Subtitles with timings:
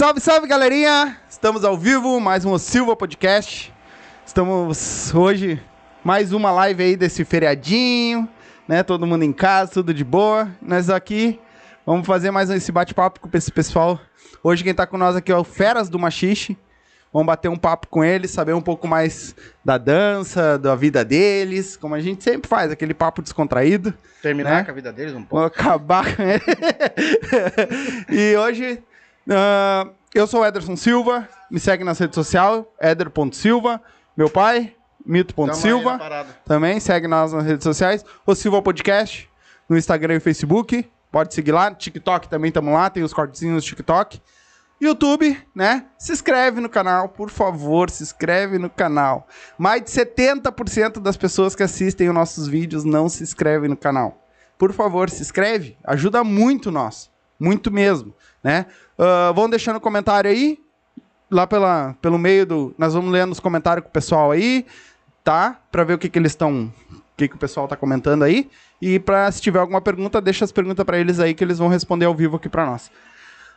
[0.00, 1.14] Salve, salve, galerinha!
[1.28, 3.70] Estamos ao vivo, mais um Silva Podcast.
[4.24, 5.62] Estamos hoje,
[6.02, 8.26] mais uma live aí desse feriadinho,
[8.66, 8.82] né?
[8.82, 10.48] Todo mundo em casa, tudo de boa.
[10.62, 11.38] Nós aqui
[11.84, 14.00] vamos fazer mais esse bate-papo com esse pessoal.
[14.42, 16.56] Hoje quem tá com nós aqui é o Feras do Machixe.
[17.12, 21.76] Vamos bater um papo com eles, saber um pouco mais da dança, da vida deles,
[21.76, 23.92] como a gente sempre faz, aquele papo descontraído.
[24.22, 24.64] Terminar Né?
[24.64, 25.44] com a vida deles um pouco.
[25.44, 26.42] acabar com ele.
[28.08, 28.82] e hoje,
[29.28, 33.80] ah, eu sou o Ederson Silva, me segue nas redes sociais, eder.silva.
[34.16, 35.98] Meu pai, mito.silva,
[36.44, 38.04] também segue nós nas redes sociais.
[38.26, 39.30] O Silva Podcast,
[39.68, 41.72] no Instagram e Facebook, pode seguir lá.
[41.72, 44.20] TikTok também estamos lá, tem os cortezinhos no TikTok.
[44.80, 45.86] YouTube, né?
[45.98, 49.28] Se inscreve no canal, por favor, se inscreve no canal.
[49.58, 54.26] Mais de 70% das pessoas que assistem os nossos vídeos não se inscrevem no canal.
[54.56, 58.66] Por favor, se inscreve, ajuda muito nós, muito mesmo, né?
[59.02, 60.58] Ah, vão deixando comentário aí,
[61.30, 62.74] lá pela, pelo meio do...
[62.76, 64.66] Nós vamos lendo os comentários com o pessoal aí,
[65.24, 65.58] tá?
[65.72, 66.70] Pra ver o que, que eles estão...
[66.90, 68.50] O que, que o pessoal tá comentando aí.
[68.80, 71.68] E pra, se tiver alguma pergunta, deixa as perguntas pra eles aí que eles vão
[71.68, 72.90] responder ao vivo aqui pra nós.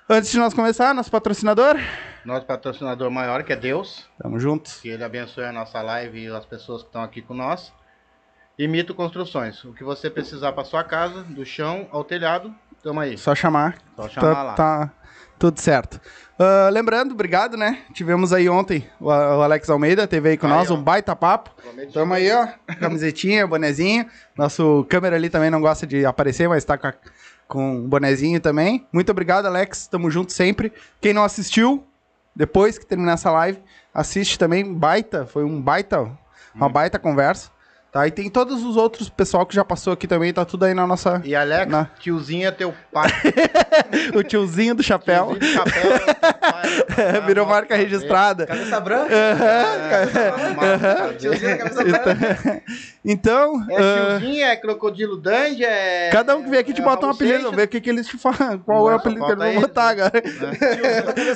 [0.09, 1.77] Antes de nós começar, nosso patrocinador.
[2.25, 4.81] Nosso patrocinador maior, que é Deus, Tamo juntos.
[4.81, 7.71] que ele abençoe a nossa live e as pessoas que estão aqui com nós.
[8.59, 12.99] E Mito Construções, o que você precisar para sua casa, do chão ao telhado, tamo
[12.99, 13.17] aí.
[13.17, 13.77] Só chamar.
[13.95, 14.53] Só chamar Tá, lá.
[14.55, 14.91] tá
[15.43, 15.99] tudo certo.
[16.39, 17.79] Ah, lembrando, obrigado, né?
[17.93, 20.75] Tivemos aí ontem o, Alex Almeida, teve aí com Aí, nós ó.
[20.75, 21.51] um baita papo.
[21.93, 22.47] Tamo aí, ó.
[22.79, 24.05] Camisetinha, bonezinho.
[24.37, 26.93] Nosso câmera ali também não gosta de aparecer, mas tá com, a-
[27.45, 28.87] com um bonezinho também.
[28.91, 29.85] Muito obrigado, Alex.
[29.87, 30.71] Tamo junto sempre.
[31.01, 31.83] Quem não assistiu,
[32.33, 33.59] depois que terminar essa live,
[33.93, 34.73] assiste também.
[34.73, 36.09] Baita, foi um baita,
[36.55, 37.49] uma baita conversa.
[37.93, 38.07] Tá?
[38.07, 40.87] E tem todos os outros pessoal que já passou aqui também, tá tudo aí na
[40.87, 41.21] nossa.
[41.23, 43.07] E Alex, Na- tiozinho é teu pai.
[44.17, 45.37] o tiozinho do chapéu.
[45.37, 47.21] Tiozinho de chapéu é teu pai.
[47.27, 48.47] Virou marca Nossa, registrada.
[48.47, 49.13] Cabeça branca?
[49.13, 52.63] É, Tiozinho da cabeça branca.
[53.05, 56.09] Então, É ah, tiozinho, é crocodilo dandy, é.
[56.09, 57.89] cada um que vem aqui te é bota um apelido, vamos ver o que, que
[57.89, 58.57] eles te falam.
[58.59, 60.11] Qual é o apelido que eles vão botar agora?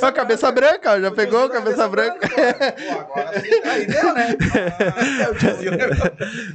[0.01, 2.25] Ó, cabeça branca, já pegou a cabeça branca.
[2.29, 3.49] Pô, agora sim.
[3.65, 4.37] Aí deu, né?
[5.19, 5.71] É o tiozinho.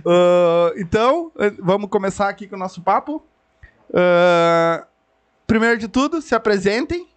[0.06, 3.25] Ah, então, vamos começar aqui com o nosso papo.
[3.94, 4.87] Ah,
[5.47, 7.09] primeiro de tudo, se apresentem,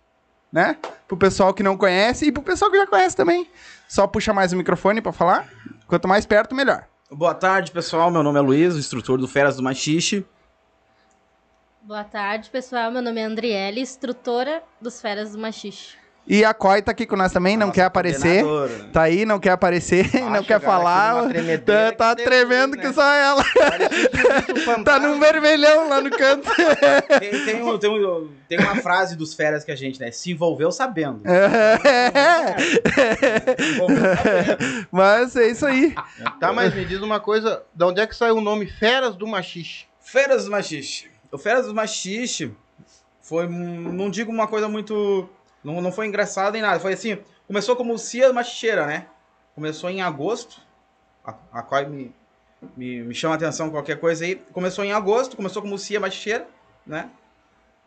[0.52, 0.78] né?
[1.08, 3.50] Pro pessoal que não conhece e pro pessoal que já conhece também.
[3.88, 5.48] Só puxa mais o microfone pra falar.
[5.88, 6.88] Quanto mais perto, melhor.
[7.12, 8.10] Boa tarde, pessoal.
[8.10, 10.26] Meu nome é Luiz, o instrutor do Feras do Machixe.
[11.82, 12.92] Boa tarde, pessoal.
[12.92, 15.96] Meu nome é Andriele, instrutora dos Feras do Machixe.
[16.28, 18.44] E a Coi tá aqui com nós também, não Nossa quer aparecer.
[18.44, 18.90] coordenadora.
[18.92, 21.28] Tá aí, não quer aparecer, não quer falar.
[21.64, 22.94] Tá, tá que tremendo Deus, que né?
[22.94, 23.44] só ela.
[24.80, 26.50] Um Tá num vermelhão lá no canto.
[27.20, 30.12] Tem, tem, um- tem um- tem uma frase dos Feras que a gente, né?
[30.12, 31.22] Se envolveu sabendo.
[31.26, 32.58] É.
[33.56, 34.88] Se envolveu sabendo.
[34.92, 35.94] Mas é isso aí.
[36.40, 39.28] Tá, mas me diz uma coisa, de onde é que saiu o nome Feras do
[39.28, 39.86] Machixe?
[40.02, 41.08] Feras do Machixe.
[41.32, 42.52] O Feras do Machixe
[43.22, 45.28] foi, um- não digo uma coisa muito,
[45.66, 47.18] não, não foi engraçado nem nada, foi assim,
[47.48, 49.08] começou como Cia Machicheira, né?
[49.56, 50.62] Começou em agosto,
[51.26, 52.14] a, a qual me,
[52.78, 56.48] me, me chama a atenção qualquer coisa aí, começou em agosto, começou como Cia Machicheira,
[56.86, 57.10] né?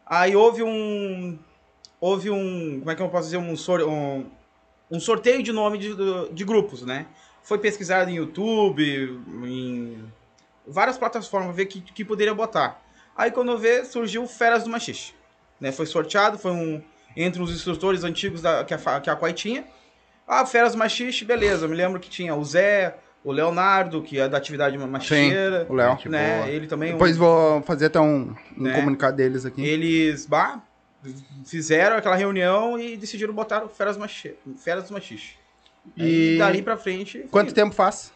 [0.05, 1.39] Aí houve um,
[2.01, 3.55] houve um, como é que eu posso dizer, um,
[3.89, 4.27] um,
[4.91, 5.95] um sorteio de nome de,
[6.33, 7.07] de, grupos, né?
[7.45, 8.83] Foi pesquisado em YouTube,
[9.45, 10.13] em
[10.67, 12.83] várias plataformas, ver que, que poderia botar.
[13.17, 15.15] Aí quando eu ver, surgiu Feras do Machixe.
[15.61, 15.71] Né?
[15.71, 16.83] Foi sorteado, foi um
[17.21, 19.65] entre os instrutores antigos da, que, a, que a Quai tinha.
[20.27, 21.65] Ah, Feras do Machixe, beleza.
[21.65, 25.67] Eu me lembro que tinha o Zé, o Leonardo, que é da atividade machicheira.
[25.69, 25.99] o Léo.
[26.07, 26.37] Né?
[26.39, 26.49] boa.
[26.51, 26.93] Ele também.
[26.93, 28.75] Depois vou fazer até um, um Né?
[28.75, 29.65] comunicado deles aqui.
[29.65, 30.63] Eles bah,
[31.47, 35.33] fizeram aquela reunião e decidiram botar o Feras, Machi, Feras do Machixe.
[35.97, 37.25] E- E dali pra frente.
[37.31, 38.13] Quanto tempo faz?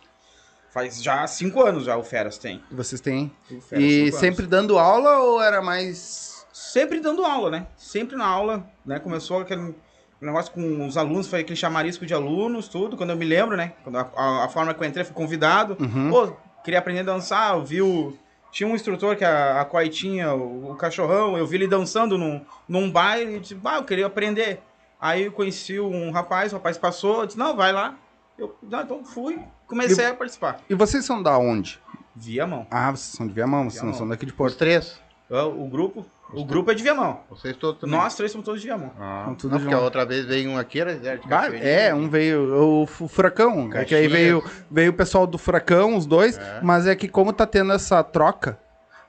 [0.70, 2.62] Faz já cinco anos já o Feras tem.
[2.70, 3.30] Vocês têm?
[3.68, 4.14] Feras, E anos.
[4.16, 6.31] sempre dando aula ou era mais.
[6.70, 7.66] Sempre dando aula, né?
[7.76, 8.98] Sempre na aula, né?
[8.98, 9.74] Começou aquele
[10.20, 13.72] negócio com os alunos, foi aquele chamarisco de alunos, tudo, quando eu me lembro, né?
[13.82, 15.76] Quando a, a- a forma que eu entrei, fui convidado.
[15.80, 16.10] Uhum.
[16.10, 18.16] Pô, queria aprender a dançar, eu vi o...
[18.52, 22.18] Tinha um instrutor que a, a Quai tinha, o, o cachorrão, eu vi ele dançando
[22.18, 24.60] num, num baile, e disse, ah, eu queria aprender.
[25.00, 27.96] Aí eu conheci um rapaz, o rapaz passou, eu disse, não, vai lá.
[28.38, 30.60] Eu, não, então fui, comecei a participar.
[30.68, 31.80] E vocês são da onde?
[32.14, 32.66] Via mão.
[32.70, 33.98] Ah, vocês são de Viamão, vocês não Viamão.
[33.98, 34.56] são daqui de Os Porto.
[34.58, 35.00] três.
[35.32, 37.20] O, o grupo, o grupo é de via mão.
[37.30, 37.96] Vocês todos também.
[37.98, 38.90] Nós três somos todos de via mão.
[39.00, 39.74] Ah, não, porque junto.
[39.76, 43.70] a outra vez veio um aqui, era de Bah, é, um veio, o fu- Furacão,
[43.72, 46.60] é que aí veio, veio o pessoal do Furacão, os dois, É.
[46.62, 48.58] mas é que como tá tendo essa troca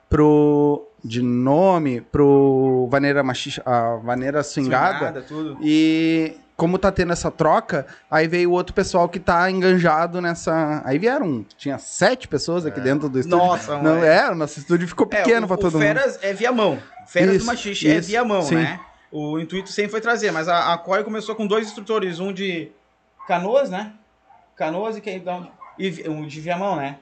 [0.08, 4.96] pro, de nome pro Vaneira Machixa, a Vaneira Swingada.
[4.98, 5.58] Swingada, tudo.
[5.62, 10.82] E como tá tendo essa troca, aí veio outro pessoal que tá enganjado nessa.
[10.84, 13.38] Aí vieram, tinha sete pessoas aqui dentro do estúdio.
[13.44, 15.82] Nossa, Não, é, o nosso estúdio ficou pequeno o, pra o todo mundo.
[15.82, 16.80] Feras é via mão.
[17.06, 18.54] Feras Isso, do Machixe é isso, via mão, sim.
[18.56, 18.80] né?
[19.10, 22.70] O intuito sempre foi trazer, mas a, a COI começou com dois instrutores, um de
[23.26, 23.92] Canoas, né?
[24.56, 26.98] Canoas e quem então, e vi- um de Viamão, né?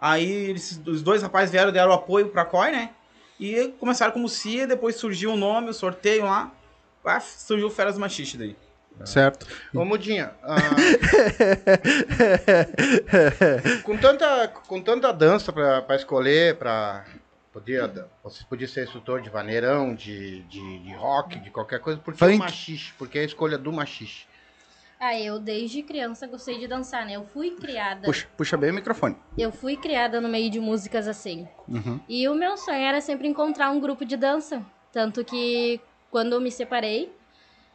[0.00, 2.90] Aí eles, os dois rapazes vieram, deram apoio pra COI, né?
[3.40, 6.50] E começaram como CIA, depois surgiu o nome, o sorteio lá,
[7.02, 8.56] pá, surgiu o Feras do Machixe daí.
[9.04, 9.46] Certo.
[9.74, 10.56] Ô, Mudinha, ah,
[13.84, 17.04] com, tanta, com tanta dança pra, pra escolher, pra.
[17.52, 21.98] Podia, você podia ser instrutor de vaneirão, de, de, de rock, de qualquer coisa.
[21.98, 22.36] Por que Funk.
[22.36, 22.92] o machixe?
[22.92, 24.26] Por que a escolha do machixe?
[25.00, 27.12] Ah, eu desde criança gostei de dançar, né?
[27.12, 28.02] Eu fui criada.
[28.02, 29.16] Puxa, puxa bem o microfone.
[29.36, 31.46] Eu fui criada no meio de músicas assim.
[31.68, 32.00] Uhum.
[32.08, 34.64] E o meu sonho era sempre encontrar um grupo de dança.
[34.92, 35.80] Tanto que
[36.10, 37.12] quando eu me separei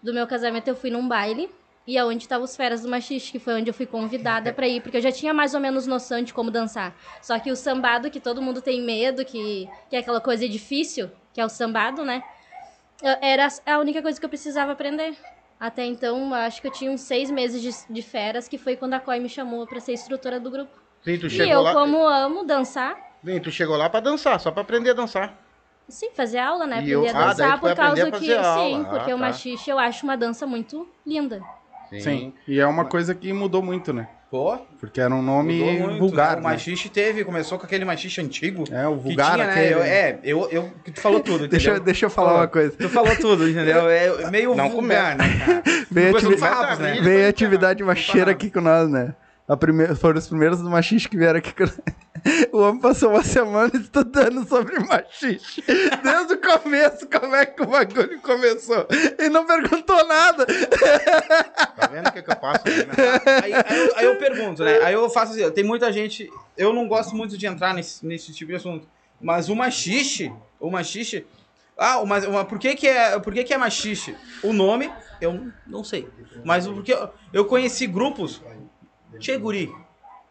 [0.04, 1.50] do meu casamento, eu fui num baile.
[1.86, 4.82] E aonde estavam os feras do machixe, que foi onde eu fui convidada pra ir,
[4.82, 6.96] porque eu já tinha mais ou menos noção de como dançar.
[7.22, 11.12] Só que o sambado, que todo mundo tem medo, que, que é aquela coisa difícil,
[11.34, 12.24] que é o sambado, né?
[13.22, 15.18] Era a única coisa que eu precisava aprender.
[15.60, 18.94] Até então, acho que eu tinha uns seis meses de, de feras, que foi quando
[18.94, 20.72] a COI me chamou pra ser instrutora do grupo.
[21.04, 21.74] Sim, tu E chegou eu, lá.
[21.74, 25.43] como amo dançar, Sim, tu chegou lá pra dançar, só pra aprender a dançar.
[25.88, 26.76] Sim, fazer aula, né?
[26.80, 28.34] Aprender eu- a ah, dançar foi por causa que.
[28.34, 28.64] aula.
[28.70, 29.16] Sim, Ah, porque tá.
[29.16, 31.42] o machixe eu acho uma dança muito linda.
[32.02, 32.34] Sim.
[32.48, 34.08] E é uma coisa que mudou muito, né?
[34.32, 36.32] Pô, Porque era um nome muito, vulgar.
[36.32, 36.34] né?
[36.34, 36.42] O né?
[36.42, 38.64] machixe teve, começou com aquele machixe antigo.
[38.72, 39.52] É, o vulgar tinha, né?
[39.52, 39.74] aquele.
[39.76, 42.76] Eu- é, eu, eu, que tu falou tudo, Deixa, deixa eu falar uma coisa.
[42.76, 43.84] Tu falou tudo, entendeu?
[43.94, 45.26] É meio Não vulgar, né?
[45.92, 46.20] Veio, né?
[46.80, 49.14] Veio veio a atividade macheira aqui com nós, né?
[49.48, 51.66] A primeira, foram os primeiros do machixe que vieram aqui com
[52.52, 55.62] O homem passou uma semana estudando sobre machixe.
[56.04, 58.88] Desde o começo, como é que o bagulho começou.
[59.20, 60.46] E não perguntou nada.
[60.46, 62.64] Tá vendo o que, que eu faço?
[62.66, 62.94] aí, né?
[63.44, 64.80] Aí, aí eu, aí eu pergunto, né?
[64.84, 66.32] Aí eu faço assim, tem muita gente.
[66.58, 68.88] Eu não gosto muito de entrar nesse, nesse tipo de assunto.
[69.20, 71.26] Mas o machixe, o machixe.
[71.78, 74.16] Ah, mas mas por que que é, por que que é machixe?
[74.44, 76.08] O nome, eu não- sei.
[76.46, 78.42] Mas o- porque eu, eu conheci grupos
[79.20, 79.74] Tcheguri,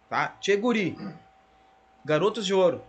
[0.08, 0.36] tá?
[0.40, 0.96] Tcheguri.
[2.04, 2.82] Garotos de Ouro.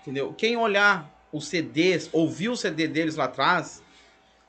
[0.00, 0.32] Entendeu?
[0.36, 3.82] Quem olhar os CDs, ouvir o CD deles lá atrás,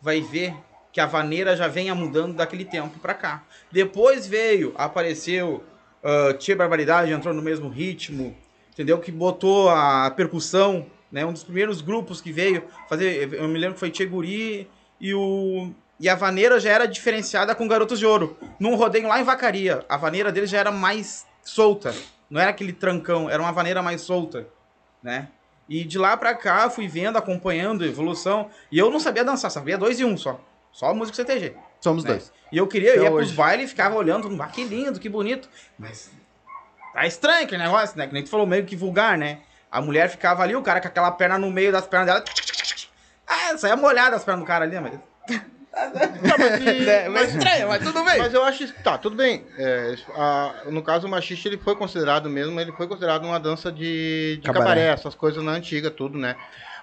[0.02, 0.56] vai ver
[0.92, 3.44] que a vaneira já vem mudando daquele tempo pra cá.
[3.72, 5.64] Depois veio, apareceu
[6.04, 8.36] uh, Tia Barbaridade, entrou no mesmo ritmo,
[8.72, 9.00] entendeu?
[9.00, 11.26] Que botou a percussão, né?
[11.26, 14.68] Um dos primeiros grupos que veio fazer, eu me lembro que foi Tia Guri
[15.00, 18.38] e o e a vaneira já era diferenciada com Garotos de Ouro.
[18.58, 21.94] Num rodeio lá em Vacaria, a vaneira deles já era mais solta,
[22.30, 24.48] não era aquele trancão, era uma vaneira mais solta,
[25.02, 25.30] né?
[25.68, 29.52] E de lá pra cá fui vendo, acompanhando a evolução, e eu não sabia dançar,
[29.52, 30.40] sabia dois e um só.
[30.72, 31.56] Só música CTG.
[31.80, 32.12] Somos né?
[32.12, 32.32] dois.
[32.52, 33.36] E eu queria, eu ia pros hoje.
[33.36, 35.50] bailes e ficava olhando, ah, que lindo, que bonito.
[35.78, 36.12] Mas
[36.94, 38.08] tá estranho aquele negócio, né?
[38.08, 39.42] Que nem tu falou, meio que vulgar, né?
[39.72, 42.24] A mulher ficava ali, o cara com aquela perna no meio das pernas dela.
[43.28, 45.00] Ah, saia molhada as pernas do cara ali, né?
[45.30, 45.42] mas.
[45.74, 48.18] É, mas estranho, mas tudo bem.
[48.18, 49.46] Mas eu acho tá, tudo bem.
[49.58, 53.72] É, a- no caso, o machixe ele foi considerado mesmo, ele foi considerado uma dança
[53.72, 54.64] de, de Cabaré.
[54.66, 54.88] cabaré.
[54.88, 56.36] essas coisas na antiga, tudo, né?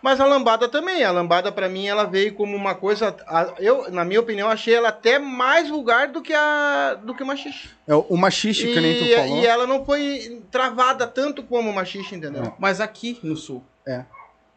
[0.02, 3.90] Mas a lambada também, a lambada pra mim ela veio como uma coisa, a- eu,
[3.90, 7.70] na minha opinião, achei ela até mais vulgar do que a do que o machixe.
[7.88, 9.38] É o machixe, que nem tu E, falou.
[9.42, 12.54] e ela não foi travada tanto como o machixe, entendeu?
[12.58, 13.64] Mas aqui no sul.
[13.86, 14.04] É.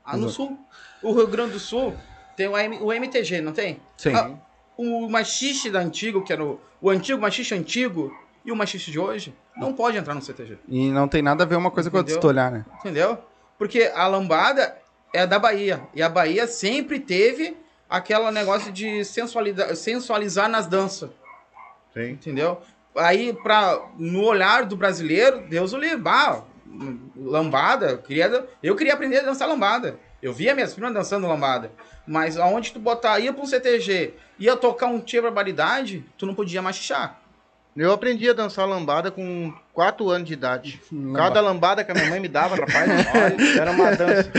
[0.06, 0.34] Ah, no Exato.
[0.34, 0.60] sul.
[1.02, 1.96] O Rio Grande do Sul
[2.40, 3.82] tem o, M- o MTG, não tem?
[3.98, 4.16] Sim.
[4.16, 4.32] Ah,
[4.78, 8.16] o machixe da antigo, que era o, o antigo machixe antigo,
[8.46, 10.58] e o machixe de hoje, não pode entrar no CTG.
[10.70, 12.66] E não tem nada a ver uma coisa com a outra, se olhar, né?
[12.80, 13.18] Entendeu?
[13.58, 14.78] Porque a lambada
[15.14, 15.82] é da Bahia.
[15.94, 17.58] E a Bahia sempre teve
[17.90, 19.04] aquele negócio de
[19.76, 21.10] sensualizar nas danças.
[21.94, 22.12] Sim.
[22.12, 22.62] Entendeu?
[22.96, 26.02] Aí, pra, no olhar do brasileiro, Deus o livre.
[26.08, 26.42] Ah,
[27.18, 30.00] lambada, eu queria, eu queria aprender a dançar lambada.
[30.22, 31.72] Eu via minhas primas dançando lambada.
[32.10, 36.34] Mas aonde tu botar, ia pra um CTG, ia tocar um tia barbaridade, tu não
[36.34, 37.20] podia machichar.
[37.78, 40.82] Eu aprendi a dançar lambada com 4 anos de idade.
[40.92, 41.24] Lambada.
[41.24, 44.32] Cada lambada que a minha mãe me dava, rapaz, olha, era uma dança.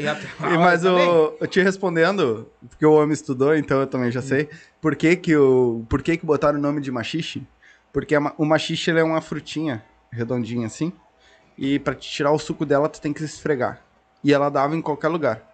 [0.00, 0.26] E até-
[0.58, 4.48] mas o, eu te respondendo, porque o homem estudou, então eu também já sei.
[4.80, 7.46] Por que que, o, por que, que botaram o nome de machixe?
[7.92, 10.92] Porque a o machixe ele é uma frutinha redondinha assim.
[11.56, 13.80] E pra te tirar o suco dela, tu tem que esfregar.
[14.24, 15.45] E ela dava em qualquer lugar.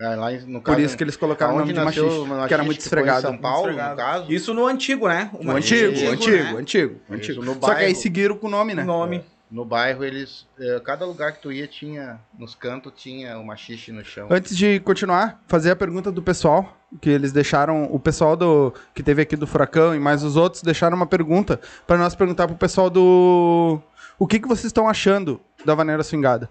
[0.00, 2.54] É, lá no Por caso, isso que eles colocaram o nome de o machixe Que
[2.54, 3.20] era muito esfregado.
[3.20, 3.90] São Paulo, Esfregado.
[3.90, 4.32] no caso.
[4.32, 5.30] Isso no antigo, né?
[5.34, 6.52] O antigo, o antigo, né?
[6.54, 7.00] o antigo.
[7.10, 7.96] Isso, no Só que aí bairro.
[7.96, 8.82] seguiram com o nome, né?
[8.82, 9.22] O nome.
[9.50, 10.46] No bairro, eles.
[10.58, 12.18] eh, cada lugar que tu ia tinha.
[12.38, 14.28] Nos cantos tinha uma xixi no chão.
[14.30, 19.02] Antes de continuar, fazer a pergunta do pessoal, que eles deixaram, o pessoal do que
[19.02, 22.56] teve aqui do Furacão e mais os outros deixaram uma pergunta para nós perguntar pro
[22.56, 23.82] pessoal do
[24.18, 26.48] o que que vocês estão achando da Vaneira Swingada?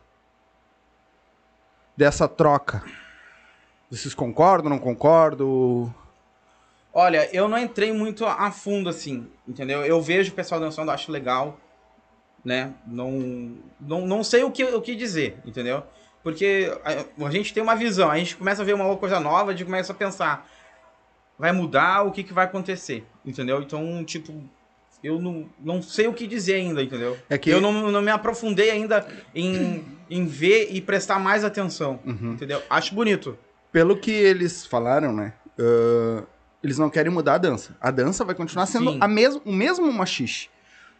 [1.97, 2.83] Dessa troca.
[3.89, 5.93] Vocês concordam, não concordam?
[6.93, 9.85] Olha, eu não entrei muito a fundo assim, entendeu?
[9.85, 11.59] Eu vejo o pessoal dançando, acho legal,
[12.43, 12.73] né?
[12.85, 15.83] Não, não, não sei o que, o que dizer, entendeu?
[16.23, 19.51] Porque a, a gente tem uma visão, a gente começa a ver uma coisa nova,
[19.51, 20.49] a gente começa a pensar,
[21.37, 23.61] vai mudar, o que, que vai acontecer, entendeu?
[23.61, 24.33] Então, tipo,
[25.03, 27.17] eu não, não sei o que dizer ainda, entendeu?
[27.29, 31.99] É que Eu não, não me aprofundei ainda em, em ver e prestar mais atenção,
[32.05, 32.33] Uhum.
[32.33, 32.61] entendeu?
[32.69, 33.37] Acho bonito.
[33.71, 35.33] Pelo que eles falaram, né?
[35.59, 36.23] ah,
[36.63, 37.75] eles não querem mudar a dança.
[37.79, 38.97] A dança vai continuar sendo Sim.
[39.01, 40.49] a mes o mesmo machixe.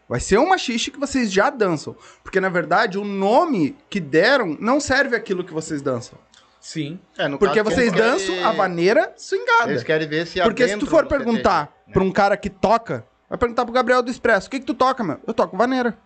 [0.08, 1.96] Vai ser um machixe que vocês já dançam.
[2.24, 6.18] Porque, na verdade, o nome que deram não serve aquilo que vocês dançam.
[6.60, 7.00] Sim.
[7.18, 9.70] É, no Porque caso, vocês dançam querem- a vaneira swingada.
[9.72, 11.94] Eles querem ver se Porque se tu for perguntar né?
[11.94, 14.74] pra um cara que toca, vai perguntar pro Gabriel do Expresso, o que que tu
[14.74, 15.20] toca, meu?
[15.28, 15.98] Eu toco vaneira.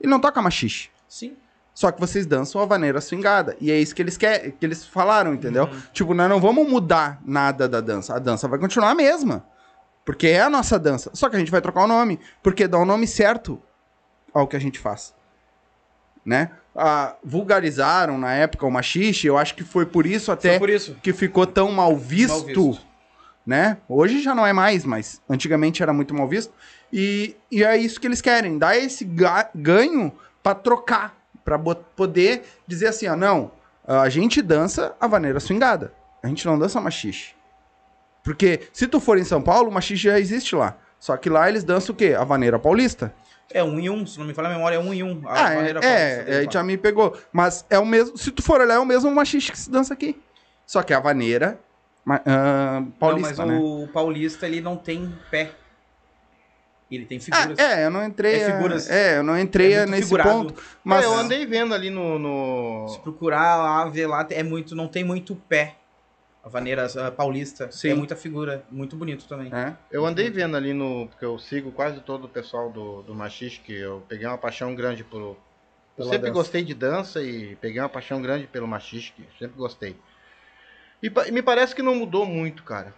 [0.00, 0.88] Ele não toca machixe.
[1.08, 1.36] Sim.
[1.74, 3.56] Só que vocês dançam a vaneira swingada.
[3.60, 5.64] E é isso que eles querem, que eles falaram, entendeu?
[5.64, 5.82] Uhum.
[5.92, 8.14] Tipo, nós não vamos mudar nada da dança.
[8.14, 9.44] A dança vai continuar a mesma.
[10.04, 11.10] Porque é a nossa dança.
[11.14, 12.20] Só que a gente vai trocar o nome.
[12.42, 13.60] Porque dá o nome certo
[14.32, 15.12] ao que a gente faz.
[16.24, 16.50] Né?
[16.76, 19.26] Ah, vulgarizaram na época o machixe.
[19.26, 20.96] Eu acho que foi por isso até por isso.
[21.02, 22.80] que ficou tão mal visto, Mal visto.
[23.46, 23.78] né?
[23.88, 26.52] Hoje já não é mais, mas antigamente era muito mal visto.
[26.92, 30.12] E, e é isso que eles querem, dar esse ga- ganho
[30.42, 31.14] pra trocar,
[31.44, 33.52] pra bo- poder dizer assim, ó, não,
[33.86, 37.34] a gente dança a vaneira swingada, a gente não dança machixe.
[38.22, 40.76] Porque se tu for em São Paulo, o machixe já existe lá.
[40.98, 42.14] Só que lá eles dançam o quê?
[42.18, 43.14] A vaneira paulista.
[43.52, 45.20] É um em um, se não me falha a memória, é um em um.
[45.28, 47.14] A Ah, é, é, é, já me pegou.
[47.30, 49.92] Mas é o mesmo, se tu for olhar, é o mesmo machixe que se dança
[49.92, 50.18] aqui.
[50.66, 51.60] Só que a vaneira
[52.02, 53.58] ma- ah, paulista, não, né?
[53.60, 55.50] mas o paulista, ele não tem pé.
[56.90, 57.58] Ele tem Ah, figuras.
[57.58, 58.34] é, eu não entrei.
[58.40, 58.90] É figuras.
[58.90, 60.30] É, eu não entrei É a muito nesse figurado.
[60.30, 60.62] ponto.
[60.84, 62.18] Mas É, eu andei vendo ali no.
[62.18, 65.76] no- Se procurar lá, ver lá, é muito, não tem muito pé.
[66.44, 67.72] A vaneira a paulista.
[67.72, 67.88] Sim.
[67.90, 68.64] É muita figura.
[68.70, 69.50] Muito bonito também.
[69.52, 69.72] É.
[69.90, 71.08] Eu andei vendo ali no.
[71.08, 74.74] Porque eu sigo quase todo o pessoal do, do Machixe, que eu peguei uma paixão
[74.74, 75.38] grande por.
[75.96, 76.32] Eu sempre dança.
[76.32, 79.96] gostei de dança e peguei uma paixão grande pelo Machixe, que sempre gostei.
[81.02, 82.94] E me parece que não mudou muito, cara.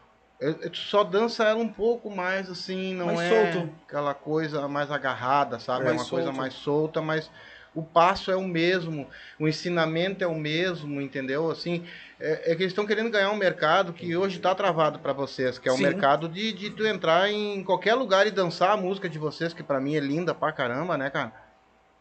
[0.74, 3.70] Só dança ela um pouco mais assim, não Mais é solto.
[3.86, 5.86] aquela coisa mais agarrada, sabe?
[5.86, 6.36] É uma coisa solto.
[6.36, 7.30] mais solta, mas
[7.74, 9.06] o passo é o mesmo,
[9.38, 11.50] o ensinamento é o mesmo, entendeu?
[11.50, 11.86] Assim,
[12.20, 15.58] é, é que eles estão querendo ganhar um mercado que hoje está travado para vocês,
[15.58, 15.82] que é o Sim.
[15.84, 19.62] mercado de, de tu entrar em qualquer lugar e dançar a música de vocês, que
[19.62, 21.32] para mim é linda pra caramba, né, cara?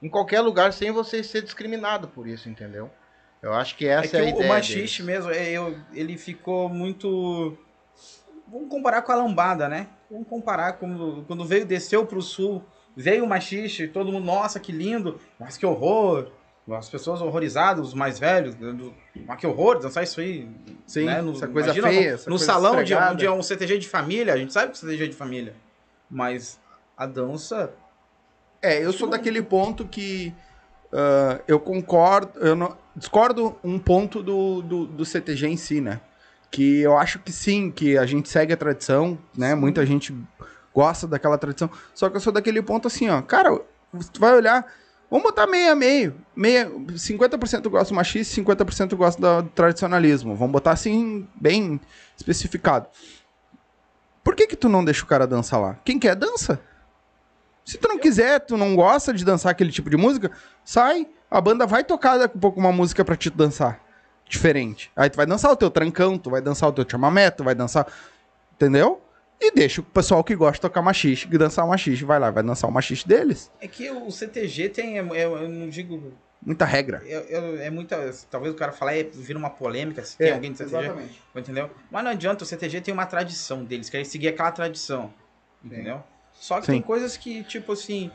[0.02, 2.90] Em qualquer lugar sem você ser discriminado por isso, entendeu?
[3.42, 4.46] Eu acho que essa é é, que a o, ideia.
[4.46, 7.58] o machixe mesmo, é, eu- ele ficou muito.
[8.48, 9.88] Vamos comparar com a lambada, né?
[10.10, 12.64] Vamos comparar quando, quando veio, desceu pro sul,
[12.96, 16.32] veio o machixe, todo mundo, nossa, que lindo, mas que horror.
[16.72, 18.92] As pessoas horrorizadas, os mais velhos, do,
[19.28, 20.50] mas que horror, dançar isso aí.
[20.88, 21.22] Sim, né?
[21.22, 24.34] No- essa coisa imagina feia, essa No coisa salão de, é um CTG de família,
[24.34, 25.56] a gente sabe que é CTG de família.
[26.10, 26.60] Mas
[26.98, 27.72] a dança.
[28.64, 30.34] É, eu sou daquele ponto que
[30.96, 36.00] ah, eu concordo, eu não, discordo um ponto do, do, do CTG em si, né?
[36.52, 39.56] Que eu acho que sim, que a gente segue a tradição, né?
[39.56, 40.16] Muita gente
[40.74, 41.70] gosta daquela tradição.
[41.94, 43.22] Só que eu sou daquele ponto assim, ó.
[43.22, 43.62] Cara,
[44.12, 44.66] tu vai olhar,
[45.10, 46.16] vamos botar meio a meio.
[46.36, 50.36] Meia, 50% gosta do machismo, 50% gosta do tradicionalismo.
[50.36, 51.80] Vamos botar assim, bem
[52.18, 52.88] especificado.
[54.24, 55.80] Por que que tu não deixa o cara dançar lá?
[55.86, 56.60] Quem quer, dança.
[57.64, 60.32] Se tu não quiser, tu não gosta de dançar aquele tipo de música,
[60.64, 61.08] sai.
[61.30, 63.85] A banda vai tocar daqui a pouco uma música pra te dançar.
[64.28, 64.92] Diferente.
[64.96, 67.54] Aí tu vai dançar o teu trancão, tu vai dançar o teu chamamé, tu vai
[67.56, 67.88] dançar.
[68.56, 69.02] Entendeu?
[69.40, 72.32] E deixa o pessoal que gosta de tocar machixe, que dançar o machixe, vai lá,
[72.32, 73.52] vai dançar o machixe deles.
[73.60, 74.98] É que o CTG tem.
[74.98, 76.14] é- é- eu não digo.
[76.44, 77.02] Muita regra.
[77.06, 77.98] É, é- é muita.
[78.30, 80.92] Talvez o cara falar, é, vira uma polêmica se tem alguém do CTG.
[81.36, 81.70] Entendeu?
[81.92, 85.14] Mas não adianta, o CTG tem uma tradição deles, querem seguir aquela tradição.
[85.64, 86.02] Entendeu?
[86.34, 86.74] Só que Sim.
[86.74, 88.12] tem coisas que, tipo assim.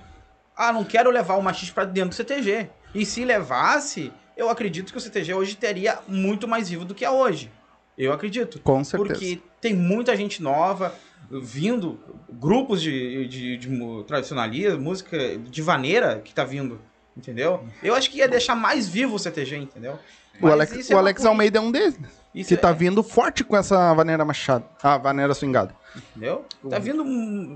[0.56, 2.68] Ah, não quero levar o machista pra dentro do CTG.
[2.94, 7.04] E se levasse, eu acredito que o CTG hoje teria muito mais vivo do que
[7.04, 7.50] é hoje.
[7.97, 8.59] Eu acredito.
[8.61, 9.12] Com certeza.
[9.12, 10.94] Porque tem muita gente nova
[11.30, 16.80] vindo, grupos de, de, de tradicionalismo, música de vaneira que tá vindo.
[17.16, 17.64] Entendeu?
[17.82, 19.94] Eu acho que ia deixar mais vivo o CTG, entendeu?
[20.40, 21.25] O Mas Alex, isso o é Alex.
[21.26, 21.99] Almeida é um deles.
[22.35, 24.64] Isso Que é- tá vindo forte com essa vaneira machada.
[24.82, 25.75] Ah, vaneira swingada.
[26.16, 26.44] Entendeu?
[26.68, 27.04] Tá vindo,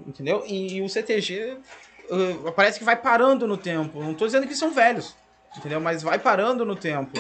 [0.07, 0.45] entendeu?
[0.47, 1.57] E, e o CTG
[2.11, 4.03] uh, parece que vai parando no tempo.
[4.03, 5.15] Não tô dizendo que são velhos,
[5.57, 5.81] entendeu?
[5.81, 7.13] Mas vai parando no tempo.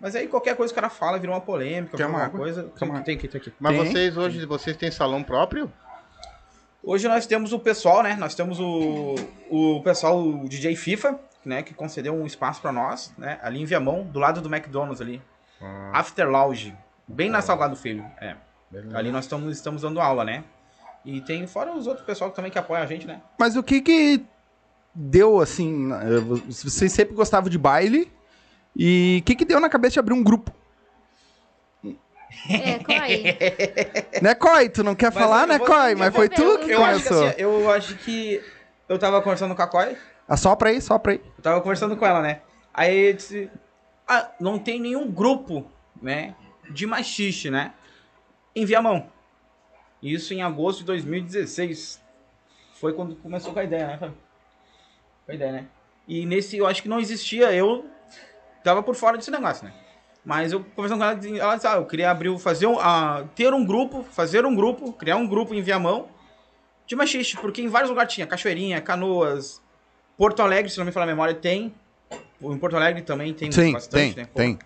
[0.00, 2.24] Mas aí qualquer coisa que o cara fala vira uma polêmica, Quer vira uma uma
[2.24, 2.38] água?
[2.40, 2.72] coisa.
[2.80, 3.52] Uma Tem, tem, tem aqui.
[3.60, 3.84] Mas Tem.
[3.86, 5.70] vocês hoje, vocês têm salão próprio?
[6.82, 8.16] Hoje nós temos o pessoal, né?
[8.18, 9.14] Nós temos o,
[9.50, 11.62] o pessoal, o DJ FIFA, né?
[11.62, 13.38] Que concedeu um espaço pra nós, né?
[13.42, 15.20] Ali em Viamão, do lado do McDonald's ali.
[15.92, 16.74] After Lounge.
[17.06, 18.02] Bem na Salgado Filho.
[18.18, 18.34] É.
[18.94, 20.44] Ali nós estamos, estamos dando aula, né?
[21.04, 23.20] E tem fora os outros pessoal também que apoia a gente, né?
[23.38, 24.22] Mas o que que
[25.00, 25.88] deu, assim...
[26.46, 28.10] Vocês sempre gostavam de baile.
[28.76, 30.52] E o que que deu na cabeça de abrir um grupo?
[32.48, 33.36] É, Coi.
[34.22, 34.68] né, Coy?
[34.68, 35.92] Tu não quer Mas falar, né, vou- Coy?
[35.92, 36.70] eu Mas foi tu que.
[36.70, 37.28] Eu acho que, começou.
[37.28, 38.42] assim, eu acho que
[38.88, 39.96] eu tava conversando com a Coy,
[40.28, 41.20] Ah, sopra aí, sopra aí.
[41.36, 42.40] eu tava conversando com ela, né?
[42.72, 43.50] Aí eu disse,
[44.06, 45.66] ah, não tem nenhum grupo,
[46.00, 46.34] né,
[46.70, 47.72] de machiste, né,
[48.54, 49.08] em Viamão.
[50.02, 52.00] Isso em agosto de 2016.
[52.74, 54.12] Foi quando começou com a ideia, né?
[55.30, 55.64] Foi ideia, né?
[56.08, 57.86] E nesse, eu acho que não existia, eu
[58.64, 59.72] tava por fora desse negócio, né?
[60.24, 63.54] Mas eu conversando com ela, ela disse, ah, eu queria abrir, fazer um, ah, ter
[63.54, 66.08] um grupo, fazer um grupo, criar um grupo em Viamão
[66.84, 69.62] de machiste, porque em vários lugares tinha Cachoeirinha, Canoas,
[70.18, 71.72] Porto Alegre, se não me falar a memória, tem.
[72.42, 74.28] Em Porto Alegre também tem Sim, bastante, tem, né?
[74.34, 74.58] Tem.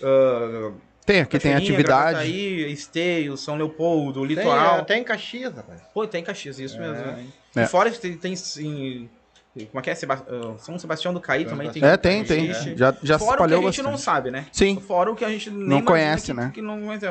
[0.00, 0.72] ah,
[1.04, 2.12] Tem, aqui tem atividade.
[2.12, 4.78] Gravataí, Esteio, São Leopoldo, Tem, Litoral.
[4.78, 5.82] até em Caxias, rapaz.
[5.92, 6.94] Pô, tem Caxias, isso mesmo.
[6.94, 7.26] né?
[7.56, 7.62] É.
[7.64, 9.10] E fora que tem, tem sim,
[9.54, 9.94] como é que é?
[9.94, 11.84] Seba- ah, São Sebastião do Caí também tem.
[11.84, 12.52] É, tem, tem.
[12.76, 13.90] Já, já se Fora o que a espalhou gente bastante.
[13.90, 14.46] não sabe, né?
[14.52, 14.80] Sim.
[14.80, 16.50] Fora o que a gente nem Não conhece, que, né?
[16.52, 17.06] Que não conhece.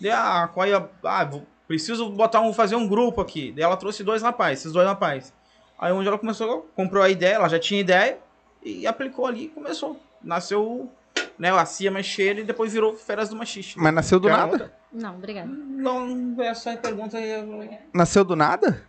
[0.00, 1.30] Daí a Coia, ah,
[1.68, 3.52] preciso botar um, fazer um grupo aqui.
[3.52, 5.32] Daí ela trouxe dois rapazes, esses dois rapazes.
[5.78, 8.18] Aí onde ela começou, comprou a ideia, ela já tinha ideia
[8.62, 10.00] e aplicou ali e começou.
[10.22, 10.90] Nasceu,
[11.38, 13.78] né, a Cia Macheira e depois virou Feras do Machiste.
[13.78, 14.50] Mas nasceu do Quer nada?
[14.52, 14.72] outra?
[14.92, 15.48] Não, obrigada.
[15.48, 17.30] Não, essa pergunta aí.
[17.30, 18.82] eu- Nasceu do nada?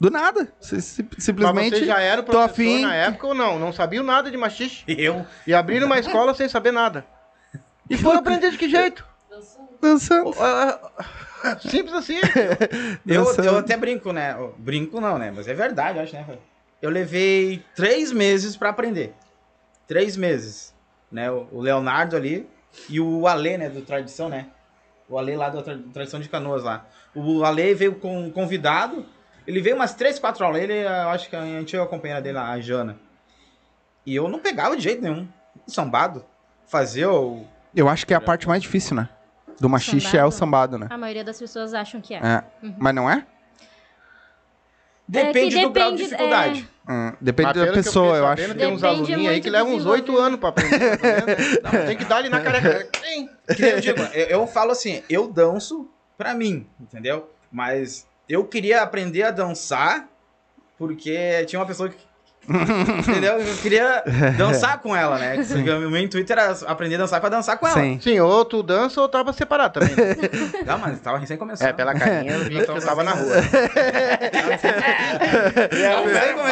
[0.00, 0.48] Do nada.
[0.60, 1.70] Sim- sim- Mas Simplesmente.
[1.76, 2.82] vocês já eram tô professor afim.
[2.82, 3.58] na época ou não?
[3.58, 4.84] Não sabiam nada de machiste?
[4.88, 5.24] Eu.
[5.46, 7.04] E abriram uma escola sem saber nada.
[7.88, 9.06] E foram aprender de que jeito?
[9.80, 10.32] Dançando.
[11.60, 12.16] Simples assim.
[13.06, 14.34] Eu, eu até brinco, né?
[14.38, 15.30] Eu Brinco não, né?
[15.34, 16.24] Mas é verdade, eu acho, né?
[16.80, 19.12] Eu levei três meses pra aprender.
[19.86, 20.74] Três meses.
[21.12, 21.30] Né?
[21.30, 22.48] O o Leonardo ali
[22.88, 23.68] e o Ale, né?
[23.68, 24.46] Do Tradição, né?
[25.08, 26.86] O Ale lá da Tra- Tradição de Canoas lá.
[27.14, 29.04] O Ale veio com um convidado.
[29.46, 30.62] Ele veio umas três, quatro aulas.
[30.62, 32.96] Ele, eu acho que a antiga companheira dele, a Jana.
[34.06, 35.28] E eu não pegava de jeito nenhum.
[35.66, 36.24] Sambado.
[36.66, 37.44] Fazer o...
[37.74, 39.08] Eu acho que é a parte mais difícil, né?
[39.60, 40.86] Do machiste é o sambado, né?
[40.90, 42.18] A maioria das pessoas acham que é.
[42.18, 42.44] É.
[42.78, 43.24] Mas não é?
[45.06, 46.68] Depende do grau de dificuldade.
[46.88, 48.54] Hum, depende Mas da eu pessoa, fiquei eu acho.
[48.54, 50.98] Tem uns aluninhos aí que levam uns oito anos pra aprender.
[51.60, 51.72] tá?
[51.72, 52.88] Não, tem que dar ali na careca.
[53.00, 53.30] Tem.
[53.54, 57.30] Que nem eu digo, eu, eu falo assim, eu danço pra mim, entendeu?
[57.52, 60.08] Mas eu queria aprender a dançar
[60.78, 61.96] porque tinha uma pessoa que.
[62.98, 63.38] entendeu?
[63.40, 64.04] Eu queria
[64.36, 65.36] dançar com ela, né?
[65.86, 67.80] O meu intuito era aprender a dançar pra dançar com ela.
[67.80, 67.98] Sim.
[68.02, 69.94] Sim, ou tu dança ou tava separado também.
[70.66, 71.68] Não, mas tava recém começando.
[71.68, 73.36] É, pela carinha eu vi que tu tava na rua.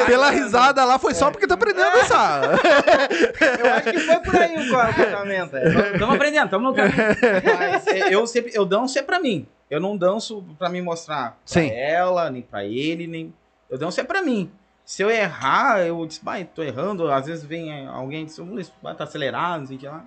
[0.07, 2.43] Pela risada lá foi só porque tá aprendendo a dançar.
[3.59, 5.57] Eu acho que foi por aí o casamento.
[5.57, 5.93] é.
[5.93, 6.97] Estamos aprendendo, estamos no caminho.
[7.59, 9.47] Mas é, eu sempre, eu danço é pra mim.
[9.73, 11.71] Eu não danço pra me mostrar pra Sim.
[11.71, 13.33] ela, nem pra ele, nem.
[13.71, 14.51] Eu danço é pra mim.
[14.85, 17.11] Se eu errar, eu disse, vai, tô errando.
[17.11, 20.05] Às vezes vem alguém e diz, "Luiz, vai, tá acelerado, não sei o que lá.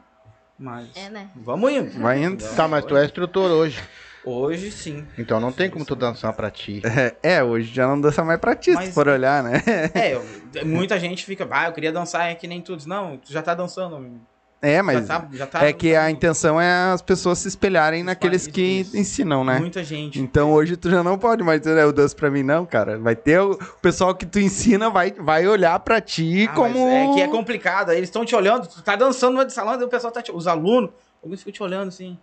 [0.60, 0.96] Mas.
[0.96, 1.32] É, né?
[1.36, 2.00] Vamos indo.
[2.00, 2.44] Vai indo.
[2.56, 3.82] Tá, mas tu é instrutor hoje.
[4.24, 5.04] Hoje sim.
[5.18, 6.84] Então não tem como tu dançar pra ti.
[7.24, 9.64] É, hoje já não dança mais pra ti, se Mas- for olhar, né?
[9.96, 10.24] É, eu-
[10.66, 12.76] muita gente fica, ah, eu queria dançar é que nem tu.
[12.78, 14.20] Diz, Não, tu já tá dançando.
[14.62, 18.04] É, mas já tá, já tá é que a intenção é as pessoas se espelharem
[18.04, 18.98] naqueles que isso.
[18.98, 19.60] ensinam, né?
[19.60, 20.20] Muita gente.
[20.20, 22.98] Então hoje tu já não pode mais dizer, "É, eu danço pra mim, não, cara.
[22.98, 26.78] Vai ter o o pessoal que tu ensina, vai, vai olhar pra ti Ah, como.
[26.90, 27.92] É que é complicado.
[27.92, 30.32] Eles estão te olhando, tu tá dançando no salão, o pessoal tá te...
[30.32, 30.90] Os alunos,
[31.22, 32.18] alguns ficam te olhando assim.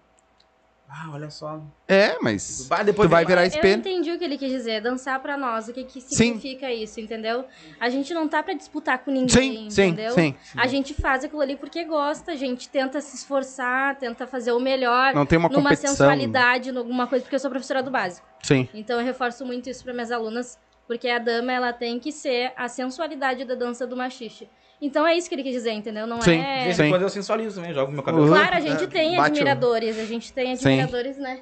[0.94, 1.58] Ah, olha só.
[1.88, 2.66] É, mas.
[2.68, 3.78] Vai, depois Tu vai virar Eu espelho.
[3.78, 6.14] entendi o que ele quis dizer, dançar pra nós, o que, que Sim.
[6.36, 7.46] significa isso, entendeu?
[7.80, 10.12] A gente não tá pra disputar com ninguém, Sim, sim, entendeu?
[10.12, 10.34] sim.
[10.54, 14.60] A gente faz aquilo ali porque gosta, a gente tenta se esforçar, tenta fazer o
[14.60, 15.90] melhor, Não tem uma numa competição.
[15.92, 18.26] sensualidade, numa coisa, porque eu sou professora do básico.
[18.42, 18.68] Sim.
[18.74, 22.52] Então eu reforço muito isso para minhas alunas, porque a dama ela tem que ser
[22.54, 24.46] a sensualidade da dança do machixe.
[24.82, 26.06] Então é isso que ele quis dizer, entendeu?
[26.08, 26.64] Não Sim, De é.
[26.64, 26.82] vez Sim.
[26.86, 28.24] em quando eu sensualizo também, jogo meu cabelo.
[28.24, 28.32] Uhum.
[28.32, 30.66] Claro, a gente tem Bate o- admiradores, a gente tem Sim.
[30.80, 31.40] admiradores, né?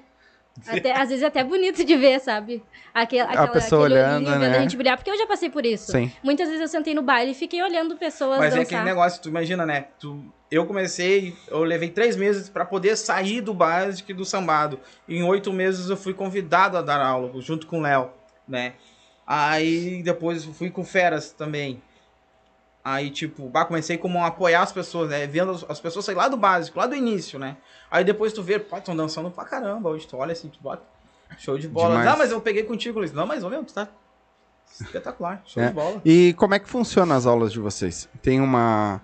[0.66, 2.62] Até, às vezes é até bonito de ver, sabe?
[2.92, 4.58] Aquela, aquela, pessoa aquele olhando, olhinho né?
[4.58, 5.90] a gente brilhar, porque eu já passei por isso.
[5.90, 6.12] Sim.
[6.22, 8.62] Muitas vezes eu sentei no baile e fiquei olhando pessoas Mas é dançar.
[8.64, 9.86] aquele negócio, tu imagina, né?
[9.98, 14.78] Tu, eu comecei, eu levei três meses pra poder sair do básico e do sambado.
[15.08, 18.10] Em oito meses eu fui convidado a dar aula, junto com o Léo,
[18.46, 18.74] né?
[19.26, 21.80] Aí depois fui com feras também.
[22.82, 25.26] Aí, tipo, bah, comecei como a apoiar as pessoas, né?
[25.26, 27.56] Vendo as, as pessoas sair lá do básico, lá do início, né?
[27.90, 29.90] Aí depois tu vê, pô, estão dançando pra caramba.
[29.90, 30.82] Hoje tu olha assim, tu bota.
[31.38, 31.90] Show de bola.
[31.90, 32.10] Demais.
[32.10, 33.12] Não, mas eu peguei contigo, Luiz.
[33.12, 33.86] Não, mas, ô meu, tu tá
[34.80, 35.42] espetacular.
[35.44, 35.68] Show É.
[35.68, 36.00] de bola.
[36.04, 38.08] E como é que funciona as aulas de vocês?
[38.22, 39.00] Tem uma.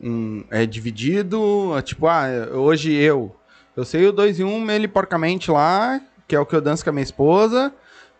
[0.00, 1.76] Um, é dividido?
[1.76, 3.34] é Tipo, ah, hoje eu.
[3.74, 6.60] Eu sei o 2 e 1 um, ele porcamente lá, que é o que eu
[6.60, 7.72] danço com a minha esposa.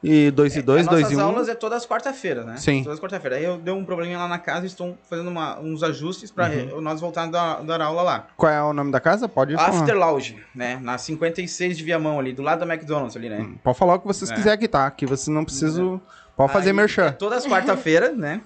[0.04, 1.18] E 2 e 2, As 2 nossas e 1.
[1.20, 1.24] Um.
[1.28, 2.56] aulas é todas quarta-feira, né?
[2.56, 2.82] Sim.
[2.82, 3.36] Todas quarta-feira.
[3.36, 6.48] Aí eu dei um probleminha lá na casa e estou fazendo uma- uns ajustes pra
[6.48, 6.80] Uhum.
[6.80, 8.26] nós voltarmos a dar, dar aula lá.
[8.36, 9.28] Qual é o nome da casa?
[9.28, 9.68] Pode falar.
[9.68, 10.76] After Lounge, né?
[10.82, 13.38] Na 56 de Viamão ali, do lado da McDonald's ali, né?
[13.42, 14.34] Hum, Pode falar o que vocês É.
[14.34, 14.90] quiserem aqui, tá?
[14.90, 16.00] Que vocês não precisam.
[16.36, 17.06] Pode fazer Aí, merchan.
[17.06, 18.40] é Todas quarta-feira, né?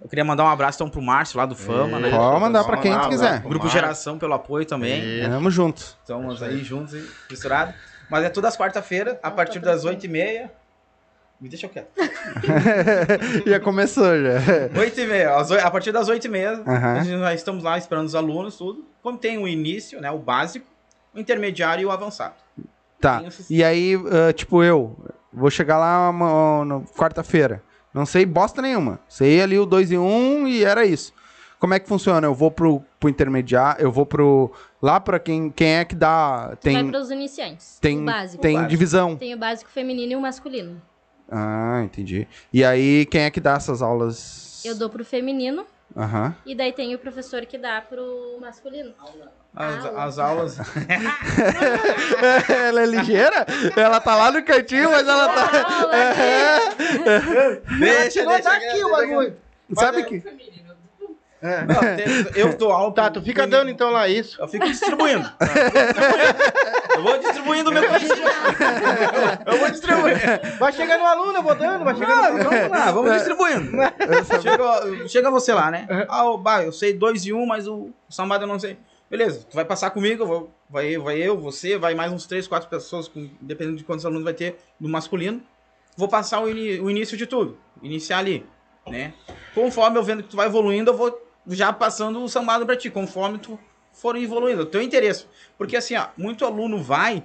[0.00, 2.10] Eu queria mandar um abraço então pro Márcio lá do Fama, né?
[2.10, 3.40] Pode mandar pra quem tu quiser.
[3.40, 5.02] Grupo Mar- Geração pelo apoio também.
[5.20, 5.28] Isso.
[5.30, 5.80] Tamo junto.
[5.80, 7.74] Estamos aí juntos e misturados.
[8.08, 10.48] Mas é todas quarta-feira, a partir das 8h30.
[11.40, 11.88] Me deixa quieto.
[13.46, 14.40] já começou, já.
[14.74, 16.92] 8h30, às oi- a partir das 8h30, Aham.
[16.94, 18.84] a gente já estamos lá esperando os alunos, tudo.
[19.02, 20.10] Como tem o início, né?
[20.10, 20.66] O básico,
[21.14, 22.34] o intermediário e o avançado.
[23.00, 23.22] Tá.
[23.48, 24.96] E aí, ah, tipo, eu
[25.32, 26.12] vou chegar lá
[26.64, 27.62] na quarta-feira.
[27.98, 29.00] Não sei bosta nenhuma.
[29.08, 31.12] Sei ali o 2 e 1 um, e era isso.
[31.58, 32.24] Como é que funciona?
[32.28, 34.52] Eu vou pro, pro intermediário, eu vou pro.
[34.80, 36.46] Lá pra quem, quem é que dá.
[36.46, 37.76] Vai Tem, para os iniciantes.
[37.80, 38.40] tem, o básico.
[38.40, 38.70] tem básico.
[38.70, 39.16] divisão.
[39.16, 40.80] Tem o básico feminino e o masculino.
[41.28, 42.28] Ah, entendi.
[42.52, 44.64] E aí, quem é que dá essas aulas?
[44.64, 46.34] Eu dou pro feminino Aham.
[46.46, 48.92] e daí tem o professor que dá pro masculino.
[49.56, 50.04] As, Aula.
[50.04, 50.58] as aulas.
[52.68, 53.46] ela é ligeira?
[53.76, 55.50] Ela tá lá no cantinho, mas ela tá.
[55.80, 55.92] Aula,
[57.78, 58.50] deixa, Chegou deixa.
[58.50, 59.36] daqui o bagulho.
[59.74, 60.22] Sabe que.
[61.40, 61.64] É.
[61.64, 61.76] Não,
[62.34, 62.92] eu dou aula.
[62.94, 64.40] Tá, tu fica dando então lá isso.
[64.40, 65.30] Eu fico distribuindo.
[66.96, 68.22] Eu vou distribuindo o meu conhecimento.
[69.46, 70.18] Eu vou distribuindo.
[70.58, 73.70] Vai chegar no aluno, eu vou dando, vai chegar Ah, no vamos lá, vamos distribuindo.
[74.42, 75.86] Chega, chega você lá, né?
[76.08, 78.76] Ah, o bah, eu sei dois e um, mas o sambado eu não sei.
[79.10, 82.46] Beleza, tu vai passar comigo, eu vou, vai, vai eu, você, vai mais uns três,
[82.46, 85.40] quatro pessoas, com, dependendo de quantos alunos vai ter no masculino.
[85.96, 88.44] Vou passar o, ini- o início de tudo, iniciar ali,
[88.86, 89.14] né?
[89.54, 92.90] Conforme eu vendo que tu vai evoluindo, eu vou já passando o sambado pra ti,
[92.90, 93.58] conforme tu
[93.92, 95.26] for evoluindo, o teu interesse.
[95.56, 97.22] Porque assim, ó, muito aluno vai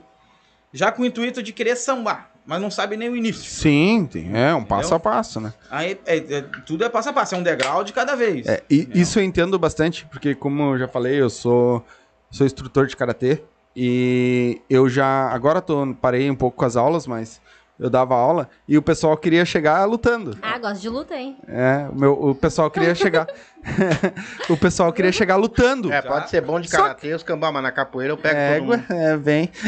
[0.72, 3.44] já com o intuito de querer sambar, mas não sabe nem o início.
[3.44, 5.54] Sim, tem- é um passo a passo, né?
[5.70, 8.48] Aí é, é- tudo é passo a passo, é um degrau de cada vez.
[8.48, 11.86] É, e isso eu entendo bastante, porque como eu já falei, eu sou,
[12.32, 13.44] sou instrutor de karatê
[13.76, 17.40] e eu já agora tô parei um pouco com as aulas, mas
[17.80, 20.38] eu dava aula e o pessoal queria chegar lutando.
[20.42, 21.38] Ah, gosto de luta, hein?
[21.48, 23.28] É, o, meu, o pessoal queria chegar
[24.50, 25.92] o pessoal queria chegar lutando.
[25.92, 28.78] É, pode ser bom de karatê, os cambá, mas na capoeira eu pego todo Égua,
[28.78, 28.86] mundo.
[28.92, 29.50] é, vem.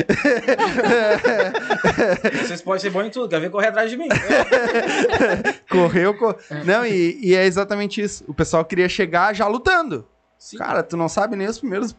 [2.45, 4.07] Vocês podem ser bons em tudo, quer ver correr atrás de mim.
[5.69, 6.35] Correu, co...
[6.63, 8.23] Não, e, e é exatamente isso.
[8.27, 10.07] O pessoal queria chegar já lutando.
[10.37, 10.57] Sim.
[10.57, 11.95] Cara, tu não sabe nem os primeiros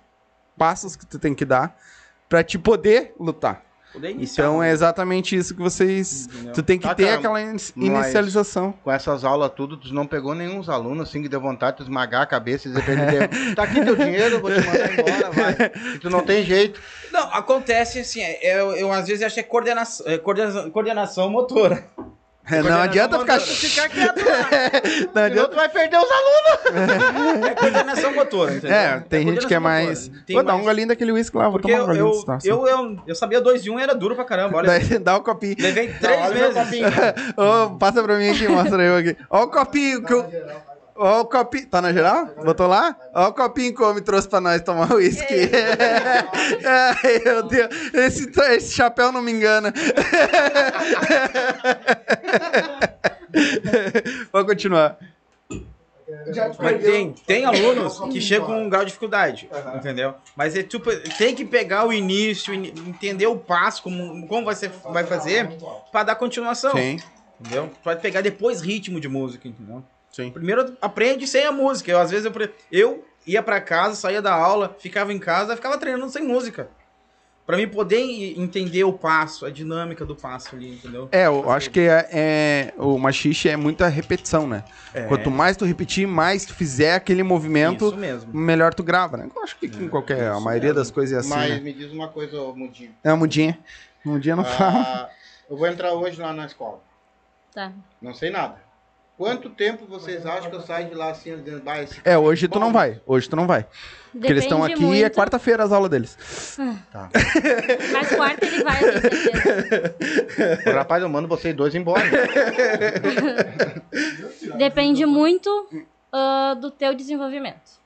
[0.57, 1.77] passos que tu tem que dar
[2.29, 3.66] pra te poder lutar.
[4.19, 6.27] Então é exatamente isso que vocês.
[6.27, 6.53] Entendeu?
[6.53, 8.73] Tu tem que Ah, ter cara, aquela in- inicialização.
[8.85, 12.23] Com essas aulas tudo, tu não pegou nenhum alunos assim que deu vontade de esmagar
[12.23, 15.31] a cabeça e dizer pra ele, tá aqui teu dinheiro, eu vou te mandar embora,
[15.31, 15.95] vai.
[15.95, 16.81] E tu não tem jeito.
[17.13, 21.31] Não, acontece assim, é, eu, eu às vezes acho que é coordenação, é coordenação, coordenação
[21.31, 21.85] motora.
[22.49, 23.41] É, não adianta ficar.
[23.41, 24.37] Ficar quieto lá.
[24.87, 25.49] Não Senão adianta.
[25.49, 27.47] tu vai perder os alunos.
[27.51, 28.77] É coordenação motora, entendeu?
[28.77, 30.09] É, tem gente que é mais.
[30.31, 32.57] Vou dar um mais- golinho daquele uísque lá, vou Porque tomar um eu, golinho eu,
[32.57, 34.69] eu, eu, eu sabia 2 e 1 um, era duro pra caramba, olha.
[34.69, 35.57] Daí dá o copinho.
[35.59, 36.63] Levei três olha o meu meses.
[36.63, 36.87] copinho.
[37.37, 39.17] Ô, passa pra mim aqui, mostra eu aqui.
[39.29, 40.25] Ó o copinho que eu.
[40.99, 41.67] Ó o copinho.
[41.69, 42.27] Tá na geral?
[42.45, 42.97] Botou lá?
[43.15, 45.51] Ó o copinho que o homem trouxe pra nós tomar uísque.
[46.65, 47.69] Ai, meu Deus.
[47.95, 49.73] Esse, esse chapéu não me engana.
[54.33, 54.99] Vou continuar.
[56.61, 60.15] Mas tem, tem alunos que chegam com um grau de dificuldade, entendeu?
[60.37, 64.69] Mas é tipo, tem que pegar o início, in- entender o passo, como, como você
[64.91, 65.49] vai fazer,
[65.91, 66.99] pra dar continuação, Sim,
[67.41, 67.71] entendeu?
[67.85, 69.83] Vai pegar depois ritmo de música, entendeu?
[70.17, 70.31] Sim.
[70.31, 71.91] Primeiro aprende sem a música.
[71.91, 72.33] Eu, às vezes eu,
[72.73, 76.69] eu ia pra casa, saía da aula, ficava em casa, ficava treinando sem música.
[77.47, 81.09] Pra mim poder e- entender o passo, a dinâmica do passo ali, entendeu?
[81.13, 84.65] É, eu acho que é, é- o machixe é muita repetição, né?
[84.93, 85.05] É.
[85.05, 88.35] Quanto mais tu repetir, mais tu fizer aquele movimento, mesmo.
[88.35, 89.29] melhor tu grava, né?
[89.33, 91.61] Eu acho que com qualquer, a maioria das coisas é assim, Mas né?
[91.61, 92.93] me diz uma coisa, ô, Mudinho.
[93.05, 93.57] É a mudinha.
[94.05, 94.83] Mudinha não fala.
[94.83, 95.11] Ah,
[95.49, 96.81] eu vou entrar hoje lá na escola.
[97.55, 97.71] Tá.
[98.03, 98.66] Não sei nada.
[99.17, 102.47] Quanto tempo vocês acham que eu saio de lá assim, dizendo, "Bah, esse É, hoje
[102.49, 102.67] tu bom"?
[102.67, 103.01] não vai.
[103.07, 103.67] Hoje tu não vai.
[104.13, 106.59] Porque eles estão aqui e é quarta-feira as aulas deles.
[106.93, 107.09] Tá.
[107.93, 109.97] Mas quarta ele vai, eu tenho certeza.
[110.67, 112.03] Ô, Rapaz, eu mando vocês dois embora.
[114.57, 115.69] Depende muito
[116.13, 117.77] ah, do teu desenvolvimento.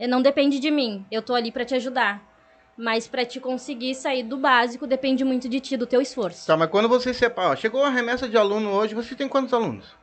[0.00, 1.04] E não depende de mim.
[1.10, 2.22] Eu tô ali pra te ajudar.
[2.76, 6.46] Mas pra te conseguir sair do básico, depende muito de ti, do teu esforço.
[6.46, 9.52] tá, mas quando você separa, ó, chegou a remessa de aluno hoje, você tem quantos
[9.52, 9.96] alunos?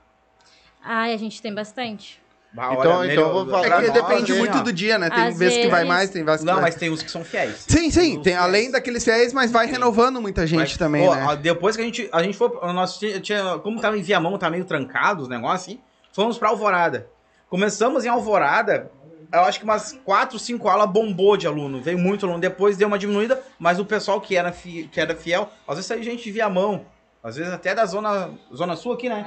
[0.86, 2.24] Ai, a gente tem bastante.
[2.54, 4.62] Então- então melhor- vou falar- É que depende muito ó.
[4.62, 5.10] do dia, né?
[5.10, 6.62] Tem Às vezes que vai mais, tem vezes que Não, vai...
[6.64, 7.66] mas tem uns que são fiéis.
[7.68, 8.14] Sim, sim.
[8.22, 8.38] Tem, fiéis.
[8.40, 11.36] além daqueles fiéis, mas vai renovando muita gente Mas, também, pô, né?
[11.36, 14.50] Depois que a gente, a gente foi, nós tinha, tinha- como tava em Viamão, tá
[14.50, 15.82] meio trancado os negócios, assim,
[16.14, 17.10] fomos pra Alvorada.
[17.50, 18.90] Começamos em Alvorada,
[19.34, 22.88] eu acho que umas 4, 5 aulas bombou de aluno, veio muito aluno, depois deu
[22.88, 26.24] uma diminuída, mas o pessoal que era, fi- que era fiel, às vezes saiu gente
[26.24, 26.86] de Viamão,
[27.22, 29.26] às vezes até da zona, zona sul aqui, né?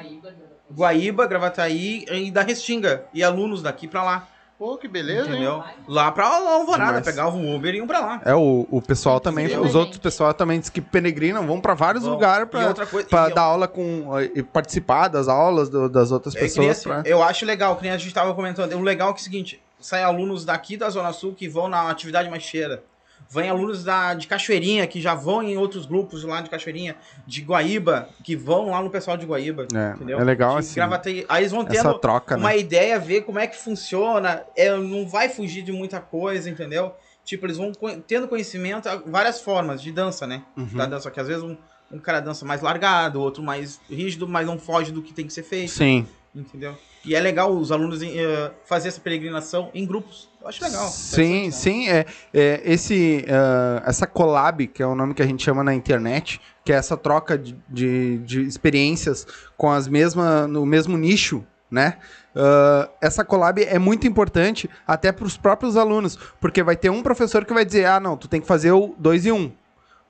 [0.73, 4.29] Guaíba, Gravataí e da Restinga, e alunos daqui pra lá,
[4.59, 5.35] Pô, que beleza, hein?
[5.35, 5.63] entendeu?
[5.87, 7.07] Lá pra Alvorada, Demais.
[7.07, 8.21] pegavam o Uber e iam pra lá.
[8.25, 11.75] É, o, o pessoal também, Sim, os outros pessoal também diz que peregrinam, vão pra
[11.75, 12.15] vários Vão.
[12.15, 14.09] lugares E pra, outra coisa- pra e- dar aula com.
[14.35, 16.71] e participar das aulas do- das outras É que nem pessoas.
[16.79, 18.73] assim, pra- Eu acho legal, que nem a gente tava comentando.
[18.75, 21.69] O legal é que é o seguinte: saem alunos daqui da Zona Sul que vão
[21.69, 22.83] na atividade mais cheira.
[23.31, 27.43] Vem alunos da, de Cachoeirinha, que já vão em outros grupos lá de Cachoeirinha, de
[27.43, 29.67] Guaíba, que vão lá no pessoal de Guaíba.
[29.75, 30.19] É, entendeu?
[30.19, 30.81] é legal De assim.
[31.29, 32.59] Aí eles vão Essa tendo troca, uma né?
[32.59, 34.45] ideia, ver como é que funciona.
[34.57, 36.95] É, não vai fugir de muita coisa, entendeu?
[37.23, 37.71] Tipo, eles vão
[38.07, 40.43] tendo conhecimento, várias formas de dança, né?
[40.57, 40.67] Uhum.
[40.75, 41.55] Da dança, que às vezes um,
[41.93, 45.33] um cara dança mais largado, outro mais rígido, mas não foge do que tem que
[45.35, 45.71] ser feito.
[45.71, 46.07] Sim.
[46.35, 46.75] Entendeu?
[47.05, 50.29] E é legal os alunos eh, fazer essa peregrinação em grupos.
[50.49, 50.89] Acho legal.
[50.89, 51.89] Sim, Interessante, sim.
[51.89, 55.75] É, é, esse, ah, essa collab, que é o nome que a gente chama na
[55.75, 59.27] internet, que é essa troca de, de, de experiências
[59.59, 61.99] com as mesmas, no mesmo nicho, né?
[62.35, 67.03] Ah, essa collab é muito importante até para os próprios alunos, porque vai ter um
[67.03, 69.37] professor que vai dizer, ah, não, tu tem que fazer o 2 e 1.
[69.37, 69.53] Um.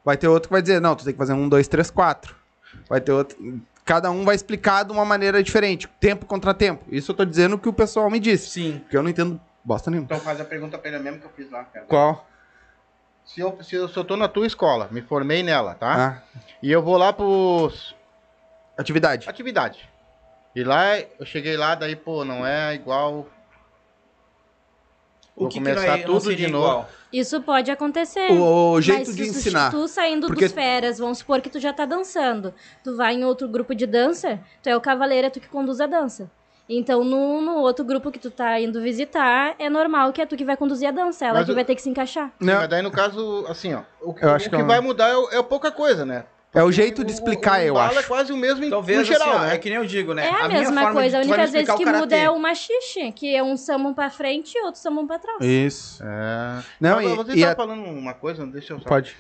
[0.05, 2.35] Vai ter outro que vai dizer, não, tu tem que fazer um, dois, três, quatro.
[2.89, 3.37] Vai ter outro.
[3.85, 6.85] Cada um vai explicar de uma maneira diferente, tempo contra tempo.
[6.91, 8.79] Isso eu tô dizendo que o pessoal me disse, Sim.
[8.81, 10.07] porque eu não entendo bosta nenhuma.
[10.07, 11.85] Então faz a pergunta pra ele mesmo que eu fiz lá, cara.
[11.87, 12.27] Qual?
[13.25, 16.23] Se eu, se eu, se eu tô na tua escola, me formei nela, tá?
[16.25, 17.95] Ah, E eu vou lá pros
[18.77, 19.29] atividade.
[19.29, 19.89] atividade.
[20.57, 23.27] E lá, eu cheguei lá, daí, pô, não é igual.
[25.37, 26.67] O Vou que, começar que não é, tudo não seria de novo.
[26.67, 26.89] igual?
[27.13, 28.33] Isso pode acontecer.
[28.33, 29.71] O, o jeito Mas de se tu- ensinar.
[29.71, 32.53] Tu saindo Porque- dos feras, vamos supor que tu já tá dançando.
[32.83, 35.81] Tu vai em outro grupo de dança, tu é o cavaleiro, é tu que conduz
[35.81, 36.29] a dança.
[36.69, 40.37] Então, no, no outro grupo que tu tá indo visitar, é normal que é tu
[40.37, 41.25] que vai conduzir a dança.
[41.25, 42.27] Ela Mas que eu- vai ter que se encaixar.
[42.39, 43.81] Sim, Não, mas daí, no caso, assim, ó.
[44.03, 46.25] O, Eu o acho que, que é vai mudar é, é pouca coisa, né?
[46.55, 47.99] é o jeito de O- explicar, o, o eu embalo acho.
[48.01, 49.55] é quase o mesmo em, Talvez no geral, assim, ó, né?
[49.55, 50.27] é que nem eu digo, né?
[50.27, 51.19] É a, minha mesma coisa.
[51.19, 54.57] A única vez que o muda é o machixe, que é um samba pra frente
[54.57, 55.39] e outro samba pra trás.
[55.43, 56.03] Isso.
[56.03, 56.63] É.
[56.81, 58.89] Não, Mas e, você e tava a- falando uma coisa, deixa eu só.
[58.89, 59.17] Pode.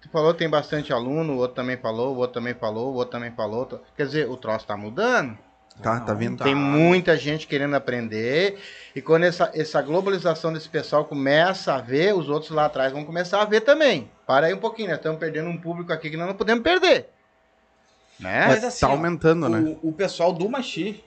[0.00, 2.94] Tu falou que tem bastante aluno, o outro também falou, o outro também falou, o
[2.96, 3.66] outro também falou.
[3.96, 5.38] Quer dizer, o troço tá mudando.
[5.80, 6.36] Tá, tá vindo.
[6.36, 6.44] tá.
[6.44, 8.58] Tem muita gente querendo aprender.
[8.94, 13.04] E quando essa, essa globalização desse pessoal começa a ver, os outros lá atrás vão
[13.04, 14.10] começar a ver também.
[14.26, 17.08] Para aí um pouquinho, nós estamos perdendo um público aqui que nós não podemos perder.
[18.20, 18.46] Né?
[18.48, 19.76] Mas É, assim, tá ó, aumentando, né?
[19.82, 21.02] O, o pessoal do Machi,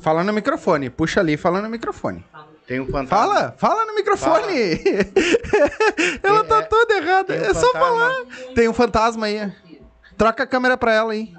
[0.00, 0.90] Fala no microfone.
[0.90, 2.24] Puxa ali, fala no microfone.
[2.66, 3.08] Tem um fantasma.
[3.08, 4.80] Fala, fala no microfone.
[6.22, 7.34] Ela tá é- toda errada.
[7.34, 7.80] Tem um É só fantasma.
[7.80, 8.14] falar.
[8.54, 9.52] Tem um fantasma aí.
[10.18, 11.32] Troca a câmera pra ela aí.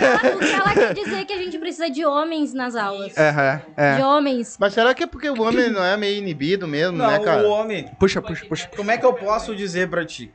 [0.00, 3.16] Ela- o que ela quer dizer é que a gente precisa de homens nas aulas.
[3.16, 4.56] É, é, De homens.
[4.58, 7.42] Mas será que é porque o homem não é meio inibido mesmo, não, né, cara?
[7.46, 7.88] o homem.
[7.98, 8.68] Puxa, puxa, puxa.
[8.76, 10.32] Como é que eu posso dizer pra ti?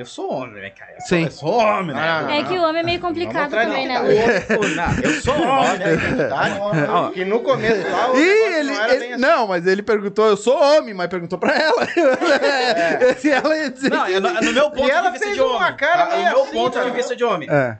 [0.00, 0.92] Eu sou homem, né, cara?
[0.94, 1.24] Eu Sim.
[1.24, 2.00] eu sou homem, né?
[2.00, 4.40] Ah, É que o homem é meio complicado também, não, né?
[4.40, 4.54] tá
[5.02, 7.10] eu sou homem, né?
[7.12, 9.22] Que no começo lá o ele, não era ele- bem assim.
[9.22, 11.86] não, mas ele perguntou, eu sou homem, mas perguntou pra ela.
[13.18, 13.90] Se ela ia dizer.
[13.90, 15.76] Não, é no, é no meu ponto E ela de vista fez de uma homem.
[15.76, 16.12] cara tá?
[16.14, 17.48] É meio o meu assim, ponto de vista de homem.
[17.50, 17.76] É.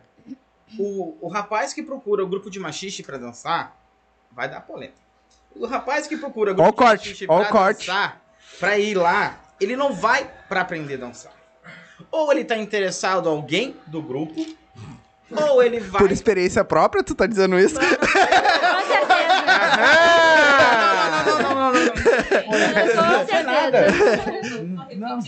[0.78, 3.74] O, o rapaz que procura o grupo de machiste pra dançar,
[4.30, 4.98] vai dar polêmica.
[5.56, 7.86] O rapaz que procura o grupo o corte, de machiste pra corte.
[7.86, 8.20] dançar,
[8.60, 11.32] pra ir lá, ele não vai pra aprender a dançar.
[12.10, 14.44] Ou ele tá interessado em alguém do grupo,
[15.30, 16.00] ou ele vai...
[16.00, 17.76] Por experiência própria, tu tá dizendo isso?
[17.76, 18.10] Com certeza.
[19.78, 21.24] Ah!
[21.26, 21.92] Não, não, não, não, não.
[21.92, 22.52] Com
[23.26, 24.62] certeza.
[24.96, 25.18] Não.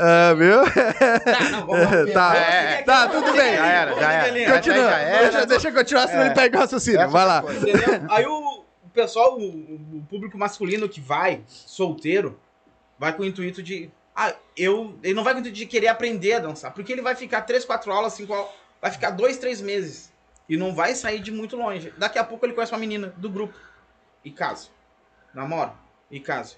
[0.00, 0.58] Ah, viu?
[0.64, 2.12] Tá, não, vamos lá.
[2.12, 3.56] Tá, É, tá, tudo bem.
[3.56, 4.52] Já era, já era.
[4.54, 4.90] Continua.
[4.90, 5.22] Já era.
[5.30, 6.26] Deixa, deixa eu continuar, senão É.
[6.26, 7.08] ele pega o raciocínio.
[7.10, 7.42] Vai lá.
[8.10, 12.38] Aí o, o pessoal, o, o público masculino que vai, solteiro,
[12.98, 13.90] vai com o intuito de.
[14.20, 14.98] Ah, eu.
[15.00, 16.74] Ele não vai de querer aprender a dançar.
[16.74, 18.50] Porque ele vai ficar 3, 4 aulas, 5 aulas.
[18.82, 20.12] vai ficar dois, três meses.
[20.48, 21.94] E não vai sair de muito longe.
[21.96, 23.56] Daqui a pouco ele conhece uma menina do grupo.
[24.24, 24.70] E casa.
[25.32, 25.72] Namora.
[26.10, 26.56] E casa.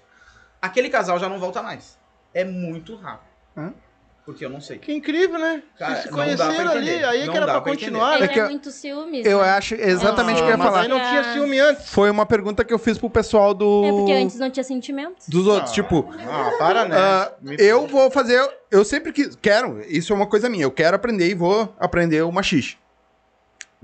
[0.59, 1.99] Aquele casal já não volta mais.
[2.33, 3.29] É muito rápido.
[3.55, 3.73] Hã?
[4.23, 4.77] Porque eu não sei.
[4.77, 5.63] Que incrível, né?
[5.79, 8.15] Cara, Vocês se conheceram ali, aí Não que era pra pra continuar.
[8.17, 9.25] Ele É que é eu- muito ciúmes.
[9.25, 9.49] Eu né?
[9.49, 10.81] acho exatamente o que eu ia mas falar.
[10.81, 11.89] aí não tinha ciúme antes.
[11.89, 13.83] Foi uma pergunta que eu fiz pro pessoal do.
[13.83, 15.27] É porque antes não tinha sentimentos.
[15.27, 15.71] Dos outros.
[15.71, 16.95] Ah, Tipo, Ah, para, né?
[16.97, 18.47] ah, Me- eu vou fazer.
[18.69, 19.35] Eu sempre quis.
[19.35, 20.63] Quero, isso é uma coisa minha.
[20.65, 22.77] Eu quero aprender e vou aprender o machixe.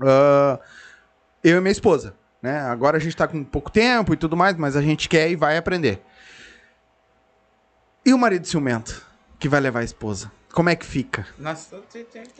[0.00, 0.60] Ah,
[1.42, 2.14] eu e minha esposa.
[2.40, 2.60] Né?
[2.60, 5.34] Agora a gente tá com pouco tempo e tudo mais, mas a gente quer e
[5.34, 6.00] vai aprender.
[8.06, 9.04] E o marido ciumento,
[9.38, 10.30] que vai levar a esposa?
[10.52, 11.26] Como é que fica?
[11.38, 11.76] Nossa,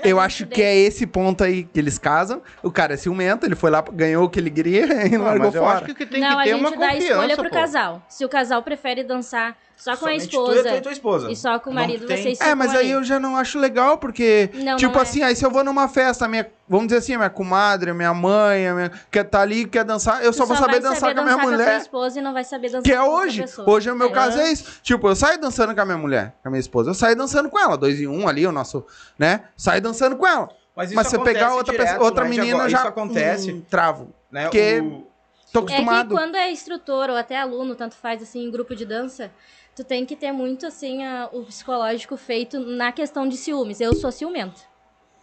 [0.03, 2.43] Eu acho que é esse ponto aí que eles casam.
[2.63, 5.55] O cara é ciumento, ele foi lá, ganhou o que ele queria e largou mas
[5.55, 5.85] eu fora.
[5.85, 7.55] acho que tem não, que a ter é gente uma dá escolha pro pô.
[7.55, 8.03] casal.
[8.09, 11.31] Se o casal prefere dançar só com a Somente tu esposa e tua esposa.
[11.31, 13.59] e só com o Não marido, tem- vocês É, mas aí eu já não acho
[13.59, 15.03] legal, porque, Não, tipo não é.
[15.03, 18.67] assim, aí se eu vou numa festa, minha, vamos dizer assim, minha comadre, minha mãe,
[18.69, 21.21] a minha, quer tá ali, quer dançar, eu Tu só vou saber vai dançar com
[21.21, 23.05] a minha dançar a tua mulher, esposa e não vai saber dançar que é com
[23.05, 23.41] outra hoje.
[23.43, 23.71] pessoa.
[23.71, 24.13] Hoje é o meu É.
[24.13, 24.81] caso é isso.
[24.83, 27.49] Tipo, eu saio dançando com a minha mulher, com a minha esposa, eu saio dançando
[27.49, 28.85] com ela, dois em um ali, o nosso,
[29.19, 29.43] né?
[29.57, 30.49] Saio dançando com ela.
[30.77, 32.71] Mas, isso Mas se eu pegar outra, direto, pessoa, outra não é de menina, agora.
[32.71, 34.13] já Isso acontece, hum, travo.
[34.31, 34.45] né?
[34.45, 35.07] porque- o-
[35.51, 36.15] Tô É que acostumado.
[36.15, 39.31] quando é instrutor ou até aluno, tanto faz assim, em grupo de dança,
[39.79, 43.81] tu tem que ter muito assim a- o psicológico feito na questão de ciúmes.
[43.81, 44.61] Eu sou ciumenta.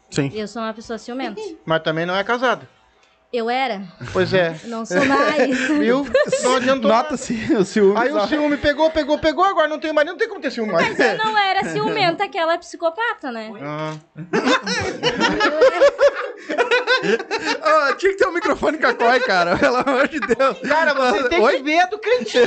[0.10, 0.32] Sim.
[0.34, 1.42] Eu sou uma pessoa ciumenta.
[1.66, 2.66] Mas também não é casado.
[3.34, 3.82] Eu era,
[4.14, 4.56] Pois é.
[4.66, 5.58] não sou mais.
[5.78, 6.06] Viu?
[6.44, 6.90] Não adiantou.
[6.90, 8.00] Nota-se o ciúme.
[8.00, 10.72] Aí o ciúme pegou, pegou, pegou, agora não tem mais, não tem como ter ciúme
[10.72, 10.88] mais.
[10.88, 13.52] Mas eu não era ciumenta, aquela psicopata, né?
[13.62, 13.94] Ah,
[17.62, 19.58] Ah, tinha que ter um microfone com a Coi, cara.
[19.58, 20.60] Pelo amor de Deus.
[20.60, 21.58] Cara, você tem Oi?
[21.58, 22.46] que ver a do cantinho.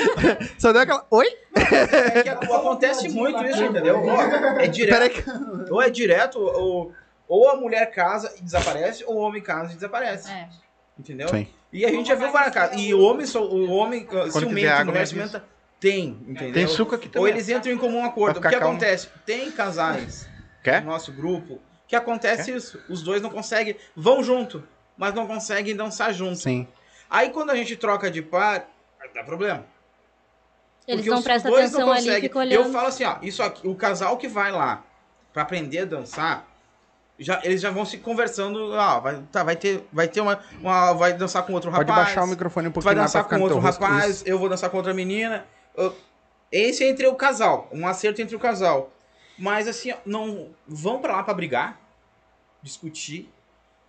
[0.58, 1.06] Só deu aquela.
[1.10, 1.26] Oi?
[1.54, 4.00] É que acontece muito isso, entendeu?
[4.00, 5.24] Ou É direto.
[5.70, 6.92] Ou é direto, ou,
[7.28, 10.30] ou a mulher casa e desaparece, ou o homem casa e desaparece.
[10.30, 10.48] É.
[10.98, 11.28] Entendeu?
[11.28, 11.46] Sim.
[11.72, 12.76] E a gente já viu várias casas.
[12.80, 15.44] E o homem, o homem uh, quiser ciumento, água, a mulher me ciumenta,
[15.80, 16.52] tem, entendeu?
[16.52, 17.32] Tem suco aqui Ou também.
[17.32, 18.38] eles entram em comum acordo.
[18.38, 19.08] O que acontece?
[19.26, 20.28] Tem casais
[20.62, 20.82] Quer?
[20.82, 21.60] no nosso grupo
[21.98, 22.80] que acontece isso.
[22.88, 26.36] Os dois não conseguem, vão junto, mas não conseguem dançar junto.
[26.36, 26.66] Sim.
[27.08, 28.66] Aí quando a gente troca de par,
[29.14, 29.64] dá problema.
[30.86, 32.28] Eles Porque não os prestam dois não atenção ali e conseguem.
[32.28, 32.64] ficam olhando.
[32.66, 34.82] Eu falo assim, ó, isso aqui, o casal que vai lá
[35.32, 36.46] pra aprender a dançar,
[37.18, 40.92] já, eles já vão se conversando, ó, vai, tá, vai ter, vai ter uma, uma-
[40.92, 42.08] vai dançar com outro Pode rapaz.
[42.08, 44.24] baixar o microfone um pouquinho vai dançar com outro rapaz, Isso.
[44.28, 45.46] eu vou dançar com outra menina.
[45.76, 45.96] Eu-
[46.52, 48.90] Esse é entre o casal, um acerto entre o casal.
[49.38, 51.80] Mas assim, não vão pra lá pra brigar,
[52.64, 53.30] discutir.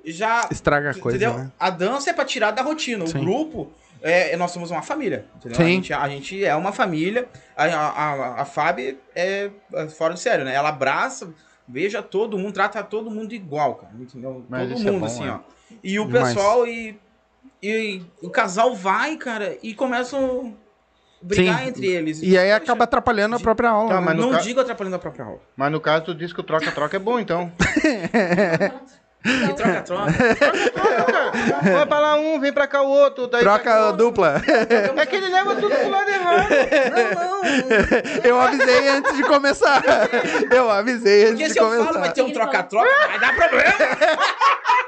[0.03, 1.39] Já Estraga a coisa, entendeu?
[1.39, 1.51] né?
[1.59, 3.07] A dança é pra tirar da rotina.
[3.07, 3.17] Sim.
[3.17, 3.71] O grupo,
[4.01, 5.25] é, nós somos uma família.
[5.37, 5.57] Entendeu?
[5.57, 5.63] Sim.
[5.63, 7.27] A, gente, a gente é uma família.
[7.57, 10.53] A, a, a, a Fábio é é fora de sério, né?
[10.53, 11.33] Ela abraça,
[11.65, 13.93] beija todo mundo, trata todo mundo igual, cara.
[13.99, 14.45] Entendeu?
[14.47, 15.31] Mas todo é mundo, bom, assim, é.
[15.31, 15.39] ó.
[15.83, 16.35] E o Demais.
[16.35, 16.99] pessoal e,
[17.63, 20.64] e o casal vai, cara, e começam a
[21.25, 21.67] brigar Sim.
[21.67, 22.21] entre eles.
[22.21, 23.89] E aí Poxa, acaba atrapalhando a própria aula.
[23.89, 24.13] Tá, né?
[24.13, 25.39] Não ca- digo atrapalhando a própria aula.
[25.57, 27.51] Mas no caso, tu disse que o troca-troca é bom, então.
[29.27, 30.11] E troca-troca.
[31.73, 33.25] Vai pra lá um, vem pra cá o outro.
[33.25, 34.39] Daí Troca dupla.
[34.95, 36.47] É que ele leva tudo pro lado errado.
[38.23, 39.81] Eu avisei antes de começar.
[40.51, 42.13] Eu avisei antes Porque de se eu falo vai começar.
[42.13, 43.73] ter um troca-troca, vai dar problema.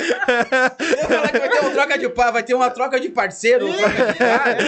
[0.00, 3.66] Eu falar que vai ter um troca de par, vai ter uma troca de parceiro,
[3.66, 4.58] uma troca de cara,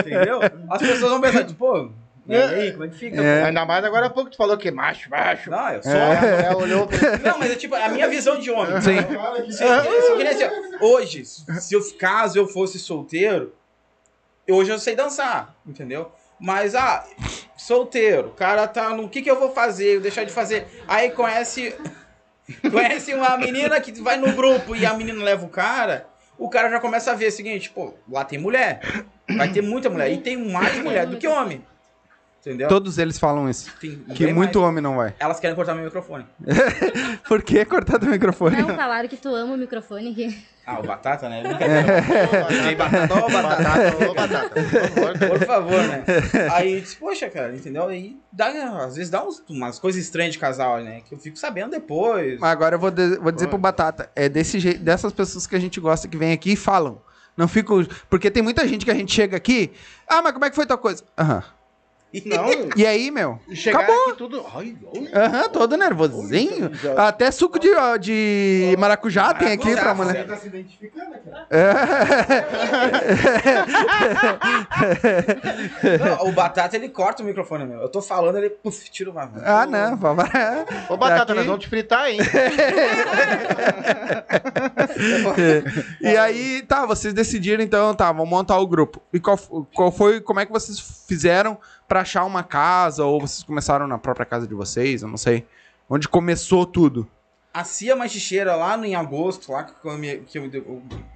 [0.00, 0.40] entendeu?
[0.70, 1.90] As pessoas vão pensar, tipo, pô,
[2.28, 3.22] e aí, como é que fica?
[3.22, 3.44] É.
[3.44, 5.50] Ainda mais agora há pouco tu falou que macho, macho.
[5.50, 5.92] Não, eu sou.
[5.92, 8.78] Mulher olhou pra Não, mas é tipo, a minha visão de homem.
[8.82, 8.96] Sim.
[10.16, 10.44] Que nem assim,
[10.78, 13.54] hoje, se eu, caso eu fosse solteiro,
[14.46, 16.12] hoje eu sei dançar, entendeu?
[16.38, 17.04] Mas, ah,
[17.56, 19.04] solteiro, o cara tá no.
[19.04, 19.96] O que, que eu vou fazer?
[19.96, 20.66] Eu deixar de fazer.
[20.86, 21.74] Aí conhece.
[22.70, 26.06] Conhece uma menina que vai no grupo e a menina leva o cara,
[26.38, 28.80] o cara já começa a ver o seguinte, pô, lá tem mulher.
[29.36, 30.10] Vai ter muita mulher.
[30.10, 31.62] E tem mais mulher do que homem.
[32.40, 32.68] Entendeu?
[32.68, 33.70] Todos eles falam isso.
[33.80, 34.68] Tem Que muito mais.
[34.70, 35.12] homem não vai.
[35.18, 36.24] Elas querem cortar meu microfone.
[37.28, 38.62] Por que cortar do microfone?
[38.62, 40.44] Não, falaram que tu ama o microfone aqui.
[40.70, 41.42] Ah, o batata, né?
[41.42, 42.04] Brincadeira.
[42.68, 43.62] Ei, batata, ó, batata.
[43.62, 45.28] batata, ô batata.
[45.28, 45.82] Por favor.
[45.88, 46.04] Né?
[46.52, 47.86] Aí eu disse, poxa, cara, entendeu?
[47.88, 48.48] Aí dá,
[48.84, 51.00] às vezes dá uns- umas coisas estranhas de casal, né?
[51.08, 52.38] Que eu fico sabendo depois.
[52.38, 54.10] Mas agora eu vou, de- vou dizer pro Batata.
[54.14, 57.00] É desse jeito, dessas pessoas que a gente gosta que vem aqui e falam.
[57.34, 57.82] Não fico.
[58.10, 59.72] Porque tem muita gente que a gente chega aqui.
[60.06, 61.02] Ah, mas como é que foi tua coisa?
[61.16, 61.42] Aham.
[62.24, 63.38] Não, E aí, meu?
[63.54, 64.08] chegar Acabou.
[64.08, 64.42] aqui tudo.
[65.14, 66.70] Aham, todo nervosinho.
[66.96, 67.68] Até suco de,
[68.00, 70.12] de maracujá tem aqui pra mulher.
[70.14, 70.28] certo.
[70.28, 71.28] Tá se identificando aqui.
[76.20, 77.80] Não, o Batata, ele corta o microfone, meu.
[77.82, 79.30] Eu tô falando, ele puf, tira o mar.
[79.44, 79.96] Ah, não.
[79.96, 80.24] vamos-
[80.88, 82.18] Ô, Batata, Aqui- nós vamos te fritar, hein?
[86.00, 89.00] E aí, tá, vocês decidiram então, tá, vamos montar o grupo.
[89.12, 89.36] E qual,
[89.74, 93.04] qual foi, como é que vocês fizeram pra achar uma casa?
[93.04, 95.02] Ou vocês começaram na própria casa de vocês?
[95.02, 95.46] Eu não sei.
[95.88, 97.08] Onde começou tudo?
[97.52, 100.50] A Cia Machicheira lá no, em agosto, lá que eu me, que eu,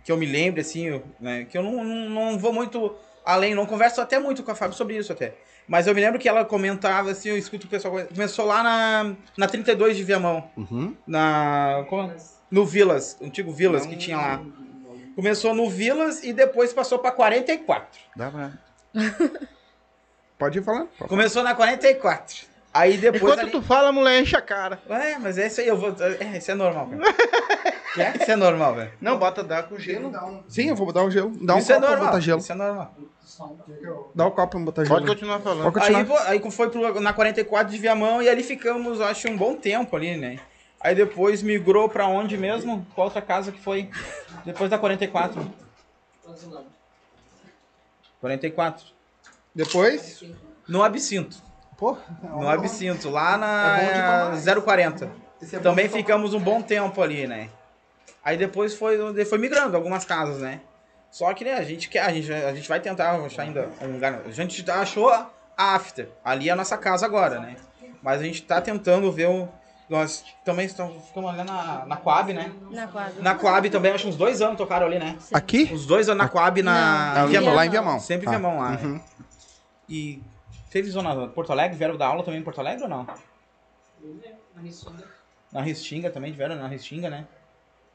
[0.03, 2.93] que eu me lembro, assim, eu, né, que eu não, não, não vou muito
[3.25, 5.35] além, não converso até muito com a Fábio sobre isso até.
[5.69, 9.15] Mas eu me lembro que ela comentava, assim, eu escuto o pessoal, começou lá na,
[9.37, 10.97] na 32 de Viamão, Uhum.
[11.07, 12.13] na, como-
[12.51, 14.43] no Vilas, antigo Vilas que tinha lá.
[15.15, 18.01] Começou no Vilas e depois passou pra 44.
[18.17, 18.53] Dá pra...
[20.43, 20.89] Pode ir falando.
[21.07, 22.47] Começou na 44.
[22.75, 23.51] Aí depois Enquanto ali...
[23.53, 24.81] tu fala, mulher enche a cara.
[24.89, 25.95] É, mas é isso aí, eu vou...
[26.01, 27.15] É, isso é normal, cara.
[27.95, 28.17] Quer?
[28.21, 28.91] Isso é normal, velho.
[29.01, 30.11] Não, bota dar com gelo.
[30.49, 31.31] Sim, eu vou dar um gelo.
[31.43, 32.07] Dá um isso é copo pra normal.
[32.07, 32.41] botar gelo.
[32.41, 32.95] Isso é normal.
[34.15, 34.97] Dá um copo pra botar gelo.
[34.97, 35.63] Pode continuar falando.
[35.63, 36.27] Pode continuar.
[36.27, 39.95] Aí, aí foi pro, na 44 de Viamão e ali ficamos, acho, um bom tempo
[39.95, 40.41] ali, né?
[40.81, 42.85] Aí depois migrou pra onde mesmo?
[42.95, 43.89] Qual outra casa que foi?
[44.45, 45.41] Depois da 44.
[48.21, 48.92] 44.
[49.55, 50.23] Depois?
[50.69, 51.37] No Absinto.
[51.77, 55.11] Pô, No Absinto, lá É na 040.
[55.41, 57.49] esse é bom Também ficamos um bom tempo ali, né?
[58.25, 60.61] Aí depois foi, foi migrando algumas casas, né?
[61.11, 63.93] Só que né, a gente quer, a gente, a gente vai tentar achar ainda um
[63.93, 64.23] lugar.
[64.25, 67.57] A gente achou a After, ali é a nossa casa agora, né?
[68.03, 69.49] Mas a gente tá tentando ver o.
[69.91, 72.51] Nós também estamos, ficamos ali na, na Coab, né?
[72.71, 73.23] Na quadra.
[73.23, 75.19] Na Coab também, acho que uns dois anos tocaram ali, né?
[75.35, 75.69] Aqui?
[75.71, 77.15] Uns dois anos na Coab na.
[77.15, 77.55] Não, em Viamão.
[77.55, 78.01] lá em Viamão.
[78.01, 78.71] Sempre Ah, Viamão lá.
[78.71, 79.01] né?
[79.93, 79.97] Uhum.
[79.97, 80.23] E
[80.71, 83.07] teve zona Porto Alegre, vieram dar aula também em Porto Alegre ou não?
[85.53, 87.27] Na Restinga também, vieram na Restinga, né?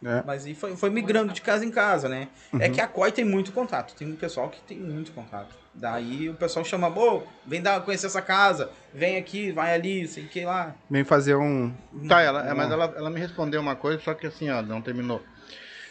[0.06, 0.22] É.
[0.26, 2.28] Mas aí foi, foi migrando de casa em casa, né?
[2.60, 5.56] É que a COI tem muito contato, tem um pessoal que tem muito contato.
[5.74, 10.26] Daí o pessoal chama, pô, vem dar, conhecer essa casa, vem aqui, vai ali, sei
[10.26, 10.76] que lá.
[10.89, 11.74] Vem fazer um.
[12.08, 14.82] Tá, ela, é, mas ela, ela me respondeu uma coisa, só que assim, ó, não
[14.82, 15.22] terminou.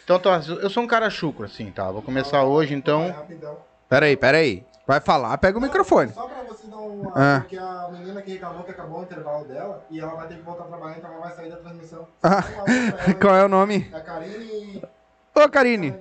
[0.03, 0.21] Então,
[0.61, 1.91] eu sou um cara chucro, assim, tá?
[1.91, 3.13] Vou começar hoje, então.
[3.89, 4.65] Peraí, peraí.
[4.87, 6.11] Vai falar, pega o microfone.
[6.13, 7.11] Só pra você dar uma.
[7.13, 7.39] Ah.
[7.41, 10.41] Porque a menina que reclamou que acabou o intervalo dela e ela vai ter que
[10.43, 12.07] voltar a trabalhar, então ela vai sair da transmissão.
[12.23, 12.39] Ah.
[12.39, 13.87] A outra, Qual é o nome?
[13.91, 14.83] ela- A Karine.
[15.35, 15.91] Ô, Karine.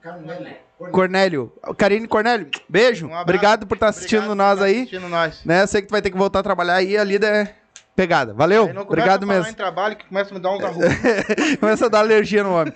[0.00, 0.56] Carnelli.
[0.92, 1.52] Cornélio.
[1.76, 3.08] Karine Cornélio, beijo.
[3.08, 3.16] Um.
[3.18, 4.76] Obrigado por estar assistindo Obrigado nós estar aí.
[4.80, 5.44] Assistindo nós.
[5.44, 7.54] Né, eu sei que tu vai ter que voltar a trabalhar aí, a lida é
[7.96, 8.32] pegada.
[8.34, 9.50] Valeu, não obrigado mesmo.
[9.50, 10.86] em trabalho que começa a me dar uns arrumos.
[11.58, 12.72] Começa a dar alergia no homem.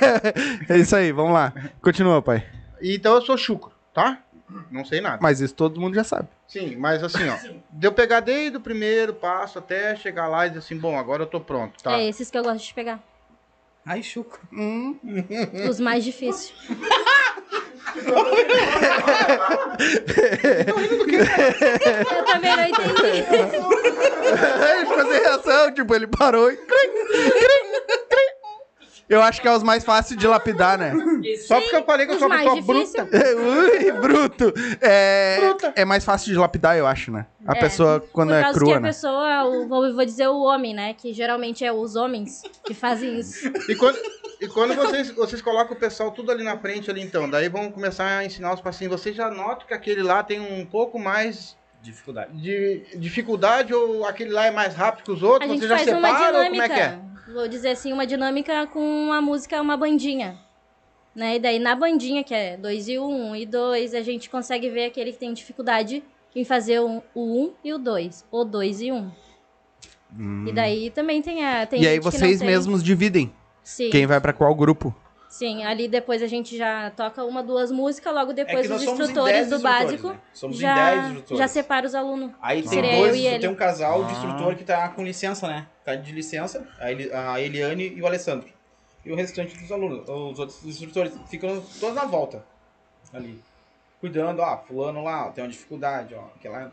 [0.68, 1.52] é isso aí, vamos lá.
[1.82, 2.42] Continua, pai.
[2.82, 4.18] então eu sou chucro, tá?
[4.70, 5.18] Não sei nada.
[5.20, 6.28] Mas isso todo mundo já sabe.
[6.46, 7.36] Sim, mas assim, ó.
[7.70, 11.24] De eu pegar desde o primeiro passo até chegar lá e dizer assim, bom, agora
[11.24, 11.98] eu tô pronto, tá?
[11.98, 13.02] É esses que eu gosto de pegar.
[13.84, 14.40] Ai, chuco.
[15.68, 16.52] Os mais difíceis.
[22.10, 23.24] eu também não entendi.
[24.72, 26.58] ele ficou sem reação, tipo, ele parou e.
[29.08, 30.92] Eu acho que é os mais fáceis de lapidar, né?
[31.46, 33.08] Só porque eu falei que eu sou uma pessoa bruta.
[33.36, 34.52] Ui, bruto.
[34.80, 35.72] É, Bruta.
[35.76, 37.26] é mais fácil de lapidar, eu acho, né?
[37.46, 38.88] A É, pessoa quando Por é causa crua, que a né?
[38.88, 40.92] pessoa, o, vou, vou dizer o homem, né?
[40.94, 43.46] Que geralmente é os homens que fazem isso.
[43.68, 43.96] E quando,
[44.40, 47.70] e quando vocês, vocês colocam o pessoal tudo ali na frente ali, então, daí vão
[47.70, 49.00] começar a ensinar os pacientes.
[49.00, 52.32] Vocês já notam que aquele lá tem um pouco mais Dificuldade.
[52.42, 55.48] de dificuldade ou aquele lá é mais rápido que os outros?
[55.48, 56.98] A gente Vocês já faz uma separam ou como é que é?
[57.36, 60.38] Vou dizer assim, uma dinâmica com uma música, uma bandinha.
[61.14, 61.36] Né?
[61.36, 64.70] E daí na bandinha, que é 2 e 1, um, e 2, a gente consegue
[64.70, 66.02] ver aquele que tem dificuldade
[66.34, 68.24] em fazer o 1 um e o 2.
[68.30, 69.12] Ou 2 e 1.
[70.18, 70.46] Um.
[70.48, 71.66] E daí também tem a.
[71.66, 71.82] Tem Hum.
[71.82, 72.48] E aí vocês tem.
[72.48, 73.30] mesmos dividem
[73.62, 73.90] Sim.
[73.90, 74.94] quem vai pra qual grupo.
[75.28, 78.82] Sim, ali depois a gente já toca uma, duas músicas, logo depois É que nós
[78.82, 80.20] os em instrutores 10 do básico né?
[80.32, 81.38] Somos em já, 10 instrutores.
[81.38, 82.30] já separa os alunos.
[82.40, 83.38] Aí Que tem dois, ele.
[83.40, 84.16] tem um casal de Ah.
[84.16, 85.66] instrutor que tá com licença, né?
[85.84, 88.48] Tá de licença, a Eli- a Eliane e o Alessandro.
[89.04, 92.44] E o restante dos alunos, os outros instrutores, ficam todos na volta.
[93.12, 93.40] Ali.
[94.00, 96.24] Cuidando, ó, fulano lá, ó, tem uma dificuldade, ó.
[96.36, 96.70] Aquela...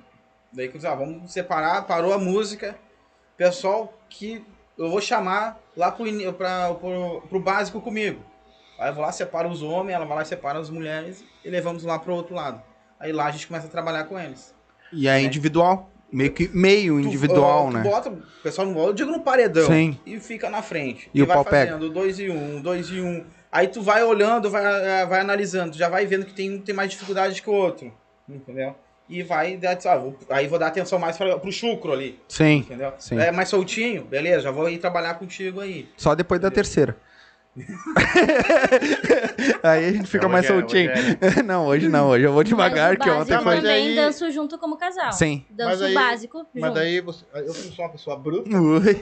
[0.51, 2.75] Daí que ah, vamos separar, parou a música.
[3.35, 4.43] Pessoal que
[4.77, 8.23] eu vou chamar lá pro, pra, pro, pro básico comigo.
[8.83, 11.49] Aí eu vou lá, separo os homens, ela vai lá e separa as mulheres e
[11.49, 12.61] levamos lá pro outro lado.
[12.99, 14.53] Aí lá a gente começa a trabalhar com eles.
[14.91, 15.89] E é individual.
[16.11, 17.81] Meio que meio Tu- individual, ó, tu né?
[17.81, 19.65] Bota, o pessoal não eu digo no paredão.
[19.65, 19.97] Sim.
[20.05, 21.09] E fica na frente.
[21.13, 21.71] E o vai pau pega.
[21.71, 23.25] fazendo dois e um, dois e um.
[23.51, 26.75] Aí tu vai olhando, vai, eh, vai analisando, já vai vendo que tem um tem
[26.75, 27.91] mais dificuldade que o outro.
[28.29, 28.75] Entendeu?
[29.09, 32.59] e vai dar, ah, vou- aí vou dar atenção mais pra, pro chucro ali, Sim.
[32.59, 32.93] entendeu?
[32.97, 33.19] Sim.
[33.19, 35.89] É mais soltinho, beleza, já vou ir trabalhar contigo aí.
[35.97, 36.95] Só depois da terceira.
[39.63, 40.91] aí a gente fica Não, mais hoje é- soltinho.
[40.91, 42.09] hoje não, hoje não.
[42.09, 43.45] Hoje eu vou devagar, Mas que ontem foi.
[43.45, 45.11] Mas também aí- danço junto como casal.
[45.13, 45.45] Sim.
[45.49, 46.73] Danço Mas aí- básico Mas junto.
[46.75, 47.25] daí você.
[47.33, 48.49] Eu sou uma pessoa bruta.
[48.49, 49.01] Ui.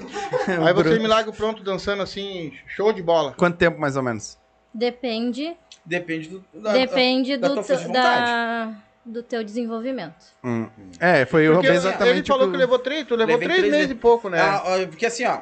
[0.68, 3.34] Aí você me larga pronto dançando assim, show de bola.
[3.38, 4.38] Quanto tempo mais ou menos?
[4.74, 6.44] Depende, Depende do.
[6.54, 8.32] da- depende da do, tua de vontade.
[8.32, 8.74] da,
[9.06, 10.26] do teu desenvolvimento.
[10.44, 10.68] Hum.
[11.00, 12.18] É, foi eu Porque exatamente.
[12.20, 14.40] ele falou o que levou três, tu levou Levei três três meses e pouco, né?
[14.40, 15.40] Ah, porque assim, ó,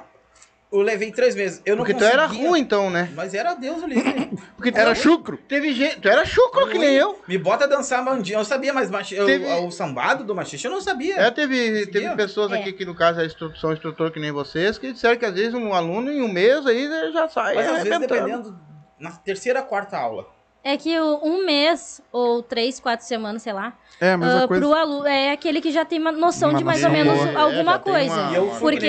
[0.72, 1.62] eu levei três meses.
[1.66, 3.10] Eu não Porque tu conseguia, era ruim então, né?
[3.16, 3.96] Mas era Deus ali.
[3.96, 4.30] né?
[4.56, 5.38] Porque tu Era chucro.
[5.48, 6.00] Teve gente.
[6.00, 7.20] Tu era chucro que nem eu.
[7.28, 8.38] Me bota a dançar bandinha.
[8.38, 9.16] Eu sabia, mas machi...
[9.16, 11.16] eu- Teve- o sambado do machista eu não sabia.
[11.20, 12.60] É, teve, teve pessoas É.
[12.60, 13.28] aqui que, no caso, é
[13.60, 16.66] são instrutor que nem vocês, que disseram que às vezes um aluno em um mês
[16.68, 17.56] aí já sai.
[17.56, 18.60] mas às vezes, dependendo,
[19.00, 20.28] na terceira, quarta aula.
[20.64, 24.48] É que um mês ou três, quatro semanas, sei lá, É, ah, coisa.
[24.48, 27.18] pro aluno é aquele que já tem uma noção Uma de mais noção ou menos
[27.20, 27.32] boa.
[27.32, 28.14] É, alguma tem coisa.
[28.22, 28.88] uma- E eu Porque-.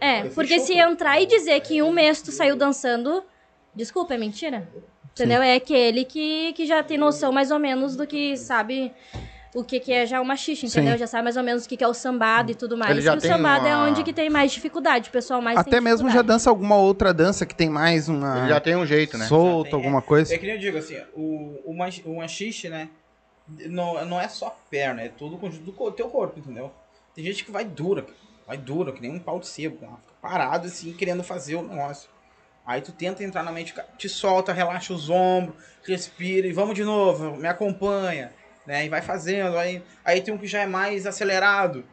[0.00, 3.22] É, Eu fui porque se entrar e dizer que em um mês tu saiu dançando,
[3.74, 4.66] desculpa, é mentira.
[5.12, 5.42] Entendeu?
[5.42, 8.90] É aquele que, que já tem noção mais ou menos do que sabe
[9.54, 10.92] o que, que é já uma xixa, entendeu?
[10.92, 10.98] Sim.
[10.98, 12.92] Já sabe mais ou menos o que, que é o sambado e tudo mais.
[12.92, 15.58] Ele já E o sambado é uma- onde que tem mais dificuldade, o pessoal mais
[15.58, 18.48] Até tem mesmo já dança alguma outra dança que tem mais Ele uma.
[18.48, 19.26] já tem um jeito, né?
[19.26, 20.34] Solta, tem, alguma coisa.
[20.34, 22.88] É que nem eu digo assim, o, o, mach- o machixe, né?
[23.48, 26.70] Não, não é só perna, é todo o conjunto do teu corpo, entendeu?
[27.14, 28.06] Tem gente que vai dura,
[28.46, 29.90] vai dura, que nem um pau de sebo, fica
[30.22, 32.08] parado assim, querendo fazer o negócio.
[32.64, 36.84] Aí tu tenta entrar na mente, te solta, relaxa os ombros, respira e vamos de
[36.84, 38.32] novo, me acompanha,
[38.70, 38.86] né?
[38.86, 39.58] E vai fazendo.
[39.58, 41.84] Aí, aí tem um que já é mais acelerado,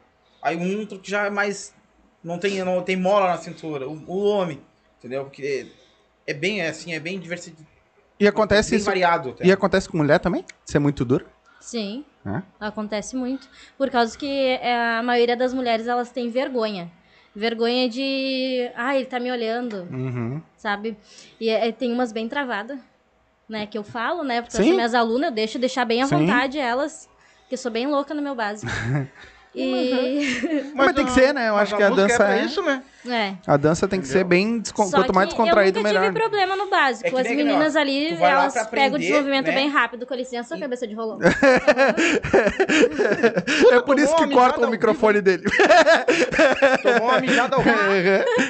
[0.44, 1.74] aí um outro que já é mais.
[2.24, 4.62] Não tem, não tem mola na cintura, o, o homem,
[5.00, 5.24] entendeu?
[5.24, 5.72] Porque
[6.28, 7.68] é bem assim, é bem diversificado.
[8.20, 8.86] E acontece bem isso.
[8.86, 9.30] variado.
[9.32, 9.46] até.
[9.46, 10.46] E acontece com mulher também?
[10.66, 11.26] Ser muito duro?
[11.60, 12.42] Sim, É?
[12.60, 13.50] acontece muito.
[13.78, 14.28] Por causa que
[14.62, 16.92] é, a maioria das mulheres, elas têm vergonha.
[17.36, 18.70] Vergonha de...
[18.76, 19.88] Ah, ele tá me olhando.
[19.92, 20.42] Uhum.
[20.56, 20.96] sabe?
[21.40, 22.80] E é- tem umas bem travadas,
[23.48, 23.66] né?
[23.68, 24.42] Que eu falo, né?
[24.42, 24.64] Porque Sim.
[24.64, 26.18] são minhas alunas, eu deixo deixar bem à Sim.
[26.18, 27.10] vontade elas,
[27.48, 28.72] que eu sou bem louca no meu básico.
[29.60, 30.72] E...
[30.76, 31.50] Mas tem que ser, né?
[31.50, 32.40] Eu acho que a música dança é.
[32.40, 32.84] é- isso, né?
[33.10, 33.34] é.
[33.48, 34.60] A dança tem que ser bem.
[34.60, 36.08] descon- Só Quanto mais que descontraído, eu nunca melhor.
[36.14, 37.08] tive problema no básico.
[37.08, 39.54] É que As meninas ali, elas pegam o desenvolvimento né?
[39.54, 40.06] bem rápido.
[40.06, 41.20] Com licença, cabeça de rolão.
[43.72, 45.44] É por isso que uma corta mijada o microfone dele.
[46.84, 47.78] Tomou uma mijada ao vivo.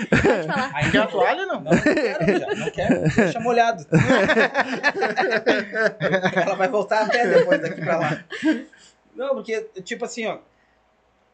[0.10, 0.72] Pode falar.
[0.74, 1.62] Aí Quer a toalha, não?
[1.62, 3.01] Não, não quero, já, não quero.
[3.16, 3.86] Deixa molhado.
[6.36, 8.18] Ela vai voltar até depois daqui pra lá.
[9.16, 10.38] Não, porque, tipo assim, ó.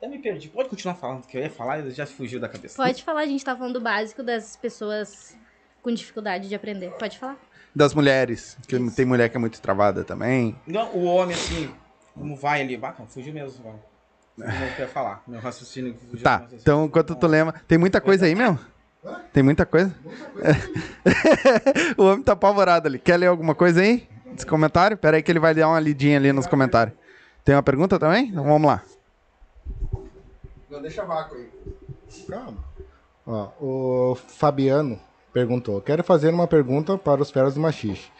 [0.03, 0.49] Até me perdi.
[0.49, 2.75] Pode continuar falando, que eu ia falar e já fugiu da cabeça.
[2.75, 5.33] Pode falar, a gente tá falando do básico das pessoas
[5.81, 6.91] com dificuldade de aprender.
[6.99, 7.37] Pode falar.
[7.73, 8.57] Das mulheres.
[8.67, 10.57] Que tem mulher que é muito travada também.
[10.67, 11.73] Não, o homem, assim,
[12.13, 12.75] como vai ali.
[12.75, 13.63] Não, fugiu mesmo.
[13.63, 15.23] Não não quero falar.
[15.25, 16.21] Meu raciocínio fugiu.
[16.21, 16.61] Tá, raciocínio.
[16.61, 17.61] então enquanto tu lembra.
[17.65, 18.59] Tem muita coisa aí, meu?
[19.31, 19.95] Tem muita coisa?
[21.97, 22.99] o homem tá apavorado ali.
[22.99, 24.05] Quer ler alguma coisa aí?
[24.35, 24.97] Esse comentário?
[24.97, 26.93] Pera aí que ele vai dar uma lidinha ali nos comentários.
[27.45, 28.27] Tem uma pergunta também?
[28.27, 28.83] Então vamos lá.
[30.73, 31.51] Não deixa vácuo aí.
[32.27, 32.57] Calma.
[33.27, 34.99] Ó, o Fabiano
[35.31, 38.11] perguntou: Quero fazer uma pergunta para os feras do Machixe.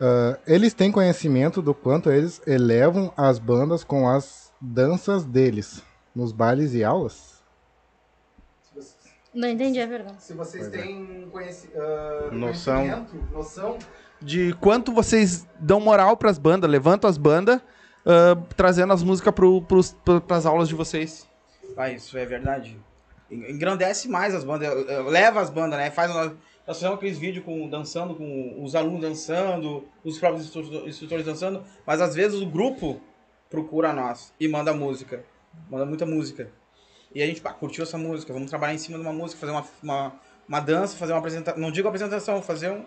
[0.00, 5.80] Ah, eles têm conhecimento do quanto eles elevam as bandas com as danças deles
[6.12, 7.36] nos bailes e aulas?
[9.32, 10.18] Não entendi a pergunta.
[10.18, 11.70] Se vocês têm conheci
[12.32, 12.80] Noção.
[12.80, 13.78] conhecimento, noção
[14.20, 17.60] De quanto vocês dão moral pras bandas, levantam as bandas,
[18.04, 19.62] ah, trazendo as músicas pro,
[20.26, 21.25] pras aulas de vocês.
[21.76, 22.78] Ah, isso é verdade.
[23.30, 24.72] En- Engrandece mais as bandas,
[25.06, 25.90] leva as bandas, né?
[25.90, 26.32] Faz nós,
[26.66, 31.62] nós fizemos aqueles vídeos com dançando, com os alunos dançando, os próprios instru- instrutores dançando,
[31.86, 33.00] mas às vezes o grupo
[33.50, 35.24] procura nós e manda música,
[35.70, 36.50] manda muita música.
[37.14, 39.52] E a gente, pá, curtiu essa música, vamos trabalhar em cima de uma música, fazer
[39.52, 40.12] uma, uma,
[40.48, 42.84] uma dança, fazer uma apresentação, não digo apresentação, fazer um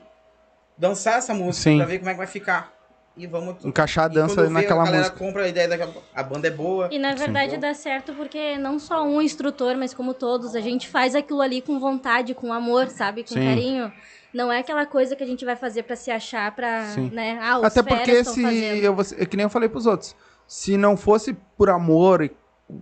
[0.78, 1.78] dançar essa música Sim.
[1.78, 2.74] pra ver como é que vai ficar.
[3.20, 5.18] E vamos Encaixar a e dança quando vê, naquela a música.
[5.18, 6.88] compra a ideia da a banda é boa.
[6.90, 10.88] E na verdade dá certo porque não só um instrutor, mas como todos, a gente
[10.88, 13.24] faz aquilo ali com vontade, com amor, sabe?
[13.24, 13.44] Com Sim.
[13.46, 13.92] carinho.
[14.34, 17.10] Não é aquela coisa que a gente vai fazer pra se achar, pra, Sim.
[17.12, 17.38] né?
[17.42, 18.84] Ah, os Até porque se fazendo.
[18.84, 20.16] eu, vou- é que nem eu falei pros outros,
[20.48, 22.32] se não fosse por amor e,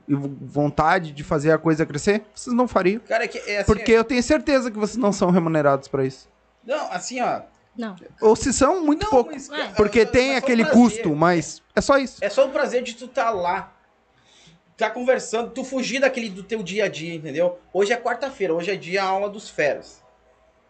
[0.08, 3.02] e vontade de fazer a coisa crescer, vocês não fariam.
[3.08, 6.06] Cara, é que é assim, Porque eu tenho certeza que vocês não são remunerados pra
[6.06, 6.30] isso.
[6.66, 7.42] Não, assim, ó.
[7.78, 7.96] Não.
[8.22, 9.32] Ou se são, muito Não, pouco.
[9.32, 9.56] mas, É.
[9.56, 12.18] cara, Porque mas tem aquele custo, mas é só isso.
[12.24, 13.72] É só o prazer de tu estar lá,
[14.76, 17.60] tá conversando, tu fugir daquele do teu dia a dia, entendeu?
[17.74, 20.04] Hoje é quarta-feira, hoje é dia aula dos feras.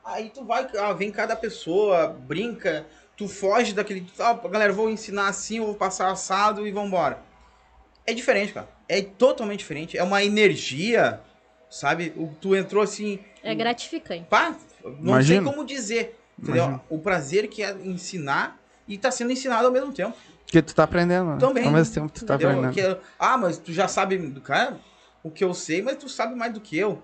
[0.04, 2.86] Aí tu vai, ah, vem cada pessoa, brinca,
[3.16, 7.20] tu foge daquele, ah, galera, vou ensinar assim, eu vou passar assado e vambora.
[8.06, 8.70] É diferente, cara.
[8.88, 9.98] É totalmente diferente.
[9.98, 11.20] É uma energia,
[11.70, 12.14] sabe?
[12.16, 13.20] O- Tu entrou assim.
[13.44, 14.26] É gratificante.
[14.30, 15.44] Pá, não Imagino.
[15.46, 16.18] sei como dizer.
[16.40, 16.64] Entendeu?
[16.66, 16.82] Imagino.
[16.90, 18.58] O prazer que é ensinar
[18.88, 20.16] e tá sendo ensinado ao mesmo tempo.
[20.46, 21.38] Porque tu tá aprendendo, né?
[21.40, 21.66] Também.
[21.66, 22.60] Ao mesmo tempo tu tá entendeu?
[22.64, 22.74] aprendendo.
[22.96, 24.80] Que- ah, mas tu já sabe do cara
[25.24, 27.02] o que eu sei, mas tu sabe mais do que eu.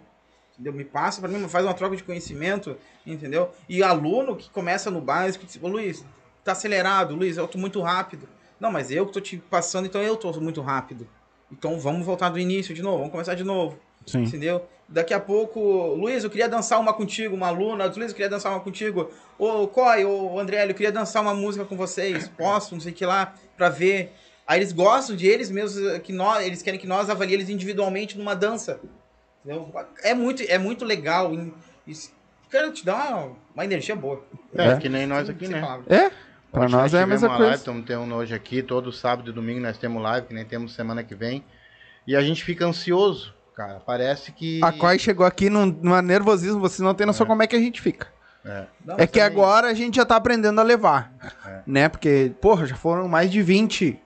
[0.54, 0.72] Entendeu?
[0.74, 3.50] Me passa pra mim, faz uma troca de conhecimento, entendeu?
[3.68, 6.06] E aluno que começa no básico, tipo, Luiz,
[6.44, 8.30] tá acelerado, Luiz, eu tô muito rápido.
[8.60, 11.08] Não, mas eu que tô te passando, então eu tô muito rápido.
[11.52, 13.78] Então vamos voltar do início de novo, vamos começar de novo.
[14.06, 14.24] Sim.
[14.24, 14.64] Entendeu?
[14.94, 15.60] Daqui a pouco,
[15.96, 17.86] Luiz, eu queria dançar uma contigo, uma aluna.
[17.86, 19.10] Luiz, eu queria dançar uma contigo.
[19.40, 22.28] Ô, Coy, ô, André, eu queria dançar uma música com vocês.
[22.38, 24.14] Posso, não sei o que lá, pra ver.
[24.46, 27.50] Aí eles gostam de eles mesmos, eh, que nós, eles querem que nós avaliemos eles
[27.50, 28.80] individualmente numa dança.
[29.44, 29.74] Entendeu?
[30.04, 31.34] É muito, é muito legal.
[31.34, 31.52] e-
[31.88, 32.12] Isso,
[32.52, 34.24] cara, te dá uma, uma energia boa.
[34.56, 34.78] É, É.
[34.78, 35.60] que nem nós aqui, né?
[35.90, 36.12] É,
[36.52, 37.44] pra Hoje nós é a mesma coisa.
[37.46, 40.76] Live, estamos tendo hoje aqui, todo sábado e domingo nós temos live, que nem temos
[40.76, 41.44] semana que vem.
[42.06, 43.82] E a gente fica ansioso, cara.
[43.86, 44.64] Parece que.
[44.64, 47.60] A Coi chegou aqui num, numa nervosismo, vocês não têm noção como é que a
[47.60, 48.08] gente fica.
[48.86, 51.14] Não, É que também- agora a gente já tá aprendendo a levar.
[51.46, 51.62] É.
[51.66, 51.90] Né?
[51.90, 53.98] Porque, porra, já foram mais de 20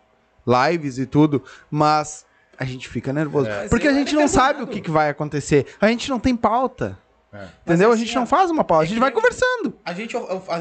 [0.46, 2.26] lives e tudo, mas
[2.58, 3.50] a gente fica nervoso.
[3.50, 3.68] É.
[3.68, 5.66] Porque a gente não sabe o que, que vai acontecer.
[5.82, 6.98] A gente não tem pauta.
[7.34, 7.46] É.
[7.66, 7.90] Entendeu?
[7.90, 9.74] Mas a gente assim, não faz uma pauta, a é gente que vai conversando.
[9.84, 10.16] A gente,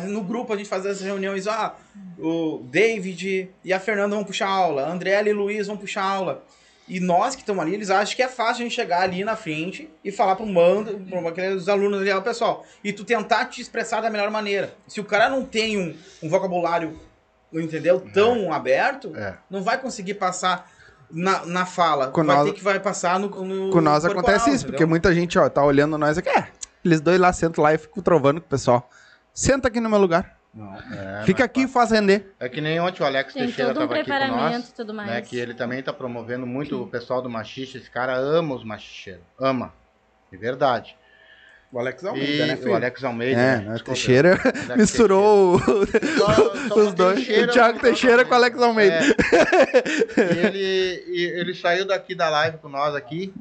[0.09, 1.75] no grupo, a gente faz essas reuniões, ah,
[2.19, 6.03] o David e a Fernanda vão puxar aula, a Andréela e o Luiz vão puxar
[6.03, 6.45] aula.
[6.89, 9.35] E nós que estamos ali, eles acham que é fácil a gente chegar ali na
[9.35, 13.61] frente e falar pro mando, para aqueles alunos ali, ó, pessoal, e tu tentar te
[13.61, 14.73] expressar da melhor maneira.
[14.87, 16.99] Se o cara não tem um, um vocabulário,
[17.53, 19.35] entendeu, tão aberto, É.
[19.51, 20.71] não vai conseguir passar
[21.11, 22.09] na, na fala.
[22.09, 24.71] Com vai nós- ter que vai passar no, no Com nós corporal, acontece isso, entendeu?
[24.73, 26.29] porque muita gente, ó, tá olhando nós aqui.
[26.29, 26.49] É,
[26.85, 28.89] eles dois lá sentam lá e ficam trovando com o pessoal.
[29.35, 30.36] Senta aqui no meu lugar.
[30.91, 32.35] É, Fica não é aqui e faz render.
[32.41, 34.69] É que nem ontem o Alex Tem Teixeira todo um estava aqui com nós.
[34.69, 35.11] e tudo mais.
[35.11, 37.77] Né, que ele também está promovendo muito o pessoal do machixe.
[37.79, 39.23] Esse cara ama os machicheiros.
[39.39, 39.73] Ama.
[40.31, 40.97] De verdade.
[41.73, 42.71] O Alex E Almeida, né, filho?
[42.71, 43.41] o Alex Almeida.
[43.41, 43.69] É, né?
[43.71, 43.79] né.
[43.85, 46.17] Teixeira Alex misturou o- Teixeira.
[46.17, 46.35] Só-
[46.69, 47.17] só os dois.
[47.17, 48.95] Teixeira, o Thiago Teixeira com o Alex Almeida.
[48.97, 50.35] É.
[50.35, 53.35] E ele, e ele saiu daqui da live com nós aqui.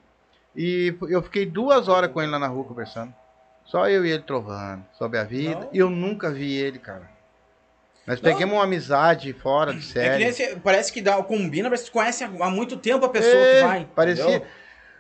[0.56, 3.14] E eu fiquei duas horas com ele lá na rua conversando.
[3.66, 5.60] Só eu e ele trovando sobre a vida.
[5.62, 5.70] Não.
[5.74, 7.10] E eu nunca vi ele, cara.
[8.06, 8.32] Nós Não.
[8.32, 10.18] pegamos uma amizade fora de É que série.
[10.20, 13.34] nem esse- parece que dá, combina, parece que tu conhece há muito tempo a pessoa
[13.34, 13.88] É, que vai.
[13.96, 14.24] Parecia.
[14.24, 14.48] entendeu?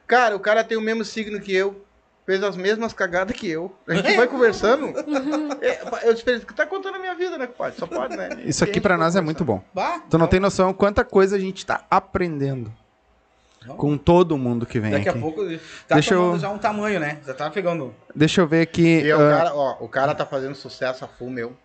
[0.07, 1.83] Cara, o cara tem o mesmo signo que eu.
[2.25, 3.71] Fez as mesmas cagadas que eu.
[3.87, 4.91] A gente vai conversando.
[5.61, 7.77] É, eu espero que tá contando a minha vida, né, compadre?
[7.77, 8.29] Só pode, né?
[8.45, 9.63] Isso aqui pra nós é muito bom.
[9.73, 12.73] Bah, Tu não então, tem noção quanta coisa a gente tá aprendendo
[13.65, 13.75] Não.
[13.77, 15.17] com todo mundo que vem Daqui aqui.
[15.17, 15.43] a pouco
[15.87, 17.19] tá Deixa tomando eu- já um tamanho, né?
[17.25, 17.93] Já tá pegando.
[18.15, 19.01] Deixa eu ver aqui.
[19.01, 21.55] E o ah, cara, ó, o cara tá fazendo sucesso a full, meu.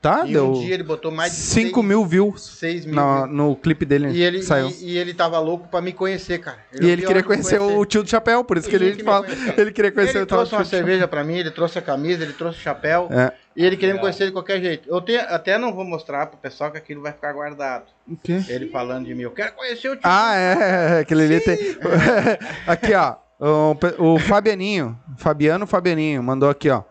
[0.00, 2.94] Tá, em deu um dia ele botou mais de 5 seis- mil views 6 mil.
[2.94, 4.68] no, no clipe dele E ele, saiu.
[4.68, 6.58] e, e ele tava louco pra me conhecer, cara.
[6.72, 8.68] E ele vi a queria hora de me conhecer o tio do chapéu, por isso
[8.68, 9.26] que Ele ele que me fala.
[9.56, 11.82] Ele queria conhecer Ele o tal trouxe uma tio cerveja pra mim, ele trouxe a
[11.82, 13.08] camisa, ele trouxe o chapéu.
[13.10, 13.32] É.
[13.56, 14.02] E ele queria me Legal.
[14.02, 14.86] conhecer de qualquer jeito.
[14.88, 17.84] Eu tenho, até não vou mostrar pro pessoal que aquilo vai ficar guardado.
[18.06, 18.40] O quê?
[18.48, 20.02] Ele falando de mim, eu quero conhecer o tio.
[20.04, 21.56] Ah, é, aquele ali tem.
[22.66, 23.16] aqui, ó.
[23.38, 26.82] O, o Fabianinho, Fabiano Fabianinho, mandou aqui, ó.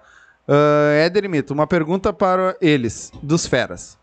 [0.47, 3.97] Uh, Éder Mito, uma pergunta para eles, dos feras.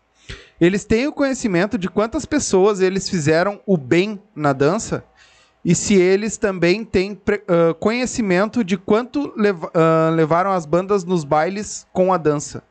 [0.59, 5.03] Eles têm o conhecimento de quantas pessoas eles fizeram o bem na dança?
[5.65, 11.23] E se eles também têm ah, conhecimento de quanto leva- ah, levaram as bandas nos
[11.23, 12.63] bailes com a dança?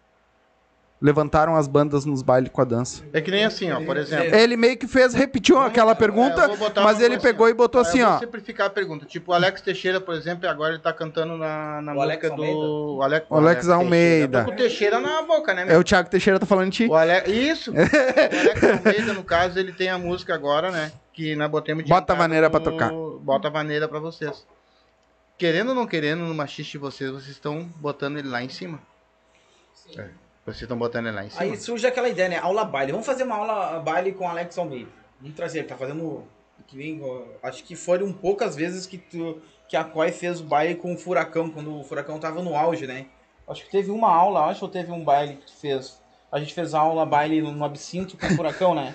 [1.03, 3.03] Levantaram as bandas nos bailes com a dança.
[3.13, 4.33] É que nem assim, ó, por exemplo.
[4.35, 7.81] Ele meio que fez, repetiu aquela pergunta, É, vou botar mas ele pegou e botou
[7.81, 8.19] assim, eu vou ó.
[8.21, 9.05] simplificar a pergunta.
[9.05, 12.37] Tipo, o Alex Teixeira, por exemplo, agora ele tá cantando na, na O Alex música
[12.37, 12.97] do...
[12.99, 14.45] O Alex, O Alex Almeida.
[14.45, 15.81] Com o Teixeira na boca, né, É meu?
[15.81, 16.87] o Thiago Teixeira tá falando de ti.
[16.87, 17.29] O Ale...
[17.29, 17.73] Isso!
[17.75, 20.93] o Alex Almeida, no caso, ele tem a música agora, né?
[21.13, 22.93] Que nós botemos de Bota a vaneira pra no- tocar.
[22.93, 24.47] Bota a vaneira pra vocês.
[25.37, 28.79] Querendo ou não querendo, no machiste de vocês, vocês estão botando ele lá em cima.
[29.99, 30.07] É,
[30.45, 31.43] vocês estão botando ele lá em cima.
[31.43, 32.39] Aí surge aquela ideia, né?
[32.39, 32.93] Aula baile.
[32.93, 34.91] Vamos fazer uma aula baile com o Alex Almeida.
[35.21, 36.25] Vamos trazer, ele tá fazendo.
[36.67, 37.01] Que nem,
[37.43, 40.97] acho que foram poucas vezes que, tu, que a Koi fez o baile com o
[40.99, 43.07] Furacão, quando o Furacão tava no auge, né?
[43.47, 46.01] Acho que teve uma aula, acho, ou teve um baile que tu fez.
[46.31, 48.95] A gente fez aula baile no absinto com o Furacão, né?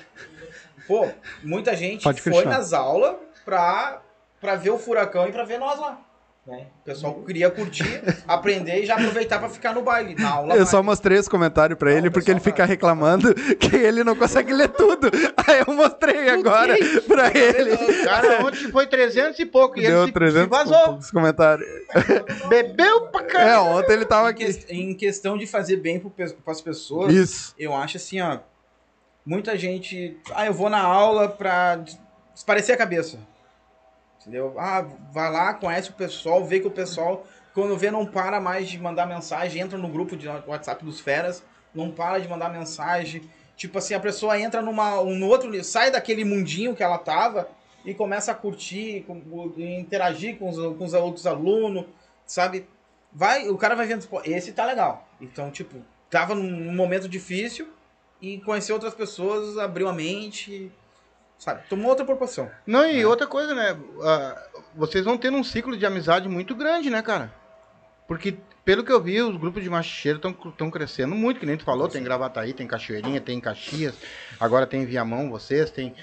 [0.88, 1.08] Pô,
[1.44, 2.50] muita gente Pode foi fechar.
[2.50, 4.02] nas aulas pra,
[4.40, 6.00] pra ver o Furacão e pra ver nós lá.
[6.48, 6.68] Né?
[6.82, 10.66] O pessoal queria curtir, aprender e já aproveitar pra ficar no baile, na aula Eu
[10.66, 14.16] só mostrei os comentários pra Não, ele o porque ele fica reclamando que ele não
[14.16, 15.12] consegue ler tudo.
[15.46, 16.74] Aí eu mostrei agora
[17.06, 17.76] pra ele.
[18.06, 19.78] Cara, ontem foi 300 e pouco.
[19.78, 20.86] E Deu ele se, 300 se vazou.
[20.86, 21.68] poucos comentários.
[22.48, 23.52] Bebeu pra caramba.
[23.52, 24.66] É, ontem ele tava Em, aqui.
[24.70, 27.56] em questão de fazer bem para as pessoas, Isso.
[27.60, 28.40] eu acho assim, ó.
[29.26, 30.16] Muita gente.
[30.34, 31.84] Ah, eu vou na aula pra
[32.34, 33.20] esparecer a cabeça.
[34.28, 34.54] Entendeu?
[34.58, 38.68] Ah, vai lá, conhece o pessoal, vê que o pessoal, quando vê, não para mais
[38.68, 41.42] de mandar mensagem, entra no grupo de WhatsApp dos feras,
[41.74, 43.22] não para de mandar mensagem.
[43.56, 47.48] Tipo assim, a pessoa entra numa, um outro, sai daquele mundinho que ela tava
[47.86, 51.86] e começa a curtir, com, interagir com os, com os outros alunos,
[52.26, 52.68] sabe?
[53.14, 55.08] Vai, o cara vai vendo, pô, esse tá legal.
[55.22, 55.78] Então, tipo,
[56.10, 57.70] tava num momento difícil
[58.22, 60.70] e conhecer outras pessoas, abriu a mente,
[61.38, 61.62] sabe?
[61.70, 62.50] Tomou outra proporção.
[62.66, 63.78] Não, e outra coisa, né?
[64.02, 67.32] ah, vocês vão tendo um ciclo de amizade muito grande, né, cara?
[68.08, 71.64] Porque, pelo que eu vi, os grupos de machicheiro estão crescendo muito, que nem tu
[71.64, 73.96] falou, tem Gravataí, tem Cachoeirinha, tem Caxias,
[74.40, 75.94] agora tem Viamão, vocês, tem...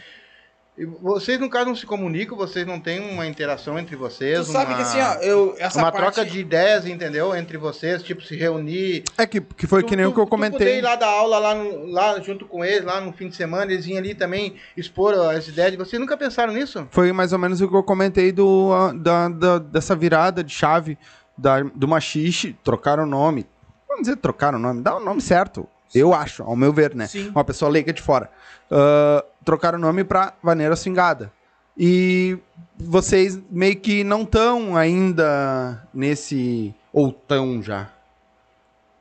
[0.77, 4.51] E vocês, no caso, não se comunicam, vocês não têm uma interação entre vocês, Tu
[4.53, 6.15] sabe uma, que assim, ó, eu, essa uma parte...
[6.17, 7.33] troca de ideias, entendeu?
[7.37, 10.21] Entre vocês, tipo, se reunir, É que, que foi Tu- que nem o tu- que
[10.21, 10.79] eu comentei.
[10.79, 13.71] ir lá dar aula lá, no- lá junto com eles, lá no fim de semana,
[13.71, 15.71] eles vinham ali também expor as ideias.
[15.71, 16.89] de Vocês nunca pensaram nisso?
[16.91, 20.99] Foi mais ou menos o que eu comentei do, da, da- dessa virada de chave
[21.39, 22.57] da, do machixe.
[22.65, 23.47] Trocaram o nome.
[23.89, 24.83] Vamos dizer, trocaram o nome.
[24.83, 25.69] Dá o nome certo.
[25.95, 27.07] Eu acho, ao meu ver, né?
[27.07, 27.29] Sim.
[27.29, 28.29] Uma pessoa leiga de fora.
[28.69, 31.33] Ah, trocaram o nome pra Vaneira Swingada.
[31.77, 32.39] E
[32.77, 36.75] vocês meio que não estão ainda nesse.
[36.93, 37.91] Ou tão já.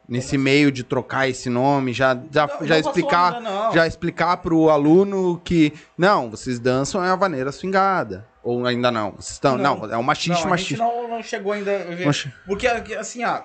[0.08, 4.38] Nesse meio de trocar esse nome, já, já, Não, já não explicar ainda, já explicar
[4.38, 8.28] pro aluno que não, vocês dançam é a vaneira swingada.
[8.44, 9.12] Ou ainda não.
[9.12, 9.78] Vocês estão, não.
[9.78, 9.94] Não.
[9.94, 10.76] é um machiste, machiste.
[10.78, 11.72] não, não chegou ainda.
[12.46, 13.44] Porque, assim, ó,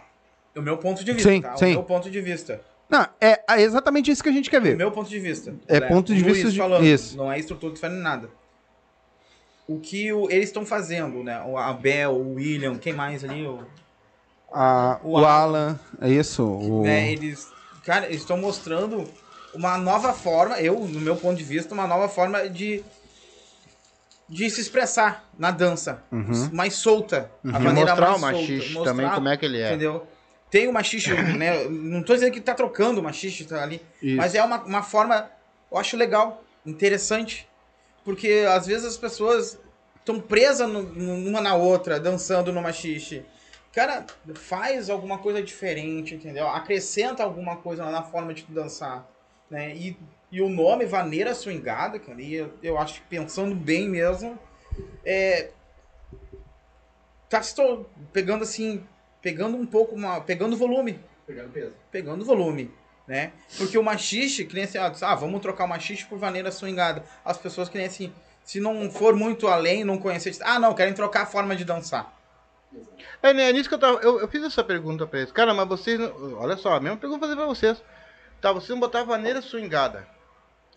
[0.56, 1.56] o meu ponto de vista, Sim, tá?
[1.56, 1.66] sim.
[1.66, 2.60] O meu ponto de vista.
[2.88, 4.76] Não, é, é exatamente isso que a gente quer ver.
[4.76, 5.54] meu ponto de vista.
[5.68, 5.86] É né?
[5.88, 7.16] ponto de Luiz vista de- falando, isso.
[7.16, 8.30] Não é estrutura de nem nada.
[9.66, 11.42] O que o- eles estão fazendo, né?
[11.46, 13.46] O Abel, o William, quem mais ali?
[13.46, 13.64] O,
[14.50, 16.42] Ah, O o Alan, é isso.
[16.42, 16.82] O...
[16.82, 17.52] né, eles,
[17.84, 19.04] cara, eles estão mostrando
[19.54, 22.82] uma nova forma, eu, no meu ponto de vista, uma nova forma de
[24.30, 26.50] de se expressar na dança, Uhum.
[26.52, 29.44] mais solta, a De maneira mostrar mais o solta, machixe mostrar, também, como é que
[29.46, 29.68] ele é.
[29.68, 30.06] Entendeu?
[30.50, 31.64] Tem o machixe, né?
[31.68, 34.16] Não tô dizendo que tá trocando o machixe tá ali, Isso.
[34.16, 35.30] mas é uma, uma forma,
[35.70, 37.46] eu acho legal, interessante,
[38.04, 39.58] porque às vezes as pessoas
[39.98, 43.24] estão presas no- no- uma na outra, dançando no machixe.
[43.74, 46.48] Cara, faz alguma coisa diferente, entendeu?
[46.48, 49.06] Acrescenta alguma coisa na forma de dançar,
[49.50, 49.76] né?
[49.76, 49.96] E,
[50.32, 54.38] e o nome Vaneira Swingada, cara, e eu, eu acho que pensando bem mesmo,
[55.04, 55.50] é...
[57.28, 58.82] Tá estou pegando assim,
[59.22, 61.72] pegando um pouco, uma, pegando volume, Pegando peso.
[61.90, 62.70] pegando volume,
[63.06, 63.32] né?
[63.56, 67.04] Porque o machixe, que nem assim, ah, ah, vamos trocar o machixe por vaneira swingada.
[67.24, 68.12] As pessoas que nem assim,
[68.44, 72.16] se não for muito além, não conhecer, ah, não, querem trocar a forma de dançar.
[73.22, 73.98] É, né, é nisso que eu tava.
[74.00, 75.32] Eu, eu fiz essa pergunta pra eles.
[75.32, 75.98] Cara, mas vocês.
[75.98, 77.82] não- Olha só, a mesma pergunta eu vou fazer pra vocês.
[78.40, 80.06] Tá, vocês vão botar vaneira swingada.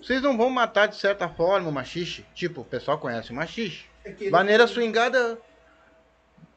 [0.01, 2.25] Vocês não vão matar de certa forma o machixe?
[2.33, 3.85] Tipo, o pessoal conhece o machixe.
[4.31, 5.37] Vaneira swingada.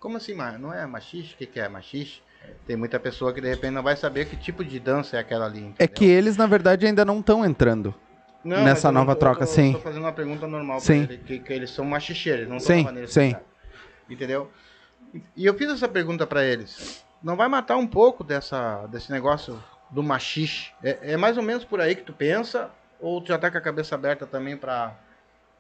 [0.05, 1.33] Como assim, não é machixe?
[1.33, 2.21] O que, que é machixe?
[2.67, 5.47] Tem muita pessoa que de repente não vai saber que tipo de dança é aquela
[5.47, 5.61] ali.
[5.61, 5.95] É entendeu?
[5.95, 7.95] que eles, na verdade, ainda não estão entrando.
[8.45, 9.73] Não, nessa eu nova tô- troca, eu tô, sim.
[9.73, 11.05] Tô fazendo uma pergunta normal Sim.
[11.05, 13.31] ele, que, que eles são machicheiros, não Sim, maneira sim.
[13.31, 13.45] swingada.
[14.11, 14.51] Entendeu?
[15.35, 17.03] E eu fiz essa pergunta pra eles.
[17.23, 20.71] Não vai matar um pouco dessa, desse negócio do machixe?
[20.83, 22.71] É, é mais ou menos por aí que tu pensa?
[23.01, 24.95] Ou tu já tá com a cabeça aberta também pra.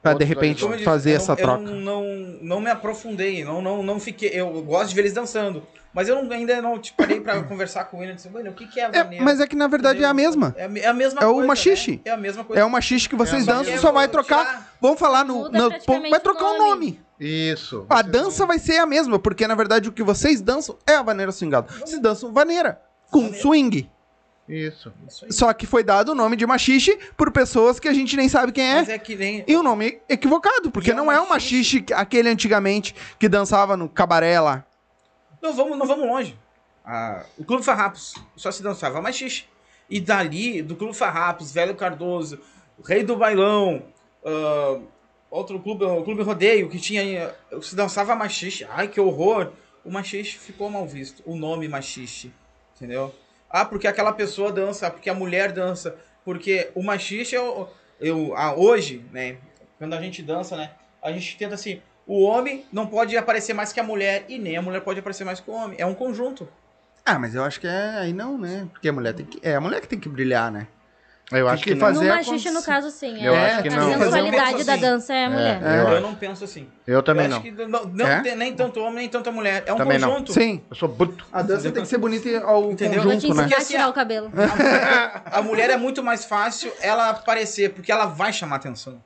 [0.05, 1.65] Pra, de repente, eu disse, fazer eu essa não- troca.
[1.65, 2.05] Eu não, não,
[2.43, 4.31] não me aprofundei, não, não, não fiquei.
[4.33, 5.63] Eu gosto de ver eles dançando.
[5.95, 8.53] Mas eu não- ainda não te parei pra conversar com ele e disse, mano, o
[8.53, 9.25] que, que é a É, vaneira?
[9.25, 10.55] mas é que, na verdade, é a mesma.
[10.59, 11.47] É a me- é a mesma É o coisa.
[11.49, 11.93] machixe.
[11.93, 12.01] né?
[12.05, 12.61] É a mesma coisa.
[12.61, 14.45] É o machixe que vocês É, dançam, é, só vai trocar.
[14.45, 14.75] tirar.
[14.81, 15.49] Vamos falar no.
[15.49, 16.69] No- vai o trocar o nome.
[16.69, 17.01] nome.
[17.19, 17.87] Isso.
[17.89, 21.03] A dança vai ser a mesma, porque na verdade o que vocês dançam é a
[21.03, 21.69] vaneira swingada.
[21.81, 22.81] Vocês dançam vaneira,
[23.11, 23.39] com Vaneira.
[23.41, 23.91] swing.
[24.49, 24.93] Isso.
[25.09, 25.27] Isso.
[25.31, 28.53] Só que foi dado o nome de machixe por pessoas que a gente nem sabe
[28.53, 28.75] quem é.
[28.77, 29.45] Mas é que nem.
[29.47, 31.85] E o nome equivocado, porque E um não é o machixe.
[31.95, 34.65] aquele antigamente que dançava no cabaré lá.
[35.41, 36.39] Não vamos, não vamos longe.
[36.85, 39.45] Ah, o Clube Farrapos só se dançava machixe.
[39.89, 42.39] E dali, do Clube Farrapos, Velho Cardoso,
[42.85, 43.83] Rei do Bailão,
[44.25, 44.79] ah,
[45.31, 47.35] outro clube, o Clube Rodeio, que tinha.
[47.63, 48.67] Se dançava machixe.
[48.71, 49.53] Ai, que horror!
[49.83, 51.23] O machixe ficou mal visto.
[51.25, 52.33] O nome machixe.
[52.77, 53.15] Entendeu?
[53.57, 55.97] Ah, porque aquela pessoa dança, porque a mulher dança.
[56.25, 59.37] Porque o machixe, eu, eu, ah, hoje, né?
[59.79, 60.73] Quando a gente dança, né?
[61.01, 61.81] A gente tenta assim.
[62.05, 65.23] O homem não pode aparecer mais que a mulher e nem a mulher pode aparecer
[65.23, 65.77] mais que o homem.
[65.79, 66.49] É um conjunto.
[67.07, 68.67] Ah, mas eu acho que é aí não, né?
[68.73, 69.39] Porque a mulher tem que.
[69.41, 70.67] É a mulher que tem que brilhar, né?
[71.41, 71.80] Eu acho que que, não.
[71.87, 73.22] fazer no a machixe, no caso, sim.
[73.24, 73.93] Eu a, acho que a não.
[73.93, 75.62] sensualidade Mas eu penso da assim, dança é a mulher.
[75.62, 76.68] É, eu eu não penso assim.
[76.87, 77.37] Eu também eu não.
[77.39, 78.20] acho que não, não É?
[78.22, 79.62] tem nem tanto homem, nem tanta mulher.
[79.66, 80.11] É um Também não.
[80.11, 80.32] conjunto.
[80.32, 80.62] Sim.
[80.70, 81.26] Eu sou bruto.
[81.32, 83.03] A dança tem que ser bonita ao Entendeu?
[83.03, 83.55] Vou te conjunto, né?
[83.55, 84.30] a Assim, tirar o cabelo.
[85.32, 89.01] A mulher é muito mais fácil ela aparecer, porque ela vai chamar atenção.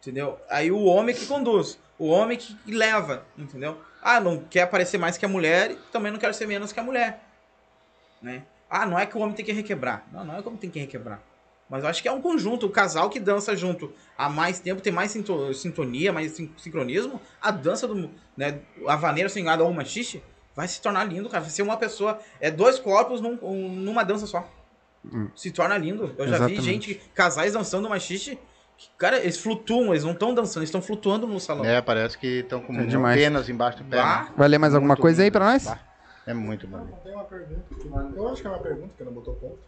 [0.00, 0.38] Entendeu?
[0.48, 3.78] Aí o homem que conduz, o homem que leva, entendeu?
[4.02, 6.82] Ah, não quer aparecer mais que a mulher, também não quero ser menos que a
[6.84, 7.20] mulher.
[8.22, 8.42] Né?
[8.70, 10.04] Ah, não é que o homem tem que requebrar.
[10.12, 11.20] Não, não é que o homem tem que requebrar.
[11.68, 14.80] Mas eu acho que é um conjunto, o casal que dança junto há mais tempo,
[14.80, 17.20] tem mais sinto- sintonia, mais sin- sincronismo.
[17.40, 18.10] A dança do.
[18.36, 20.22] Né, a vaneira swingada ou o machixe
[20.56, 21.42] vai se tornar lindo, cara.
[21.42, 22.18] Vai ser uma pessoa.
[22.40, 24.48] É dois corpos num- um- numa dança só.
[25.34, 26.14] Se torna lindo.
[26.18, 26.60] Eu já Exatamente.
[26.60, 28.38] vi gente, casais dançando machixe.
[28.76, 31.64] que, Cara, eles flutuam, eles não estão dançando, eles estão flutuando no salão.
[31.64, 33.20] É, parece que estão com É demais.
[33.20, 33.96] penas embaixo do pé.
[33.96, 34.22] Bah.
[34.24, 34.32] né?
[34.36, 35.42] Vai ler mais alguma Muito coisa aí bonito.
[35.42, 35.64] pra nós?
[35.64, 35.80] Bah,
[36.26, 36.86] É muito bom.
[37.02, 37.64] Tem uma pergunta.
[38.16, 39.58] Eu acho que é uma pergunta, que não botou ponto.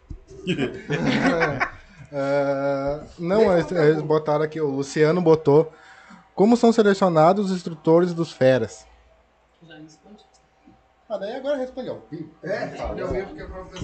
[2.11, 5.71] Ah, não, eles, eles botaram aqui, o Luciano botou.
[6.35, 8.85] Como são selecionados os instrutores dos feras?
[11.09, 12.03] Ah, daí agora respondeu.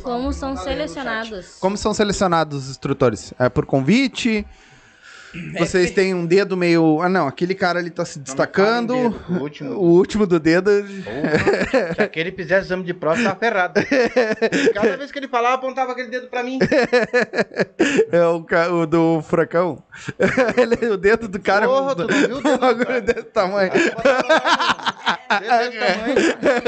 [0.02, 1.58] Como são selecionados?
[1.60, 3.34] Como são selecionados os instrutores?
[3.38, 4.48] É por convite?
[5.60, 7.02] Vocês têm um dedo meio.
[7.02, 8.96] Ah, não, aquele cara ali tá se destacando.
[8.96, 9.74] Em dedo, o último.
[9.78, 10.70] O último do dedo.
[11.04, 13.82] Porra, se aquele fizesse exame de próstata, tava ferrado.
[14.74, 16.60] Cada vez que ele falava, apontava aquele dedo pra mim.
[18.12, 19.82] É o, ca- o do furacão.
[20.58, 21.68] Ele- o dedo do cara.
[21.68, 23.02] Porra, tu não viu o dedo cara?
[23.02, 23.72] desse tamanho.
[23.72, 24.24] Desse tamanho.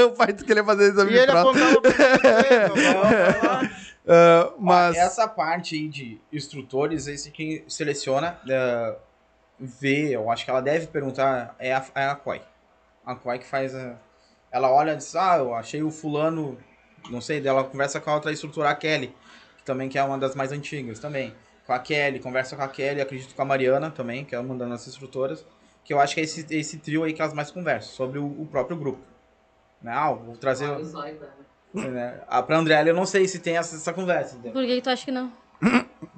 [0.08, 1.64] o pai disse que ele ia fazer exame E de ele próstata.
[1.66, 3.70] apontava pra mim.
[4.06, 8.96] Ah, Mas essa parte aí de instrutores, esse quem seleciona, é,
[9.58, 12.42] vê, eu acho que ela deve perguntar, é a, é a COI.
[13.04, 13.96] A COI que faz a.
[14.50, 16.58] Ela olha e diz, ah, eu achei o fulano,
[17.08, 19.14] não sei, dela conversa com a outra instrutora, a Kelly,
[19.58, 21.34] que também que é uma das mais antigas também.
[21.66, 24.56] Com a Kelly, conversa com a Kelly, acredito com a Mariana também, que é uma
[24.56, 25.46] das nossas instrutoras,
[25.84, 28.26] que eu acho que é esse, esse trio aí que elas mais conversam, sobre o,
[28.26, 29.04] o próprio grupo.
[29.80, 29.92] Né?
[29.92, 30.66] Ah, vou trazer.
[31.72, 32.14] Né?
[32.28, 34.34] Ah, pra Andrélia, eu não sei se tem essa, essa conversa.
[34.34, 34.52] entendeu?
[34.52, 35.32] Por que que tu acha que não?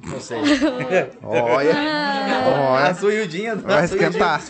[0.06, 0.38] Não sei.
[1.22, 1.72] Olha.
[1.76, 2.94] A Olha.
[2.94, 4.40] suiudinha Vai esquentar.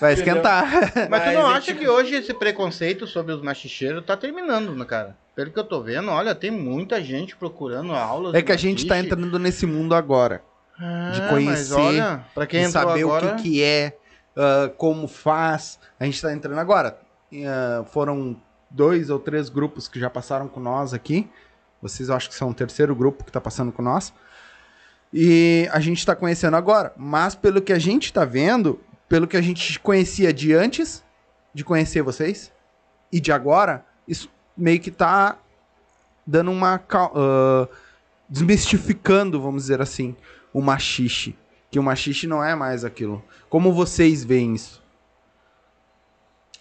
[0.00, 0.64] Vai esquentar.
[0.70, 4.74] Mas tu Mas não acha tipo- que hoje esse preconceito sobre os machicheiros tá terminando,
[4.74, 5.16] né, cara?
[5.34, 8.34] Pelo que eu tô vendo, olha, tem muita gente procurando aulas.
[8.34, 10.42] É que a gente tá entrando nesse mundo agora.
[10.78, 13.96] Ah, de mas conhecer, olha, pra quem de saber agora, o que, que é,
[14.36, 15.78] ah, como faz.
[15.98, 16.98] A gente tá entrando agora.
[17.46, 18.36] Ah, foram
[18.76, 21.28] dois ou três grupos que já passaram com nós aqui.
[21.80, 24.12] Vocês acho que são o terceiro grupo que tá passando com nós.
[25.12, 26.92] E a gente tá conhecendo agora.
[26.96, 31.02] Mas pelo que a gente tá vendo, pelo que a gente conhecia de antes
[31.54, 32.52] de conhecer vocês
[33.10, 35.38] e de agora, isso meio que tá
[36.26, 36.80] dando uma.
[36.90, 37.68] ah,
[38.28, 40.16] desmistificando, vamos dizer assim,
[40.52, 41.36] o machixe.
[41.70, 43.24] Que o machixe não é mais aquilo.
[43.48, 44.82] Como vocês veem isso?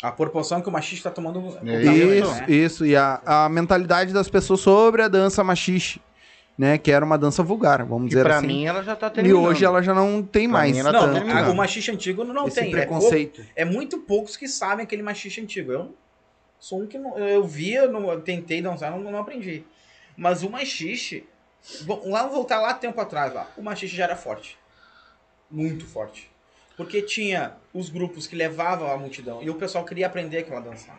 [0.08, 1.39] A proporção que o machista tá tomando.
[1.58, 2.45] É tamanho, Isso, né?
[2.47, 2.86] isso.
[2.86, 6.01] E a, a mentalidade das pessoas sobre a dança machixe,
[6.58, 6.78] né?
[6.78, 8.47] Que era uma dança vulgar, vamos que dizer pra assim.
[8.47, 9.43] mim ela já tá e terminando.
[9.43, 10.72] hoje ela já não tem Pra mais.
[10.72, 12.68] mim ela tá Não, a- o machista antigo não esse tem.
[12.70, 13.36] É, preconceito.
[13.38, 15.72] pouco- é muito poucos que sabem aquele machista antigo.
[15.72, 15.95] Eu
[16.60, 19.64] sou um que não, eu via, não, eu tentei dançar, não, não aprendi.
[20.18, 21.26] Mas o machixe,
[21.86, 24.58] vamos lá voltar lá tempo atrás, lá, o machixe já era forte.
[25.51, 26.32] Muito forte.
[26.76, 30.91] Porque tinha os grupos que levavam a multidão e o pessoal queria aprender aquela dança.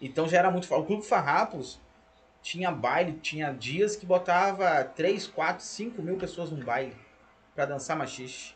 [0.00, 0.72] Então já era muito.
[0.74, 1.80] O Clube Farrapos
[2.42, 6.94] tinha baile, tinha dias que botava 3, 4, 5 mil pessoas num baile
[7.54, 8.54] pra dançar machixe.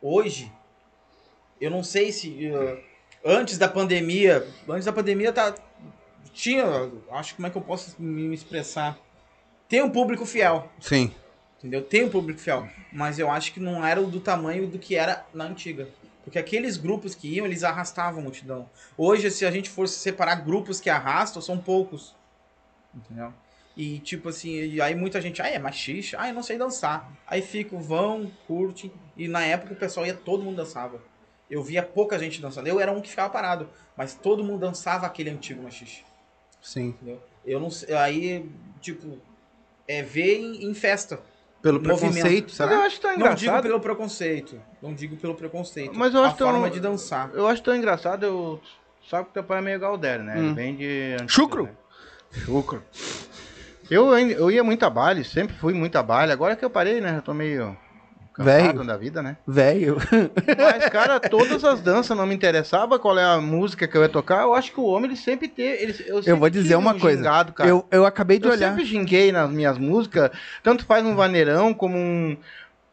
[0.00, 0.50] Hoje,
[1.60, 2.82] eu não sei se uh,
[3.24, 5.54] antes da pandemia, antes da pandemia tá
[6.32, 6.64] tinha,
[7.12, 8.98] acho como é que eu posso me expressar?
[9.68, 11.14] Tem um público fiel, Sim.
[11.58, 11.82] Entendeu?
[11.82, 15.24] Tem um público fiel, mas eu acho que não era do tamanho do que era
[15.32, 15.88] na antiga.
[16.24, 18.68] Porque aqueles grupos que iam, eles arrastavam a multidão.
[18.98, 22.16] Hoje, se a gente fosse separar grupos que arrastam, são poucos.
[22.92, 23.32] Entendeu?
[23.76, 27.12] E tipo assim, aí muita gente, ah, é machixe, ah, eu não sei dançar.
[27.26, 28.90] Aí ficam, vão, curtem.
[29.16, 31.00] E na época o pessoal ia, todo mundo dançava.
[31.48, 32.66] Eu via pouca gente dançando.
[32.66, 33.68] Eu era um que ficava parado.
[33.96, 36.04] Mas todo mundo dançava aquele antigo machixe.
[36.60, 36.88] Sim.
[36.88, 37.22] Entendeu?
[37.44, 37.94] Eu não sei.
[37.94, 38.50] Aí,
[38.80, 39.18] tipo,
[39.86, 41.20] é ver em, em festa.
[41.66, 42.80] Pelo preconceito, Mas eu será?
[42.86, 43.62] acho tão Não digo engraçado.
[43.62, 44.60] pelo preconceito.
[44.82, 45.92] Não digo pelo preconceito.
[45.94, 47.30] Mas eu acho a tão- forma de dançar.
[47.34, 48.60] Eu acho tão engraçado, eu...
[49.10, 50.38] Sabe que teu pai é meio Galdério, né?
[50.38, 50.54] Ele Hum.
[50.54, 51.16] vem de...
[51.28, 51.64] Chucro.
[51.64, 51.70] né?
[52.44, 52.82] Chucro.
[53.90, 56.32] Eu, eu ia muito a baile, sempre fui muito a baile.
[56.32, 57.18] Agora que eu parei, né?
[57.18, 57.76] Eu tô meio
[58.38, 58.84] Velho.
[58.84, 59.36] da vida, né?
[59.46, 59.96] Velho.
[60.58, 64.08] Mas, cara, todas as danças não me interessava qual é a música que eu ia
[64.08, 64.42] tocar.
[64.42, 65.82] Eu acho que o homem, ele sempre teve...
[65.82, 67.18] Ele, eu, sempre vou dizer uma um coisa.
[67.18, 67.68] gingado, cara.
[67.70, 68.68] Eu, eu acabei de Eu olhar.
[68.70, 70.30] sempre ginguei nas minhas músicas,
[70.62, 72.36] tanto faz um vaneirão como um,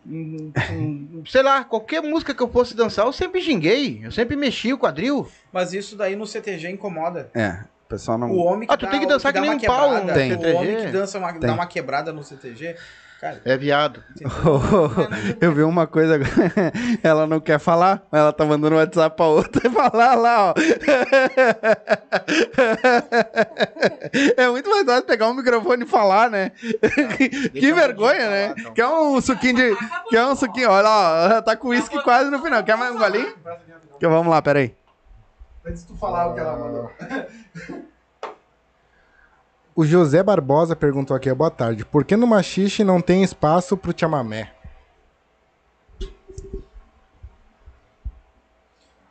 [0.05, 4.35] um- um- sei lá, qualquer música que eu fosse dançar, eu sempre ginguei, eu sempre
[4.35, 5.27] mexi o quadril.
[5.51, 7.29] Mas isso daí no CTG incomoda.
[7.33, 7.49] É,
[7.85, 8.29] o pessoal não.
[8.31, 9.89] O homem que Ah, tu dá- tem que dançar dá que nem uma um pau
[9.89, 10.33] quebrada, Tem.
[10.33, 12.75] O homem que dança uma, dá uma quebrada no CTG.
[13.23, 14.03] Cara, É viado.
[15.39, 16.73] Eu vi uma coisa agora.
[17.01, 20.49] Ela não quer falar, mas ela tá mandando um WhatsApp pra outra e falar lá,
[20.49, 20.53] ó.
[24.35, 26.51] É muito mais fácil pegar um microfone e falar, né?
[27.53, 28.55] que vergonha, né?
[28.75, 29.77] Quer um suquinho de.
[30.09, 30.69] Quer um suquinho?
[30.69, 32.61] Olha lá, ó, tá com uísque quase no final.
[32.61, 33.33] Quer mais um golinho?
[33.99, 34.75] Que vamos lá, peraí.
[35.65, 36.91] Antes de tu falar o que ela mandou.
[39.75, 41.83] O José Barbosa perguntou aqui, boa tarde.
[41.83, 44.51] Por que no machixe não tem espaço pro chamamé?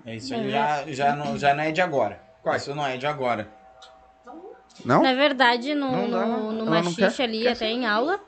[0.06, 2.20] isso aí já, já, não, já não é de agora.
[2.56, 3.48] Isso não é de agora.
[4.84, 5.02] Não?
[5.02, 8.18] Na verdade, no, Não dá, no, no ela não machixe quer- ali, até em aula,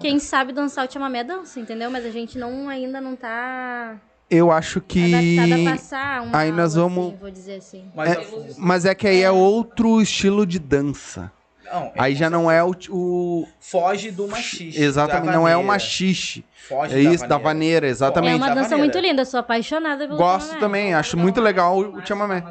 [0.00, 1.90] quem sabe dançar o chamamé dança, entendeu?
[1.90, 3.96] Mas a gente não, ainda não tá
[4.30, 5.36] Eu acho que.
[5.38, 7.90] adaptada a passar uma aí nós aula, vamos- assim, vou dizer assim.
[7.94, 11.30] Mas, É, mas é que aí é outro estilo de dança.
[11.72, 12.72] Não, é- Aí já não é o.
[12.90, 14.80] o- foge do machixe.
[14.82, 16.44] exatamente, não é o machixe.
[16.68, 18.36] Foge É isso, da vaneira, É exatamente.
[18.36, 20.60] uma da dança muito linda, sou apaixonada pelo Gosto chamamé.
[20.60, 22.44] também, acho muito legal o, chamamé.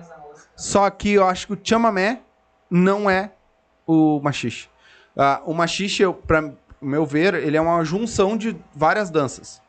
[0.55, 2.19] Só que eu acho que o chamamé
[2.69, 3.31] não é
[3.87, 4.67] o machixe.
[5.17, 6.51] Ah, o machixe, pra
[6.81, 9.61] meu ver, ele é uma junção de várias danças.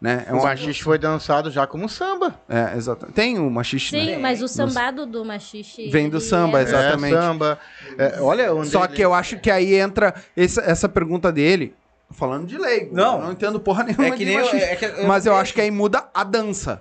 [0.00, 0.24] Né?
[0.28, 2.34] É O uma, machixe foi dançado já como samba.
[2.48, 3.06] é, exato.
[3.12, 4.18] Tem o machixe, Sim, né?
[4.18, 5.88] mas o sambado do machixe...
[5.90, 7.16] Vem do samba, é- Exatamente.
[7.16, 7.58] É, samba.
[7.98, 11.74] É, olha onde Só ele- que eu acho que aí entra essa, essa pergunta dele,
[12.12, 12.94] falando de leigo.
[12.94, 13.18] Não.
[13.18, 14.64] eu não entendo porra nenhuma É que de nem eu, machixe.
[14.64, 15.42] é que eu Mas eu vejo.
[15.42, 16.80] acho que aí muda a dança.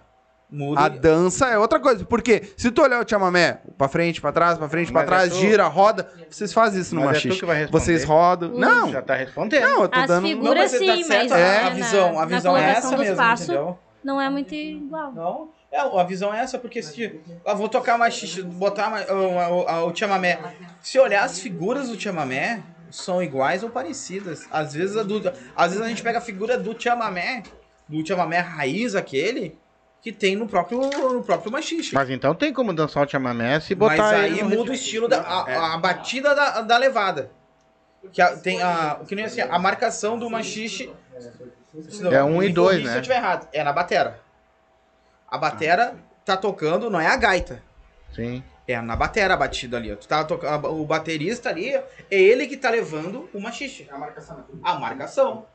[0.50, 0.80] Muda.
[0.82, 2.06] A dança é outra coisa.
[2.06, 5.28] Porque se tu olhar o chamamé, pra frente, pra trás, pra frente, pra Mas trás,
[5.28, 7.40] é tu- gira, roda, vocês fazem isso no Mas é tu machixe.
[7.40, 7.84] que vai responder.
[7.84, 8.50] vocês rodam.
[8.50, 9.62] Não, Já tá respondendo.
[9.64, 10.22] não, eu tô As dando.
[10.22, 12.98] Não, figuras- mas sim, tá certo, mas a, é a visão, a visão é essa
[12.98, 13.46] mesmo, passos.
[13.50, 13.80] entendeu?
[14.04, 15.12] Não é muito igual.
[15.12, 19.86] Não, é, a visão é essa, porque se eu vou tocar machixe, botar ma- o,
[19.86, 20.40] o, o chamamé,
[20.82, 24.48] se olhar as figuras do chamamé, são iguais ou parecidas.
[24.50, 25.22] Às vezes, a do,
[25.54, 27.44] às vezes a gente pega a figura do chamamé,
[27.90, 29.58] do chamamé raiz aquele,
[30.08, 31.94] que tem no próprio, no próprio machixe.
[31.94, 34.74] Mas então tem como dançar o chamamé se Mas botar aí ele no muda o
[34.74, 37.30] estilo, da, a, a batida da, da levada.
[38.14, 40.90] Que a- tem a, que nem assim, a marcação do machixe.
[42.10, 43.00] É um e dois, corrija Se né?
[43.00, 44.22] eu tiver errado, é na batera.
[45.30, 47.62] A batera tá tocando, não é a gaita.
[48.16, 48.42] Sim.
[48.66, 49.94] É na batera a batida ali.
[49.94, 53.86] Tu tá tocando, o baterista ali, é ele que tá levando o machixe.
[53.92, 54.46] A marcação.
[54.64, 55.46] A marcação.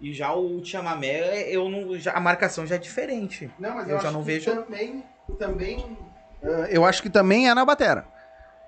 [0.00, 3.50] E já o chamamé, eu não, já, a marcação já é diferente.
[3.58, 5.02] Não, mas Eu já não vejo- também.
[5.38, 5.96] também
[6.42, 8.04] eh, eu acho que também é na batera.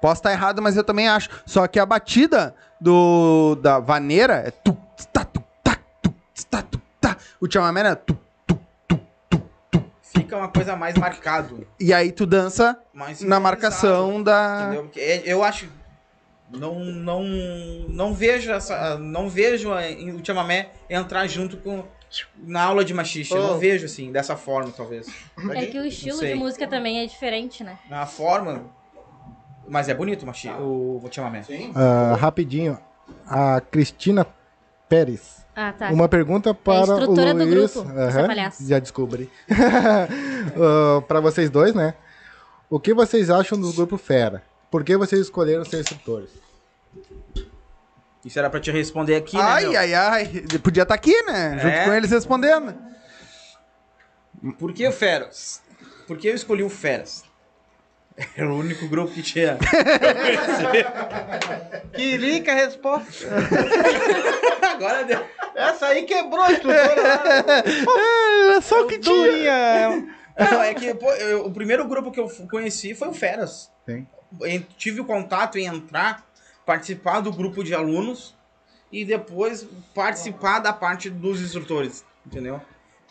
[0.01, 1.29] Posso estar errado, mas eu também acho.
[1.45, 4.73] Só que a batida do da vaneira é tu,
[5.13, 6.15] tá, tu, tá, tu,
[6.49, 7.17] tá, tu, tá.
[7.41, 8.17] O chamamé é tu.
[10.03, 11.67] Fica uma coisa mais marcado.
[11.79, 14.63] E aí tu dança Mais na marcação da.
[14.73, 14.91] Entendeu?
[14.97, 15.69] É- eu acho.
[16.51, 17.23] Não, não,
[17.89, 18.97] não vejo essa.
[18.99, 21.85] Não vejo a- o chamamé entrar junto com.
[22.39, 23.33] Na aula de machixe.
[23.35, 23.47] Eu Oh.
[23.49, 25.07] não vejo assim, dessa forma, talvez.
[25.55, 27.79] É que o estilo de música também é diferente, né?
[27.91, 28.65] Na forma.
[29.69, 31.43] Mas é bonito o, machi, o, o chamamé.
[31.75, 32.79] Ah, rapidinho,
[33.27, 34.27] a Cristina
[34.89, 35.45] Pérez.
[35.55, 35.91] Ah, tá.
[35.91, 37.75] Uma pergunta para o instrutora do Luiz.
[37.75, 38.67] grupo, Aham, essa palhaça.
[38.67, 39.29] já descobri.
[41.07, 41.95] para vocês dois, né?
[42.71, 44.43] O que vocês acham do grupo Fera?
[44.71, 46.31] Por que vocês escolheram ser instrutores?
[48.25, 49.43] Isso era pra te responder aqui, né?
[49.43, 49.79] ai, meu?
[49.81, 50.27] ai, ai.
[50.63, 51.53] Podia estar aqui, né?
[51.55, 51.85] Junto É.
[51.87, 52.75] com eles respondendo.
[54.59, 55.63] Por que o Feras?
[56.07, 57.25] Por que eu escolhi o Feras?
[58.37, 59.57] Era o único grupo que tinha.
[61.95, 63.27] Que rica resposta.
[64.63, 65.25] Agora deu.
[65.55, 67.65] Essa aí quebrou a estrutura.
[68.45, 69.15] Era só o que tinha.
[69.17, 70.15] Durinha.
[70.39, 73.71] Não, é que pô, eu- o primeiro grupo que eu conheci foi o Feras.
[73.87, 74.07] Sim.
[74.77, 76.25] Tive o contato em entrar,
[76.67, 78.35] participar do grupo de alunos
[78.93, 82.61] e depois participar da parte dos instrutores, entendeu?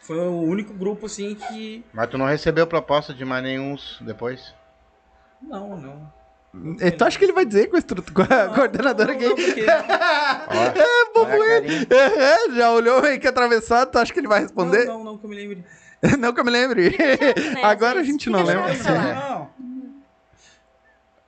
[0.03, 1.83] Foi o único grupo assim que.
[1.93, 4.53] Mas tu não recebeu proposta de mais nenhum depois?
[5.41, 6.17] Não, não.
[6.97, 9.27] Tu acha que ele vai dizer com a, instru- com a coordenadora não, aqui?
[9.27, 9.65] não, porque-
[10.49, 11.87] Ó, bobo a carinha.
[11.91, 14.85] É, já olhou meio que atravessado, tu acha que ele vai responder?
[14.85, 15.63] Não, não, não, que eu me lembre.
[16.19, 16.95] Não, que eu me lembre.
[17.63, 18.71] Agora a gente não lembra.
[18.75, 19.15] falar.
[19.15, 19.49] Não.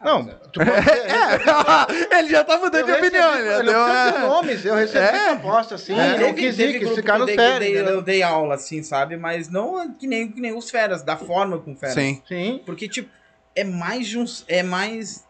[0.01, 3.31] Não, tu pode ter- ele já tá mudando de Eu opinião.
[3.33, 5.35] recebi- Ele deu nomes, eu recebi É.
[5.35, 5.93] proposta, assim.
[5.99, 7.93] Ah, eu quis ir, quis ficar no dei- que eu dei, entendeu?
[7.95, 9.17] eu dei aula, assim, sabe?
[9.17, 11.95] Mas não que nem, que nem os feras, da forma com feras.
[11.95, 12.21] Sim.
[12.27, 12.61] Sim.
[12.65, 13.09] Porque, tipo,
[13.55, 14.45] é mais de uns.
[14.47, 15.25] É mais.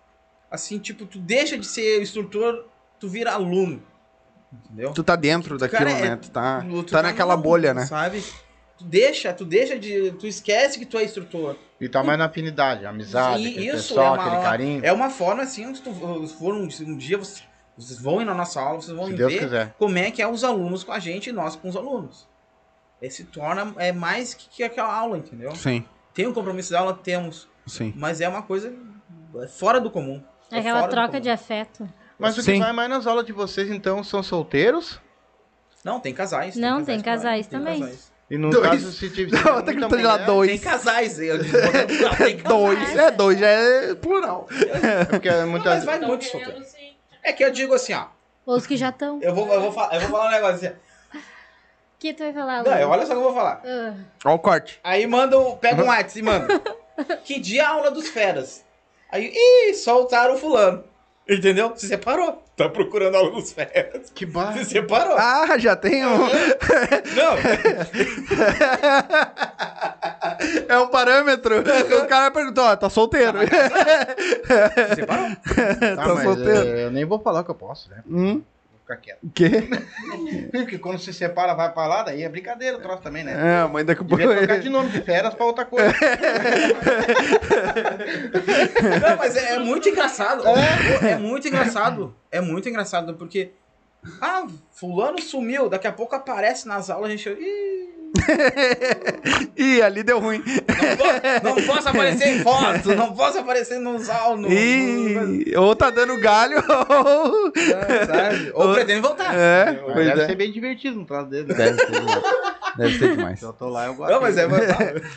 [0.51, 2.65] Assim, tipo, tu deixa de ser instrutor,
[2.99, 3.81] tu vira aluno.
[4.65, 4.93] Entendeu?
[4.93, 6.15] Tu tá dentro daquilo, Cara, é- né?
[6.21, 7.85] Tu tá, Tu tá naquela no- bolha, né?
[7.87, 8.23] Sabe?
[8.79, 10.11] Tu deixa, tu deixa de.
[10.13, 11.57] Tu esquece que tu é instrutor.
[11.81, 14.85] E tá mais na afinidade, amizade, E aquele isso pessoal, é uma, aquele carinho.
[14.85, 15.93] É uma forma assim, onde tu
[16.25, 17.43] se for um, um dia você,
[17.77, 19.75] Vocês vão ir na nossa aula, vocês vão Se ver quiser.
[19.77, 22.25] como é que é os alunos com a gente e nós com os alunos.
[23.01, 25.53] Aí se torna é mais que, que aquela aula, entendeu?
[25.55, 27.93] Sim, Tem um compromisso da aula, temos, sim.
[27.97, 28.73] mas é uma coisa
[29.57, 30.23] fora do comum.
[30.49, 31.87] É Aquela troca de afeto.
[32.17, 32.53] Mas o Sim.
[32.53, 34.99] que vai mais nas aulas de vocês, então, são solteiros?
[35.85, 36.55] Não, tem casais.
[36.57, 37.93] Não, tem que vai, casais também.
[38.29, 38.69] E no Dois.
[38.69, 40.49] caso, se tiver Não, muita tem que lá mulher, dois.
[40.51, 41.19] Tem casais.
[41.19, 41.43] Eu, não,
[42.17, 42.43] tem casais.
[42.43, 44.47] Dois, é dois, já é plural.
[44.51, 45.73] é porque Não, muitas...
[45.73, 46.63] mas vai muito solteiro.
[47.23, 48.05] É que eu digo assim, ó.
[48.45, 49.19] Os que já estão.
[49.21, 50.75] Eu vou, eu vou, falar, eu vou falar um negócio assim.
[51.99, 53.61] que tu vai falar, Não, olha só o que eu vou falar.
[54.25, 54.79] Olha o corte.
[54.83, 56.61] Aí manda um, pega um WhatsApp e manda.
[57.23, 58.63] Que dia é a aula dos feras?
[59.11, 60.83] Aí, ih, soltaram o fulano.
[61.29, 61.73] Entendeu?
[61.75, 62.43] Se separou.
[62.57, 64.09] Tá procurando a aula dos feras.
[64.15, 64.57] Que barra.
[64.57, 65.15] Se separou.
[65.17, 66.17] Ah, já tem um.
[66.17, 67.35] Não,
[70.67, 71.55] É um parâmetro.
[72.03, 73.37] O cara perguntou, ó, tá solteiro.
[73.39, 75.29] se separou.
[75.95, 76.67] Tá, Tá mas, solteiro.
[76.67, 77.97] é, eu nem vou falar o que eu posso, né?
[78.09, 78.41] Hum?
[78.89, 79.23] Ficar quieto.
[79.23, 79.49] O quê?
[80.51, 83.33] Porque quando se separa, vai pra lá, daí é brincadeira o troço também, né?
[83.33, 84.23] É, mas daqui a pouco.
[84.23, 85.93] Trocar de nome de férias pra outra coisa.
[88.99, 90.43] Não, mas é, é muito engraçado.
[91.03, 92.15] É, muito engraçado.
[92.31, 93.51] É muito engraçado, porque.
[94.19, 97.29] Ah, fulano sumiu, daqui a pouco aparece nas aulas, a gente.
[97.29, 97.89] Ih,
[99.57, 100.41] Ih, ali deu ruim.
[101.43, 104.51] não, po- não posso aparecer em foto, não posso aparecer nos aulas.
[104.51, 107.51] Ih, ou tá dando galho, ou.
[108.05, 108.51] sabe?
[108.53, 109.33] Ou pretende voltar.
[109.35, 110.25] É, deve é.
[110.27, 111.47] ser bem divertido no troço dele.
[111.53, 111.55] né?
[111.55, 112.23] Deve ser demais.
[112.77, 113.39] Deve ser demais.
[113.39, 114.11] Se eu tô lá, eu gosto.
[114.11, 114.63] Não, mas é, é muito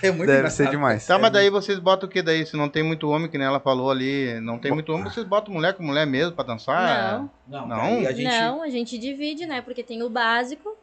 [0.03, 0.51] Deve engraçado.
[0.51, 1.07] ser demais.
[1.07, 2.45] Tá, mas daí vocês botam o que daí?
[2.47, 5.27] Se não tem muito homem, que nem ela falou ali, não tem muito homem, vocês
[5.27, 7.21] botam mulher com mulher mesmo pra dançar?
[7.21, 7.31] Não.
[7.61, 7.99] Não, Não?
[8.09, 8.25] a gente.
[8.25, 9.61] Não, a gente divide, né?
[9.61, 10.77] Porque tem o básico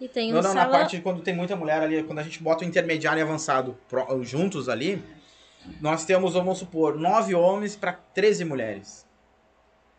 [0.00, 2.42] e tem Não, o não, na parte quando tem muita mulher ali, quando a gente
[2.42, 5.02] bota o intermediário e avançado pro- juntos ali,
[5.80, 9.06] nós temos, vamos supor, nove homens para 13 mulheres.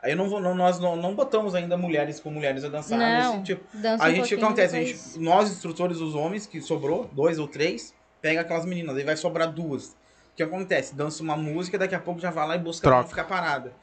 [0.01, 2.97] Aí eu não vou, não- nós não, não botamos ainda mulheres com mulheres a dançar.
[2.99, 3.63] Não, nesse tipo.
[3.77, 4.77] dança A um gente, o que pouquinho acontece?
[4.77, 9.03] A gente, nós, instrutores, os homens, que sobrou, dois ou três, pega aquelas meninas, aí
[9.03, 9.89] vai sobrar duas.
[10.31, 10.93] O que acontece?
[10.93, 13.01] Dança uma música, daqui a pouco já vai lá e busca pra Troca.
[13.03, 13.73] não ficar parada.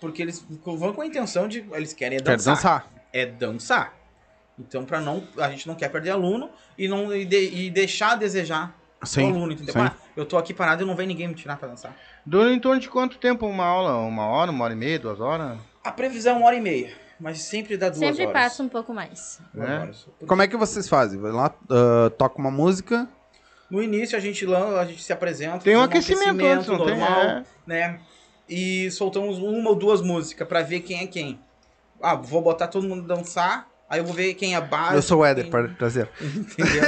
[0.00, 1.64] Porque eles vão com a intenção de.
[1.72, 2.92] Eles querem é Quer dançar dançar.
[3.12, 3.94] é dançar.
[4.58, 6.48] Então, para não, a gente não quer perder aluno
[6.78, 9.30] e não e, de- e deixar a desejar o Sim.
[9.30, 9.72] aluno, entendeu?
[9.74, 9.80] sim.
[9.80, 11.94] Ah, eu tô aqui parado e não vem ninguém me tirar para dançar.
[12.24, 13.96] Dura em torno de quanto tempo uma aula?
[14.06, 15.58] Uma hora, uma hora e meia, duas horas?
[15.82, 18.32] A previsão é uma hora e meia, mas sempre dá duas Sempre horas.
[18.42, 19.40] passa um pouco mais.
[19.56, 20.24] É?
[20.26, 21.20] Como é que vocês fazem?
[21.20, 23.08] Vai lá, ah, toca uma música.
[23.68, 26.96] No início a gente a gente se apresenta, Tem um faz aquecimento antes, não tem?
[26.96, 27.44] normal, É.
[27.66, 28.00] né?
[28.48, 31.40] E soltamos uma ou duas músicas para ver quem é quem.
[32.00, 34.96] Ah, vou botar todo mundo dançar, aí eu vou ver quem é base.
[34.96, 36.08] Eu sou o Éder, quem- pra- prazer.
[36.20, 36.82] Entendeu?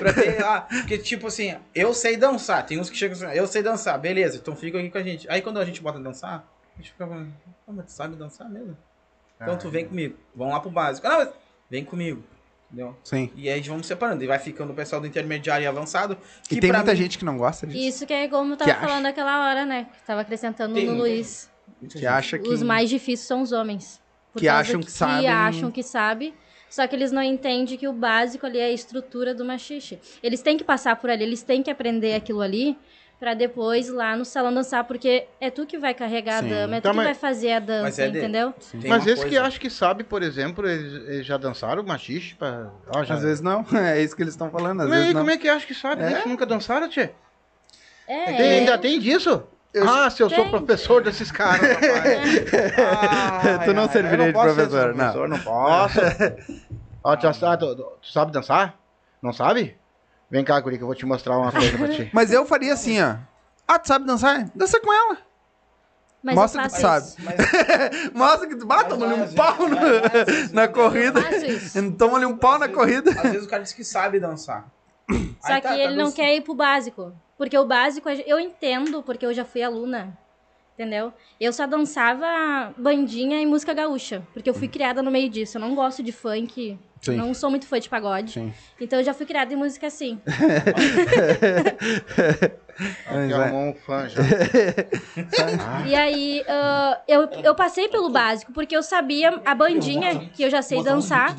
[0.00, 2.64] pra ter, ah, porque, tipo assim, eu sei dançar.
[2.66, 5.28] Tem uns que chegam assim, eu sei dançar, beleza, então fica aqui com a gente.
[5.30, 7.32] Aí quando a gente bota dançar, a gente fica falando,
[7.68, 8.76] ah, mas tu sabe dançar mesmo?
[9.40, 10.16] Então tu vem comigo.
[10.36, 11.06] Vamos lá pro básico.
[11.08, 11.28] Não, mas
[11.68, 12.22] vem comigo.
[12.70, 12.96] Entendeu?
[13.04, 13.30] Sim.
[13.34, 14.22] E aí vamos separando.
[14.24, 16.16] E vai ficando o pessoal do intermediário e avançado.
[16.46, 17.78] E que tem pra muita mim- gente que não gosta disso.
[17.78, 18.88] Isso que é como eu Que tava acha.
[18.88, 19.88] falando aquela hora, né?
[19.92, 21.50] Que tava acrescentando Tem no Luiz.
[21.90, 22.48] Que acha que.
[22.48, 24.00] Os mais difíceis são os homens.
[24.36, 26.34] Que acham que sabem- Que acham que sabe.
[26.72, 29.98] Só que eles não entendem que o básico ali é a estrutura do machixe.
[30.22, 32.78] Eles têm que passar por ali, eles têm que aprender aquilo ali
[33.20, 36.46] pra depois lá no salão dançar, porque é tu que vai carregar Sim.
[36.50, 38.54] a dama, é tu Tá, que vai fazer a dança, Mas é de- entendeu?
[38.80, 42.34] Tem Mas esse que coisa- acha que sabe, por exemplo, eles, eles já dançaram machixe
[42.36, 42.70] pra...
[42.88, 43.16] Ó, já...
[43.16, 43.66] Às vezes não.
[43.76, 44.80] É isso que eles estão falando.
[44.80, 45.20] Às Mas vezes aí, não.
[45.20, 46.02] como é que acha que sabe?
[46.02, 46.10] É?
[46.10, 47.10] Eles nunca dançaram, tchê?
[48.08, 48.58] É, Tem- é.
[48.60, 49.44] ainda tem disso?
[49.80, 51.82] Ah, se eu sou professor desses caras, rapaz.
[53.58, 54.96] Ai, Tu não ai, serviria eu de professor, não.
[54.96, 55.98] professor, não posso.
[57.04, 58.74] Ó, tu, já- tu- tu- tu sabe dançar?
[59.22, 59.76] Não sabe?
[60.30, 62.10] Vem cá, guri, que eu vou te mostrar uma coisa pra ti.
[62.14, 63.16] Mas eu faria assim, ó.
[63.66, 64.48] Ah, tu sabe dançar?
[64.54, 65.18] Dança com ela.
[66.22, 67.32] Mas Mostra eu que tu faço sabe.
[67.34, 67.36] isso.
[68.04, 71.20] Mas- Mostra que tu bata, Mas toma-lhe vai, um pau vezes, na não- corrida.
[71.20, 71.92] Eu isso.
[71.92, 73.10] Toma-lhe um pau na corrida.
[73.10, 74.68] Às vezes o cara diz que sabe dançar.
[75.10, 75.16] Só
[75.52, 76.14] Aí que tá, tá ele não dançando.
[76.16, 77.12] quer ir pro básico.
[77.42, 80.16] Porque o básico, eu entendo, porque eu já fui aluna.
[80.74, 81.12] Entendeu?
[81.40, 84.22] Eu só dançava bandinha e música gaúcha.
[84.32, 85.56] Porque eu fui criada no meio disso.
[85.56, 86.78] Eu não gosto de funk.
[87.00, 87.16] Sim.
[87.16, 88.30] Não sou muito fã de pagode.
[88.30, 88.54] Sim.
[88.80, 90.20] Então eu já fui criada em música assim.
[93.10, 93.34] Mas é.
[93.34, 94.22] arrumou um fã já.
[95.84, 100.48] E aí ah, eu, eu passei pelo básico, porque eu sabia a bandinha, que eu
[100.48, 101.36] já sei dançar.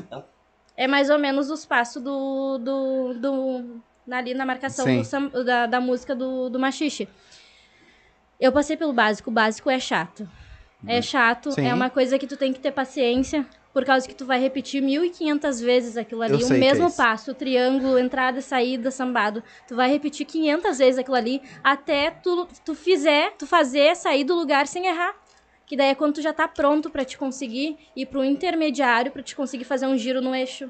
[0.76, 2.58] É mais ou menos os passos do.
[2.58, 3.82] do, do
[4.12, 7.08] ali na marcação do sam- da, da música do, do machixe.
[8.40, 9.30] Eu passei pelo básico.
[9.30, 10.28] O básico é chato.
[10.86, 11.66] É chato, Sim.
[11.66, 14.84] é uma coisa que tu tem que ter paciência, por causa que tu vai repetir
[14.84, 16.98] 1.500 vezes aquilo ali, o é mesmo isso.
[16.98, 19.42] passo, triângulo, entrada, saída, sambado.
[19.66, 24.36] Tu vai repetir 500 vezes aquilo ali, até tu, tu fizer, tu fazer sair do
[24.36, 25.16] lugar sem errar.
[25.66, 29.24] Que daí é quando tu já tá pronto pra te conseguir ir pro intermediário pra
[29.24, 30.70] te conseguir fazer um giro no eixo.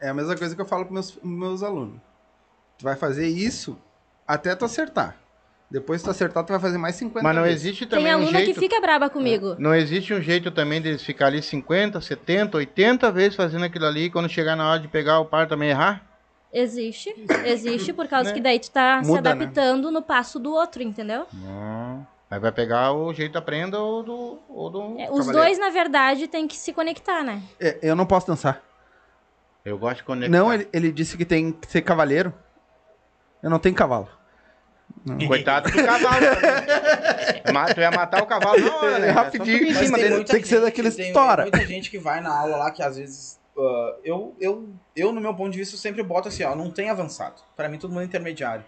[0.00, 2.00] É a mesma coisa que eu falo para meus, meus alunos.
[2.78, 3.78] Tu vai fazer isso
[4.26, 5.16] até tu acertar.
[5.70, 7.62] Depois que tu acertar, tu vai fazer mais 50 Mas não vezes.
[7.64, 8.52] existe Tem também um aluna jeito...
[8.54, 9.56] que fica braba comigo.
[9.58, 14.04] Não existe um jeito também deles ficar ali 50, 70, 80 vezes fazendo aquilo ali
[14.04, 16.06] e quando chegar na hora de pegar o par também errar?
[16.52, 17.14] Existe,
[17.46, 18.34] existe, por causa Né?
[18.34, 19.44] que daí tu tá se Muda, né?
[19.44, 21.26] adaptando no passo do outro, entendeu?
[21.32, 22.06] Não.
[22.30, 24.38] Aí vai pegar o jeito da prenda ou do.
[24.50, 27.40] Ou do É, os dois, na verdade, tem que se conectar, né?
[27.58, 28.62] É, eu não posso dançar.
[29.64, 30.30] Eu gosto de conectar.
[30.36, 32.34] Não, ele, ele disse que tem que ser cavaleiro.
[33.42, 34.08] Eu não tenho cavalo.
[35.26, 36.26] Coitado do cavalo.
[37.74, 39.08] tu ia matar o cavalo na hora, né?
[39.08, 39.56] É, rapidinho.
[39.56, 40.16] É só subir em cima tem dele.
[40.16, 41.42] muito- que ser daqueles tem tora.
[41.42, 43.40] muita gente que vai na aula lá que às vezes.
[43.56, 46.70] ah, eu, eu, eu, no meu ponto de vista, eu sempre boto assim, ó, não
[46.70, 47.42] tem avançado.
[47.56, 48.64] Pra mim, todo mundo é intermediário.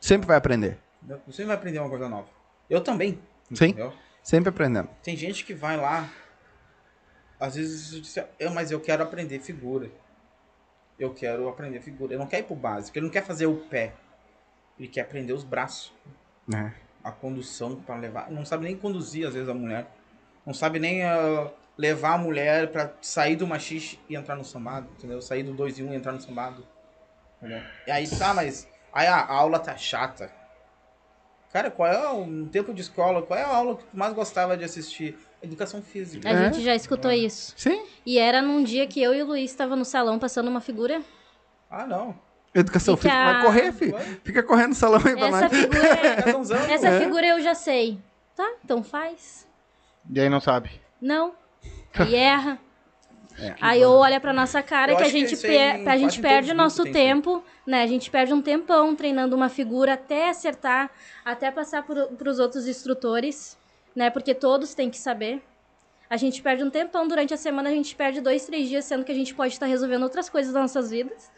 [0.00, 0.78] Sempre vai aprender.
[1.26, 2.28] Você vai aprender uma coisa nova.
[2.70, 3.20] Eu também.
[3.52, 3.66] Sim.
[3.68, 3.92] Entendeu?
[4.22, 4.88] Sempre aprendendo.
[5.02, 6.08] Tem gente que vai lá,
[7.40, 9.90] às vezes diz, eu, mas eu quero aprender figura.
[10.98, 12.12] Eu quero aprender figura.
[12.12, 13.94] Ele não quer ir pro básico, ele não quer fazer o pé.
[14.78, 15.92] Ele quer aprender os braços,
[16.46, 16.74] né?
[17.02, 18.30] a condução para levar.
[18.30, 19.86] Não sabe nem conduzir, às vezes, a mulher.
[20.46, 24.88] Não sabe nem ah, levar a mulher para sair do machixe e entrar no sambado,
[24.96, 25.20] entendeu?
[25.20, 26.66] Sair do 2 e 1 um e entrar no sambado.
[27.38, 27.62] Entendeu?
[27.86, 30.32] E aí, tá, mas aí a aula tá chata.
[31.52, 34.56] Cara, qual é o tempo de escola, qual é a aula que tu mais gostava
[34.56, 35.18] de assistir?
[35.42, 36.28] Educação física.
[36.28, 36.44] A É?
[36.52, 37.54] gente já escutou isso.
[37.56, 37.84] Sim.
[38.04, 41.00] E era num dia que eu e o Luiz estavam no salão passando uma figura.
[41.70, 42.18] Ah, não.
[42.54, 43.32] Educação Fica- física.
[43.32, 43.98] Vai correr, filho.
[44.24, 46.58] Fica correndo no salão aí pra Essa figura, é- Casãozão.
[46.58, 46.98] essa É.
[47.00, 47.98] figura eu já sei.
[48.34, 49.46] Tá, então faz.
[50.12, 50.70] E aí não sabe.
[51.00, 51.34] Não.
[51.94, 52.58] Aí erra.
[53.40, 53.54] É.
[53.60, 56.48] Aí ou olha pra nossa cara Eu que a que gente, em- a gente perde
[56.50, 57.14] o os nosso grupos tem isso aí.
[57.22, 57.82] tempo, né?
[57.82, 60.90] A gente perde um tempão treinando uma figura até acertar,
[61.24, 63.56] até passar pro, pros outros instrutores,
[63.94, 64.10] né?
[64.10, 65.42] Porque todos têm que saber.
[66.10, 69.04] A gente perde um tempão durante a semana, a gente perde dois, três dias, sendo
[69.04, 71.30] que a gente pode estar resolvendo outras coisas das nossas vidas.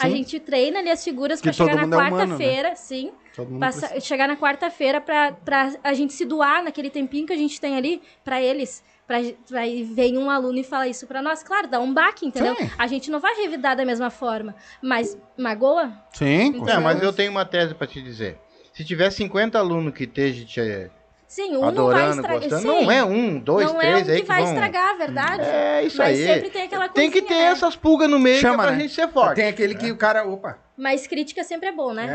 [0.00, 0.16] A Sim.
[0.16, 1.96] gente treina ali as figuras pra chegar na é né?
[1.96, 3.12] quarta-feira, sim.
[3.34, 4.00] Todo mundo Passa- precisa.
[4.04, 7.76] chegar na quarta-feira pra, pra a gente se doar naquele tempinho que a gente tem
[7.76, 8.82] ali pra eles.
[9.06, 9.18] Pra,
[9.48, 11.42] pra aí vem um aluno e fala isso pra nós.
[11.42, 12.54] Claro, dá um baque, entendeu?
[12.56, 12.68] Sim.
[12.76, 14.54] A gente não vai revidar da mesma forma.
[14.82, 15.92] Mas magoa?
[16.12, 18.38] Sim, com É, mas eu tenho uma tese pra te dizer.
[18.74, 20.90] Se tiver 50 alunos que estejam te
[21.28, 22.62] Sim, um não vai adorando, estragar.
[22.62, 24.52] não é um, dois, não três é um aí que que vai vão...
[24.52, 25.42] estragar, a verdade.
[25.42, 26.24] É isso Mas aí.
[26.24, 27.44] sempre tem aquela Tem que ter né?
[27.46, 28.82] essas pulgas no meio Chama, que é pra né?
[28.82, 29.34] gente ser forte.
[29.36, 30.24] Tem aquele que o cara.
[30.26, 30.56] Opa.
[30.76, 32.06] Mas crítica sempre é bom, né?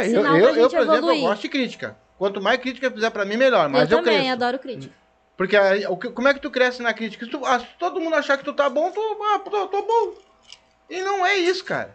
[0.00, 1.20] É, É eu, sinal eu, pra eu, por exemplo, eu evoluir.
[1.22, 1.96] gosto de crítica.
[2.16, 3.68] Quanto mais crítica fizer pra mim, melhor.
[3.68, 4.32] Mas eu eu, também cresço.
[4.32, 4.94] adoro crítica.
[5.36, 7.24] Porque aí, o que- como é que tu cresce na crítica?
[7.24, 9.00] Se, tu- ah, se todo mundo achar que tu tá bom, tu,
[9.34, 10.14] ah, tô, tô bom.
[10.88, 11.92] E não é isso, cara.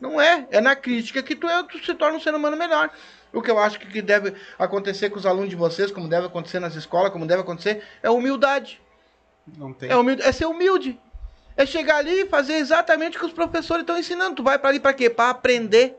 [0.00, 0.46] Não é.
[0.52, 2.90] É na crítica que tu, é, tu se torna um ser humano melhor.
[3.36, 6.26] O que eu acho que que deve acontecer com os alunos de vocês, como deve
[6.26, 8.80] acontecer nas escolas, como deve acontecer, é humildade.
[9.58, 9.90] Não tem.
[9.90, 10.98] É, humilde, é ser humilde.
[11.56, 14.36] É chegar ali e fazer exatamente o que os professores estão ensinando.
[14.36, 15.08] Tu vai pra ali pra quê?
[15.10, 15.96] Pra aprender.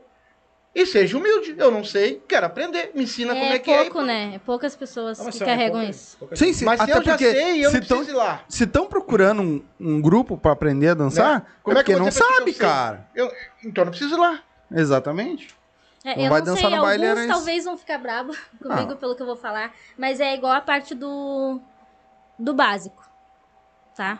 [0.74, 1.54] E seja humilde.
[1.58, 2.90] Eu não sei, quero aprender.
[2.94, 3.82] Me ensina como É é que é.
[3.84, 4.32] pouco, né?
[4.34, 6.16] É poucas pessoas Não, mas que carregam pouca- isso.
[6.18, 6.64] pouca Sim, sim.
[6.64, 8.44] Mas se até eu já porque sei, eu se não preciso tão, ir lá.
[8.48, 11.46] se estão procurando um, um grupo pra aprender a dançar, Né?
[11.62, 12.54] Como é é que não que sabe, eu sei?
[12.54, 13.08] cara.
[13.14, 13.32] Eu-
[13.64, 14.40] então não preciso ir lá.
[14.70, 15.56] Exatamente.
[16.04, 18.92] É, Não eu vai não dançar sei, no baile, alguns talvez vão ficar bravos comigo
[18.92, 18.96] Ah.
[18.96, 21.60] pelo que eu vou falar, mas é igual a parte do
[22.38, 23.02] do básico,
[23.96, 24.18] tá?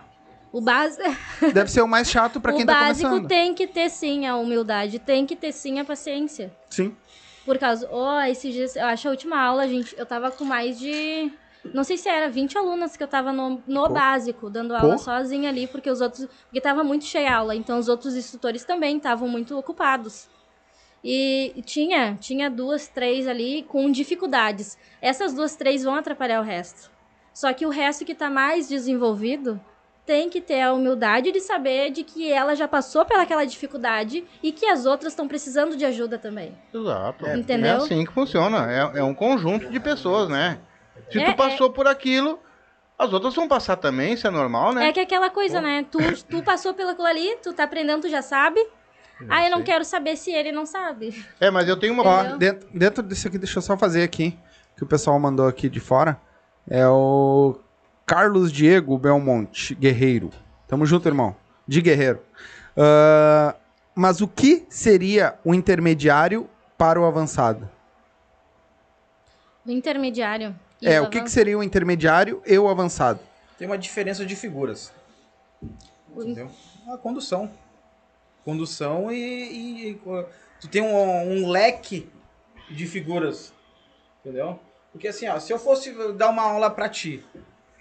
[0.53, 1.03] O básico,
[1.55, 3.29] Deve ser o mais chato pra quem o tá básico começando.
[3.29, 6.51] tem que ter sim a humildade, tem que ter sim a paciência.
[6.71, 6.97] Sim.
[7.45, 10.79] Por causa, ó, esses dias, eu acho a última aula, gente, eu tava com mais
[10.79, 11.31] de
[11.73, 13.91] não sei se era 20 alunas que eu tava no, no Pô.
[13.91, 14.99] básico, dando aula Pô.
[14.99, 18.65] sozinha ali, porque os outros, porque tava muito cheia a aula, então os outros instrutores
[18.65, 20.29] também estavam muito ocupados.
[21.11, 24.77] E tinha, tinha duas, três ali com dificuldades.
[25.01, 26.91] Essas duas, três vão atrapalhar o resto.
[27.33, 29.59] Só que o resto que tá mais desenvolvido
[30.05, 34.53] tem que ter a humildade de saber de que ela já passou pelaquela dificuldade e
[34.53, 36.55] que as outras estão precisando de ajuda também.
[36.75, 37.25] Exato.
[37.25, 37.71] É, Entendeu?
[37.71, 38.71] É assim que funciona.
[38.71, 40.59] É, é um conjunto de pessoas, né?
[41.11, 42.39] Se É, tu passou por aquilo,
[42.99, 44.89] as outras vão passar também, isso é normal, né?
[44.89, 45.87] É que é aquela coisa, né?
[45.91, 48.61] Tu, tu passou pelo aquilo ali, tu tá aprendendo, tu já sabe.
[49.29, 49.67] Ah, eu não sei.
[49.67, 51.25] quero saber se ele não sabe.
[51.41, 52.05] É, mas eu tenho uma.
[52.05, 54.39] Ó, dentro, dentro disso aqui, deixa eu só fazer aqui,
[54.77, 56.21] que o pessoal mandou aqui de fora.
[56.69, 57.59] É o
[58.07, 60.31] Carlos Diego Belmonte, guerreiro.
[60.67, 61.35] Tamo junto, irmão.
[61.67, 62.21] De guerreiro.
[62.77, 63.57] Ah,
[63.95, 67.69] mas o que seria o intermediário para o avançado?
[69.67, 70.55] O intermediário.
[70.81, 73.19] e é, o o que, que seria o intermediário e o avançado?
[73.59, 74.93] Tem uma diferença de figuras.
[76.17, 76.49] Entendeu?
[76.93, 77.51] A condução.
[78.49, 80.01] Condução e, e-
[80.59, 82.09] tu tem um, um leque
[82.71, 83.53] de figuras.
[84.25, 84.59] Entendeu?
[84.91, 87.23] Porque assim, ó, se eu fosse dar uma aula pra ti,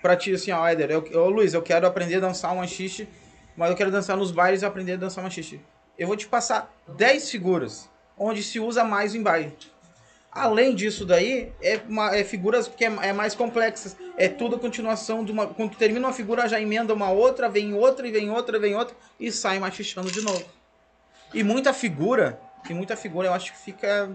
[0.02, 3.08] pra ti assim, ó, Éder, eu, ô, Luiz, eu quero aprender a dançar um machixe,
[3.56, 5.62] mas eu quero dançar nos bailes e aprender a dançar machixe.
[5.98, 9.56] Eu vou te passar 10 figuras onde se usa mais em baile.
[10.30, 13.96] Além disso daí, é, uma- é figuras que é, é mais complexas.
[14.18, 15.48] É tudo continuação de uma.
[15.48, 18.94] Quando termina uma figura, já emenda uma outra, vem outra, e vem outra, vem outra,
[19.18, 20.57] e sai machichando de novo.
[21.34, 22.40] E muita figura,
[22.70, 24.10] e muita figura eu acho que fica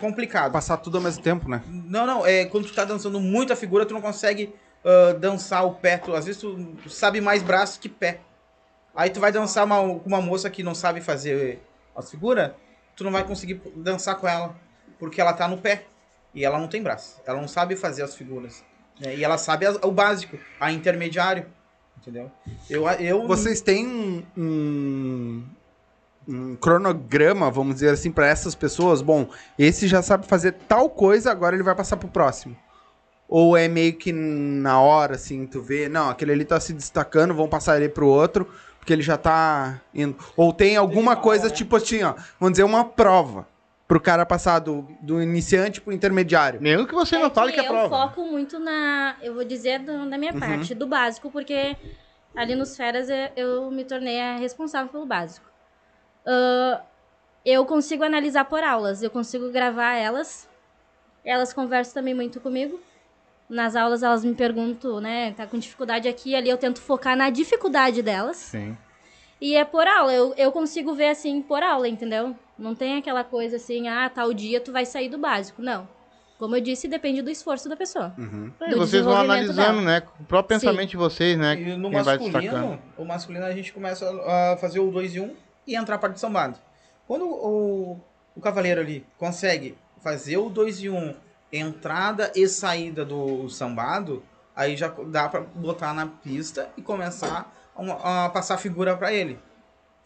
[0.00, 0.52] complicado.
[0.52, 1.62] Passar tudo ao mesmo tempo, né?
[1.66, 5.74] Não, não, é quando tu tá dançando muita figura, tu não consegue ah, dançar o
[5.74, 5.98] pé.
[5.98, 8.20] Tu, às vezes tu, tu sabe mais braço que pé.
[8.94, 11.60] Aí tu vai dançar uma- com uma moça que não sabe fazer
[11.96, 12.52] as figuras,
[12.96, 14.54] tu não vai conseguir dançar com ela,
[14.98, 15.84] porque ela tá no pé.
[16.34, 17.20] E ela não tem braço.
[17.26, 18.62] Ela não sabe fazer as figuras.
[19.00, 19.14] né?
[19.16, 21.46] E ela sabe as- o básico, a intermediário.
[21.96, 22.30] Entendeu?
[22.68, 25.44] Eu, eu Vocês têm um,
[26.28, 29.00] um, cronograma, vamos dizer assim, para essas pessoas?
[29.00, 29.28] Bom,
[29.58, 32.56] esse já sabe fazer tal coisa, agora ele vai passar pro próximo.
[33.28, 37.34] Ou é meio que na hora, assim, tu vê, não, aquele ali tá se destacando,
[37.34, 38.46] vão passar ele pro outro,
[38.78, 40.16] porque ele já tá indo.
[40.36, 43.46] Ou tem alguma uma coisa, tipo assim, ó, vamos dizer, uma prova.
[43.86, 46.60] Pro cara passar do, do iniciante pro intermediário.
[46.60, 47.88] Mesmo que você não fale que é eu prova.
[47.88, 49.16] foco muito na.
[49.22, 50.40] Eu vou dizer do- da minha Uhum.
[50.40, 51.74] parte, do básico, porque
[52.36, 55.47] ali nos Feras eu, eu me tornei a responsável pelo básico.
[56.28, 56.82] Ah,
[57.44, 60.46] eu consigo analisar por aulas, eu consigo gravar elas.
[61.24, 62.78] Elas conversam também muito comigo.
[63.48, 65.32] Nas aulas elas me perguntam, né?
[65.32, 68.36] Tá com dificuldade aqui e ali, eu tento focar na dificuldade delas.
[68.36, 68.76] Sim.
[69.40, 72.36] E é por aula, eu, eu consigo ver assim por aula, entendeu?
[72.58, 75.62] Não tem aquela coisa assim, ah, tal dia tu vai sair do básico.
[75.62, 75.88] Não.
[76.38, 78.12] Como eu disse, depende do esforço da pessoa.
[78.18, 78.52] Uhum.
[78.60, 79.80] É, do vocês vão analisando, dela.
[79.80, 80.00] né?
[80.02, 80.66] Com o próprio Sim.
[80.66, 81.54] pensamento de vocês, né?
[81.60, 85.24] E no quem masculino, o masculino a gente começa a fazer o 2 e 1
[85.24, 85.34] um
[85.68, 86.58] e entrar a parte de sambado.
[87.06, 88.00] Quando o,
[88.34, 91.14] o cavaleiro ali consegue fazer o 2 e 1, um,
[91.52, 94.22] entrada e saída do sambado,
[94.56, 99.38] aí já dá pra botar na pista e começar a, a passar figura pra ele.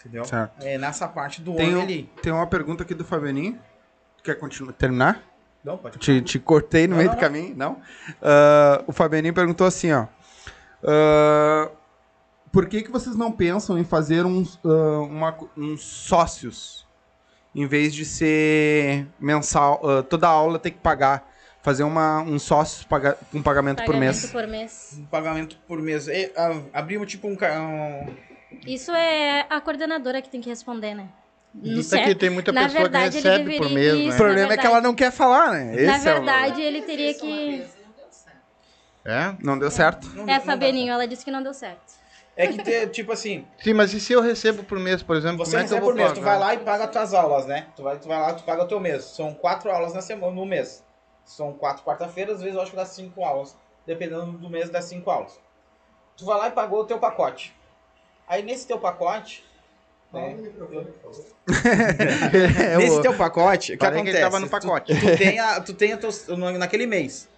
[0.00, 0.24] Entendeu?
[0.24, 0.52] Certo.
[0.60, 2.10] É nessa parte do Tem, homem ali.
[2.22, 3.58] tem uma pergunta aqui do Fabianinho.
[4.22, 4.72] Quer continuar?
[4.74, 5.22] Terminar?
[5.64, 5.96] Não, pode.
[5.98, 7.28] Te, te cortei no Não, meio não, do não.
[7.28, 7.80] caminho, não?
[8.20, 10.06] Ah, o Fabianinho perguntou assim, ó.
[10.84, 11.70] ah,
[12.52, 16.86] por que, que vocês não pensam em fazer uns, ah, uma- uns sócios?
[17.54, 21.30] Em vez de ser mensal, ah, toda aula tem que pagar.
[21.62, 24.26] Fazer uma, um sócio paga, com pagamento, por mês.
[24.32, 24.96] por mês.
[24.98, 26.08] Um pagamento por mês.
[26.08, 28.16] E, ah, abrimos tipo um, um-
[28.66, 31.08] Isso é a coordenadora que tem que responder, né?
[31.54, 34.06] No Isso aqui tem muita na pessoa verdade, que recebe por mês, isso.
[34.08, 34.16] O né?
[34.16, 35.64] problema Na é que ela não quer falar, né?
[35.86, 37.64] Na Esse é o- verdade, ele teria que.
[39.04, 39.34] É?
[39.40, 40.08] Não deu certo?
[40.14, 41.92] não- É, não Fabianinho, ela disse que não deu certo.
[42.34, 45.38] É que ter, tipo assim, Sim, mas e se eu recebo por mês, por exemplo?
[45.44, 46.20] Você como é que eu vou por mês, pagar?
[46.20, 47.68] tu vai lá e paga as tuas aulas, né?
[47.76, 49.04] Tu vai, tu vai lá, tu paga o teu mês.
[49.04, 50.82] São quatro aulas na semana, no mês.
[51.26, 53.54] São quatro quarta-feiras, às vezes eu acho que dá cinco aulas.
[53.86, 55.38] Dependendo do mês, dá cinco aulas.
[56.16, 57.54] Tu vai lá e pagou o teu pacote.
[58.26, 59.44] Aí nesse teu pacote.
[60.12, 60.36] Né,
[62.78, 64.16] nesse o- teu pacote, o que Parei que acontece?
[64.16, 64.94] ele tava no pacote.
[64.94, 67.28] Tu, tu tem, a, tu tem a naquele mês.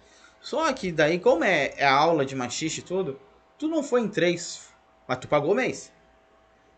[0.41, 3.19] Só que daí, como é, é a aula de machixe e tudo,
[3.57, 4.64] tu não foi em três,
[5.07, 5.91] mas tu pagou o mês.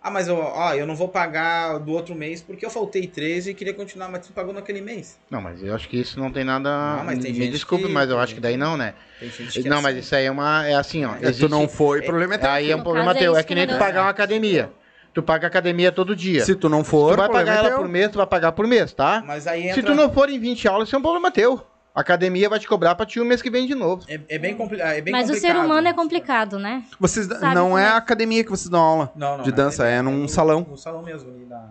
[0.02, 3.48] Ah, mas eu, ó, eu não vou pagar do outro mês porque eu faltei três
[3.48, 5.18] e queria continuar, mas tu pagou naquele mês.
[5.30, 6.70] Não, mas eu acho que isso não tem nada.
[6.70, 8.94] Não, mas tem Me gente desculpe, que- mas eu acho que daí não, né?
[9.20, 10.00] Tem gente que Não, é mas assim.
[10.06, 10.66] isso aí é uma.
[10.66, 11.16] É assim, ó.
[11.20, 12.50] É, tu não foi, o é- problema é teu.
[12.50, 13.36] Aí é um No problema é teu.
[13.36, 14.72] É que que nem não tu pagar uma academia.
[15.14, 16.46] Tu paga academia todo dia.
[16.46, 17.80] Se tu não for, tu vai pagar é ela teu.
[17.80, 19.24] por mês, tu vai pagar por mês, tá?
[19.26, 19.76] Mas aí entra...
[19.76, 21.66] Se tu não for em 20 aulas, isso é um problema teu.
[21.98, 24.06] A academia vai te cobrar pra ti o mês que vem de novo.
[24.08, 24.80] É, é bem, compli...
[24.80, 25.56] é bem Mas o complicado.
[25.58, 26.84] ser humano é complicado, né?
[27.00, 27.88] Vocês Sabe não é é?
[27.88, 29.12] a academia que vocês dão aula.
[29.16, 30.64] Não, não, de não, dança, é num salão.
[30.70, 31.70] No salão mesmo, ali na,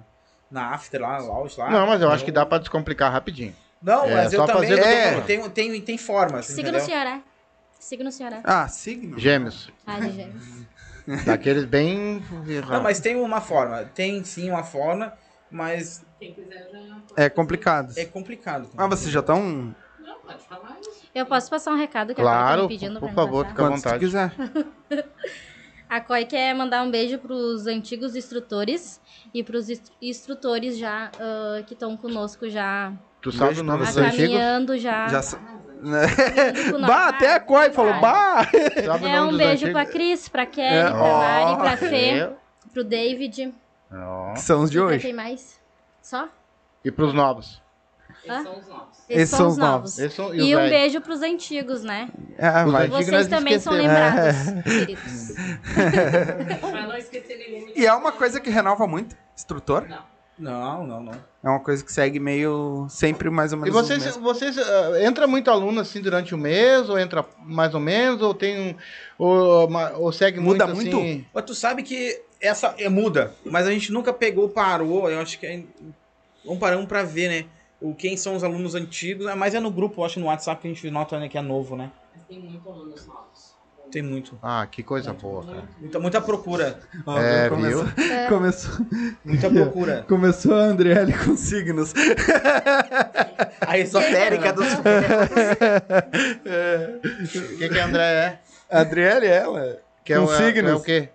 [0.50, 1.70] na after lá, lounge lá.
[1.70, 3.54] não, mas eu acho que dá pra descomplicar rapidinho.
[3.80, 6.80] Não, É, mas eu só também fazer tenho, tenho, tenho, tem formas, Siga entendeu?
[6.80, 7.20] no Ceará.
[7.78, 8.40] Siga no Ceará.
[8.42, 9.16] Ah, signo.
[9.16, 9.70] Gêmeos.
[9.86, 10.44] Ah, de gêmeos.
[11.24, 12.20] Daqueles bem.
[12.68, 13.84] Não, mas tem uma forma.
[13.94, 15.12] Tem sim uma forma,
[15.48, 16.04] mas
[17.16, 17.92] É complicado.
[17.96, 18.68] é complicado.
[18.76, 19.72] Ah, vocês já estão.
[21.14, 23.14] Eu posso passar um recado que a Coy tá Claro, me pedindo por pra me
[23.14, 23.98] favor, fica à vontade.
[23.98, 24.32] quiser.
[25.88, 29.00] A Coy quer mandar um beijo pros antigos instrutores
[29.32, 33.96] e pros instru- instrutores já ah, que estão conosco já Tu sabe o nome dos
[33.96, 34.16] antigos?
[34.16, 35.06] caminhando já.
[35.08, 35.20] Já.
[35.80, 36.86] nós.
[36.86, 38.48] bah, até a Coi falou, bah!
[39.02, 39.92] O É um beijo pra antigos?
[39.94, 40.84] Cris, pra Kelly, É.
[40.90, 42.32] pra Mari, Ó, pra Fê, É.
[42.72, 43.54] pro David.
[43.92, 44.32] Ó.
[44.32, 44.98] Que são os de hoje.
[44.98, 45.60] quem mais?
[46.02, 46.28] Só?
[46.84, 47.62] E pros novos.
[49.08, 49.98] Esses são os novos.
[49.98, 52.08] Esses são- e E os um beijo pros antigos, né?
[52.38, 52.88] Ah, Os vai.
[52.88, 55.34] Vocês também são lembrados, queridos.
[57.74, 59.86] E é uma coisa que renova muito, instrutor?
[60.38, 61.12] Não, não, não.
[61.42, 63.76] É uma coisa que segue meio sempre mais ou E menos.
[63.80, 67.80] os vocês, vocês ah, entra muito aluno assim durante o mês, ou entra mais ou
[67.80, 68.74] menos, ou tem um.
[69.18, 70.96] Ou, ou segue Muda muito, muito?
[70.98, 71.24] assim.
[71.32, 75.08] Mas tu sabe que essa é, muda, mas a gente nunca pegou, parou.
[75.10, 75.62] Eu acho que é,
[76.44, 77.46] vamos paramos pra ver, né?
[77.80, 80.68] O, quem são os alunos antigos, mas é no grupo, eu acho no WhatsApp que
[80.68, 81.90] a gente nota né, que é novo, né?
[82.14, 83.54] Mas tem muito alunos novos.
[83.90, 84.36] Tem muito.
[84.42, 85.62] Ah, que coisa boa, cara.
[85.78, 86.80] Muita, muita procura.
[87.06, 88.26] Ó, É, começou, É.
[88.28, 88.84] começou,
[89.24, 90.04] Muita procura.
[90.08, 91.94] começou a Andriele com signos.
[93.60, 94.66] A esotérica dos.
[94.72, 94.82] O
[97.58, 98.38] que, que a André é?
[98.70, 99.78] A Adriele, ela.
[100.04, 100.70] Que é Com o, é- signos.
[100.70, 101.08] É o quê?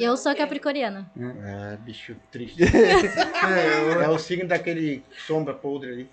[0.00, 1.06] Eu sou capricorniana.
[1.44, 2.56] É, bicho triste.
[2.64, 6.10] é o signo daquele sombra podre ali.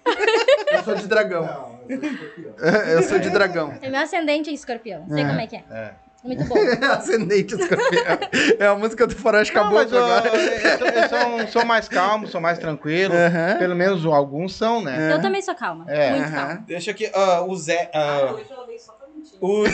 [0.72, 1.80] Eu sou de dragão.
[2.92, 3.74] eu sou de dragão.
[3.82, 5.06] É meu ascendente em escorpião.
[5.08, 5.28] Sei É.
[5.28, 5.64] como é que é.
[5.72, 5.92] É.
[6.24, 6.56] Muito bom.
[6.92, 8.18] Ascendente escorpião.
[8.60, 11.08] É a música do Faroeste Não, Caboclo mas ó, agora.
[11.10, 13.16] são, são mais calmos, são mais tranquilos.
[13.16, 13.58] Aham.
[13.58, 15.14] Pelo menos alguns são, né?
[15.14, 15.86] Eu também sou calma.
[15.88, 16.12] É.
[16.12, 16.36] Muito Aham.
[16.36, 16.64] calma.
[16.68, 17.90] Deixa aqui, ah, o Zé.
[17.94, 19.38] Ah, ah, hoje veio só pra mentir.
[19.40, 19.68] o, o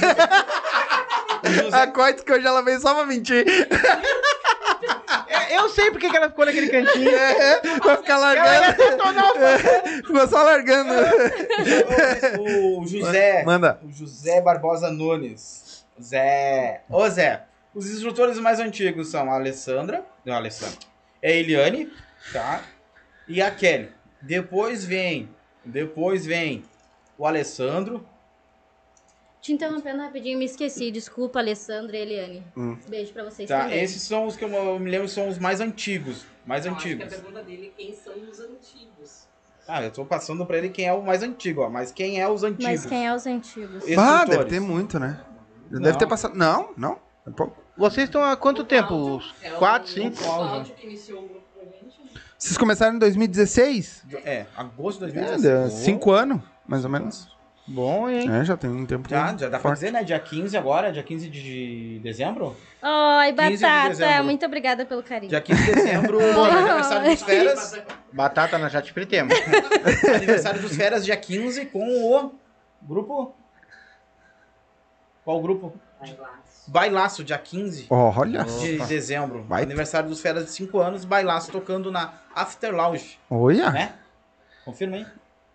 [1.51, 1.75] José.
[1.77, 3.45] A Coites que hoje ela veio só pra mentir.
[5.27, 7.09] É, Eu sei porque que ela ficou naquele cantinho.
[7.09, 8.75] É, vai ficar largando.
[10.05, 10.93] Ficou só largando.
[12.39, 13.43] o, o José.
[13.43, 13.79] Manda.
[13.83, 15.85] O José Barbosa Nunes.
[16.01, 16.81] Zé.
[16.89, 17.43] Ô Zé.
[17.73, 20.03] Os instrutores mais antigos são a Alessandra.
[20.25, 20.77] Não, a Alessandra.
[21.21, 21.91] É a Eliane,
[22.31, 22.61] tá?
[23.27, 23.89] E a Kelly.
[24.21, 25.29] Depois vem.
[25.65, 26.63] Depois vem
[27.17, 28.05] o Alessandro.
[29.43, 30.89] Te interrompendo rapidinho, me esqueci.
[30.89, 32.43] Desculpa, Alessandra e Eliane.
[32.55, 32.77] Hum.
[32.87, 33.63] Beijo pra vocês Tá?
[33.63, 33.83] também.
[33.83, 36.25] Esses são os que eu me lembro são os mais antigos.
[36.45, 37.13] Mais Eu acho que a antigos.
[37.13, 39.27] pergunta dele é quem são os antigos.
[39.67, 41.69] Ah, eu tô passando pra ele quem é o mais antigo, ó.
[41.69, 42.63] Mas quem é os antigos?
[42.65, 43.83] Mas quem é os antigos?
[43.97, 45.19] Ah, deve ter muito, né?
[45.69, 45.81] Não.
[45.81, 46.35] Deve ter passado.
[46.35, 46.97] Não, não.
[47.27, 47.61] É pouco.
[47.77, 48.93] Vocês estão há quanto tempo?
[48.93, 50.17] Uns É o- Quatro, o cinco?
[50.23, 51.99] Cláudio que iniciou o grupo pra gente.
[52.37, 54.03] Vocês começaram em 2016?
[54.23, 55.41] É, agosto de É, 2016.
[55.41, 57.32] deu cinco anos, mais ou menos.
[57.65, 58.29] Bom, hein?
[58.29, 59.07] É, já tem um tempo.
[59.09, 59.75] Já, já dá pra forte.
[59.75, 60.03] dizer, né?
[60.03, 62.57] Dia 15 agora, dia 15 de dezembro?
[62.81, 63.89] Oi, 15 de Batata.
[63.89, 64.23] dezembro.
[64.25, 65.29] Muito obrigada pelo carinho.
[65.29, 67.81] Dia 15 de dezembro, aniversário dos feras.
[68.11, 69.33] Batata nós já te pretemos.
[70.13, 71.79] aniversário dos feras, dia 15, com
[72.21, 72.31] o
[72.81, 73.33] grupo.
[75.23, 75.73] Qual grupo?
[76.19, 76.39] Lá.
[76.67, 78.43] Bailaço, dia 15 Olha.
[78.43, 79.43] de dezembro.
[79.43, 79.63] Vai.
[79.63, 83.71] Aniversário dos feras de 5 anos, Bailaço tocando na After Lounge, Olha.
[83.71, 83.93] né?
[84.65, 85.05] Confirma aí.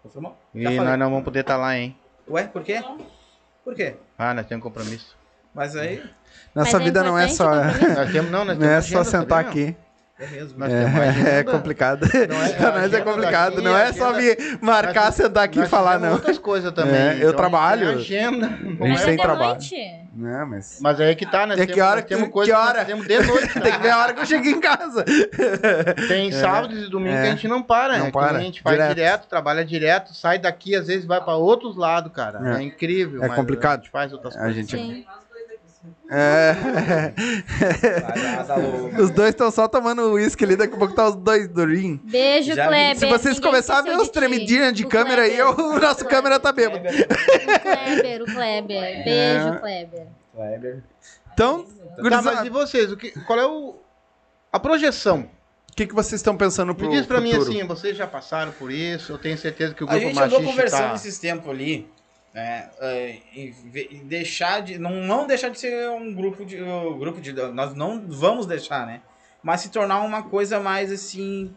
[0.09, 0.36] Confirmou?
[0.55, 0.80] E falei.
[0.80, 1.94] nós não vamos poder estar lá, hein?
[2.28, 2.82] Ué, por quê?
[3.62, 3.97] Por quê?
[4.16, 5.16] Ah, nós temos compromisso.
[5.55, 5.98] Mas aí,
[6.55, 7.51] Nossa Mas é vida não é só.
[7.55, 9.76] Nós temos, não, nós Não é só sentar sabia, aqui.
[10.19, 10.59] É mesmo.
[10.59, 10.73] Nós.
[10.73, 12.07] É, é complicado.
[12.28, 13.51] Não é- Pra nós é complicado.
[13.57, 16.12] daqui, Não é só agenda- vir marcar, Nós- sentar aqui e falar, não.
[16.12, 16.95] outras coisas também.
[16.95, 17.90] É, eu Então, trabalho.
[17.90, 18.47] Agenda.
[18.47, 19.49] A gente Mas tem é trabalho.
[19.55, 19.77] noite.
[20.15, 20.78] Não, mas.
[20.81, 22.78] Mas aí que tá, nós É que hora que- temos que coisa hora?
[22.78, 23.55] nós temos de noite.
[23.61, 25.05] Tem que ver a hora que eu cheguei em casa.
[26.09, 27.23] Tem sábados e domingos É.
[27.23, 28.11] que a gente não para, Não né?
[28.11, 28.95] para, Que a gente faz direto.
[28.97, 29.28] direto.
[29.28, 32.40] trabalha direto, sai daqui, às vezes vai pra outros lados, cara.
[32.57, 32.59] É.
[32.59, 33.23] É, incrível.
[33.23, 33.74] É complicado.
[33.81, 34.66] A gente faz outras A coisas.
[36.10, 36.55] É.
[39.01, 42.01] Os dois estão só tomando uísque ali, daqui a pouco tá os dois durinho.
[42.05, 42.66] Beijo, Já.
[42.66, 42.97] Kleber.
[42.98, 46.52] Se vocês começarem a ver os tremidinhos de O câmera aí, o nosso câmera tá
[46.52, 46.78] bêbado.
[46.89, 49.05] O Kleber, o Kleber.
[49.05, 49.59] Beijo, É.
[49.60, 50.06] Kleber.
[50.35, 50.82] Kleber.
[51.35, 52.93] Então, Tá, gurizada, mas e vocês?
[52.93, 53.77] O que, qual é o,
[54.52, 55.28] a projeção?
[55.70, 57.51] o que, que vocês estão pensando pro Me diz pra mim futuro?
[57.52, 60.40] assim, vocês já passaram por isso, eu tenho certeza que o A grupo gente andou
[60.40, 60.94] machista conversando tá...
[60.94, 61.89] esses tempos ali,
[62.39, 66.98] é, em ve- em deixar de, não, não deixar de ser um grupo de, um
[66.98, 69.01] grupo de, nós não vamos deixar, né,
[69.43, 71.55] mas se tornar uma coisa mais assim,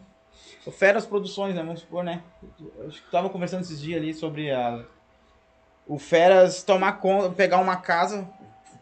[0.70, 2.22] Feras Produções, né, vamos supor, né,
[2.58, 4.84] Eu acho que tava conversando esses dias ali sobre a,
[5.86, 8.28] o Feras tomar conta, pegar uma casa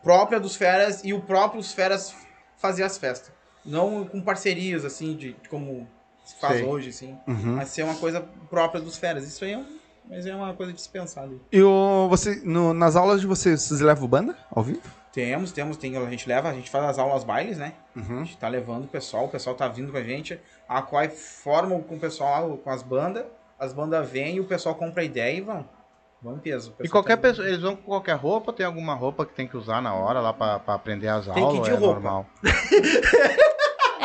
[0.03, 2.15] própria dos Feras e o próprio os Feras
[2.59, 3.33] fazer as festas,
[3.65, 5.89] não com parcerias assim de, de como
[6.25, 6.67] se faz Sei.
[6.67, 7.19] hoje, assim.
[7.27, 7.57] Uhum.
[7.57, 9.27] Mas ser uma coisa própria dos feras.
[9.27, 9.80] Isso aí é, um,
[10.11, 11.31] mas é uma coisa dispensada.
[11.53, 14.81] E o, você, no- nas aulas de vocês, vocês levam banda ao vivo?
[15.13, 17.73] Temos, temos, tem, a gente leva, a gente faz as aulas bailes, né?
[17.97, 18.25] A Uhum.
[18.25, 20.39] gente tá levando o pessoal, o pessoal tá vindo com a gente,
[20.69, 23.25] a qual forma com o pessoal, com as bandas,
[23.59, 25.65] as bandas vêm e o pessoal compra a ideia e vão.
[26.23, 26.75] Vão em peso.
[26.81, 29.57] E qualquer tá- pessoa, eles vão com qualquer roupa, tem alguma roupa que tem que
[29.57, 31.59] usar na hora lá pra, pra aprender as Tem que aulas?
[31.59, 31.95] ir de é roupa.
[31.95, 32.27] normal.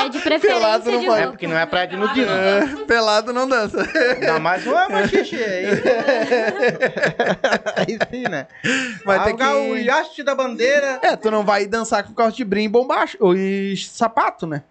[0.05, 2.31] É de preferência Pelado não de pode, É porque não é praia de nudismo.
[2.31, 3.77] É, pelado não dança.
[4.13, 5.65] Ainda mais uma machixe aí.
[7.75, 8.47] aí sim, né?
[9.05, 9.81] Vai ah, ter o ga- O que...
[9.81, 10.99] iaste da bandeira.
[11.01, 14.63] É, tu não vai dançar com calça de brim e bombacho, ou e sapato, né?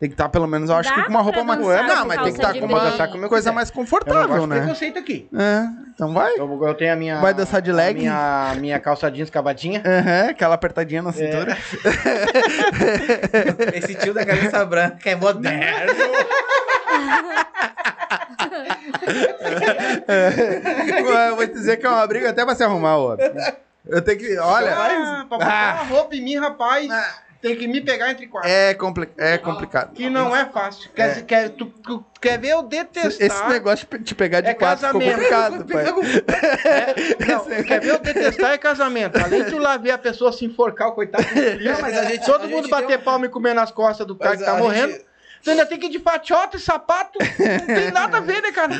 [0.00, 1.60] Tem que estar, pelo menos, eu acho Dá que com uma roupa mais...
[1.60, 3.70] dançar Não, com mas tem que calça estar com uma dançar como eu coisa mais
[3.70, 4.60] confortável, né?
[4.60, 5.28] preconceito aqui.
[5.36, 5.64] É,
[5.94, 6.32] então vai.
[6.38, 7.20] Eu, eu tenho a minha.
[7.20, 8.00] Vai dançar de a legging?
[8.00, 9.82] Minha, minha calça jeans cavadinha.
[9.84, 11.54] Aham, aquela apertadinha na cintura.
[13.76, 15.92] Esse tio da cabeça branca é moderno.
[21.28, 23.18] Eu vou te dizer que é uma briga até pra se arrumar, ó.
[23.86, 24.38] Eu tenho que.
[24.38, 24.74] Olha.
[24.74, 26.88] Ah, pra botar uma roupa em mim, rapaz,
[27.40, 28.48] tem que me pegar entre quatro.
[28.48, 29.92] É, compli é complicado.
[29.94, 30.90] Que não é fácil.
[30.94, 33.26] Quer, dizer, quer, tu, tu quer ver eu detestar?
[33.26, 35.62] Esse negócio de te pegar de É quatro ficou casamento.
[35.62, 35.84] complicado, pai.
[37.28, 39.16] Não, quer ver eu detestar é casamento.
[39.16, 41.24] Além de tu lá ver a pessoa se enforcar, o coitado.
[41.62, 44.06] Não, mas a gente- todo a mundo gente bater um- palma e comer nas costas
[44.06, 44.92] do cara Mas que tá morrendo.
[44.92, 45.09] gente-
[45.42, 47.18] Tu ainda tem que ir de fatiota e sapato.
[47.18, 48.74] Não tem nada a ver, né, cara?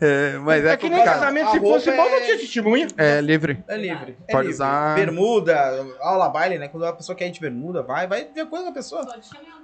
[0.00, 2.86] É, mas é, É, que nem casamento, se fosse bom, não é- tinha testemunha.
[2.96, 3.62] É livre.
[3.68, 4.16] É livre.
[4.26, 4.54] É Pode livre.
[4.54, 6.68] usar- Bermuda, aula baile, né?
[6.68, 9.02] Quando a pessoa quer ir de bermuda, vai, vai ver coisa da pessoa.
[9.04, 9.57] Só de chinelo.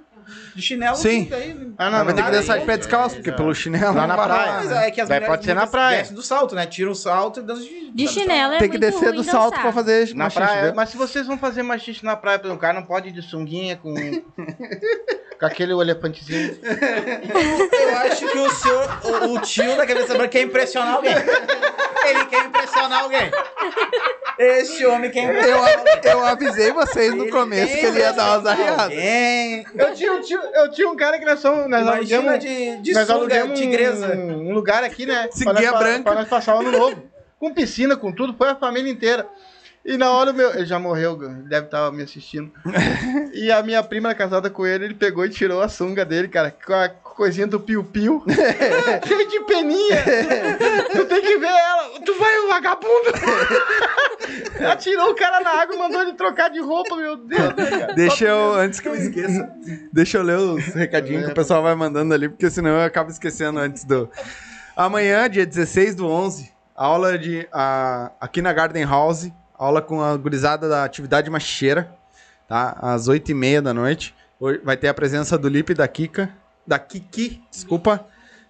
[0.55, 1.25] De chinelo, Sim.
[1.25, 1.73] tudo aí.
[1.77, 4.15] Ah, Mas vai ter que dançar de pé descalço, porque pelo chinelo Lá não na
[4.23, 4.45] praia.
[4.45, 4.87] rolar, Mas né?
[4.87, 5.97] é que as mulheres pode ser na praia.
[5.99, 6.65] descem do salto, né?
[6.65, 7.85] Tira o salto e dança de...
[7.91, 11.25] De chinelo é Tem que descer do salto pra fazer Na praia, mas se vocês
[11.27, 13.93] vão fazer machiste na praia, o cara não pode ir de sunguinha com,
[15.39, 16.57] com aquele elefantezinho.
[16.63, 21.13] Eu acho que o senhor, o, o tio da cabeça branca quer impressionar alguém.
[21.13, 23.31] Ele quer impressionar alguém.
[24.37, 26.11] Esse homem quer Eu, impressionar alguém.
[26.11, 28.81] eu avisei vocês no começo que ele ia dar umas arriadas.
[28.83, 29.65] Alguém.
[29.73, 31.67] Eu tinha, eu tinha, eu tinha um cara que nós somos.
[31.69, 34.07] Nós alugamos, de, de nós sunga, tigresa.
[34.15, 35.27] um, um lugar aqui, né?
[35.71, 36.03] Pa- branca.
[36.03, 37.03] Pra nós passar o ano novo.
[37.39, 39.27] Com piscina, com tudo, foi a família inteira.
[39.85, 40.49] E na hora o meu.
[40.51, 42.51] Ele já morreu, deve estar me assistindo.
[43.33, 46.29] E a minha prima era casada com ele, ele pegou e tirou a sunga dele,
[46.29, 48.23] cara, com a coisinha do piu-piu.
[49.07, 50.03] Cheio de peninha.
[50.91, 51.99] tu tem que ver ela.
[52.05, 53.11] Tu vai, o vagabundo.
[54.59, 57.93] Ela tirou o cara na água e mandou ele trocar de roupa, meu Deus, cara?
[57.93, 59.49] Deixa eu, antes que eu esqueça,
[59.93, 63.11] deixa eu ler os recadinhos que o pessoal vai mandando ali, porque senão eu acabo
[63.11, 64.09] esquecendo antes do.
[64.75, 67.47] Amanhã, dia 16 do 11, aula de.
[67.51, 71.93] a- aqui na Garden House, aula com a gurizada da atividade machicheira,
[72.47, 72.77] tá?
[72.81, 74.15] Às 8h30 da noite.
[74.63, 76.29] Vai ter a presença do Lipe e da Kika.
[76.65, 78.05] Da Kiki, desculpa.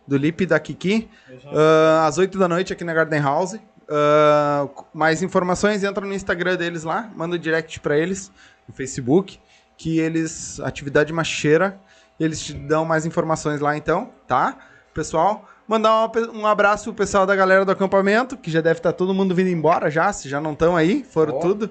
[0.07, 1.09] Do Lipe e da Kiki.
[1.47, 3.57] Ah, às 8 da noite aqui na Garden House.
[3.89, 8.31] Ah, mais informações, entra no Instagram deles lá, manda um direct pra eles,
[8.67, 9.39] no Facebook,
[9.77, 11.79] que eles, atividade macheira,
[12.19, 14.57] eles te dão mais informações lá então, tá?
[14.93, 19.13] Pessoal, mandar um abraço pro pessoal da galera do acampamento, que já deve estar todo
[19.13, 21.69] mundo vindo embora já, se já não estão aí, foram tudo.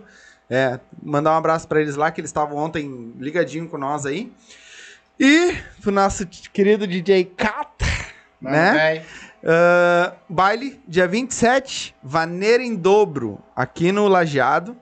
[0.50, 4.30] É, mandar um abraço pra eles lá, que eles estavam ontem ligadinho com nós aí.
[5.18, 7.86] E pro nosso querido DJ Cata,
[8.40, 9.02] né?
[9.46, 14.76] Ah, baile, dia 27, Vaneira em dobro, aqui no Lajeado.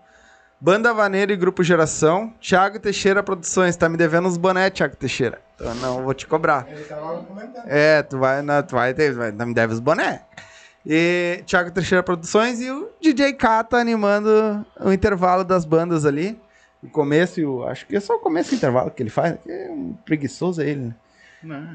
[0.60, 2.32] Banda Vaneira e Grupo Geração.
[2.40, 3.74] Thiago Teixeira Produções.
[3.74, 5.40] Tá me devendo uns boné, Thiago Teixeira.
[5.56, 6.68] Então não vou te cobrar.
[6.70, 7.64] Ele tava comentando.
[7.66, 10.22] É, tu vai, não, tu vai ter, vai, me deve os boné.
[10.86, 16.40] E Thiago Teixeira Produções e o DJ Kata animando o intervalo das bandas ali.
[16.82, 17.64] O começo e o.
[17.64, 19.36] Acho que é só o começo e o intervalo que ele faz.
[19.42, 20.94] que É um preguiçoso ele, né?
[21.42, 21.72] Não.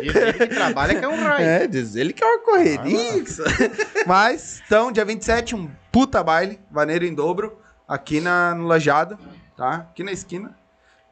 [0.00, 1.44] Diz ele que trabalha que é um raio.
[1.46, 3.26] É, diz ele que é uma correria.
[3.26, 3.42] só-
[4.06, 9.18] Mas, então, dia 27, um puta baile, Vaneiro em dobro, aqui na, no Lajado,
[9.56, 9.86] tá?
[9.90, 10.54] Aqui na esquina.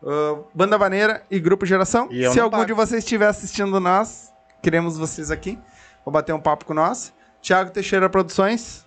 [0.02, 2.08] Ah, Banda Vaneira e Grupo Geração.
[2.10, 2.66] E Se algum pago.
[2.66, 4.32] de vocês estiver assistindo nós,
[4.62, 5.58] queremos vocês aqui.
[6.04, 7.12] Vou bater um papo com nós.
[7.42, 8.86] Thiago Teixeira Produções.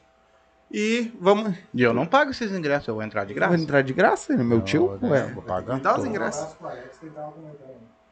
[0.74, 1.56] E vamos.
[1.74, 3.56] E eu não pago esses ingressos, eu vou entrar de Vou graça.
[3.56, 4.98] entrar de graça, meu tio.
[5.02, 5.76] Eu, Ué, vou pagar.
[5.76, 6.56] me dá os ingressos.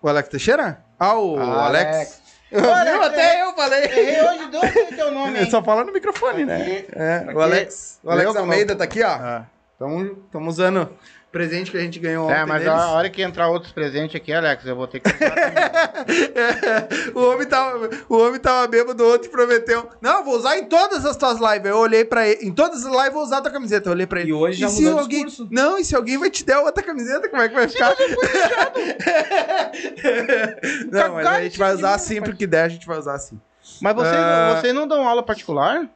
[0.02, 0.84] O Alex Teixeira?
[1.00, 1.96] Ah, o Ah, Alex.
[1.96, 2.22] Alex.
[2.52, 2.72] Viu?
[2.74, 3.84] Alex, Até eu falei.
[3.86, 5.50] Errei hoje, teu nome, Ele hein?
[5.50, 6.86] só fala no microfone, né?
[6.92, 9.08] É, o Alex, o Alex Eu Almeida vou- tá aqui, ó.
[9.10, 9.46] Ah.
[9.74, 10.90] Estamos usando
[11.32, 12.78] presente que a gente ganhou ontem É, mas deles.
[12.78, 17.14] a hora que entrar outros presentes aqui, Alex, eu vou ter que usar também.
[17.16, 19.88] o, homem tava, o homem tava bêbado ontem e prometeu.
[20.02, 21.66] Não, eu vou usar em todas as tuas lives.
[21.70, 22.46] Eu olhei pra ele.
[22.46, 23.88] Em todas as lives eu vou usar a tua camiseta.
[23.88, 24.30] Eu olhei pra ele.
[24.30, 25.48] E hoje já se mudou alguém, discurso.
[25.52, 27.96] Não, e se alguém vai te dar outra camiseta, como é que vai ficar?
[30.92, 33.40] não, mas a gente vai usar assim, porque der, a gente vai usar assim.
[33.82, 34.58] Mas vocês, Ah.
[34.60, 35.88] vocês não dão aula particular?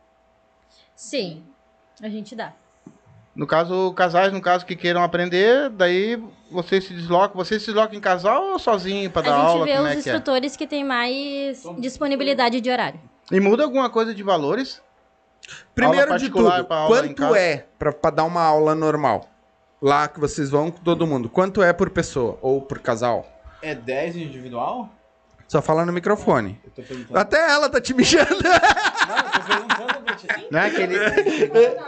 [0.95, 1.43] Sim,
[2.01, 2.53] a gente dá.
[3.35, 7.35] No caso, casais, no caso, que queiram aprender, daí vocês se deslocam.
[7.35, 9.65] Vocês se deslocam em casal ou sozinho pra A dar gente aula?
[9.65, 9.99] vê Como os é que é?
[9.99, 12.99] instrutores que têm mais disponibilidade de horário.
[13.29, 14.81] E muda alguma coisa de valores?
[15.73, 19.29] Primeiro de tudo, aula quanto é pra dar uma aula normal?
[19.81, 21.29] Lá que vocês vão com todo mundo.
[21.29, 23.27] Quanto é por pessoa ou por casal?
[23.61, 24.89] É 10 individual?
[25.47, 26.59] Só fala no microfone.
[26.65, 27.19] Eu tô perguntando.
[27.19, 28.29] Até ela tá te mijando.
[28.41, 28.51] Não,
[29.17, 30.27] eu tô perguntando pra ti.
[30.51, 30.95] Não é aquele...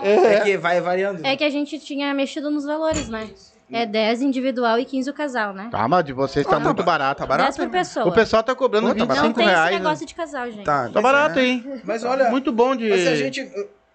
[0.03, 1.25] É que vai variando.
[1.25, 3.29] É que a gente tinha mexido nos valores, né?
[3.69, 5.67] É 10 individual e 15 o casal, né?
[5.69, 7.17] Tá, mas de vocês tá Ah, tá muito ba- barato.
[7.19, 7.79] tá barato, 10 por né?
[7.79, 8.07] pessoa.
[8.07, 9.71] O pessoal tá cobrando Pô, tá 25 Não tem esse reais.
[9.71, 9.77] né?
[9.79, 10.63] negócio de casal, gente.
[10.63, 11.81] Tá, Tá barato, hein?
[11.83, 12.87] Mas olha, Muito bom de...
[12.89, 13.45] mas se a gente,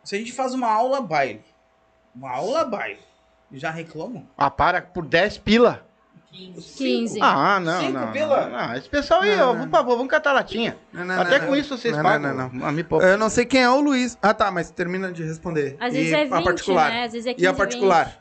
[0.05, 1.41] se a gente faz uma aula baile,
[2.15, 2.99] uma aula baile,
[3.51, 4.27] já reclamam?
[4.37, 5.87] Ah, para, por 10 pila.
[6.33, 6.77] 15.
[6.79, 7.19] 15.
[7.23, 8.13] Ah, não, Cinco não.
[8.13, 8.47] pila?
[8.49, 8.75] Não, não.
[8.75, 9.61] Esse pessoal aí, Não, ó, não.
[9.65, 10.77] por favor, vamos catar latinha.
[10.93, 11.57] Não, não, Até não, com não.
[11.59, 12.35] isso vocês Não, pagam.
[12.35, 13.05] não, não, Ah, me poupa.
[13.05, 14.17] Eu não sei quem é o Luiz.
[14.23, 15.77] Ah, tá, mas termina de responder.
[15.79, 16.91] Às E vezes é 20, a particular.
[16.91, 17.05] né?
[17.05, 18.19] Às vezes é 15, E a particular?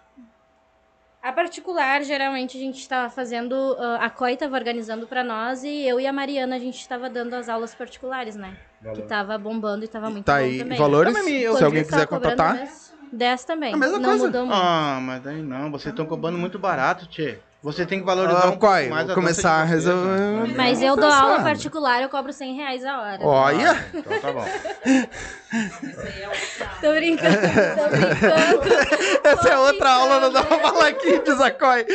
[1.24, 3.78] A particular, geralmente, a gente estava fazendo...
[3.80, 7.10] ah, a COI estava organizando para nós e eu e a Mariana, a gente estava
[7.10, 8.58] dando as aulas particulares, né?
[8.96, 10.78] Que tava bombando e tava muito Tá bom aí, também.
[10.80, 11.14] valores?
[11.14, 12.92] Também, Se alguém quiser mesmo?
[13.14, 13.74] 10 também.
[13.74, 14.26] A mesma não coisa.
[14.26, 14.58] mudou muito.
[14.60, 17.38] Ah, mas daí não, vocês estão cobrando muito barato, tchê.
[17.64, 20.20] Você tem que valorizar Ah, um pouco Quai, mais vou a começar a resolver.
[20.20, 20.54] né?
[20.58, 21.24] Mas eu dou Pensando.
[21.28, 23.20] aula particular, eu cobro 100 reais a hora.
[23.22, 23.86] Olha!
[23.94, 24.46] Então tá bom.
[24.84, 25.08] É.
[26.82, 28.62] Tô brincando, tô brincando.
[29.24, 31.86] Essa é outra aula, não dá pra falar aqui, diz a Coi.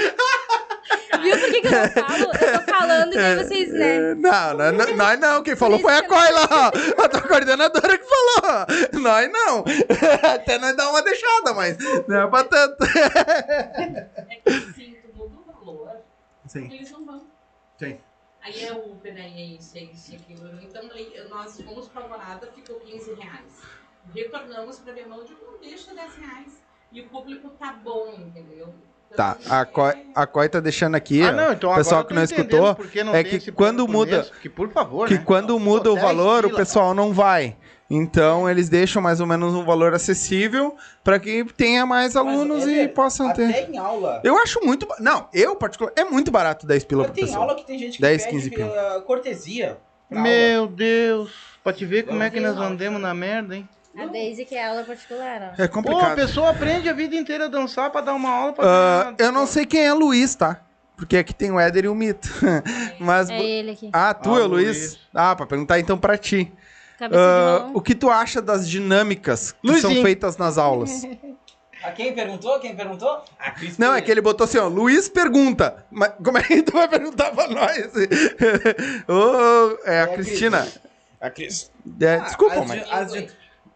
[1.20, 2.30] Viu por que, que eu não falo?
[2.32, 4.14] Eu tô falando e daí vocês, né?
[4.14, 5.42] Não, não, não, nós não.
[5.42, 7.02] Quem falou foi a Coi lá, ó.
[7.04, 8.66] A tua coordenadora que falou.
[9.02, 9.64] Nós não.
[10.32, 11.76] Até nós dar uma deixada, mas
[12.06, 12.76] não é pra tanto.
[12.84, 14.08] É
[14.44, 15.90] que assim, tu muda o valor,
[16.60, 17.24] Sim, eles não vão.
[17.78, 17.98] sim.
[18.42, 20.48] Aí é Uber, aí é isso, é isso, é aquilo.
[20.62, 23.62] Então aí nós fomos pra Alvorada, ficou 15 reais.
[24.14, 26.62] Retornamos pra minha mão de não deixa 10 reais.
[26.92, 28.72] E o público tá bom, entendeu?
[29.12, 32.14] Então, Tá, a Coi, a Coi tá deixando aqui, Ah, não, então o pessoal que
[32.14, 35.22] não escutou, não é que quando muda- começo, Que por favor, que né?
[35.24, 37.56] quando muda Pô, o 10 valor, o pessoal não vai.
[37.88, 42.76] Então eles deixam mais ou menos um valor acessível para que tenha mais alunos Mas,
[42.76, 43.48] e possam ter.
[43.48, 44.20] Até em aula.
[44.24, 44.86] Eu acho muito.
[44.98, 47.42] Não, eu, particular, é muito barato 10 pila Mas por tem pessoa.
[47.42, 49.02] aula que tem gente que 10, pede 15 pila.
[49.06, 49.78] cortesia.
[50.08, 50.28] pra aula.
[50.28, 51.30] Meu Deus.
[51.62, 53.68] Pra te ver como Eu é que nós andemos na merda, hein?
[53.96, 55.44] A Daisy que é aula particular, ó.
[55.54, 56.14] É Pô, a complicado.
[56.16, 59.46] pessoa aprende a vida inteira a dançar pra dar uma aula pra ganhar- eu não
[59.46, 60.60] sei quem é Luiz, tá?
[60.96, 62.28] Porque aqui tem o Éder e o Mito.
[63.00, 63.30] Mas.
[63.30, 63.90] É ele aqui.
[63.92, 64.66] Ah, tu Ah, é o Luiz?
[64.66, 64.98] Luiz.
[65.14, 66.52] Ah, pra perguntar então pra ti.
[66.98, 70.02] Cabeça de o que tu acha das dinâmicas que são Luizinho.
[70.02, 71.02] feitas nas aulas?
[71.84, 72.58] A quem perguntou?
[72.58, 73.22] Quem perguntou?
[73.38, 74.66] A Cris Não, é que ele botou assim, ó.
[74.66, 75.84] Luiz pergunta.
[75.90, 77.92] Mas como é que tu vai perguntar pra nós?
[79.06, 80.66] Ô, é a É a Cristina.
[81.20, 81.70] A Cris.
[82.00, 82.82] É, desculpa, Ah, as mas.
[82.82, 83.30] di- as di-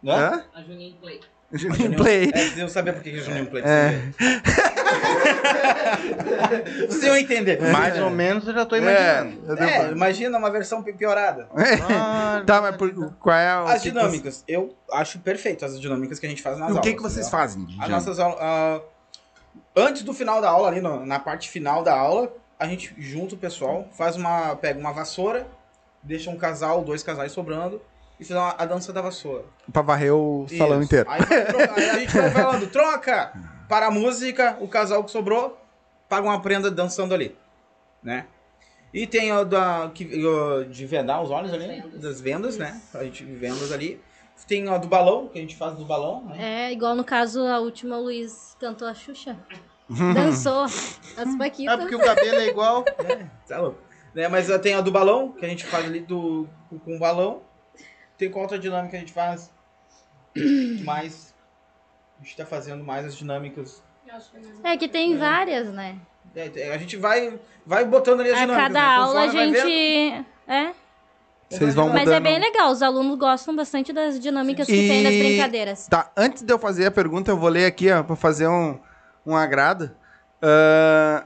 [0.09, 0.45] Hã?
[0.55, 1.21] A Juninho Play.
[1.53, 2.31] Juninho Play.
[2.35, 3.63] É, eu sabia por que é Juninho Play.
[3.65, 4.01] É.
[6.89, 7.61] Vocês iam entender.
[7.71, 9.43] Mais ou menos eu já tô É, imaginando.
[9.49, 11.49] eu devo- É, imagina uma versão pi- piorada.
[11.89, 13.67] Ah, Tá, mas por, qual é o.
[13.67, 16.85] As dinâmicas, eu acho perfeito as dinâmicas que a gente faz nas O aulas.
[16.85, 17.67] que, que vocês fazem?
[17.81, 18.39] As nossas aulas.
[18.41, 18.81] ah,
[19.77, 23.35] antes do final da aula, ali no- na parte final da aula, a gente junta
[23.35, 24.57] o pessoal, faz uma.
[24.57, 25.47] pega uma vassoura,
[26.03, 27.81] deixa um casal, dois casais sobrando,
[28.19, 29.45] e faz a dança da vassoura.
[29.73, 30.85] Pra varrer o salão Isso.
[30.87, 31.09] inteiro.
[31.11, 31.21] Aí,
[31.77, 33.33] aí a gente vai falando, troca!
[33.71, 35.57] Para a música, o casal que sobrou,
[36.09, 37.37] paga uma prenda dançando ali.
[38.03, 38.27] Né?
[38.93, 42.01] E tem o da, que, o de vendar os olhos ali, Vendas.
[42.01, 42.81] das vendas, né?
[42.93, 44.01] A gente vendas ali.
[44.49, 46.67] Tem a do balão, que a gente faz do balão, né?
[46.69, 49.37] É, igual no caso, a última o Luiz cantou a Xuxa.
[50.15, 51.77] Dançou as É Paquitas.
[51.77, 52.85] porque o cabelo é igual.
[53.47, 53.79] Tá louco.
[54.13, 54.27] Né?
[54.27, 56.49] Mas tem a do balão, que a gente faz ali do,
[56.85, 57.43] com o balão.
[58.19, 59.53] Tem qual outra dinâmica que a gente faz?
[60.85, 61.30] mais.
[62.21, 63.83] A gente tá fazendo mais as dinâmicas.
[64.65, 65.97] É É que tem várias, né?
[66.35, 68.69] É, a gente vai, vai botando ali as A dinâmicas.
[68.73, 68.95] cada né?
[68.95, 69.53] aula a gente.
[69.61, 70.73] vendo, É,
[71.49, 72.15] Vocês vão mas mudando.
[72.15, 72.71] é bem legal.
[72.71, 75.87] Os alunos gostam bastante das dinâmicas que E- tem das brincadeiras.
[75.89, 78.79] Tá, antes de eu fazer a pergunta, eu vou ler aqui, ó, pra fazer um,
[79.27, 79.91] um agrado.
[80.43, 81.25] Ah,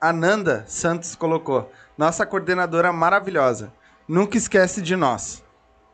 [0.00, 1.70] a Nanda Santos colocou.
[1.98, 3.72] Nossa coordenadora maravilhosa.
[4.08, 5.44] Nunca esquece de nós.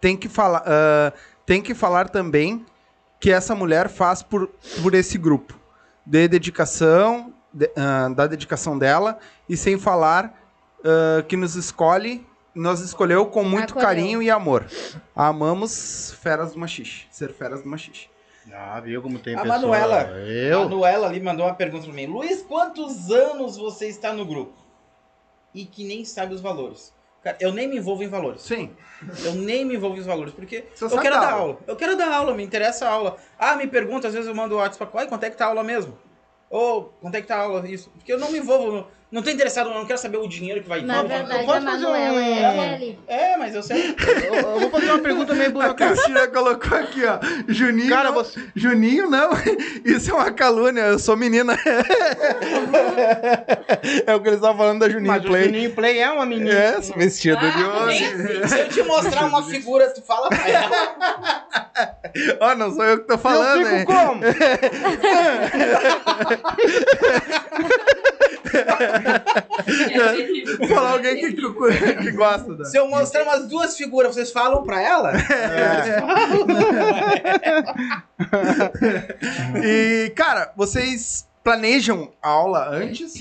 [0.01, 1.13] Tem que falar, ah,
[1.45, 2.65] tem que falar também
[3.21, 4.49] que essa mulher faz por,
[4.83, 5.59] por esse grupo.
[6.05, 9.19] De dedicação, de- ah, da dedicação dela,
[9.49, 10.35] e sem falar
[10.85, 13.87] ah, que nos escolhe, nos escolheu com muito Acolheu.
[13.89, 14.67] carinho e amor.
[15.15, 17.07] Amamos feras do machixe.
[17.11, 18.09] Ser feras do machixe.
[18.53, 19.59] Ah, viu como tem A pessoa.
[19.59, 20.03] Manuela.
[20.21, 20.61] Eu?
[20.61, 22.07] Manuela ali mandou uma pergunta pra mim.
[22.07, 24.55] Luiz, quantos anos você está no grupo?
[25.53, 26.93] E que nem sabe os valores.
[27.27, 28.43] Cara, eu nem me envolvo em valores.
[28.43, 28.71] Sim.
[29.25, 31.43] Eu nem me envolvo em valores, porque Você eu quero dar aula.
[31.43, 31.59] aula.
[31.67, 33.17] Eu quero dar aula, me interessa a aula.
[33.37, 35.49] Ah, me pergunta, às vezes eu mando o WhatsApp pra quanto é que tá a
[35.49, 35.99] aula mesmo?
[36.49, 37.69] Ou quanto é que tá a aula?
[37.69, 37.91] Isso.
[37.91, 40.61] Porque eu não me envolvo, não, não tô interessado, eu não quero saber o dinheiro
[40.63, 41.09] que vai Na vir.
[41.09, 42.97] verdade, posso a fazer Manuela um- é.
[43.07, 43.95] É, mas eu sei.
[44.29, 45.87] Eu, eu vou fazer uma pergunta meio A burocrática.
[46.03, 47.19] Cristina colocou aqui, ó.
[47.49, 47.89] Juninho.
[47.89, 48.41] Cara, não- você.
[48.55, 49.31] Juninho, não.
[49.85, 50.81] Isso é uma calúnia.
[50.83, 51.57] Eu sou menina.
[54.07, 55.45] é o que eles estavam falando da Juninho Mas o Play.
[55.45, 56.51] Juninho Play é uma menina.
[56.51, 57.87] É, vestido de Ah, ouro.
[57.87, 61.47] nem Se eu te mostrar uma figura, tu fala pra ela.
[62.41, 63.79] Ó, não sou eu que tô falando, eu hein?
[63.81, 64.21] fico como?
[68.57, 72.65] É, Vou falar alguém que, que, que gosta da.
[72.65, 75.13] Se eu mostrar umas duas figuras, vocês falam pra ela?
[79.65, 83.15] E, cara, vocês planejam a aula antes?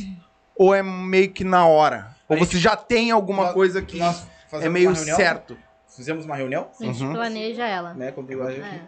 [0.58, 2.16] Ou é meio que na hora?
[2.30, 5.58] Ou você já tem alguma Nós- coisa que Nós é meio certo?
[5.96, 7.14] Fizemos uma reunião, A gente Uhum.
[7.14, 7.94] planeja ela.
[7.94, 8.12] né?
[8.12, 8.54] Quando eu- É.
[8.54, 8.82] Fizemos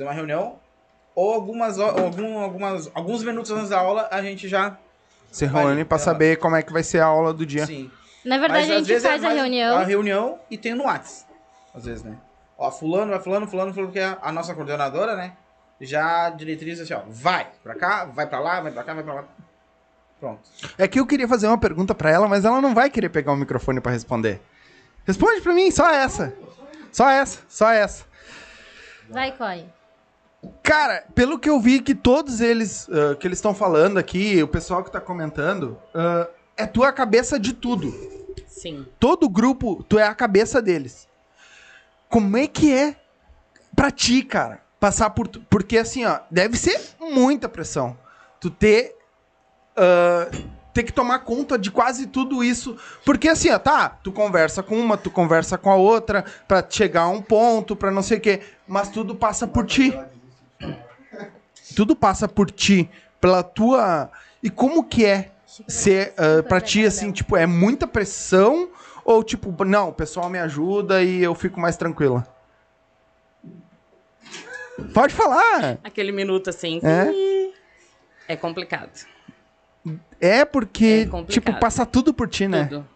[0.00, 0.56] uma reunião.
[1.14, 4.76] Ou algumas, algum, algumas, alguns minutos antes da aula, a gente já.
[5.34, 7.66] Você Vai, reúne pra ela- saber como é que vai ser a aula do dia.
[7.66, 7.90] Sim.
[8.24, 9.76] Na verdade, Mas, a gente é faz a mais reunião.
[9.76, 11.26] A reunião e tem no Whats.
[11.74, 12.16] Às vezes, né?
[12.56, 15.32] Ó, fulano, vai fulano, fulano, fulano, porque a, a nossa coordenadora, né?
[15.80, 19.14] Já diretriz assim, ó, vai pra cá, vai pra lá, vai pra cá, vai pra
[19.14, 19.24] lá.
[20.20, 20.40] Pronto.
[20.78, 23.32] É que eu queria fazer uma pergunta pra ela, mas ela não vai querer pegar
[23.32, 24.40] o microfone pra responder.
[25.04, 26.32] Responde pra mim, só essa.
[26.92, 28.04] Só essa, só essa.
[29.10, 29.66] Vai, Coy.
[30.62, 34.48] Cara, pelo que eu vi que todos eles ah, que eles estão falando aqui, o
[34.48, 37.92] pessoal que tá comentando, ah, é tu a cabeça de tudo.
[38.46, 38.86] Sim.
[38.98, 41.06] Todo grupo, tu é a cabeça deles.
[42.08, 42.96] Como é que é
[43.74, 45.26] pra ti, cara, passar por.
[45.28, 47.96] tu- Porque assim, ó, deve ser muita pressão.
[48.40, 48.94] Tu ter.
[49.76, 50.28] ah,
[50.72, 52.76] ter que tomar conta de quase tudo isso.
[53.04, 57.02] Porque assim, ó, tá, tu conversa com uma, tu conversa com a outra, pra chegar
[57.02, 58.40] a um ponto, pra não sei o quê.
[58.66, 59.96] Mas tudo passa por ti.
[61.74, 64.10] Tudo passa por ti, pela tua.
[64.42, 65.30] E como que é
[65.68, 68.68] ser uh, pra ti assim, tipo, é muita pressão
[69.04, 72.26] ou tipo, não, o pessoal me ajuda e eu fico mais tranquila?
[74.92, 75.78] Pode falar.
[75.84, 76.80] Aquele minuto assim.
[76.82, 77.52] É?
[78.32, 79.06] É complicado.
[80.20, 81.32] É porque, É complicado.
[81.32, 82.64] tipo, passa tudo por ti, né?
[82.64, 82.88] Tudo.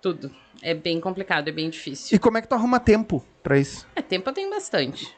[0.00, 0.34] Tudo.
[0.62, 2.14] É bem complicado, é bem difícil.
[2.14, 3.86] E como é que tu arruma tempo pra isso?
[3.96, 5.14] É, tempo eu tenho bastante.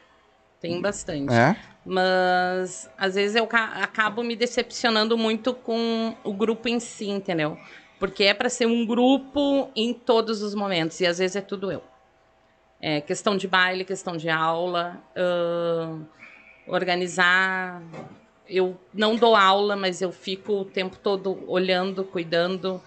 [0.59, 1.33] Tenho bastante.
[1.33, 1.55] É?
[1.85, 7.57] Mas às vezes eu ca- acabo me decepcionando muito com o grupo em si, entendeu?
[7.99, 11.71] Porque é para ser um grupo em todos os momentos e às vezes é tudo
[11.71, 11.83] eu.
[12.79, 16.03] É questão de baile, questão de aula, ahn,
[16.67, 17.81] organizar.
[18.47, 22.81] Eu não dou aula, mas eu fico o tempo todo olhando, cuidando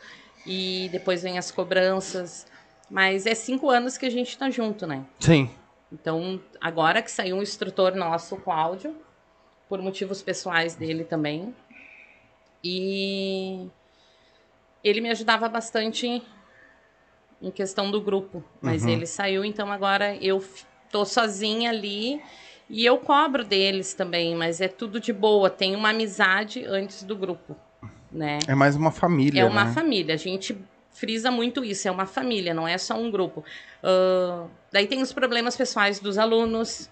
[0.47, 2.47] e depois vem as cobranças.
[2.89, 5.05] Mas é cinco anos que a gente tá junto, né?
[5.19, 5.51] Sim.
[5.93, 8.97] Então, agora que saiu um instrutor nosso, o Cláudio,
[9.69, 11.55] por motivos pessoais dele também.
[12.62, 13.69] E
[14.85, 16.23] ele me ajudava bastante
[17.41, 18.45] em questão do grupo.
[18.61, 18.91] Mas Uhum.
[18.91, 20.45] ele saiu, então agora eu
[20.91, 22.21] tô sozinha ali.
[22.69, 25.51] E eu cobro deles também, mas é tudo de boa.
[25.51, 27.57] Tem uma amizade antes do grupo,
[28.12, 28.39] né?
[28.47, 29.73] É mais uma família, É uma né?
[29.73, 30.15] família.
[30.15, 30.57] A gente
[31.01, 31.89] frisa muito isso.
[31.89, 33.43] É uma família, não é só um grupo.
[33.82, 36.90] Ah, daí tem os problemas pessoais dos alunos.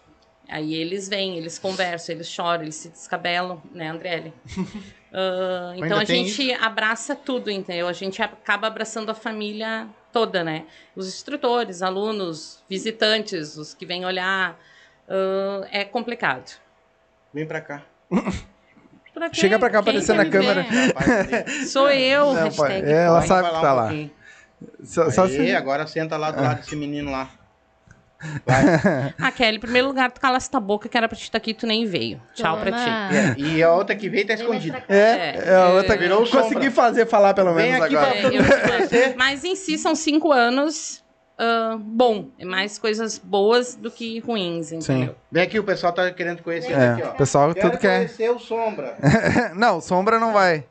[0.49, 4.33] Aí eles vêm, eles conversam, eles choram, eles se descabelam, né, Andriele?
[5.11, 7.89] Ah, então a gente abraça tudo, entendeu?
[7.89, 10.67] A gente acaba abraçando a família toda, né?
[10.95, 14.61] Os instrutores, alunos, visitantes, os que vêm olhar.
[15.09, 16.61] Ah, é complicado.
[17.33, 17.87] Vem pra cá.
[19.19, 19.41] Pra quê?
[19.41, 20.67] Chega pra cá Quem aparecer quer na me câmera.
[21.67, 23.93] Sou eu, Não, hashtag pai, ela sabe que tá um lá.
[24.83, 27.29] Só, só Aí, se- agora senta lá do lado desse menino lá.
[29.21, 31.55] Ah, Kelly, em primeiro lugar, tu calasse tua boca, que era pra te estar aqui,
[31.55, 32.21] tu nem veio.
[32.35, 33.37] Tchau pra ti.
[33.37, 33.49] Toma.
[33.49, 34.81] E a outra que veio tá Vem escondida.
[34.81, 34.93] cá.
[34.93, 36.71] É, é, a outra Virou consegui sombra.
[36.73, 38.13] fazer falar pelo Vem menos aqui agora.
[38.89, 39.15] pra- É.
[39.17, 41.03] Mas em si são cinco anos
[41.39, 42.29] ah, bom.
[42.39, 45.15] É mais coisas boas do que ruins, entendeu?
[45.31, 47.11] Vem aqui, o pessoal tá querendo conhecer É, aqui, ó.
[47.11, 47.97] o pessoal Quero tudo quer.
[47.99, 48.97] conhecer o Sombra.
[49.55, 50.65] não, sombra não vai.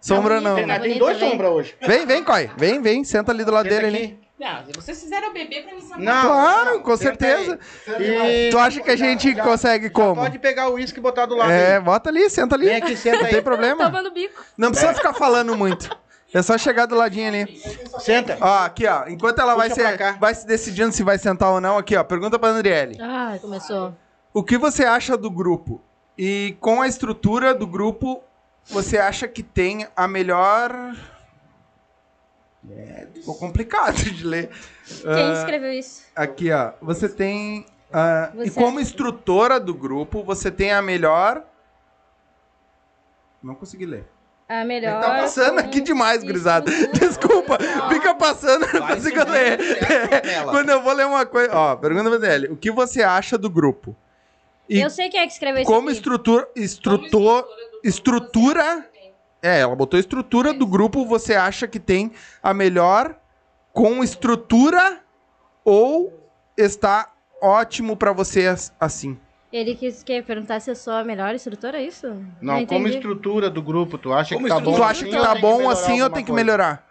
[0.00, 0.54] Sombra não.
[0.54, 1.30] Tem, dois vem.
[1.30, 1.74] Sombra hoje.
[1.80, 2.48] Vem, vem, Coi.
[2.56, 3.02] Vem, vem.
[3.04, 4.04] Senta ali do lado Senta dele aqui.
[4.06, 4.28] ali.
[4.38, 6.04] Não, se vocês fizeram o bebê pra me saber.
[6.04, 7.58] Não, Claro, não, com certeza.
[7.98, 10.14] E Tu acha que a gente já- consegue já como?
[10.22, 11.82] Pode pegar o uísque e botar do lado É, aí.
[11.82, 12.66] bota ali, senta ali.
[12.66, 13.32] Vem aqui, senta Não aí.
[13.32, 13.84] tem problema.
[13.86, 14.40] Tomando bico.
[14.56, 15.90] Não precisa ficar falando muito.
[16.32, 17.56] É só chegar do ladinho ali.
[18.00, 18.36] Senta.
[18.40, 19.08] Ó, aqui, ó.
[19.08, 20.12] Enquanto ela vai Puxa pra se, cá.
[20.20, 22.04] vai se decidindo se vai sentar ou não, aqui, ó.
[22.04, 22.98] Pergunta pra Andriele.
[23.00, 23.94] Ah, começou.
[24.34, 25.80] O que você acha do grupo?
[26.18, 28.22] E com a estrutura do grupo,
[28.66, 30.70] você acha que tem a melhor.
[32.70, 34.50] É, ficou complicado de ler.
[34.84, 36.02] Quem Ah, escreveu isso?
[36.14, 36.72] Aqui, ó.
[36.82, 37.64] Você tem.
[37.90, 41.42] ah, e Você como instrutora do grupo, você tem a melhor.
[43.42, 44.06] Não consegui ler.
[44.48, 45.00] A melhor.
[45.02, 46.70] Tá passando aqui demais, gurizada.
[46.98, 47.58] Desculpa,
[47.90, 49.58] fica passando, consigo subindo ler.
[50.50, 51.54] Quando eu vou ler uma coisa.
[51.54, 52.48] Ó, pergunta pra ele.
[52.48, 53.94] O que você acha do grupo?
[54.68, 55.70] E Eu sei quem é que escreveu isso.
[55.70, 55.96] como aqui.
[55.98, 56.48] estrutura.
[56.56, 57.46] Estrutor,
[57.84, 58.86] estrutura.
[59.42, 61.04] É, ela botou estrutura do grupo.
[61.04, 62.12] Você acha que tem
[62.42, 63.14] a melhor
[63.72, 65.00] com estrutura
[65.64, 66.12] ou
[66.56, 69.18] está ótimo pra você as- assim?
[69.52, 72.06] Ele quis que perguntar se eu sou a melhor instrutora, é isso?
[72.40, 72.96] Não, como entendi.
[72.96, 74.72] estrutura do grupo, tu acha Como que tá bom?
[74.72, 76.86] estrutura- Tu acha que assim tá tem bom assim ou tem que melhorar?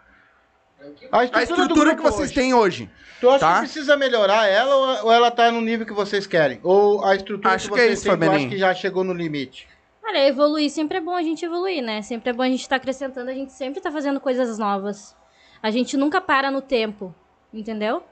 [1.12, 2.34] A A estrutura, do estrutura que vocês hoje.
[2.34, 2.90] têm hoje.
[3.20, 3.52] Tu acha tá?
[3.54, 6.58] que precisa melhorar ela ou- ela tá no nível que vocês querem?
[6.62, 9.04] Ou a estrutura Acho que que é vocês isso, têm, tu acha que já chegou
[9.04, 9.68] no limite?
[10.04, 12.00] Olha, evoluir sempre é bom a gente evoluir, né?
[12.02, 15.14] Sempre é bom a gente estar acrescentando, a gente sempre tá fazendo coisas novas.
[15.62, 17.14] A gente nunca para no tempo,
[17.52, 18.02] entendeu?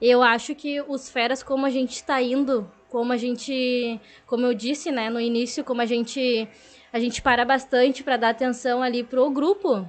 [0.00, 4.52] Eu acho que os feras, como a gente tá indo, como a gente, como eu
[4.52, 6.48] disse, né, no início, como a gente
[6.92, 9.88] a gente para bastante para dar atenção ali pro grupo,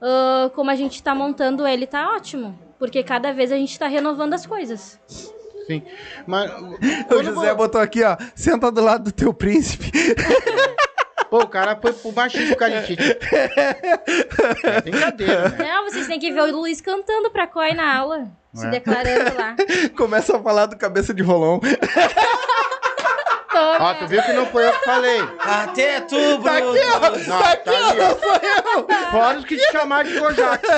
[0.00, 2.58] ah, como a gente tá montando ele, tá ótimo.
[2.78, 5.00] Porque cada vez a gente tá renovando as coisas.
[5.66, 5.82] Sim.
[6.26, 6.50] Mas.
[7.10, 8.16] O José botou aqui, ó.
[8.34, 9.90] Senta do lado do teu príncipe.
[11.30, 13.02] Pô, o cara foi pro machismo caritite.
[14.64, 15.56] É brincadeira, né?
[15.58, 18.28] Não, vocês têm que ver o Luiz cantando pra Coi na aula.
[18.54, 18.70] Se É.
[18.70, 19.54] declarando lá.
[19.96, 21.60] Começa a falar do cabeça de rolão.
[23.80, 25.20] Ó, tu viu que não foi eu que falei.
[25.40, 26.42] Até tu, Bruno.
[26.44, 27.00] Tá aqui, ó.
[27.00, 27.90] Não, Tá aqui, tá ó.
[27.90, 27.94] ó.
[28.18, 28.34] Sou
[28.80, 28.86] eu.
[29.10, 30.66] Fora os que te chamaram de Kojak.
[30.66, 30.76] Tá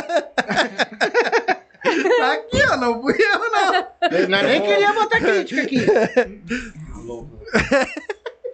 [2.33, 2.77] aqui, ó.
[2.77, 3.75] Não fui eu, não.
[4.11, 5.87] Eu não- nem queria botar crítica aqui.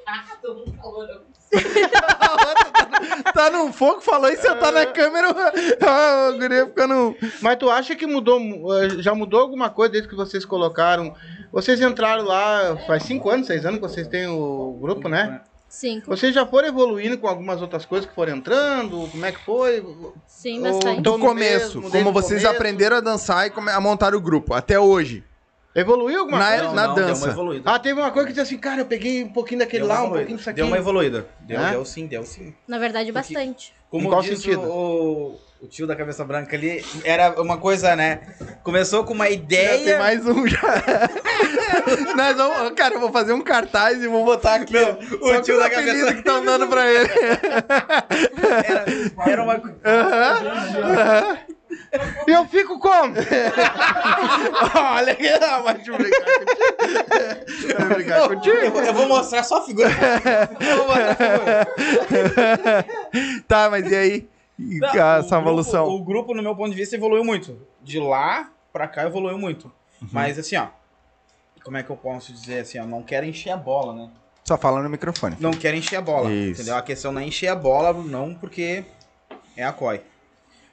[0.06, 1.35] Ah, todo mundo falou, não.
[3.32, 5.28] Tá num fogo, falou e você tá na câmera.
[5.82, 7.16] Ó, o guri ficando.
[7.42, 8.40] Mas tu acha que mudou,
[8.82, 11.14] eh, já mudou alguma coisa desde que vocês colocaram?
[11.52, 15.40] Vocês entraram lá faz cinco anos, seis anos que vocês têm o grupo, né?
[15.68, 16.06] Cinco.
[16.06, 19.08] Vocês já foram evoluindo com algumas outras coisas que foram entrando?
[19.10, 19.84] Como é que foi?
[20.26, 21.00] Sim, Ou bastante.
[21.00, 22.56] então- Do no começo, mesmo, como vocês começo.
[22.56, 25.22] aprenderam a dançar e a montar o grupo, até hoje.
[25.76, 26.72] Evoluiu alguma Na- coisa?
[26.72, 27.24] na Deu dança.
[27.26, 27.70] uma evoluída.
[27.70, 30.04] Ah, teve uma coisa que disse assim, cara, eu peguei um pouquinho daquele Deu lá,
[30.04, 30.56] um pouquinho disso aqui.
[30.56, 31.26] Deu uma evoluída.
[31.40, 31.70] Deu, É?
[31.72, 32.54] deu sim, deu sim.
[32.66, 33.74] Na verdade, bastante.
[33.90, 34.62] Como Em qual diz sentido?
[34.62, 38.20] O, o tio da cabeça branca ali, era uma coisa, né?
[38.62, 39.98] Começou com uma Já tem ideia.
[39.98, 40.58] mais um já.
[42.16, 44.72] Nós vamos, cara, eu vou fazer um cartaz e vou botar aqui.
[44.72, 47.08] Não, o tio da cabeça- que estão dando pra ele.
[48.66, 48.84] Era,
[49.32, 49.54] era uma.
[49.84, 50.38] Aham,
[50.82, 51.38] aham.
[52.26, 53.14] E eu fico como?
[54.96, 57.78] Olha aqui, ah, mas deixa eu brincar contigo.
[57.78, 58.56] Vai brincar contigo?
[58.56, 59.88] Eu, vou- eu vou mostrar só a figura.
[60.60, 61.14] Eu vou mostrar a
[62.06, 62.86] figura.
[63.48, 64.28] Tá, mas e aí?
[64.58, 65.86] Não, essa o grupo- evolução?
[65.88, 67.60] o grupo, no meu ponto de vista, evoluiu muito.
[67.82, 69.66] De lá pra cá evoluiu muito.
[70.00, 70.08] Uhum.
[70.12, 70.68] Mas assim, ó.
[71.64, 72.86] Como é que eu posso dizer assim, ó?
[72.86, 74.08] Não quero encher a bola, né?
[74.44, 75.36] Só fala no microfone.
[75.40, 76.30] Não quero encher a bola.
[76.30, 76.60] Isso.
[76.62, 76.76] Entendeu?
[76.76, 78.84] A questão não é encher a bola, não porque
[79.56, 80.00] é a COI.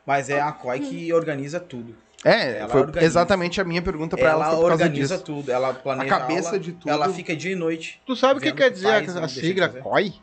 [0.06, 1.96] Mas é a COI que organiza tudo.
[2.26, 3.06] É, Ela foi organiza.
[3.06, 5.26] exatamente a minha pergunta pra ela, Ela foi por causa organiza disso.
[5.26, 5.52] tudo.
[5.52, 6.90] Ela planeja A cabeça aula, de tudo.
[6.90, 8.02] Ela fica dia e noite.
[8.06, 8.88] Tu sabe o que quer que dizer
[9.20, 9.68] a, sigla.
[9.70, 10.14] COI?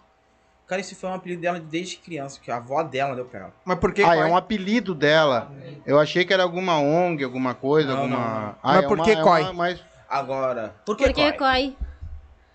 [0.66, 3.52] Cara, esse foi um apelido dela desde criança, que a avó dela deu pra ela.
[3.64, 5.50] Mas por que Ah, é um apelido dela.
[5.84, 8.16] Eu achei que era alguma ONG, alguma coisa, Não, alguma...
[8.16, 8.48] não, não.
[8.48, 9.42] Ah, Mas é por uma- que é COI?
[9.42, 11.38] uma- mas Agora, por que Por que COI?
[11.38, 11.76] COI?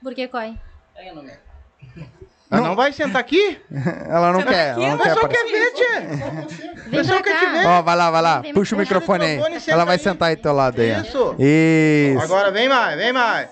[0.01, 0.59] Por que COI?
[2.51, 3.59] Ela não vai sentar aqui?
[4.07, 5.99] Ela não quer, ela não quer pessoal quer ver, tia.
[6.85, 7.65] O Vem pessoal quer te ver.
[7.65, 8.39] Ó, vai lá, vai lá.
[8.41, 9.39] Vem, Puxa o microfone aí.
[9.67, 10.01] Ela vai aí.
[10.01, 10.93] sentar aí do teu lado aí.
[10.93, 10.99] ó.
[11.01, 11.35] Isso.
[11.39, 12.23] Isso.
[12.23, 13.49] Agora vem mais, vem mais.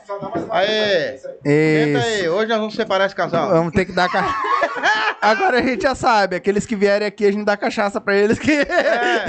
[0.52, 1.18] Aê.
[1.18, 2.20] Senta aí.
[2.22, 2.30] Isso.
[2.30, 3.50] Hoje nós vamos separar esse casal.
[3.50, 4.24] Vamos ter que dar ca...
[5.22, 8.38] Agora a gente já sabe, aqueles que vierem aqui a gente dá cachaça pra eles
[8.38, 8.52] que.
[8.52, 9.26] É.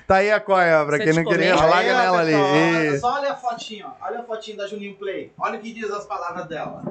[0.06, 1.66] tá aí a coia, pra Você quem te não queria, comer.
[1.68, 2.32] larga Aí, ó, nela ali.
[2.32, 3.00] pessoal, Isso.
[3.00, 4.06] Só olha a fotinha, ó.
[4.06, 5.32] Olha a fotinha da Juninho Play.
[5.38, 6.82] Olha o que diz as palavras dela.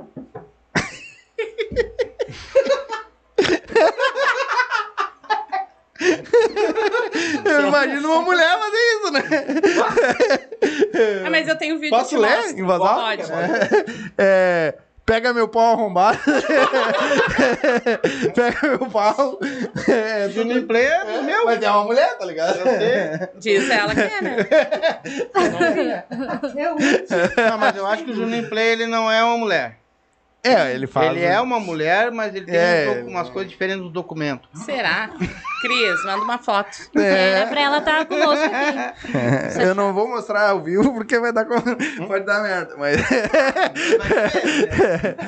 [7.45, 9.23] Eu imagino uma mulher fazer isso, né?
[11.25, 13.01] Ah, mas eu tenho vídeo Posso que ler em voz alta?
[13.01, 13.23] Pode.
[14.17, 16.19] É, pega meu pau arrombado.
[18.35, 19.39] pega meu pau.
[19.87, 20.27] É,
[20.63, 21.45] Play é do meu.
[21.45, 22.59] Mas é uma mulher, tá ligado?
[23.37, 24.37] Diz ela que é, né?
[27.49, 29.79] Não, mas eu acho que o Juninho Play ele não é uma mulher.
[30.43, 31.07] É, ele fala.
[31.07, 32.87] Ele é uma mulher, mas ele tem É.
[32.89, 34.47] um pouco, umas coisas diferentes do documento.
[34.53, 35.09] Será?
[35.61, 36.77] Cris, manda uma foto.
[36.95, 38.93] É, É, pra ela estar conosco aqui.
[39.61, 41.55] eu não vou mostrar ao vivo porque vai dar com...
[42.07, 42.97] pode dar merda, mas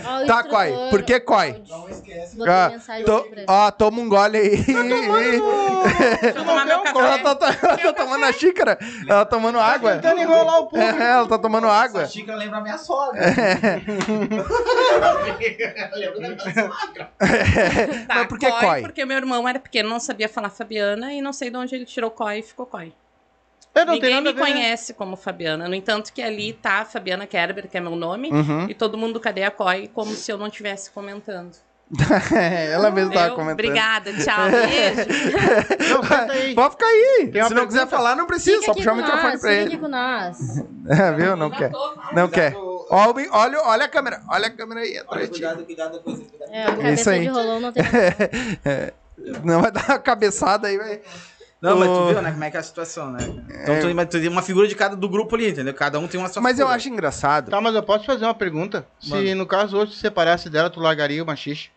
[0.06, 1.64] Ó, o Tá, instrutor, Coi, por que Coi?
[1.68, 2.38] Não esquece.
[2.38, 3.46] Botei Ah, mensagem to- aqui pra ele.
[3.50, 4.58] Ó, toma um gole aí.
[4.64, 4.72] Deixa
[6.30, 7.18] eu tomar meu Ela café.
[7.24, 8.78] tá, tá- ela tá tomando a xícara.
[9.08, 9.94] Ela tá tomando água.
[9.96, 11.02] Tentando enrolar o público.
[11.02, 12.04] É, ela tá tomando água.
[12.04, 13.20] Essa xícara lembra a minha sogra.
[15.00, 17.12] Lembra da minha sogra.
[18.08, 18.82] Tá, Mas por que Coi?
[18.82, 21.86] Porque meu irmão era pequeno, não sabia falar Fabiana e não sei de onde ele
[21.86, 22.94] tirou Coi e ficou Coi.
[23.76, 25.68] Não Ninguém me conhece como Fabiana.
[25.70, 28.66] No entanto, que ali tá a Fabiana Kerber, que é meu nome, Uhum.
[28.68, 31.56] e todo mundo cadê a Coi, como se eu não estivesse comentando.
[32.72, 33.54] ela mesma tava Eu- comentando.
[33.54, 35.90] Obrigada, tchau, beijo.
[35.90, 36.54] Não, senta aí.
[36.54, 37.32] Pode ficar aí.
[37.48, 38.60] Se não quiser falar, não precisa.
[38.60, 39.78] Fica Só puxar o microfone nós, pra ele.
[39.78, 40.38] com nós.
[40.88, 41.36] É, viu?
[41.36, 41.72] Não quer.
[42.14, 42.54] Não quer.
[42.90, 44.22] O- Olha, olha a câmera.
[44.30, 45.42] Olha a câmera aí Olha, atrás de ti.
[45.42, 46.24] cuidado, cuidado coisa.
[46.24, 46.52] Cuidado.
[46.52, 47.22] É, a Isso cabeça aí.
[47.22, 47.84] de rolão não tem.
[49.44, 51.02] Não vai dar uma cabeçada aí, vai.
[51.62, 53.20] Não, mas tu viu, né, como é que é a situação, né?
[53.64, 55.74] Então tu, mas tu tem uma figura de cada do grupo ali, entendeu?
[55.74, 56.76] Cada um tem uma sua Mas eu figura.
[56.78, 57.52] acho engraçado.
[57.52, 58.88] Tá, mas eu posso fazer uma pergunta?
[58.98, 61.70] Se no caso hoje se separasse dela, tu largaria o machixe?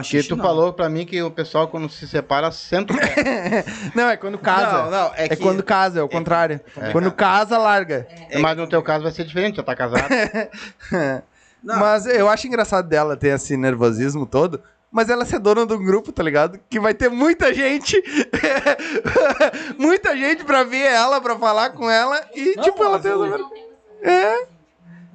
[0.00, 0.44] Porque xixi, tu não.
[0.44, 3.64] falou pra mim que o pessoal quando se separa senta o pé.
[3.94, 4.84] Não, é quando casa.
[4.84, 5.36] Não, não, é é que...
[5.36, 6.60] quando casa, é o contrário.
[6.92, 8.08] Quando casa, larga.
[8.40, 10.08] Mas no teu caso vai ser diferente, já tá casado.
[11.62, 11.78] Não.
[11.78, 14.62] Mas eu acho engraçado dela ter esse nervosismo todo.
[14.90, 16.58] Mas ela ser dona de um grupo, tá ligado?
[16.68, 18.02] Que vai ter muita gente.
[19.78, 22.20] muita gente pra ver ela, pra falar com ela.
[22.34, 23.12] E, Não, tipo, ela tem.
[24.02, 24.46] É.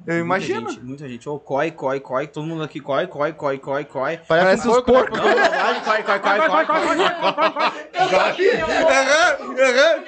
[0.08, 0.70] Eu Muita imagino.
[0.70, 1.28] gente, muita gente.
[1.28, 2.26] Ô, coi, coi, coi.
[2.26, 4.16] Todo mundo aqui coi, coi, coi, coi, coi.
[4.26, 5.02] Parece, um os porco, né?
[5.02, 5.20] porcos.
[5.20, 6.96] Porque- Não, vai, coi, coi, coi, coi, coi, coi.
[6.96, 7.04] Meu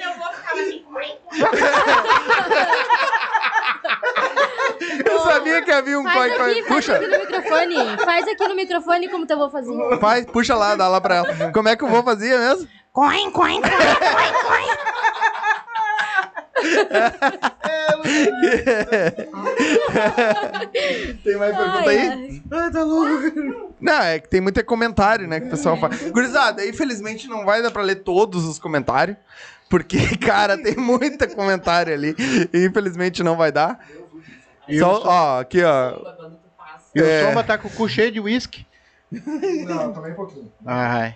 [0.09, 0.83] avô ficava assim,
[5.05, 6.51] Eu sabia que havia um coi, coi.
[6.51, 7.97] aqui, faz Puxa, aqui no microfone.
[8.03, 9.97] Faz aqui no microfone como teu avô fazia.
[9.99, 11.51] faz, puxa lá, dá lá pra ela.
[11.51, 12.67] Como é que o vô fazia mesmo?
[12.91, 14.77] Coin, coin, coin, coin, coin.
[21.23, 22.07] Tem mais pergunta Ai, aí?
[22.09, 22.41] ai.
[22.51, 23.73] Ah, tá louco.
[23.79, 25.95] Não, é que tem muito comentário, né, que o pessoal fala.
[26.11, 29.17] Gurizada, infelizmente não vai dar pra ler todos os comentários,
[29.69, 32.15] porque, cara, tem muita comentário ali,
[32.53, 33.79] e infelizmente não vai dar.
[34.79, 35.93] Só, ó, aqui, ó.
[36.95, 37.23] E É.
[37.23, 38.65] o Somba tá com o cu cheio de uísque.
[39.11, 40.51] Não, também um pouquinho.
[40.65, 41.15] Ai.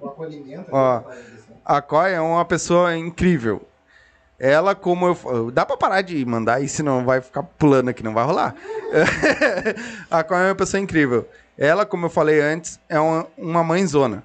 [0.00, 0.66] O acolhimento.
[0.70, 1.02] Ó.
[1.64, 3.66] A Coy é uma pessoa incrível.
[4.38, 5.50] Ela, como eu.
[5.50, 8.54] Dá pra parar de mandar aí, senão vai ficar pulando aqui, não vai rolar.
[10.10, 11.28] a Coy é uma pessoa incrível.
[11.56, 14.24] Ela, como eu falei antes, é uma, uma mãezona.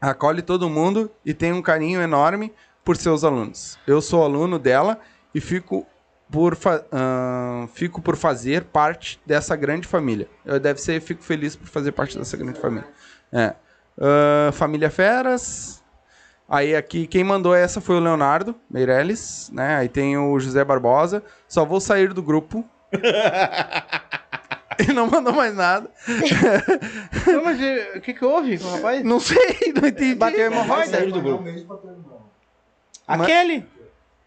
[0.00, 2.52] Acolhe todo mundo e tem um carinho enorme
[2.84, 3.78] por seus alunos.
[3.86, 4.98] Eu sou aluno dela
[5.34, 5.86] e fico
[6.30, 6.58] por,
[6.92, 10.28] ahn, fico por fazer parte dessa grande família.
[10.44, 12.86] Eu deve ser, fico feliz por fazer parte dessa grande família.
[13.32, 13.54] É.
[13.98, 15.82] Ahn, família Feras.
[16.54, 19.76] Aí aqui quem mandou essa foi o Leonardo Meirelles, né?
[19.76, 21.22] Aí tem o José Barbosa.
[21.48, 22.64] Só vou sair do grupo.
[24.78, 25.90] e não mandou mais nada.
[27.26, 29.02] Não, mas eh, o que que houve com o rapaz?
[29.04, 30.14] Não sei, não entendi.
[30.14, 30.86] Bateu hemorroida?
[30.96, 31.42] Sair do grupo.
[31.42, 32.04] beijo pra tua irmã.
[33.06, 33.66] A Ma- Kelly.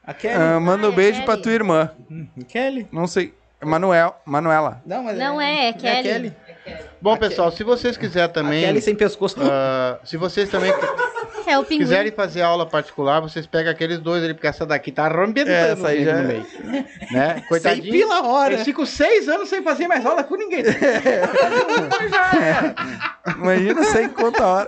[0.06, 0.36] A Kelly.
[0.36, 1.44] Ah, manda um Ah, é beijo pra Kelly.
[1.44, 1.92] tua irmã.
[2.50, 2.88] Kelly.
[2.92, 3.34] Não sei.
[3.64, 4.82] Manuel, Manuela.
[4.86, 6.34] Não, mas Não é, é a Kelly.
[7.02, 8.64] Bom, pessoal, se vocês quiserem A também.
[8.66, 9.38] Kelly sem pescoço.
[9.42, 10.72] ah, se vocês também
[11.48, 11.80] É o pinguim.
[11.86, 15.72] quiserem fazer aula particular, vocês pegam aqueles dois ali, porque essa daqui tá arrebentando É,
[15.72, 16.46] essa aí no já- meio.
[17.12, 17.34] Né?
[17.38, 17.92] Sem Coitadinho.
[17.92, 18.54] pila hora.
[18.54, 20.64] Eles ficam seis anos sem fazer mais aula com ninguém.
[23.38, 24.68] Imagina sem conta a hora.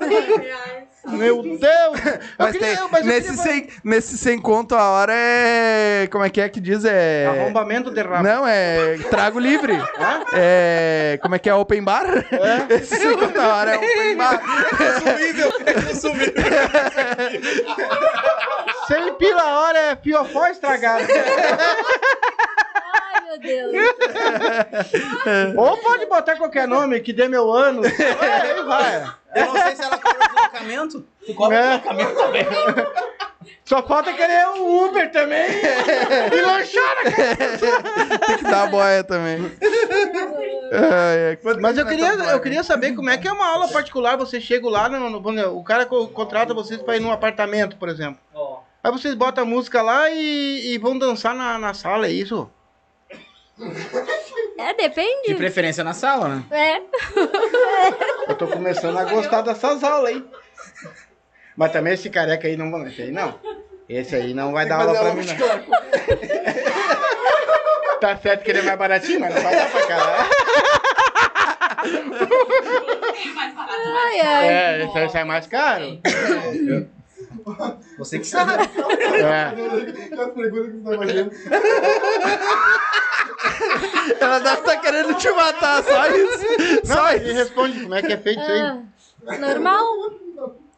[1.08, 2.00] Meu Deus!
[2.38, 6.08] Mas, queria- tem, mas nesse, queria- sem, nesse sem conto a hora é.
[6.12, 6.84] Como é que é que diz?
[6.86, 7.26] É.
[7.28, 8.24] Arrombamento de rabo.
[8.24, 9.74] Não, é trago livre.
[10.34, 11.18] É.
[11.22, 12.06] Como é que é open bar?
[12.70, 14.42] Esse sem conto a hora é open bar.
[18.88, 21.06] Sem pila a hora é fiofó estragado.
[23.30, 23.74] Meu Deus.
[25.56, 27.82] Ou pode botar qualquer nome que dê meu ano.
[27.86, 29.04] É, aí vai.
[29.36, 31.06] Eu não sei se ela cobra deslocamento.
[31.26, 31.78] Tu cobra É.
[31.78, 32.46] deslocamento também.
[33.66, 35.46] Só falta querer um Uber também.
[36.34, 39.52] e lanchar na Tem que dar a boia também.
[40.72, 41.56] Ai, ai.
[41.62, 44.18] Mas eu queria, eu queria saber como é que é uma aula particular.
[44.18, 47.78] Você chega lá, no, no- no- o cara co- contrata vocês para ir num apartamento,
[47.78, 48.20] por exemplo.
[48.84, 52.50] Aí vocês botam a música lá e, e vão dançar na, na sala, é isso?
[54.58, 55.36] É, De depende.
[55.36, 56.44] preferência na sala, né?
[56.52, 56.82] É.
[58.32, 60.26] Eu tô começando a gostar dessas aulas aí.
[61.56, 63.40] Mas também esse careca aí não, esse aí não.
[63.88, 65.36] Esse aí não vai dar aula pra mim, não.
[68.00, 70.30] Tá certo que ele é mais baratinho, mas não vai dar pra caralho.
[71.84, 72.30] Tem.
[73.58, 74.48] Ai, ai.
[74.48, 76.00] É, esse aí sai mais caro.
[77.98, 78.52] Você que sabe.
[79.20, 79.48] É.
[80.06, 81.32] Aquela pergunta que você tá imaginando.
[84.20, 86.40] Ela deve estar querendo te matar, só isso.
[86.88, 87.36] Não, Só ele isso.
[87.36, 88.62] responde como é que é feito isso aí.
[89.28, 89.84] Ah, normal?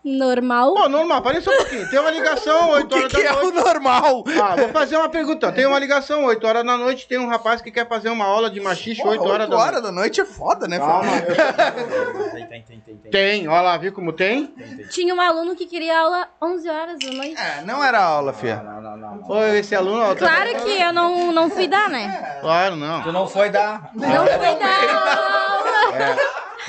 [0.04, 0.74] Normal?
[0.74, 1.88] Pô, normal, para só um pouquinho.
[1.90, 3.56] Tem uma ligação, O 8 que, horas que da é o noite.
[3.64, 4.24] normal?
[4.42, 5.52] Ah, vou fazer uma pergunta.
[5.52, 8.50] Tem uma ligação, 8 horas da noite, tem um rapaz que quer fazer uma aula
[8.50, 9.82] de machixe 8 horas da noite.
[9.82, 10.80] da noite é foda, né?
[10.80, 13.12] Calma, Tem, tem, tem, tem, tem.
[13.12, 14.52] Tem, olha lá, viu como tem?
[14.90, 17.36] Tinha um aluno que queria aula 11 horas da noite.
[17.40, 18.56] É, não era aula, fia.
[18.64, 19.24] Não, não, não.
[19.30, 22.38] Ô, esse aluno, ó, tá- Claro que eu não, não fui dar, né?
[22.42, 23.04] Claro, não.
[23.04, 23.92] Tu não foi dar.
[23.94, 26.18] Não fui dar aula.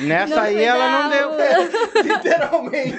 [0.00, 2.02] Nessa Não aí ela não deu.
[2.02, 2.98] Literalmente.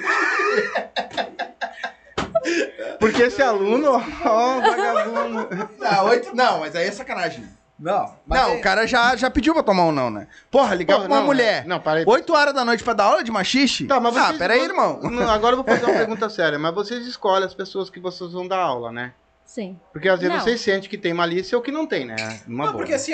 [2.98, 3.92] Porque esse aluno,
[4.24, 5.48] ó, vagabundo.
[5.78, 7.44] Não, oito, não, mas aí é sacanagem.
[7.78, 10.28] Não, mas Não, é- o cara já, já pediu pra tomar um não, né?
[10.50, 11.66] Porra, ligar Porra, pra uma não, mulher.
[11.66, 12.04] Não, para aí.
[12.06, 13.86] 8 horas da noite pra dar aula de machixe?
[13.86, 15.00] Tá, mas ah, vocês- peraí, irmão.
[15.02, 16.58] Não, agora eu vou fazer uma pergunta séria.
[16.58, 19.12] Mas vocês escolhem as pessoas que vocês vão dar aula, né?
[19.44, 19.78] Sim.
[19.92, 20.42] Porque às vezes Não.
[20.42, 22.14] vocês sentem que tem malícia ou que não tem, né?
[22.46, 22.76] Uma Não, boa.
[22.84, 23.12] porque assim,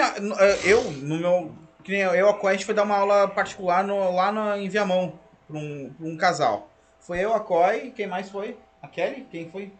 [0.64, 1.52] eu, no meu.
[1.82, 4.30] Que nem eu, eu, a Coy, a gente foi dar uma aula particular no- lá
[4.30, 6.68] no, em Viamão, pra um, pra um casal.
[7.00, 8.56] Foi eu, a Coy, quem mais foi?
[8.82, 9.26] A Kelly?
[9.30, 9.72] Quem foi?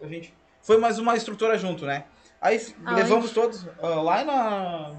[0.00, 0.32] A gente.
[0.62, 2.04] Foi mais uma instrutora junto, né?
[2.40, 2.58] Aí
[2.94, 4.92] levamos todos ah, lá na.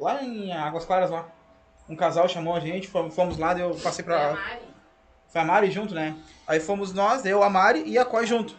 [0.00, 1.26] Lá em Águas Claras lá.
[1.88, 4.36] Um casal chamou a gente, fomos, lá, eu passei pra.
[5.28, 6.16] Foi a Mari junto, né?
[6.46, 8.56] Aí fomos nós, eu, a Mari e a Coy junto.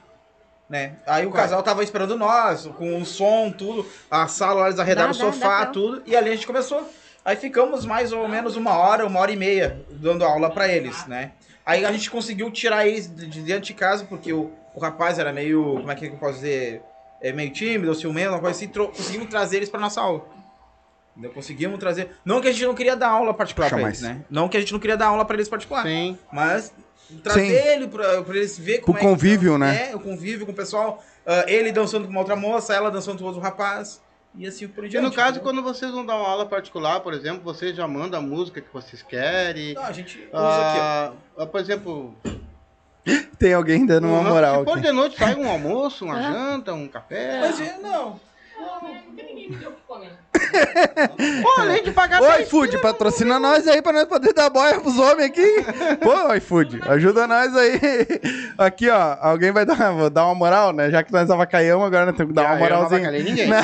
[0.70, 0.94] Né?
[1.08, 5.16] Aí o casal tava esperando nós, com o som, tudo, a sala, eles arredaram Dá,
[5.16, 6.88] o dá, sofá, dá pra- tudo, e ali a gente começou.
[7.26, 11.06] Aí ficamos mais ou menos uma hora, uma hora e meia, dando aula pra eles,
[11.08, 11.32] né?
[11.66, 15.18] Aí a gente conseguiu tirar eles de de dentro de casa, porque o, o rapaz
[15.18, 16.82] era meio, como é que eu posso dizer,
[17.22, 20.24] é meio tímido, ou ciumento, uma coisa assim, tro- conseguimos trazer eles pra nossa aula.
[21.14, 21.32] Entendeu?
[21.34, 22.12] Conseguimos trazer.
[22.24, 24.02] Não que a gente não queria dar aula particular mais.
[24.02, 24.22] eles, né?
[24.30, 25.84] Não que a gente não queria dar aula pra eles particular.
[25.84, 26.18] Sim.
[26.32, 26.72] Mas
[27.24, 27.68] trazer Sim.
[27.70, 29.66] ele pra, pra eles ver como O é que convívio, funciona.
[29.72, 29.90] né?
[29.92, 31.04] É, o convívio com o pessoal.
[31.26, 34.02] Ah, ele dançando com uma outra moça, ela dançando com outro rapaz.
[34.36, 35.04] E assim por E diante.
[35.04, 35.44] no caso, entendeu?
[35.44, 38.72] quando vocês vão dar uma aula particular, por exemplo, vocês já mandam a música que
[38.72, 39.74] vocês querem.
[39.74, 42.16] Não, a gente usa aqui, Ah, ah, por exemplo,
[43.40, 44.82] Tem alguém dando uma se moral aqui.
[44.82, 46.22] de noite, sai um almoço, uma Ah.
[46.32, 47.40] janta, um café.
[47.42, 48.20] Mas é, não.
[51.42, 54.80] Pô, além de pagar Ô, 10 iFood, patrocina nós aí pra nós poder dar boia
[54.80, 55.48] pros homens aqui.
[56.02, 57.80] Pô, iFood, ajuda nós aí.
[58.58, 60.90] Aqui, ó, alguém vai dar, vou dar uma moral, né?
[60.90, 63.12] Já que nós avacaiamos, agora nós temos que dar uma Ah, eu não moralzinha.
[63.12, 63.48] ninguém.
[63.48, 63.62] Né?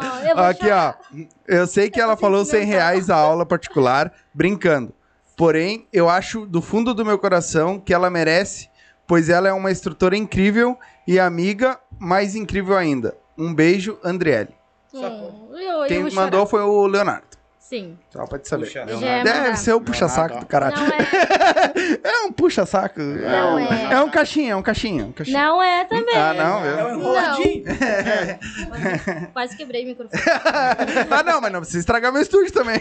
[0.00, 0.98] Não, eu vou Aqui, chorar.
[1.12, 1.16] ó.
[1.46, 4.92] Eu sei que ela falou 100 reais a aula particular, brincando.
[5.36, 8.68] Porém, eu acho do fundo do meu coração que ela merece,
[9.06, 10.76] pois ela é uma instrutora incrível
[11.06, 13.16] e amiga mais incrível ainda.
[13.38, 14.54] Um beijo, Andriele.
[14.92, 16.46] Hum, eu, eu Quem mandou chorar.
[16.46, 17.28] foi o Leonardo.
[17.68, 17.98] Sim.
[18.10, 18.64] Só pra te saber.
[18.64, 20.74] Puxa, é Deve ser o puxa-saco do caralho.
[20.74, 22.98] É, É um puxa-saco.
[22.98, 23.92] Não é.
[23.92, 25.04] É um caixinha, é um caixinha.
[25.04, 25.38] Um caixinha.
[25.38, 26.16] não é também.
[26.16, 26.86] Ah, não, É eu...
[26.86, 27.64] um enroladinho.
[29.34, 30.22] Quase quebrei o microfone.
[31.10, 32.80] ah, não, mas não precisa estragar meu estúdio também.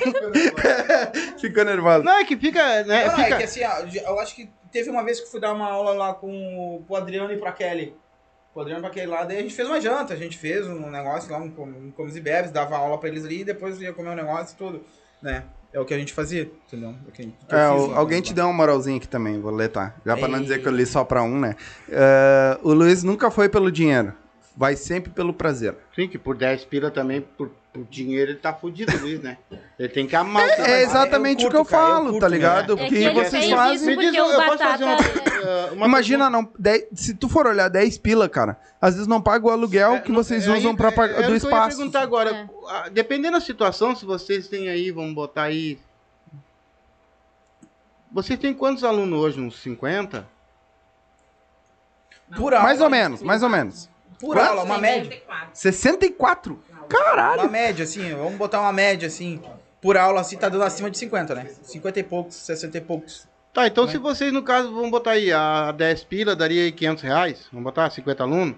[1.37, 2.03] Ficou nervoso.
[2.03, 3.07] Não, é que fica, né?
[3.07, 3.37] Não, é fica...
[3.37, 3.59] que assim,
[3.93, 6.95] eu acho que teve uma vez que eu fui dar uma aula lá com o
[6.95, 7.93] Adriano e pra Kelly.
[8.65, 11.31] E pra Kelly lá, daí a gente fez uma janta, a gente fez um negócio
[11.31, 14.09] lá, um, um comes e bebes, dava aula pra eles ali e depois ia comer
[14.09, 14.83] um negócio e tudo,
[15.21, 15.43] né?
[15.73, 16.89] É o que a gente fazia, entendeu?
[16.89, 18.23] É, o que, que É, fiz lá, alguém né?
[18.23, 19.93] te deu uma moralzinha aqui também, vou ler, tá?
[20.05, 20.43] Já pra não Ei.
[20.43, 21.55] dizer que eu li só pra um, né?
[21.89, 24.13] É, o Luiz nunca foi pelo dinheiro.
[24.59, 25.75] Vai sempre pelo prazer.
[25.95, 29.37] Sim, que por 10 pila também, por, por dinheiro, ele tá fudido, Luiz, né?
[29.77, 30.73] Ele tem que amar É, trabalho.
[30.77, 32.35] exatamente o que eu curto, cara, eu falo, curto, tá né?
[32.35, 32.73] ligado?
[32.73, 33.95] É Porque que ele vocês fazem.
[33.95, 37.45] Me diz, eu posso fazer uma, Batata- uh, uma Imagina, não, dez- se tu for
[37.45, 40.51] olhar 10 pila, cara, às vezes não paga o aluguel É, que não, vocês é,
[40.51, 41.77] usam aí, pra é, pagar é do que Eu ia espaço.
[41.77, 42.49] perguntar agora,
[42.85, 42.89] É.
[42.89, 45.77] dependendo da situação, se vocês têm aí, vamos botar aí.
[48.11, 49.39] Vocês têm quantos alunos hoje?
[49.39, 50.25] Uns 50?
[52.35, 53.87] Por aula, Mais ou menos, mais ou menos.
[54.19, 55.21] Por aula, uma média.
[55.53, 55.53] 64.
[55.53, 56.59] 64?
[56.89, 57.41] Caralho!
[57.41, 59.41] Uma média, assim, vamos botar uma média, assim,
[59.81, 61.47] por aula, assim, tá dando acima de 50, né?
[61.63, 63.27] 50 e poucos, 60 e poucos.
[63.53, 63.91] Tá, então Né?
[63.91, 67.47] se vocês, no caso, vamos botar aí a 10 pila, daria aí 500 reais?
[67.51, 68.55] Vamos botar 50 alunos?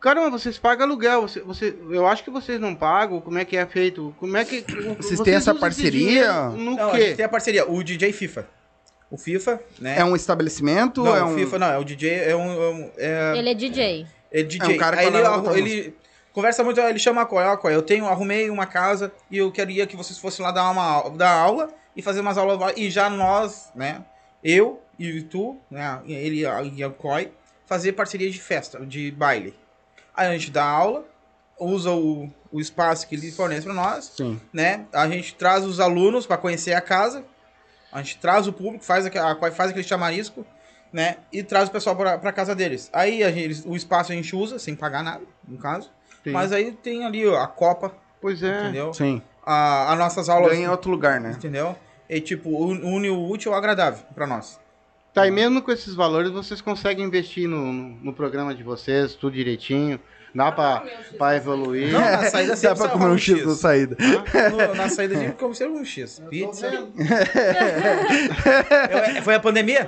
[0.00, 1.22] Caramba, vocês pagam aluguel.
[1.22, 3.20] Você, você, eu acho que vocês não pagam.
[3.20, 4.14] Como é que é feito?
[4.20, 4.64] Como é que.
[4.98, 6.32] Vocês têm essa parceria?
[6.50, 7.14] No Não, a gente quê?
[7.16, 8.46] tem a parceria, o DJ FIFA.
[9.10, 9.98] O FIFA, né?
[9.98, 11.02] É um estabelecimento?
[11.02, 11.34] Não, é o um...
[11.34, 12.50] FIFA não, é o DJ, é um...
[12.52, 14.06] É, um- é- Ele é DJ.
[14.32, 14.72] É DJ.
[14.72, 15.96] É um cara que Aí vai ele, arru- ele
[16.32, 19.50] conversa muito, ele chama a Coy, ó, Coy, eu tenho, arrumei uma casa e eu
[19.50, 22.72] queria que vocês fossem lá dar uma dar aula e fazer umas aulas.
[22.76, 24.04] E já nós, né,
[24.44, 27.32] eu e tu, né, ele e a- a Coy,
[27.66, 29.54] fazer parceria de festa, de baile.
[30.14, 31.04] Aí a gente dá aula,
[31.58, 34.40] usa o, o espaço que ele fornece para nós, Sim.
[34.52, 34.86] né?
[34.92, 37.24] A gente traz os alunos para conhecer a casa,
[37.92, 40.46] a gente traz o público, faz, aque- a, faz aquele chamarisco,
[40.92, 41.16] né?
[41.32, 42.88] E traz o pessoal para casa deles.
[42.92, 45.90] Aí a gente, o espaço a gente usa, sem pagar nada, no caso.
[46.24, 46.30] Sim.
[46.32, 48.62] Mas aí tem ali ó, a Copa, Pois é.
[48.64, 48.92] entendeu?
[48.94, 49.22] Sim.
[49.44, 51.32] A, as nossas aulas, Ganha em outro lugar, né?
[51.36, 51.76] entendeu?
[52.08, 54.58] E tipo, un- une o útil ao agradável para nós.
[55.14, 59.14] Tá, e mesmo com esses valores, vocês conseguem investir no, no, no programa de vocês,
[59.14, 59.98] tudo direitinho.
[60.36, 60.82] Dá pra,
[61.16, 61.92] pra evoluir.
[61.92, 63.96] Não, na saída Dá sempre pra comer um X na saída.
[64.50, 66.20] No- na saída de como ser um X.
[66.28, 66.66] Pizza.
[66.66, 66.88] Eu-
[69.22, 69.86] foi a pandemia?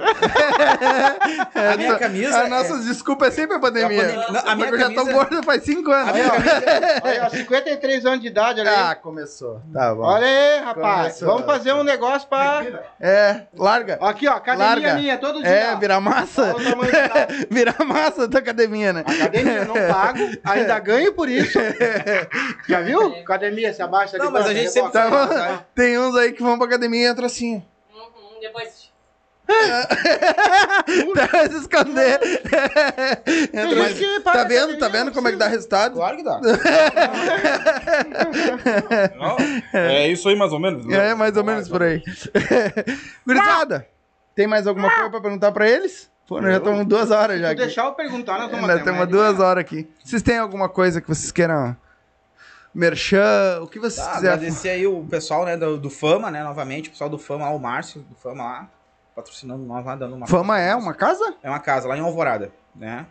[1.54, 2.42] a minha camisa.
[2.42, 4.02] As nossas desculpas é sempre a pandemia.
[4.02, 6.08] A pandemia- não, a minha Porque eu já tô camisa- gordo faz 5 anos.
[6.08, 6.62] A minha camisa.
[7.02, 8.76] Olha, ó, 53 anos de idade, olha aí.
[8.90, 9.60] Ah, começou.
[9.72, 10.02] Tá bom.
[10.02, 11.02] Olha aí, rapaz.
[11.18, 11.28] Começou.
[11.28, 12.64] Vamos fazer um negócio pra.
[13.00, 13.98] É, larga.
[14.00, 14.94] Aqui, ó, academia Larga.
[14.94, 15.48] minha, todo dia.
[15.48, 15.78] É, ó.
[15.78, 16.54] virar massa.
[16.54, 19.04] Olha o tamanho da- virar massa da academia, né?
[19.06, 20.18] Academia, não pago.
[20.44, 21.58] Ainda ganho por isso.
[22.68, 23.14] Já viu?
[23.20, 25.08] Academia, se abaixa Não, de mas a gente sempre tá.
[25.26, 27.62] Tá, tem uns aí que vão pra academia e entram assim.
[27.94, 28.88] Uhum, depois.
[31.14, 32.20] Deve se esconder.
[33.52, 34.78] Entra, gente mas- tá vendo?
[34.78, 35.94] Tá vendo como é que dá resultado?
[35.94, 36.38] Claro que dá.
[39.18, 39.36] Não,
[39.72, 40.84] é isso aí mais ou menos.
[40.84, 41.10] né?
[41.10, 42.02] É, mais ou menos por aí.
[43.26, 43.86] Gurizada,
[44.34, 46.10] tem mais alguma coisa pra perguntar pra eles?
[46.28, 47.60] Pô, nós já estamos duas horas já Se aqui.
[47.62, 49.10] deixar eu perguntar, nós vamos Nós estamos amanhã.
[49.10, 49.88] duas horas aqui.
[50.04, 51.74] Vocês têm alguma coisa que vocês queiram?
[52.74, 54.34] Merchan, o que vocês Tá, quiserem.
[54.36, 57.50] agradecer aí o pessoal, né, do, do Fama, né, novamente, o pessoal do Fama lá,
[57.50, 58.68] o Márcio, do Fama lá,
[59.16, 60.26] patrocinando nós lá, dando uma...
[60.26, 61.34] Fama é uma casa?
[61.42, 63.06] É uma casa lá em Alvorada, né,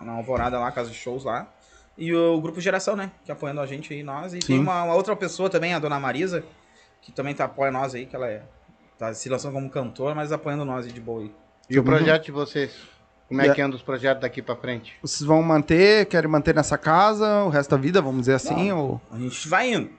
[0.00, 1.46] na Alvorada lá, casa de shows lá.
[1.96, 4.32] E o Grupo Geração, né, que apoiando a gente aí, nós.
[4.32, 4.62] E tem Sim.
[4.62, 6.42] uma, uma outra pessoa também, a Dona Marisa,
[7.02, 8.42] que também tá apoia nós aí, que ela é,
[8.98, 11.34] tá se lançando como cantora, mas apoiando nós aí de boa aí.
[11.74, 12.72] E o projeto de vocês?
[13.28, 13.54] Como é Yeah.
[13.54, 14.92] que anda os projetos daqui pra frente?
[15.00, 18.70] Vocês vão manter, querem manter nessa casa o resto da vida, vamos dizer assim?
[18.72, 19.00] Ou...
[19.10, 19.90] A gente vai indo.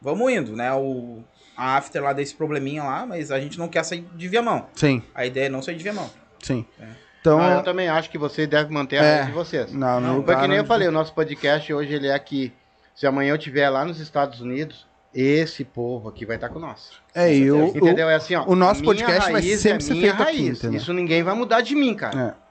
[0.00, 0.72] Vamos indo, né?
[0.72, 1.22] O,
[1.56, 4.66] a after lá desse probleminha lá, mas a gente não quer sair de Viamão.
[4.74, 6.08] Sim, A ideia é não sair de Viamão.
[6.42, 6.64] sim.
[6.80, 6.86] É.
[7.20, 9.14] Então, Ah, eu também acho que vocês devem manter a É.
[9.16, 9.72] rede de vocês.
[9.74, 12.50] não, Não, Porque nem eu falei, o nosso podcast hoje ele é aqui.
[12.94, 16.90] Se amanhã eu estiver lá nos Estados Unidos, esse povo aqui vai estar com nós.
[17.14, 18.08] É, e o, Entendeu?
[18.08, 18.44] É assim, ó.
[18.46, 20.58] o nosso podcast vai sempre é ser minha feito aqui, raiz.
[20.58, 20.78] entendeu?
[20.78, 22.36] Isso ninguém vai mudar de mim, cara.
[22.46, 22.50] É.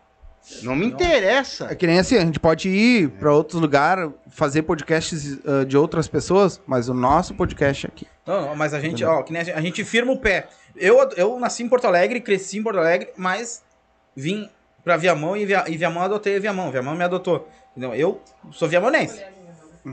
[0.64, 1.68] Não me interessa.
[1.69, 5.77] É que nem assim, a gente pode ir pra outros lugares, fazer podcasts ah, de
[5.77, 8.07] outras pessoas, mas o nosso podcast é aqui.
[8.26, 10.48] Não, não, mas a gente, ó, que nem a gente, a gente firma o pé.
[10.76, 13.64] Eu, eu nasci em Porto Alegre, cresci em Porto Alegre, mas
[14.15, 14.49] vim
[14.84, 16.72] pra Viamão e, Via, e Viamão adotei Viamão.
[16.72, 17.48] Viamão me adotou.
[17.76, 17.94] Entendeu?
[17.94, 18.22] Eu
[18.52, 19.23] sou viamonense.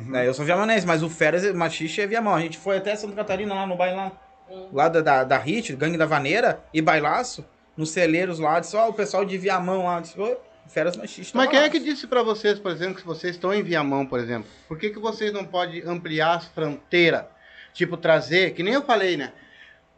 [0.05, 0.27] Né?
[0.27, 2.35] Eu sou viamonense, mas o Férias Machixe é Viamão.
[2.35, 4.13] A gente foi até Santa Catarina lá no baile lá.
[4.73, 7.45] Lá da, da, da Hit, Gangue da Vaneira e Bailaço,
[7.77, 8.61] nos celeiros lá.
[8.61, 10.01] Disse, ó, o pessoal de Viamão lá.
[10.01, 10.37] Disse, ô,
[10.69, 11.33] Férias Machixe.
[11.35, 11.67] Mas tava quem lá.
[11.67, 14.49] é que disse pra vocês, por exemplo, que vocês estão em Viamão, por exemplo?
[14.69, 17.25] Por que, que vocês não podem ampliar as fronteiras?
[17.73, 19.33] Tipo, trazer, que nem eu falei, né?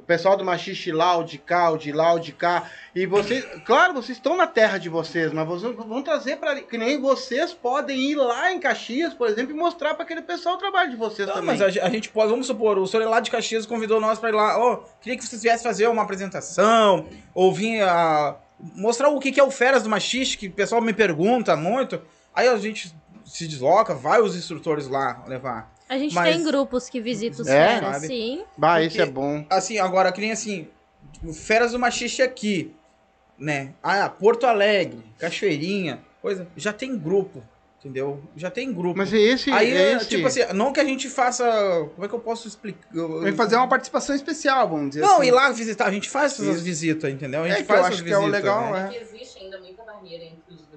[0.09, 2.63] Pessoal do Machixe lá, de cá, o de lá, de cá.
[2.95, 6.63] E vocês, claro, vocês estão na terra de vocês, mas vocês vão trazer pra.
[6.63, 10.55] Que nem vocês podem ir lá em Caxias, por exemplo, e mostrar pra aquele pessoal
[10.55, 11.59] o trabalho de vocês Não, também.
[11.59, 14.31] mas a, a gente pode, vamos supor, o senhor lá de Caxias convidou nós pra
[14.31, 18.35] ir lá, ó, queria que vocês viessem fazer uma apresentação, ou vir a
[18.75, 22.01] mostrar o que, que é o Feras do Machiste, que o pessoal me pergunta muito.
[22.35, 22.95] Aí a gente
[23.27, 25.71] se desloca, vai os instrutores lá levar.
[25.89, 27.81] A gente Mas- tem grupos que visitam os É?
[28.01, 28.45] sim.
[28.57, 29.45] Bah, porque- isso é bom.
[29.49, 30.69] Assim, agora, que nem assim,
[31.25, 32.75] o Feras do Machiste aqui,
[33.39, 33.73] né?
[33.83, 37.43] Ah, Porto Alegre, Cachoeirinha, coisa, já tem grupo,
[37.81, 38.21] entendeu?
[38.37, 38.99] Já tem grupo.
[38.99, 39.51] Mas é esse.
[39.51, 40.09] Aí, é é, esse...
[40.09, 41.45] tipo assim, não que a gente faça.
[41.95, 42.87] Como é que eu posso explicar?
[43.23, 45.29] Vai fazer uma participação especial, vamos dizer Não, assim.
[45.29, 46.65] ir lá visitar, a gente faz essas Isso.
[46.65, 47.45] visitas, entendeu?
[47.45, 48.91] A É gente que faz eu essas acho que é o visitas, legal, né?
[48.93, 48.97] é.
[48.97, 50.68] É que existe ainda muita barreira entre os.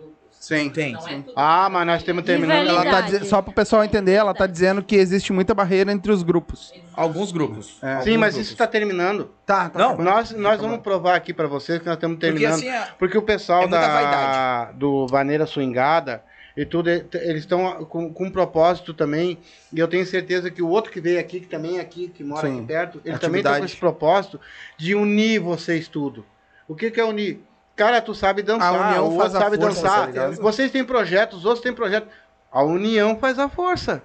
[0.59, 0.69] Sim.
[0.69, 1.21] Tem, Não é sim.
[1.21, 1.33] tudo.
[1.35, 2.67] Ah, mas nós temos terminando.
[2.69, 6.11] Ela tá dize- só pro pessoal entender, ela tá dizendo que existe muita barreira entre
[6.11, 6.73] os grupos.
[6.93, 7.77] Alguns grupos.
[7.81, 7.89] É.
[7.91, 8.45] Alguns Sim, mas grupos.
[8.47, 9.29] isso está terminando.
[9.45, 9.79] Tá, tá.
[9.79, 12.53] Não, Nós, nós vamos provar aqui pra vocês que nós estamos Porque terminando.
[12.59, 16.21] assim, é- Porque o pessoal É da, do Vaneira Swingada
[16.57, 17.09] e tudo, eles
[17.39, 19.37] estão com, com um propósito também.
[19.73, 22.23] E eu tenho certeza que o outro que veio aqui, que também é aqui, que
[22.25, 22.57] mora Sim.
[22.57, 23.65] aqui perto, ele também está com Atividade.
[23.65, 24.39] esse propósito
[24.77, 26.25] de unir vocês tudo.
[26.67, 27.41] O que, que é unir?
[27.75, 30.13] Cara, tu sabe dançar, A união o faz outro a sabe força, dançar.
[30.13, 32.09] tá vocês têm projetos, os outros têm projetos.
[32.51, 34.03] A união faz a força.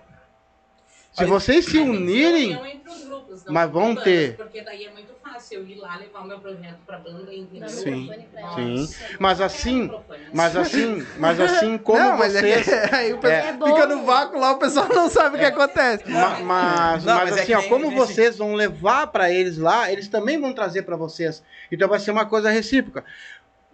[1.13, 4.37] Se Aí- vocês se Mas unirem, união entre os grupos, mas vão bandas, ter.
[4.37, 7.41] Porque daí é muito fácil eu ir lá levar o meu projeto pra banda e
[7.41, 7.69] entendeu?
[7.71, 8.13] Sim.
[8.55, 8.89] Sim.
[9.19, 10.21] Mas assim, Microfone.
[10.35, 12.69] mas assim, mas assim como não, mas vocês.
[12.69, 13.49] é que aí o pessoal É.
[13.49, 16.05] É fica no vácuo lá, o pessoal não sabe o que acontece.
[16.11, 19.57] Ma- Mas, Não, mas, mas é assim, ó, como nem vocês vão levar pra eles
[19.57, 21.43] lá, eles também vão trazer pra vocês.
[21.73, 23.05] Então vai ser uma coisa recíproca.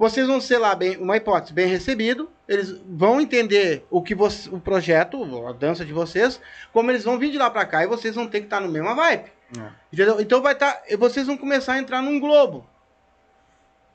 [0.02, 4.48] Vocês vão ser lá bem, uma hipótese bem recebido, eles vão entender o que você,
[4.48, 6.40] o projeto, a dança de vocês,
[6.72, 8.68] como eles vão vir de lá pra cá e vocês vão ter que estar no
[8.68, 9.30] mesma vibe.
[9.56, 9.70] É.
[9.92, 10.20] Entendeu?
[10.20, 12.66] Então vai estar, vocês vão começar a entrar num globo.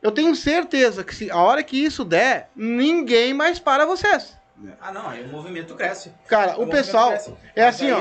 [0.01, 4.37] Eu tenho certeza que se a hora que isso der, ninguém mais para vocês.
[4.79, 6.13] Ah, não, aí o movimento cresce.
[6.25, 7.35] Cara, o movimento pessoal cresce.
[7.53, 7.99] é Mas assim, ó.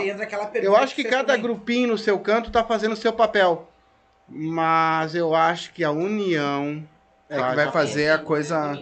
[0.55, 1.43] Eu acho que você cada também.
[1.43, 3.69] grupinho no seu canto tá fazendo o seu papel.
[4.29, 6.87] Mas eu acho que a união.
[7.29, 8.79] É que vai a- fazer a coisa.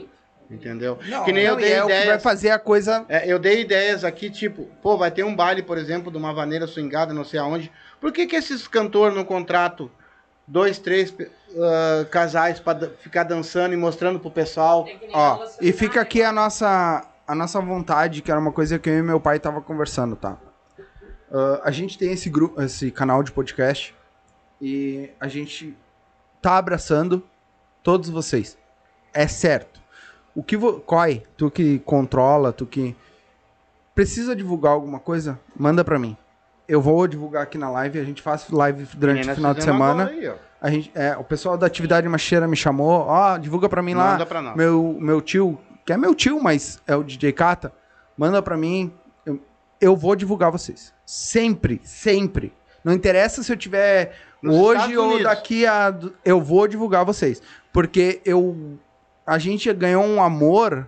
[0.50, 0.98] Entendeu?
[1.08, 2.22] Não, que nem eu Não, dei é o que vai ideias.
[2.22, 3.04] fazer a coisa.
[3.08, 6.34] é, eu dei ideias aqui, tipo, pô, vai ter um baile, por exemplo, de uma
[6.34, 7.72] vaneira swingada, não sei aonde.
[7.98, 9.90] Por que, que esses cantores não contratam
[10.46, 11.14] dois, três
[11.58, 14.86] ah, casais pra ficar dançando e mostrando pro pessoal?
[14.86, 16.32] É Ó, e fica aqui a né?
[16.32, 20.14] nossa, a nossa vontade, que era uma coisa que eu e meu pai tava conversando,
[20.14, 20.36] tá?
[21.32, 23.94] Ah, a gente tem esse grupo, esse canal de podcast
[24.60, 25.74] e a gente
[26.42, 27.26] tá abraçando
[27.84, 28.58] todos vocês.
[29.12, 29.80] É certo.
[30.34, 30.80] O que vo...
[30.80, 32.96] Coi, tu que controla, tu que
[33.94, 35.38] Precisa divulgar alguma coisa?
[35.56, 36.16] Manda pra mim.
[36.66, 39.62] Eu vou divulgar aqui na live, a gente faz live durante Meninas o final de
[39.62, 40.06] semana.
[40.06, 40.32] aí.
[40.60, 44.12] A gente, é, o pessoal da atividade macheira me chamou, ó, divulga pra mim lá.
[44.12, 44.56] Manda pra nós.
[44.56, 47.70] Meu, meu tio, que é meu tio, mas é o DJ Kata,
[48.16, 48.92] manda pra mim.
[49.24, 49.40] Eu,
[49.80, 50.92] eu vou divulgar vocês.
[51.06, 52.52] Sempre, sempre.
[52.82, 55.94] Não interessa se eu tiver Nos hoje ou daqui a.
[56.24, 57.42] Eu vou divulgar vocês.
[57.72, 58.78] Porque eu.
[59.26, 60.86] A gente ganhou um amor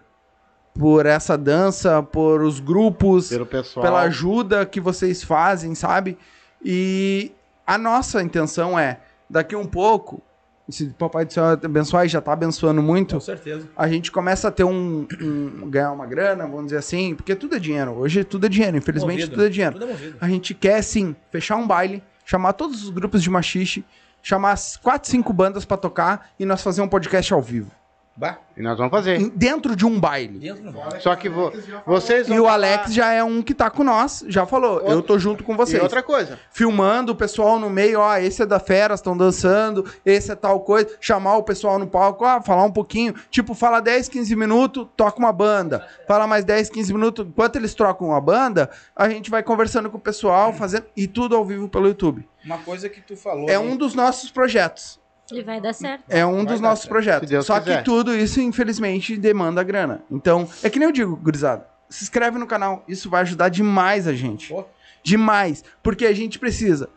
[0.78, 3.82] por essa dança, por os grupos Pelo pessoal.
[3.84, 6.18] pela ajuda que vocês fazem, sabe?
[6.62, 7.32] E
[7.66, 10.20] a nossa intenção é, daqui um pouco,
[10.68, 13.66] se o Papai do Céu abençoar e já tá abençoando muito, Com certeza.
[13.74, 17.56] a gente começa a ter um, um- ganhar uma grana, vamos dizer assim, porque tudo
[17.56, 17.92] é dinheiro.
[17.92, 19.30] Hoje tudo é dinheiro, infelizmente Movido.
[19.34, 19.78] tudo é dinheiro.
[19.78, 19.96] Tudo é.
[20.20, 23.84] A gente quer sim fechar um baile, chamar todos os grupos de machixe,
[24.20, 27.70] chamar as quatro, cinco bandas pra tocar e nós fazer um podcast ao vivo,
[28.18, 29.20] Bah, E nós vamos fazer.
[29.20, 30.38] em- dentro de um baile.
[30.38, 31.52] dentro do Só que vo-
[31.84, 34.80] vocês vão E o falar- Alex já é um que tá com nós, já falou,
[34.80, 35.78] eu tô junto com vocês.
[35.78, 36.38] E outra coisa.
[36.50, 40.60] filmando o pessoal no meio, ó, esse é da Feras, estão dançando, esse é tal
[40.60, 44.86] coisa, chamar o pessoal no palco, ó, falar um pouquinho, tipo, fala 10, 15 minutos,
[44.96, 49.30] toca uma banda, fala mais 10, 15 minutos, enquanto eles trocam a banda, a gente
[49.30, 52.26] vai conversando com o pessoal, fazendo, e tudo ao vivo pelo YouTube.
[52.42, 53.44] Uma coisa que tu falou.
[53.50, 53.58] É né?
[53.58, 54.98] um dos nossos projetos,
[55.32, 56.04] E vai dar certo.
[56.08, 57.78] é um Vai dos nossos certo, projetos, só quiser.
[57.78, 60.02] que tudo isso, infelizmente, demanda grana.
[60.10, 64.06] Então, é que nem eu digo, gurizada, se inscreve no canal, isso vai ajudar demais
[64.06, 64.48] a gente.
[64.48, 64.64] Pô.
[65.02, 65.64] Demais.
[65.82, 66.88] Porque a gente precisa.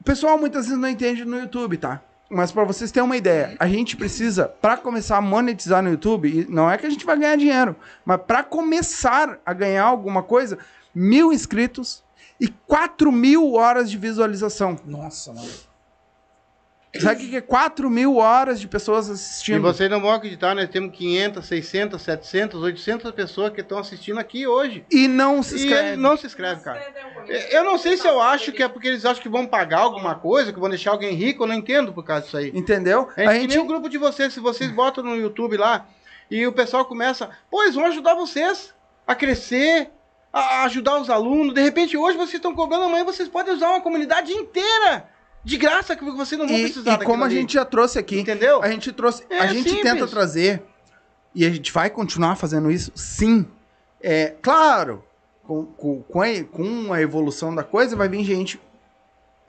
[0.00, 2.00] O pessoal muitas vezes não entende no YouTube, tá?
[2.28, 6.28] Mas pra vocês terem uma ideia, a gente precisa, pra começar a monetizar no YouTube,
[6.28, 7.74] e não é que a gente vai ganhar dinheiro,
[8.04, 10.56] mas pra começar a ganhar alguma coisa,
[10.94, 12.04] mil inscritos
[12.40, 14.76] e 4 mil horas de visualização.
[14.86, 15.48] Nossa, mano.
[16.98, 19.62] Sabe o que é 4 mil horas de pessoas E assistindo?
[19.62, 24.44] vocês não vão acreditar, nós temos 500, 600, 700, 800 pessoas que estão assistindo aqui
[24.44, 24.84] hoje.
[24.90, 25.88] E não se E inscreve.
[25.90, 26.84] eles não se inscrevem, cara.
[27.52, 30.16] Eu não sei se eu acho que é porque eles acham que vão pagar alguma
[30.16, 32.50] coisa, que vão deixar alguém rico, eu não entendo por causa disso aí.
[32.54, 33.08] Entendeu?
[33.16, 35.86] É A que gente nem o grupo de vocês, se vocês botam no YouTube lá
[36.28, 38.74] e o pessoal começa, eles vão ajudar vocês
[39.06, 39.90] a crescer,
[40.32, 41.54] a ajudar os alunos.
[41.54, 45.08] De repente, hoje vocês estão cobrando, amanhã vocês podem usar uma comunidade inteira
[45.44, 47.34] de graça que vocês não vão E, precisar e como a ali.
[47.36, 48.62] gente já trouxe aqui, Entendeu?
[48.62, 49.82] a gente trouxe, É a gente simples.
[49.92, 50.62] tenta trazer
[51.34, 53.46] e a gente vai continuar fazendo isso, sim.
[54.02, 55.04] É claro,
[55.44, 58.60] com, com, com, a, com a evolução da coisa vai vir gente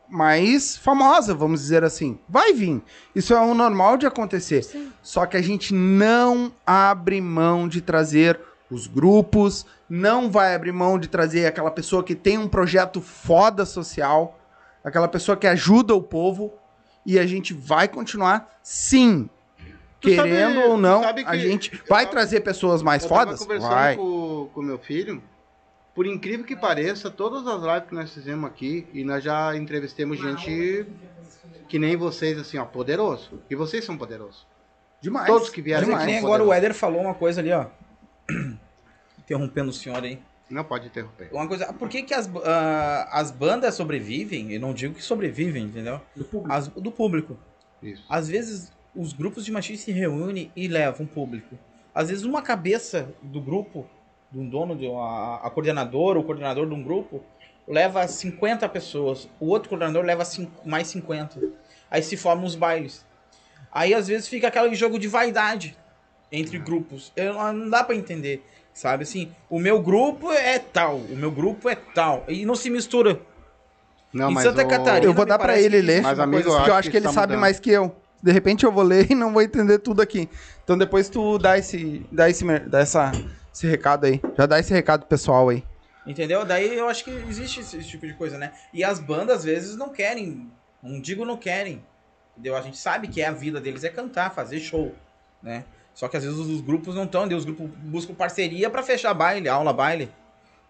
[0.09, 2.19] mais famosa, vamos dizer assim.
[2.27, 2.81] Vai vir.
[3.15, 4.63] Isso é o normal de acontecer.
[4.63, 4.91] Sim.
[5.01, 8.37] Só que a gente não abre mão de trazer
[8.69, 13.65] os grupos, não vai abrir mão de trazer aquela pessoa que tem um projeto foda
[13.65, 14.37] social,
[14.83, 16.53] aquela pessoa que ajuda o povo,
[17.05, 19.29] e a gente vai continuar, sim.
[19.99, 23.09] Tu sabe- Querendo ou tu não, sabe a gente vai tava- trazer pessoas mais eu
[23.09, 23.39] tava fodas?
[23.39, 23.95] conversando Vai.
[23.95, 25.21] com o meu filho.
[25.93, 30.17] Por incrível que pareça, todas as lives que nós fizemos aqui, e nós já entrevistamos
[30.19, 30.87] gente
[31.67, 33.41] que nem vocês, assim, ó, poderoso.
[33.49, 34.47] E vocês são poderosos.
[35.01, 35.27] Demais.
[35.27, 36.53] Todos que vieram Mas é aqui que nem agora o.
[36.53, 37.65] Éder falou uma coisa ali, ó.
[39.19, 40.19] Interrompendo o senhor aí.
[40.51, 41.29] Não pode interromper.
[41.31, 44.51] Uma coisa, ah, por que, que as, ah, as bandas sobrevivem?
[44.51, 45.99] Eu não digo que sobrevivem, entendeu?
[46.15, 46.53] Do público.
[46.53, 47.37] As- do público.
[47.81, 48.03] Isso.
[48.09, 51.57] Às vezes os grupos de machistas se reúnem e levam público.
[51.95, 53.87] Às vezes uma cabeça do grupo,
[54.31, 57.23] de um dono, de uma, a coordenadora, o coordenador de um grupo,
[57.67, 59.29] leva 50 pessoas.
[59.39, 61.39] O outro coordenador leva cinco- mais 50.
[61.89, 63.05] Aí se formam os bailes.
[63.71, 65.77] Aí às vezes fica aquele jogo de vaidade
[66.31, 67.11] entre grupos.
[67.15, 69.03] Eu, não dá pra entender, sabe?
[69.03, 72.23] Assim, o meu grupo é tal, o meu grupo é tal.
[72.27, 73.19] E não se mistura.
[74.13, 76.01] Não, Em mas Santa o- Catarina, Eu vou me dar pra parece ele que ler,
[76.01, 77.41] Mas, amigo, eu porque eu acho acho que que ele tá sabe mudando.
[77.41, 77.95] mais que eu.
[78.21, 80.29] De repente eu vou ler e não vou entender tudo aqui.
[80.63, 83.11] Então depois tu dá esse, dá esse, dá essa,
[83.53, 84.21] esse recado aí.
[84.37, 85.63] Já dá esse recado pessoal aí.
[86.05, 86.43] Entendeu?
[86.43, 88.51] Daí eu acho que existe esse, esse tipo de coisa, né?
[88.73, 90.51] E as bandas às vezes não querem,
[90.83, 91.81] não digo não querem.
[92.33, 92.55] Entendeu?
[92.57, 94.93] A gente sabe que é a vida deles é cantar, fazer show,
[95.41, 95.63] né?
[95.93, 99.47] Só que às vezes os grupos não estão, os grupos buscam parceria pra fechar baile,
[99.49, 100.09] aula baile.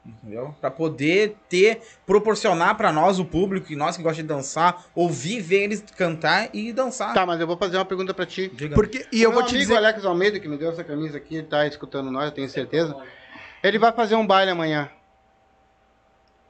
[0.03, 0.55] Entendeu?
[0.59, 5.39] Pra poder ter, proporcionar pra nós, o público, e nós que gostamos de dançar, ouvir,
[5.41, 7.13] ver eles cantar e dançar.
[7.13, 8.51] Tá, mas eu vou fazer uma pergunta pra ti.
[8.51, 8.73] Diga.
[8.73, 10.83] Porque e O eu meu vou te amigo dizer, Alex Almeida, que me deu essa
[10.83, 12.95] camisa aqui, ele tá escutando nós, eu tenho certeza.
[13.61, 14.89] Ele vai fazer um baile amanhã.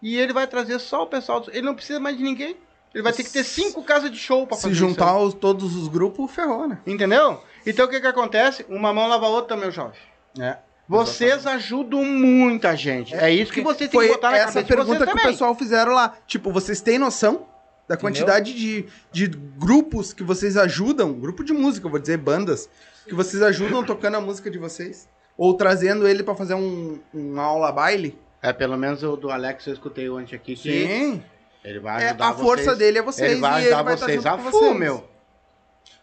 [0.02, 1.42] E ele vai trazer só o pessoal.
[1.42, 2.56] do- Ele não precisa mais de ninguém.
[2.94, 5.34] Ele vai ter que ter cinco casas de show pra se fazer juntar isso os-
[5.34, 6.80] todos os grupos, ferrou, né?
[6.86, 7.42] Entendeu?
[7.66, 8.66] Então o que que acontece?
[8.70, 10.00] Uma mão lava a outra, meu jovem.
[10.40, 10.58] É.
[10.88, 13.16] Vocês ajudam muita gente.
[13.16, 15.12] É, isso que vocês têm Foi que botar na essa cabeça de vocês pergunta que
[15.12, 15.32] o também.
[15.32, 16.18] pessoal fizeram lá.
[16.28, 17.48] Tipo, vocês têm noção
[17.88, 22.70] da quantidade de, de grupos que vocês ajudam, grupo de música, eu vou dizer bandas,
[23.06, 25.08] que vocês ajudam tocando a música de vocês?
[25.38, 28.18] Ou trazendo ele pra fazer um, um aula baile?
[28.42, 31.24] É, pelo menos o do Alex eu escutei ontem aqui que Sim.
[31.64, 32.78] ele vai É, ajudar a força vocês.
[32.78, 33.32] dele é vocês.
[33.32, 35.10] Ele vai ajudar vai estar vocês a full, meu.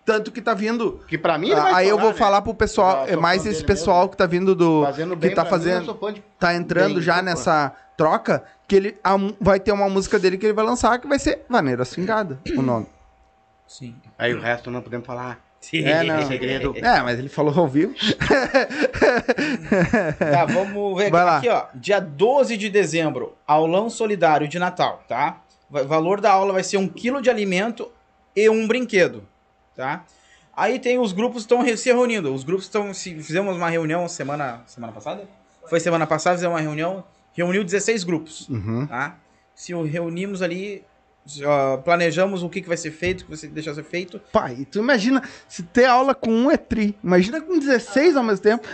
[0.05, 1.01] Tanto que tá vindo.
[1.07, 2.15] Que pra mim ele vai aí eu vou né?
[2.17, 4.11] falar pro pessoal, é mais esse pessoal mesmo.
[4.11, 4.83] que tá vindo do.
[4.85, 5.95] Fazendo que bem tá mim, eu fazendo.
[5.97, 10.19] fã de- tá entrando bem, já nessa troca, que ele a vai ter uma música
[10.19, 12.87] dele que ele vai lançar que vai ser Vaneira Swingada, o nome.
[13.67, 13.95] Sim.
[14.19, 15.39] Aí o resto não podemos falar.
[15.75, 16.27] É, não.
[16.27, 16.73] segredo.
[16.77, 17.93] É, mas ele falou ao vivo.
[20.19, 21.37] Tá, vamos ver Vai lá.
[21.39, 21.65] aqui, ó.
[21.75, 25.41] Dia 12 de dezembro, aulão solidário de Natal, tá?
[25.71, 27.91] Va- valor da aula vai ser um quilo de alimento
[28.35, 29.23] e um brinquedo,
[29.79, 30.05] tá?
[30.55, 32.35] Aí tem os grupos que estão se reunindo.
[32.35, 32.93] Os grupos estão.
[32.93, 34.63] se- Fizemos uma reunião semana.
[34.67, 35.27] Semana passada?
[35.71, 37.05] Foi semana passada, fizemos uma reunião.
[37.33, 38.87] Reuniu 16 grupos, Uhum.
[38.87, 39.17] tá?
[39.55, 40.85] Se reunimos ali,
[41.45, 44.19] ó, planejamos o que, que vai ser feito, o que vai ser- deixar ser feito.
[44.33, 46.99] Pai, tu imagina se ter aula com um é tri.
[47.05, 48.67] Imagina com 16 ao mesmo tempo.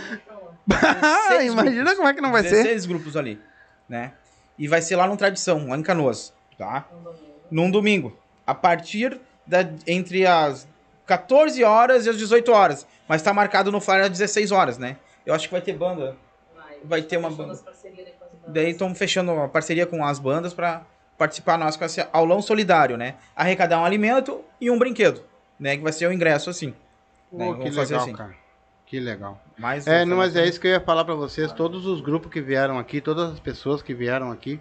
[1.45, 1.93] Imagina grupos.
[1.95, 2.49] como é que não vai ser.
[2.63, 3.39] 16 grupos ali,
[3.87, 4.13] né?
[4.57, 6.87] E vai ser lá no Tradição, lá em Canoas, tá?
[7.51, 8.17] Num domingo.
[8.47, 10.67] A partir da entre as
[11.05, 12.87] 14 horas e as 18 horas.
[13.07, 14.97] Mas tá marcado no flyer às 16 horas, né?
[15.25, 16.15] Eu acho que vai ter banda.
[16.83, 17.59] Vai ter uma banda.
[18.47, 20.83] Daí estamos fechando uma parceria com as bandas pra
[21.17, 23.15] participar nós com esse aulão solidário, né?
[23.35, 25.23] Arrecadar um alimento e um brinquedo,
[25.59, 25.77] né?
[25.77, 26.73] Que vai ser o ingresso assim.
[27.31, 27.45] né?
[27.53, 28.13] Que Vamos legal, assim.
[28.13, 28.35] cara.
[28.85, 29.41] Que legal.
[29.57, 31.51] Mas, É, não, mas é isso que eu ia falar pra vocês.
[31.51, 34.59] Todos os grupos que vieram aqui, todas as pessoas que vieram aqui.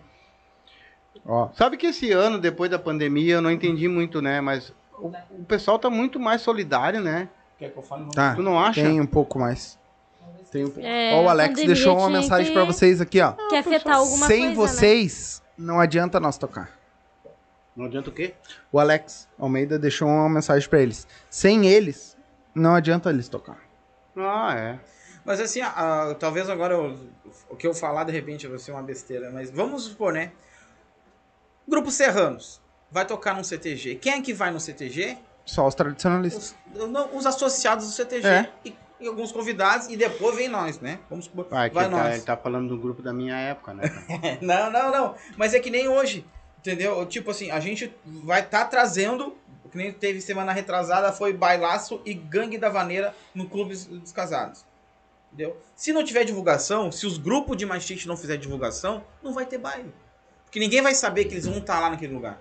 [1.26, 1.50] Ó.
[1.54, 4.40] Sabe que esse ano, depois da pandemia, eu não entendi muito, né?
[4.40, 5.08] Mas o,
[5.40, 7.28] o pessoal tá muito mais solidário, né?
[7.58, 8.06] Quer que eu fale?
[8.12, 8.82] Tá, Tu não acha?
[8.82, 9.78] tem um pouco mais.
[10.50, 10.86] Tem um pouco.
[10.86, 13.32] É, Ó, o a Alex deixou uma mensagem que- pra vocês aqui, ó.
[13.32, 14.54] Que afetar alguma Sem coisa, né?
[14.54, 16.70] vocês, não adianta nós tocar.
[17.76, 18.34] Não adianta o quê?
[18.70, 21.08] O Alex Almeida deixou uma mensagem pra eles.
[21.28, 22.16] Sem eles,
[22.54, 23.58] não adianta eles tocar.
[24.16, 24.78] Ah, é.
[25.24, 25.72] Mas assim, ah,
[26.10, 26.96] ah, talvez agora eu-
[27.50, 30.30] o que eu falar de repente vai ser uma besteira, mas vamos supor, né?
[31.66, 32.60] Grupo Serranos
[32.94, 33.96] vai tocar num CTG.
[33.96, 35.18] Quem é que vai no CTG?
[35.44, 36.54] Só os tradicionalistas.
[36.72, 38.50] Os, não, os associados do CTG É.
[38.64, 41.00] e, e alguns convidados e depois vem nós, né?
[41.10, 42.14] Vamos supor, Ah, vai ele, tá, nós.
[42.14, 43.82] ele tá falando do grupo da minha época, né?
[44.40, 45.14] Não, não, não.
[45.36, 46.24] Mas é que nem hoje,
[46.60, 47.04] entendeu?
[47.06, 49.36] Tipo assim, a gente vai estar trazendo,
[49.72, 54.64] que nem teve semana retrasada, foi Bailaço e Gangue da Vaneira no Clube dos Casados.
[55.32, 55.56] Entendeu?
[55.74, 59.58] Se não tiver divulgação, se os grupos de machiste não fizer divulgação, não vai ter
[59.58, 59.92] baile.
[60.44, 62.38] Porque ninguém vai saber que eles vão estar lá naquele lugar.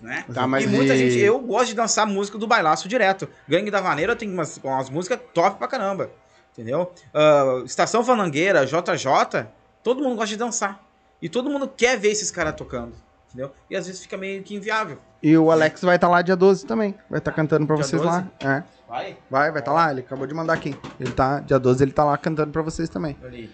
[0.00, 0.24] Né?
[0.32, 3.28] Tá, mas e muita e- gente, eu gosto de dançar música do bailaço direto.
[3.48, 6.10] Gangue da Vaneira tem umas, umas músicas top pra caramba.
[6.52, 6.92] Entendeu?
[7.12, 9.46] Ah, Estação Fanangueira, JJ,
[9.82, 10.80] todo mundo gosta de dançar.
[11.20, 12.94] E todo mundo quer ver esses caras tocando.
[13.28, 13.52] Entendeu?
[13.68, 14.98] E às vezes fica meio que inviável.
[15.22, 16.94] E o Alex vai estar lá dia 12 também.
[17.10, 18.16] Vai estar cantando pra Dia vocês 12?
[18.16, 18.26] lá.
[18.40, 18.62] É.
[18.88, 19.16] Vai?
[19.28, 19.90] Vai, vai estar lá.
[19.90, 20.74] Ele acabou de mandar aqui.
[21.00, 23.16] Ele tá, dia 12 ele tá lá cantando pra vocês também.
[23.22, 23.52] Ali.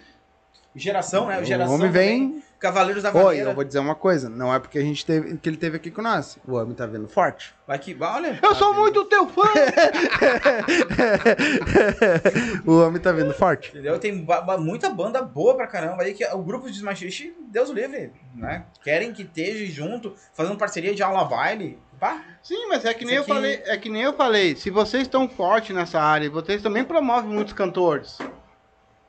[0.75, 1.41] Geração, né?
[1.41, 2.33] O Geração homem também.
[2.33, 2.43] vem.
[2.59, 3.51] Cavaleiros da Oi, Vaneira.
[3.51, 4.29] eu vou dizer uma coisa.
[4.29, 6.39] Não é porque a gente teve, que ele teve aqui com nós.
[6.47, 7.53] O homem tá vindo forte.
[7.67, 7.97] Vai que.
[8.01, 8.39] Olha.
[8.41, 9.43] Eu sou muito teu fã!
[12.65, 13.71] o homem tá vindo forte.
[13.71, 13.99] Entendeu?
[13.99, 17.03] Tem ba- muita banda boa pra caramba aí que o grupo de Smash
[17.51, 18.65] Deus o livre, né?
[18.83, 21.79] Querem que esteja junto, fazendo parceria de aula baile.
[21.99, 24.71] Pá, Sim, mas é que nem eu aqui- falei, é que nem eu falei, se
[24.71, 28.19] vocês estão fortes nessa área, vocês também promovem muitos cantores.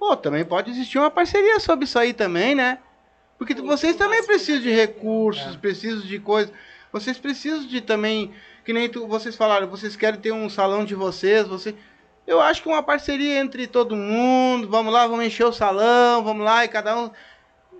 [0.03, 2.77] Pô, também pode existir uma parceria sobre isso aí também, né?
[3.37, 6.53] Porque vocês também precisam de recursos, precisam de coisas.
[6.91, 8.33] Vocês precisam de também,
[8.65, 11.73] que nem tu, vocês falaram, vocês querem ter um salão de vocês, você
[12.27, 16.43] eu acho que uma parceria entre todo mundo, vamos lá, vamos encher o salão, vamos
[16.43, 17.09] lá e cada um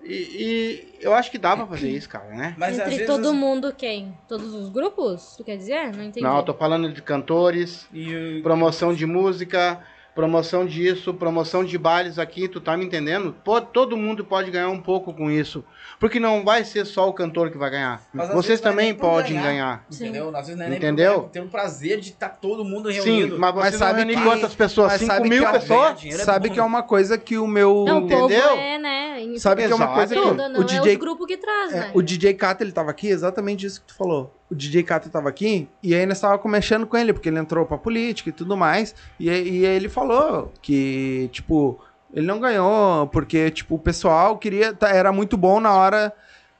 [0.02, 2.56] e, e eu acho que dá pra fazer isso, cara, né?
[2.58, 3.06] mas Entre vezes.
[3.06, 4.18] todo mundo, quem?
[4.30, 5.36] Todos os grupos?
[5.36, 5.94] Tu quer dizer?
[5.94, 6.26] Não entendi.
[6.26, 9.84] Não, eu tô falando de cantores, E, promoção de música,
[10.15, 13.35] promoção disso, promoção de bailes aqui, tu tá me entendendo?
[13.44, 15.64] Pô, todo mundo pode ganhar um pouco com isso.
[15.99, 18.02] Porque não vai ser só o cantor que vai ganhar.
[18.14, 19.44] Mas Vocês é também podem ganhar.
[19.45, 19.85] ganhar.
[19.91, 20.30] Entendeu?
[20.35, 21.30] Às vezes não é nem Entendeu?
[21.31, 23.40] Ter o prazer de estar todo mundo Sim, reunido.
[23.40, 24.91] mas Mas vão sabe que- quantas pessoas?
[24.94, 26.06] mas 5 sabe mil que é um- pessoas?
[26.06, 26.53] é Sabe bom.
[26.53, 27.85] que é uma coisa que o meu.
[27.88, 28.49] Não, o Entendeu?
[28.57, 29.22] é, né?
[29.22, 31.73] em- Sabe que é uma coisa que não, o é DJ os grupos que traz,
[31.73, 31.91] É, né?
[31.94, 34.34] o DJ Kata, ele tava aqui, exatamente isso que tu falou.
[34.52, 36.53] O DJ Kata tava aqui, e aí nós tava com
[36.98, 39.30] ele, porque ele entrou pra política e tudo mais, e, e
[39.65, 41.80] aí ele falou que, tipo,
[42.14, 46.14] ele não ganhou, porque, tipo, o pessoal queria, tá- era muito bom na hora,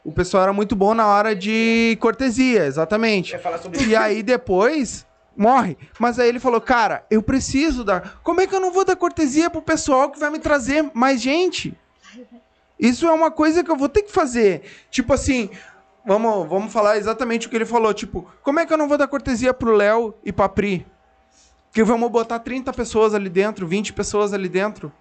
[0.04, 3.34] o pessoal era muito bom na hora de cortesia, exatamente.
[3.88, 5.06] E aí depois
[5.38, 5.78] morre.
[6.00, 8.20] Mas aí ele falou, cara, eu preciso dar.
[8.24, 11.22] Como é que eu não vou dar cortesia pro pessoal que vai me trazer mais
[11.22, 11.78] gente?
[12.80, 14.64] Isso é uma coisa que eu vou ter que fazer.
[14.92, 15.50] Tipo assim,
[16.06, 17.94] vamos, vamos falar exatamente o que ele falou.
[17.94, 20.86] Tipo, como é que eu não vou dar cortesia pro Léo e pra Pri?
[21.72, 24.92] Que vamos botar 30 pessoas ali dentro, 20 pessoas ali dentro.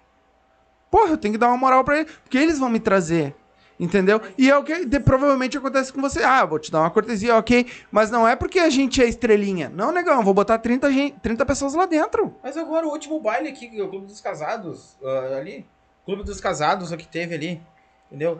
[0.89, 3.35] Porra, eu tenho que dar uma moral pra eles, porque eles vão me trazer.
[3.79, 4.21] Entendeu?
[4.37, 6.23] E é o que de- provavelmente acontece com você.
[6.23, 7.65] Ah, vou te dar uma cortesia, ok.
[7.91, 9.67] Mas não é porque a gente é estrelinha.
[9.69, 12.35] Não, negão, vou botar 30, gen- 30 pessoas lá dentro.
[12.43, 15.65] Mas agora o último baile aqui, que é o Clube dos Casados, ah, ali.
[16.05, 17.61] Clube dos Casados, o que teve ali.
[18.07, 18.37] Entendeu?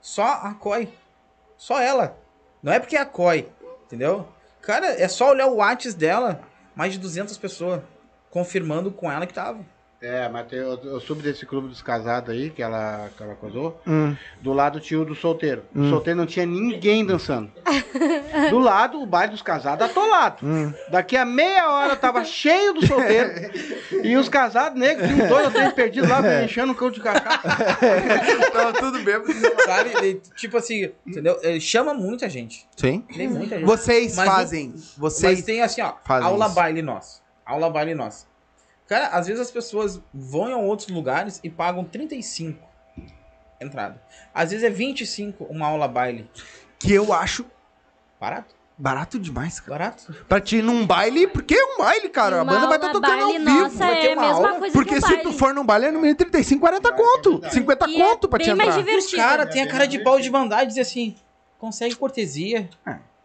[0.00, 0.88] Só a COI.
[1.62, 2.18] Só ela.
[2.60, 3.48] Não é porque é a COI.
[3.84, 4.26] Entendeu?
[4.60, 6.40] Cara, é só olhar o Whats dela.
[6.74, 7.80] Mais de 200 pessoas.
[8.30, 9.64] Confirmando com ela que tava.
[10.02, 13.36] É, mas tem- eu, eu soube desse clube dos casados aí, que ela, que ela
[13.36, 13.80] casou.
[13.86, 14.16] Hum.
[14.40, 15.62] Do lado tinha o do solteiro.
[15.72, 17.52] O solteiro não tinha ninguém dançando.
[18.50, 20.44] Do lado, o baile dos casados atolado.
[20.44, 20.74] Hum.
[20.90, 23.30] Daqui a meia hora tava cheio do solteiro.
[24.02, 27.00] e os casados negros, tinha uns dois ou três perdidos lá, enchendo o cão de
[27.00, 27.40] cachaça.
[28.52, 29.14] Tava tudo bem.
[29.64, 29.90] Sabe?
[29.98, 31.38] Ele, tipo assim, entendeu?
[31.42, 32.66] Ele chama muita gente.
[32.76, 33.04] Sim.
[33.14, 33.66] Tem muita gente.
[33.66, 34.74] Vocês Mas fazem.
[34.96, 35.38] Vocês.
[35.38, 36.54] Mas tem assim, ó, aula isso.
[36.54, 37.22] baile nosso.
[37.46, 38.31] Aula baile nosso.
[38.92, 42.62] Cara, às vezes as pessoas vão em outros lugares e pagam 35
[43.58, 44.02] entrada.
[44.34, 46.28] Às vezes é 25 uma aula baile.
[46.78, 47.46] Que eu acho
[48.20, 48.54] Barato?
[48.76, 49.78] barato demais, cara.
[49.78, 50.14] Barato?
[50.28, 52.40] Pra te ir num baile, porque é um baile, cara.
[52.40, 53.60] A Uma banda vai estar aula tocando ao baile vivo.
[53.62, 55.22] Nossa, vai ter é a uma mesma aula, coisa Porque que um se baile.
[55.22, 57.40] tu for num baile é no mínimo 35, 40 conto.
[57.50, 58.80] 50 E é conto pra te bem mais entrar.
[58.80, 59.22] Os divertido.
[59.22, 61.16] caras têm a cara de pau de mandar e dizer assim,
[61.58, 62.68] consegue cortesia.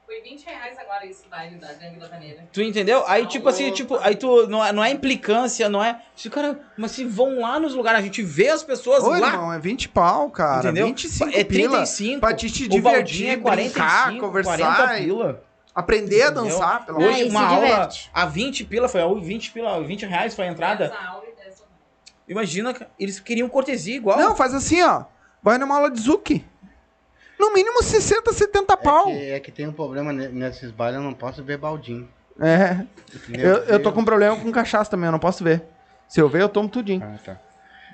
[0.08, 2.48] Foi 20 reais agora esse baile da Gangue da Vaneira.
[2.54, 3.04] Tu entendeu?
[3.08, 6.02] Aí, tipo assim, tipo, aí tu não é, não é implicância, não é.
[6.16, 9.18] Se, cara, mas se vão lá nos lugares, a gente vê as pessoas Ô, lá.
[9.18, 10.60] irmão, é 20 pau, cara.
[10.70, 10.88] entendeu?
[10.88, 11.78] 25 é pila.
[11.80, 12.20] 35.
[12.22, 14.58] Pra te, te divertir, é brincar, 45, conversar.
[14.78, 15.44] 40 e pila.
[15.76, 16.44] Aprender a Entendeu?
[16.46, 20.06] dançar, pelo Aí Hoje, se uma aula a 20 pila, foi a 20 pila, 20
[20.06, 20.86] reais foi a entrada.
[20.86, 21.72] Essa aula e dessa aula.
[22.30, 24.18] Imagina, cara, eles queriam cortesia igual.
[24.18, 25.04] Não, faz assim, ó.
[25.44, 26.46] Vai numa aula de Zuki.
[27.40, 29.10] No mínimo 60, 70 pau.
[29.10, 32.08] É que, é que tem um problema ne- nesses bailes, eu não posso ver baldinho.
[32.40, 32.84] É.
[33.34, 35.64] Eu, eu tô com problema com cachaça também, eu não posso ver.
[36.08, 37.04] Se eu ver, eu tomo tudinho.
[37.04, 37.38] Ah, tá.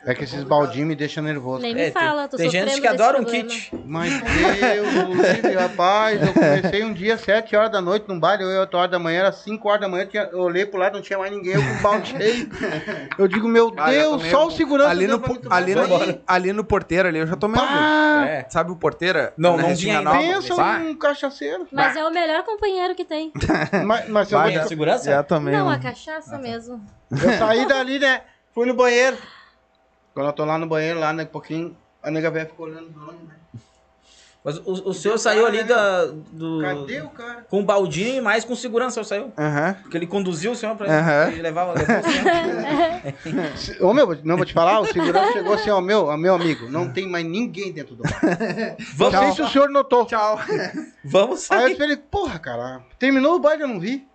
[0.05, 1.61] É que esses baldinhos me deixam nervoso.
[1.61, 3.49] Nem me fala, tô tem gente que adora um problema.
[3.49, 3.71] kit.
[3.85, 8.59] Mas Deus, rapaz, eu comecei um dia, 7 horas da noite num baile, eu ia
[8.61, 10.95] 8 horas da manhã, era 5 horas da manhã, eu, tinha- eu olhei pro lado,
[10.95, 12.49] não tinha mais ninguém, eu com o balde cheio.
[13.17, 15.83] Eu digo, meu Ah, Deus, só o segurança ali no, po- ali, no,
[16.27, 17.65] ali no porteiro ali, eu já tomei um.
[17.65, 18.45] Pá, É.
[18.49, 19.33] Sabe o porteira?
[19.37, 20.03] Não, não não.
[20.03, 20.17] Nova?
[20.17, 21.65] pensa um cachaceiro.
[21.71, 23.31] Mas é o melhor companheiro que tem.
[23.85, 25.09] Mas, mas eu, vou Vai, segurança?
[25.11, 26.83] Já tomei Não, a cachaça mesmo.
[27.11, 28.21] eu saí dali, né,
[28.53, 29.17] fui no banheiro.
[30.13, 32.89] Quando eu tô lá no banheiro, lá, né, um pouquinho, a nega velha ficou olhando
[32.89, 33.35] do lado, né?
[34.45, 36.59] Mas o, o senhor saiu ali da, do.
[36.61, 37.45] Cadê o cara?
[37.49, 39.33] Com o baldinho e mais com segurança, o senhor saiu.
[39.37, 39.73] Aham.
[39.81, 41.31] Porque ele conduziu o senhor pra Aham.
[41.31, 43.55] ele levar, levar o senhor.
[43.57, 46.35] Se- Ô, meu, não vou te falar, o segurança chegou assim, ó, meu, ó, meu
[46.35, 48.19] amigo, não tem mais ninguém dentro do bar.
[48.99, 50.05] Não sei se o senhor notou.
[50.05, 50.37] Tchau.
[51.05, 51.77] Vamos Aí eu sair.
[51.77, 54.05] falei, porra, cara, terminou o baile, eu não vi.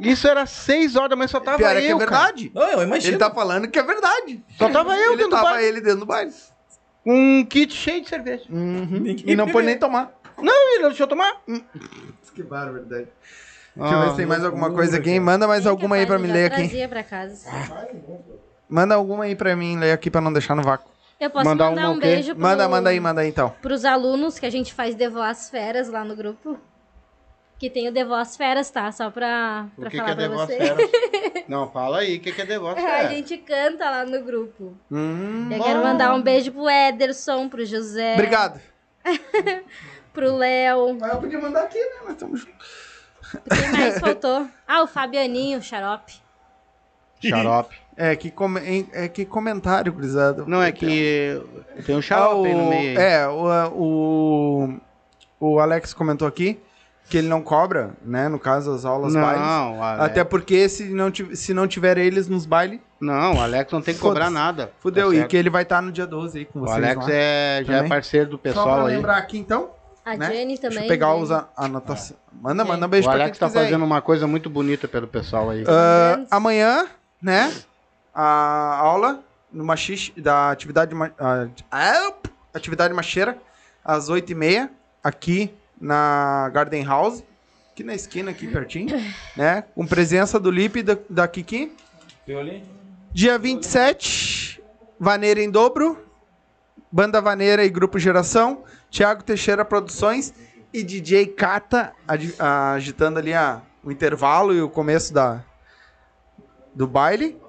[0.00, 2.10] Isso era 6 horas da manhã, só tava Pior é que é eu, cara.
[2.10, 2.52] verdade.
[2.54, 3.10] Não, eu imagino.
[3.12, 4.44] Ele tá falando que é verdade.
[4.58, 5.66] Só tava eu ele dentro do tava baile.
[5.68, 6.32] ele dentro do baile.
[7.02, 8.44] Com um kit cheio de cerveja.
[8.50, 9.04] Uhum.
[9.26, 10.12] E não pôde nem tomar.
[10.38, 11.42] Não, ele não deixou eu tomar.
[12.34, 13.08] Que barbaridade.
[13.76, 15.18] Ah, Deixa eu ver se tem mais alguma coisa aqui.
[15.20, 16.88] Manda mais alguma aí pra me eu ler aqui.
[16.88, 17.48] Pra casa.
[18.68, 20.90] Manda alguma aí pra mim ler aqui pra não deixar no vácuo.
[21.20, 22.06] Eu posso Mandar mandar, um quê?
[22.06, 23.54] beijo pro, Manda, manda aí, manda aí então.
[23.62, 26.58] pros alunos que a gente faz The Voz Feras lá no grupo.
[27.64, 28.92] Que tem o Voz Feras, tá?
[28.92, 30.58] Só pra, pra que, que falar é pra devoto você.
[30.58, 30.76] fera?
[31.48, 33.08] Não, fala aí, o que, que é devoto A fera?
[33.08, 34.76] gente canta lá no grupo.
[34.90, 38.60] Hum, Eu quero mandar um beijo pro Ederson, pro José, obrigado.
[40.12, 40.98] pro Léo.
[41.00, 41.96] Mas eu podia mandar aqui, né?
[42.02, 42.68] Nós estamos juntos.
[43.58, 44.46] Quem mais faltou?
[44.68, 46.12] Ah, o Fabianinho, o Xarope.
[47.26, 47.76] Xarope.
[47.96, 50.44] É que, come- é que comentário, gurizada.
[50.46, 51.40] Não, é que
[51.86, 52.98] tem um Ah, xarope aí no o- meio.
[53.00, 53.04] aí.
[53.06, 54.80] É, o, o,
[55.40, 56.60] o Alex comentou aqui
[57.08, 58.28] que ele não cobra, né?
[58.28, 59.40] No caso, as aulas bailes.
[59.40, 63.40] Não, o Alex, Até porque se não, se não tiver eles nos bailes, não, o
[63.40, 64.72] Alex não tem que cobrar nada.
[64.80, 65.10] fudeu.
[65.10, 67.12] Tá e que ele vai estar no dia 12 aí com O vocês Alex lá.
[67.12, 67.88] é, já é Também.
[67.90, 68.96] parceiro do Só pra pessoal aí.
[68.96, 69.70] lembrar aqui, então.
[70.04, 70.26] A Né?
[70.32, 70.82] Jenny Deixa também.
[70.82, 72.18] eu pegar os a- anotações.
[72.32, 72.66] Manda, É.
[72.66, 73.64] manda um beijo O pra Alex quem tá quiser aí.
[73.66, 75.64] fazendo uma coisa muito bonita pelo pessoal aí.
[75.66, 76.86] Ah, amanhã,
[77.22, 77.50] né?
[78.14, 79.20] A aula
[79.52, 82.12] no machixe da atividade ma- ah, ah,
[82.52, 83.36] atividade macheira
[83.84, 84.68] às 8h30
[85.02, 87.22] aqui na Garden House,
[87.72, 88.96] aqui na esquina aqui pertinho,
[89.36, 89.64] né?
[89.74, 91.72] Com presença do Lipe e da, da Kiki.
[93.12, 94.62] Dia 27,
[94.98, 95.98] Vaneira em dobro,
[96.90, 100.32] Banda Vaneira e Grupo Geração, Thiago Teixeira Produções
[100.72, 101.92] e DJ Kata
[102.74, 105.44] agitando ali a, o intervalo e o começo da,
[106.74, 107.40] do baile.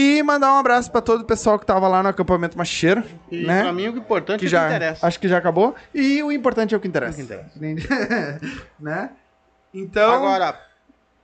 [0.00, 3.02] E mandar um abraço para todo o pessoal que tava lá no acampamento Macheiro,
[3.32, 3.62] E né?
[3.62, 5.06] pra mim o importante que é o já, que interessa.
[5.06, 5.74] acho que já acabou.
[5.92, 7.20] E o importante é o que interessa.
[7.20, 7.88] É o que
[8.78, 9.10] né?
[9.74, 10.56] Então, Agora,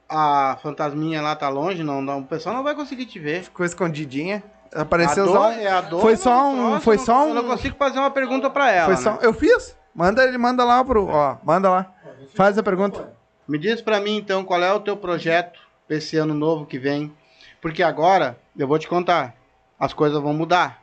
[0.08, 3.44] a fantasminha lá tá longe, não, não, o pessoal não vai conseguir te ver.
[3.44, 4.42] ficou escondidinha.
[4.74, 5.32] Apareceu A só.
[5.50, 7.46] dor- é a dor foi só um- troço, foi eu não- só Eu não um-
[7.46, 8.86] consigo fazer uma pergunta pra ela.
[8.86, 9.00] Foi né?
[9.00, 9.18] só.
[9.22, 9.76] Eu fiz.
[9.94, 11.06] Manda ele, manda lá pro.
[11.06, 11.92] Ó, manda lá.
[12.34, 13.08] Faz a pergunta.
[13.46, 16.76] Me diz pra mim, então, qual é o teu projeto pra esse ano novo que
[16.76, 17.14] vem?
[17.62, 19.34] Porque agora, eu vou te contar,
[19.78, 20.82] as coisas vão mudar.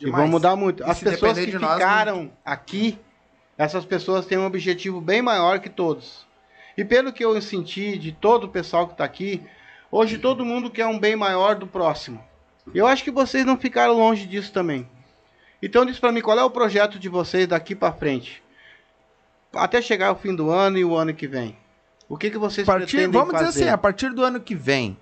[0.00, 0.22] E Demais.
[0.22, 0.82] vão mudar muito.
[0.82, 2.98] E As pessoas que de nós, ficaram aqui,
[3.56, 6.26] essas pessoas têm um objetivo bem maior que todos.
[6.76, 9.42] E pelo que eu senti de todo o pessoal que tá aqui,
[9.90, 12.22] hoje todo mundo quer um bem maior do próximo.
[12.74, 14.88] Eu acho que vocês não ficaram longe disso também.
[15.62, 18.42] Então diz pra mim, qual é o projeto de vocês daqui pra frente?
[19.54, 21.56] Até chegar o fim do ano e o ano que vem.
[22.08, 23.46] O que, que vocês Partir, pretendem vamos fazer?
[23.46, 24.98] dizer assim, a partir do ano que vem.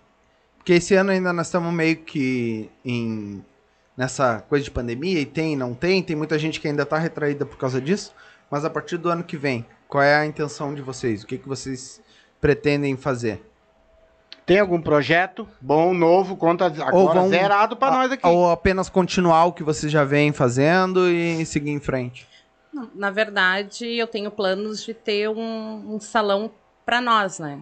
[0.62, 3.44] Porque esse ano ainda nós estamos meio que em
[3.96, 6.96] nessa coisa de pandemia e tem e não tem, tem muita gente que ainda está
[6.98, 8.14] retraída por causa disso,
[8.50, 11.22] mas a partir do ano que vem, qual é a intenção de vocês?
[11.22, 12.00] O que, que vocês
[12.40, 13.44] pretendem fazer?
[14.46, 18.26] Tem algum projeto bom, novo, conta agora Ou vão- zerado pra A- nós aqui.
[18.26, 22.26] Ou apenas continuar o que vocês já vêm fazendo e seguir em frente?
[22.94, 26.50] Na verdade, eu tenho planos de ter um, um salão
[26.86, 27.58] para nós, né?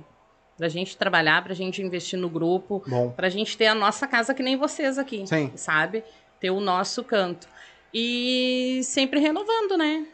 [0.61, 3.13] Pra gente trabalhar, pra gente investir no grupo, Bom.
[3.13, 5.51] pra gente ter a nossa casa que nem vocês aqui, Sim.
[5.57, 6.05] sabe?
[6.39, 7.49] Ter o nosso canto.
[7.95, 10.07] E sempre renovando, né?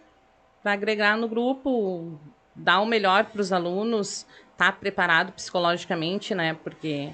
[0.62, 2.16] Pra agregar no grupo,
[2.55, 6.57] dar o melhor pros alunos, estar preparado psicologicamente, né?
[6.62, 7.10] Porque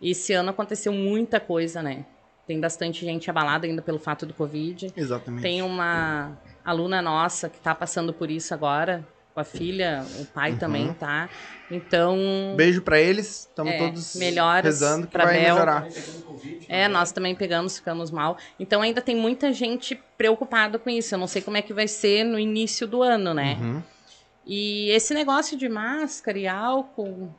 [0.00, 2.06] esse ano aconteceu muita coisa, né?
[2.46, 4.94] Tem bastante gente abalada ainda pelo fato do Covid.
[4.96, 5.42] Exatamente.
[5.42, 10.56] Tem uma aluna nossa que tá passando por isso agora, com a filha, o pai
[10.56, 11.28] também tá.
[11.70, 12.16] Então,
[12.56, 15.54] Beijo pra eles, estamos É, todos melhoras rezando que pra vai Bel.
[15.54, 15.88] melhorar.
[16.68, 18.36] é, nós também pegamos, ficamos mal.
[18.60, 21.14] Então ainda tem muita gente preocupada com isso.
[21.14, 23.56] Eu não sei como é que vai ser no início do ano, né?
[23.60, 23.82] Uhum.
[24.46, 27.32] E esse negócio de máscara e álcool,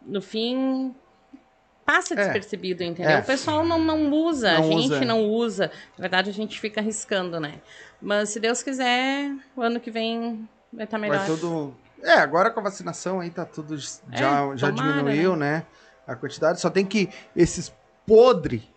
[0.00, 0.94] no fim,
[1.84, 2.16] passa É.
[2.16, 3.16] despercebido, entendeu?
[3.16, 3.20] É.
[3.20, 5.04] O pessoal não, não usa, a Não gente usa.
[5.04, 5.70] não usa.
[5.98, 7.54] Na verdade, a gente fica arriscando, né?
[8.00, 11.18] Mas se Deus quiser, o ano que vem vai estar melhor.
[11.18, 11.74] Vai tudo.
[12.02, 13.76] É, agora com a vacinação aí tá tudo.
[13.76, 15.64] Já, É, já tomara, diminuiu, né?
[16.06, 16.60] A quantidade.
[16.60, 17.08] Só tem que.
[17.36, 17.72] Esses
[18.06, 18.68] podre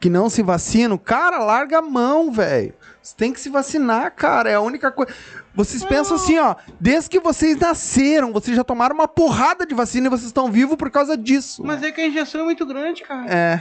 [0.00, 2.74] que não se vacinam, cara, larga a mão, velho.
[3.00, 4.50] Você tem que se vacinar, cara.
[4.50, 5.12] É a única coisa.
[5.54, 6.56] Vocês pensam assim, ó.
[6.80, 10.74] Desde que vocês nasceram, vocês já tomaram uma porrada de vacina e vocês estão vivos
[10.74, 11.62] por causa disso.
[11.64, 13.32] Mas é que a injeção é muito grande, cara.
[13.32, 13.60] É,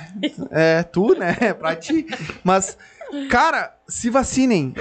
[0.49, 1.35] é tu, né?
[1.53, 2.07] Pra ti.
[2.43, 2.75] Mas,
[3.29, 4.73] cara, se vacinem.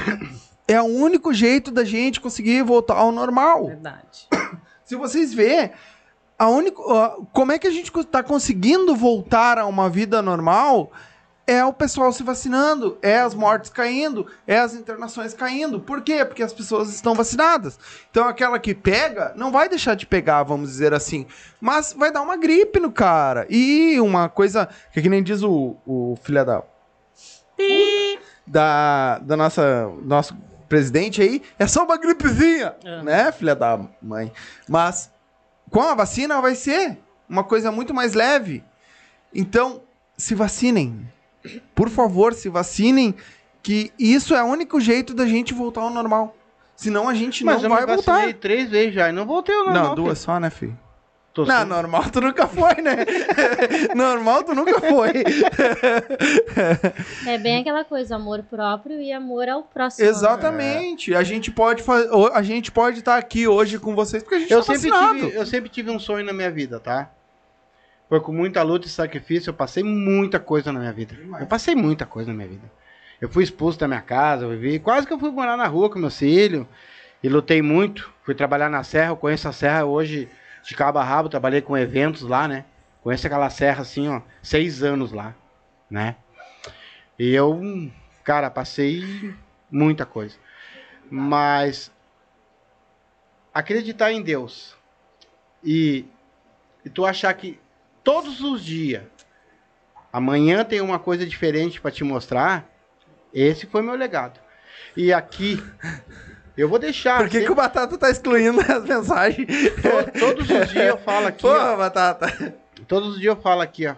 [0.70, 3.66] É o único jeito da gente conseguir voltar ao normal.
[3.66, 4.28] Verdade.
[4.86, 5.73] Se vocês verem,
[6.39, 6.81] a única,
[7.32, 10.92] como é que a gente está conseguindo voltar a uma vida normal
[11.44, 15.81] é o pessoal se vacinando, é as mortes caindo, é as internações caindo.
[15.81, 16.24] Por quê?
[16.24, 17.76] Porque as pessoas estão vacinadas.
[18.08, 21.26] Então aquela que pega não vai deixar de pegar, vamos dizer assim,
[21.60, 23.44] mas vai dar uma gripe no cara.
[23.50, 26.62] E uma coisa que, que nem diz o, o filho da
[28.47, 30.36] da, da nossa nosso
[30.70, 33.02] presidente aí, é só uma gripezinha, É.
[33.02, 34.32] né, filha da mãe.
[34.68, 35.10] Mas
[35.68, 36.97] com a vacina vai ser
[37.28, 38.65] uma coisa muito mais leve.
[39.34, 39.82] Então,
[40.16, 41.07] se vacinem.
[41.74, 43.15] Por favor, se vacinem,
[43.62, 46.36] que isso é o único jeito da gente voltar ao normal.
[46.76, 48.39] Senão a gente Mas eu não me vai vacinei voltar.
[48.40, 49.84] três vezes já e não voltei ao normal.
[49.89, 50.78] Não, duas só, né, filho?
[51.33, 52.97] Tô Não, sem- normal tu nunca foi, né?
[53.94, 55.12] normal tu nunca foi.
[57.26, 60.09] É bem aquela coisa, amor próprio e amor ao próximo.
[60.09, 61.15] Exatamente.
[61.15, 61.84] A gente pode
[62.33, 65.18] a gente pode estar aqui hoje com vocês porque a gente Eu tá sempre, vacinado.
[65.26, 67.10] tive, eu sempre tive um sonho na minha vida, tá?
[68.09, 71.17] Foi com muita luta e sacrifício, eu passei muita coisa na minha vida.
[71.39, 72.70] Eu passei muita coisa na minha vida.
[73.20, 75.89] Eu fui expulso da minha casa, eu vivi, quase que eu fui morar na rua
[75.89, 76.67] com meus filhos.
[77.23, 78.10] E lutei muito.
[78.25, 80.28] Fui trabalhar na serra, eu conheço a serra hoje
[80.62, 82.64] de cabo a rabo, trabalhei com eventos lá, né?
[83.02, 85.34] Conheço aquela serra assim, ó, seis anos lá,
[85.90, 86.16] né?
[87.18, 87.60] E eu,
[88.22, 89.34] cara, passei
[89.70, 90.36] muita coisa.
[91.10, 91.90] Mas
[93.52, 94.76] acreditar em Deus
[95.62, 96.06] e,
[96.84, 97.58] e tu achar que
[98.05, 99.02] todos os dias
[100.12, 102.68] amanhã tem uma coisa diferente para te mostrar,
[103.32, 104.40] esse foi meu legado.
[104.97, 105.62] E aqui
[106.60, 107.18] eu vou deixar.
[107.18, 109.47] Por que, que sempre- o Batata tá excluindo as mensagens?
[109.47, 112.55] to- todos os dias eu falo aqui, Pô, ó, Batata.
[112.89, 113.94] todos os dias eu falo aqui, ó.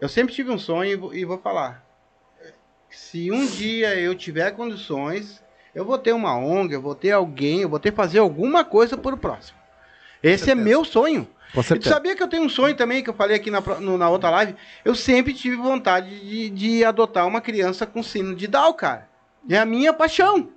[0.00, 1.84] Eu sempre tive um sonho e vou, falar.
[2.90, 5.42] Se um dia eu tiver condições,
[5.74, 8.64] eu vou ter uma ONG, eu vou ter alguém, eu vou ter que fazer alguma
[8.64, 9.58] coisa por o próximo.
[10.22, 11.26] Esse é meu sonho.
[11.54, 13.96] E tu sabia que eu tenho um sonho também, que eu falei aqui na, no-
[13.98, 14.54] na outra live?
[14.84, 19.08] Eu sempre tive vontade de, de adotar uma criança com sino de Down, cara.
[19.48, 20.48] É a minha paixão.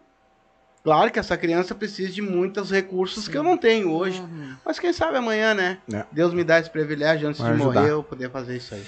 [0.86, 4.24] Claro que essa criança precisa de muitos recursos que eu não tenho hoje.
[4.64, 5.80] Mas quem sabe amanhã, né?
[5.92, 6.06] É.
[6.12, 7.80] Deus me dá esse privilégio antes Vai de ajudar.
[7.82, 8.86] morrer eu poder fazer isso aí.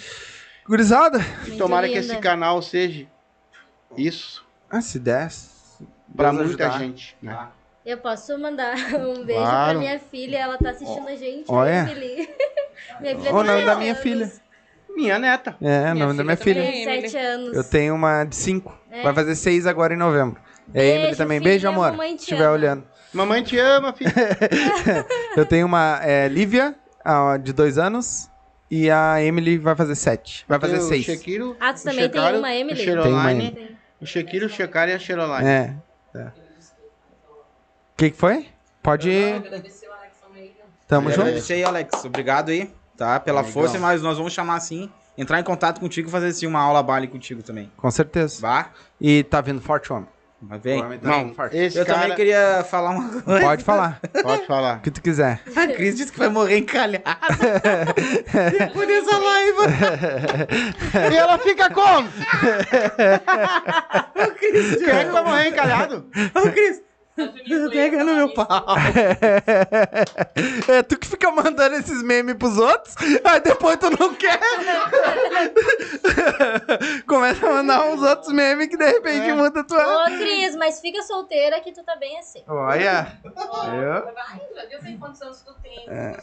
[0.67, 1.17] Gurizada?
[1.17, 2.13] Muito Tomara que linda.
[2.13, 3.07] esse canal seja
[3.97, 5.49] isso Ah, se desse.
[6.15, 6.79] pra muita ajudar.
[6.79, 7.17] gente.
[7.21, 7.35] Né?
[7.85, 9.71] Eu posso mandar um beijo Claro.
[9.71, 11.45] pra minha filha, ela tá assistindo a gente.
[11.47, 11.83] Olha.
[11.83, 12.29] a Emily.
[13.01, 14.03] minha filha O tem nome da minha anos.
[14.03, 14.31] filha.
[14.95, 15.55] Minha neta.
[15.61, 17.01] É, Minha nome da minha filha filha.
[17.11, 17.55] Tem anos.
[17.57, 18.77] Eu tenho uma de 5.
[18.91, 19.03] É.
[19.03, 20.39] Vai fazer 6 agora em novembro.
[20.73, 21.39] É a Emily Beijo, também.
[21.39, 21.91] filha, Beijo, amor.
[21.91, 22.53] mamãe te Se estiver ama.
[22.53, 22.83] olhando.
[23.13, 24.11] Mamãe te ama, filho.
[25.35, 28.29] Eu tenho uma é, Lívia, a de 2 anos.
[28.69, 30.43] E a Emily vai fazer 7.
[30.45, 31.05] Vai fazer Tem o 6.
[31.05, 32.81] Shekiro, Ah, tu o também tem Shekaro, uma, Emily?
[32.91, 33.27] O Tem uma.
[33.29, 33.77] Tem.
[34.01, 35.47] O Shekiro, o Shekara e a Cheroline.
[35.47, 35.73] É.
[36.13, 36.31] O
[37.95, 38.47] que, que foi?
[38.83, 39.35] Pode ir.
[39.35, 40.53] Agradecer o Alex Almeida.
[40.87, 41.21] Tamo junto.
[41.21, 42.05] Agradecer aí, Alex.
[42.05, 43.19] Obrigado aí, tá?
[43.19, 43.53] Pela Legal.
[43.53, 46.83] força, mas nós vamos chamar assim, entrar em contato contigo e fazer assim uma aula
[46.83, 47.71] baile contigo também.
[47.77, 48.39] Com certeza.
[48.41, 48.69] Vá?
[48.99, 50.07] E tá vindo forte, homem.
[50.39, 50.79] Mas vem.
[50.79, 52.01] Tá Não, esse Eu cara...
[52.01, 53.41] também queria falar uma coisa.
[53.41, 53.99] Pode falar.
[54.21, 54.77] Pode falar.
[54.77, 55.41] O que tu quiser.
[55.55, 57.01] A Cris disse que vai morrer encalhada.
[58.59, 59.57] Depois dessa live.
[61.11, 62.07] E ela fica como?
[64.39, 66.07] Quem é que vai morrer encalhado?
[66.35, 66.81] Ô, Cris,
[67.17, 68.47] A Julinha pega no meu pau.
[70.67, 74.39] É tu que fica mandando esses memes pros outros, aí depois tu não quer.
[77.07, 79.33] Começa a mandar uns outros memes que de repente É.
[79.33, 80.03] muda a tua.
[80.03, 82.43] Ô, Cris, mas fica solteira que tu tá bem assim.
[82.47, 83.13] Olha.
[84.99, 85.87] Quantos anos tu tem.
[85.89, 86.17] É.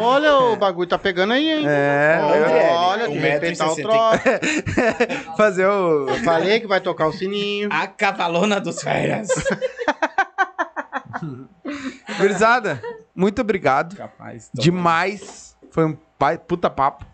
[0.00, 1.64] Olha, o bagulho tá pegando aí, hein?
[1.68, 3.88] É, Olha, um de respeitar o sessenta.
[3.88, 4.22] troço.
[5.36, 6.08] Fazer o.
[6.08, 7.68] Eu falei que vai tocar o sininho.
[7.72, 9.28] A cavalona dos férias.
[12.18, 12.80] Gurizada,
[13.14, 13.96] muito obrigado.
[13.96, 14.50] Capaz.
[14.54, 15.56] Demais.
[15.70, 17.04] Foi um pai- puta papo.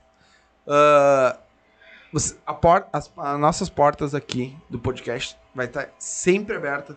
[2.12, 6.96] Você- a por- as, as nossas portas aqui do podcast vai estar sempre aberta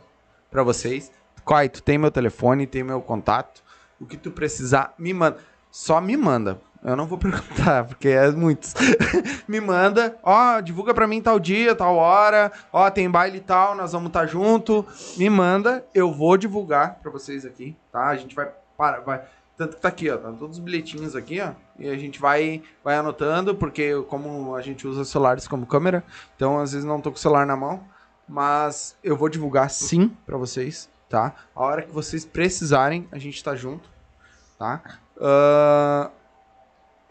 [0.49, 1.11] pra vocês.
[1.43, 3.63] Coi, tu tem meu telefone, tem meu contato.
[3.99, 5.37] O que tu precisar, me manda.
[5.69, 6.59] Só me manda.
[6.83, 8.73] Eu não vou perguntar, porque é muitos.
[9.47, 10.17] me manda.
[10.23, 12.51] Ó, divulga pra mim tal dia, tal hora.
[12.73, 14.85] Ó, tem baile e tal, nós vamos estar junto.
[15.17, 18.07] Me manda, eu vou divulgar pra vocês aqui, tá?
[18.07, 19.21] A gente vai para, vai.
[19.57, 21.51] Tanto que tá aqui, ó, tá todos os bilhetinhos aqui, ó.
[21.77, 26.03] E a gente vai vai anotando, porque como a gente usa celulares como câmera,
[26.35, 27.83] então às vezes não tô com o celular na mão,
[28.27, 31.35] mas eu vou divulgar sim pra vocês, tá?
[31.55, 33.87] A hora que vocês precisarem, a gente tá junto,
[34.57, 34.81] tá?
[35.19, 36.09] Ahn,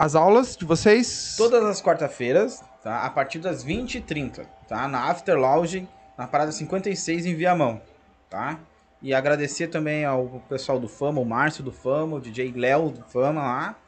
[0.00, 1.34] as aulas de vocês.
[1.36, 3.04] Todas as quarta-feiras, tá?
[3.04, 4.88] A partir das 20h30, tá?
[4.88, 7.82] Na After Lounge, na parada 56 em Viamão,
[8.30, 8.58] tá?
[9.02, 13.02] E agradecer também ao pessoal do Fama, o Márcio do Fama, o DJ Léo do
[13.02, 13.78] Fama lá,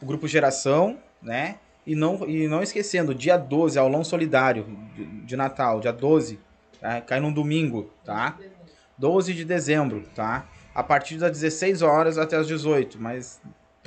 [0.00, 1.56] o Grupo Geração, né?
[1.86, 4.64] E não, e não esquecendo, dia 12, aulão solidário
[4.94, 6.40] de, de Natal, dia 12,
[6.80, 7.02] tá?
[7.02, 8.38] cai num domingo, tá?
[8.96, 10.46] 12 de dezembro, tá?
[10.74, 13.38] A partir das 16 horas até as 18, mas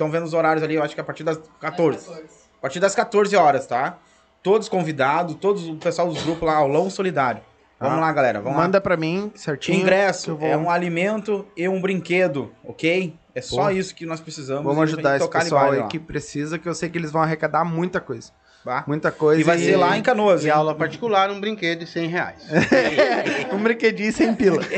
[0.02, 2.10] estão vendo os horários ali, eu acho que é a partir das 14.
[2.10, 3.96] A partir das 14 horas, tá?
[4.42, 7.40] Todos convidados, todos o pessoal dos grupos lá, aulão solidário.
[7.80, 8.82] Vamos Ah, lá, galera, vamos Manda lá.
[8.82, 9.80] pra mim certinho.
[9.80, 13.16] Ingresso vou- é um alimento e um brinquedo, ok?
[13.34, 13.70] É só Pô.
[13.70, 14.62] isso que nós precisamos.
[14.64, 17.64] Vamos e ajudar esse pessoal aí que precisa, que eu sei que eles vão arrecadar
[17.64, 18.30] muita coisa.
[18.64, 18.84] tá?
[18.86, 19.40] Muita coisa.
[19.40, 20.52] E vai ser lá em Canoas, E hein?
[20.52, 22.42] aula particular, um brinquedo de 100 reais.
[23.52, 24.62] um brinquedinho sem pila.
[24.62, 24.68] Ai,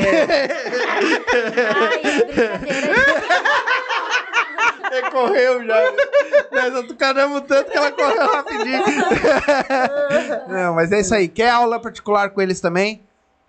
[2.01, 2.61] brincadeira.
[5.03, 5.93] Correu já.
[6.51, 8.83] Nós atucaramos tanto que ela correu rapidinho.
[10.47, 11.27] Não, mas é isso aí.
[11.27, 13.01] Quer aula particular com eles também?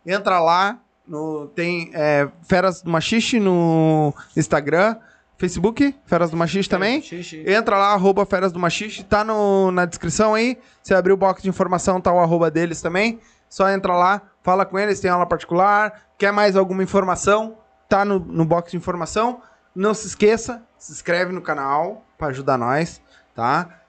[0.05, 0.79] Entra lá.
[1.07, 4.97] No, tem é, Feras do Machixe no Instagram.
[5.39, 7.03] Facebook, Feras do Machixe também.
[7.47, 10.59] Entra lá, arroba Feras do Machixe, tá no, na descrição aí.
[10.83, 13.21] Você abrir o box de informação, tá o arroba deles também.
[13.49, 16.07] Só entra lá, fala com eles, tem aula particular.
[16.19, 17.59] Quer mais alguma informação?
[17.89, 19.41] Tá no, no box de informação.
[19.77, 22.99] Não se esqueça, se inscreve no canal pra ajudar nós,
[23.35, 23.83] tá?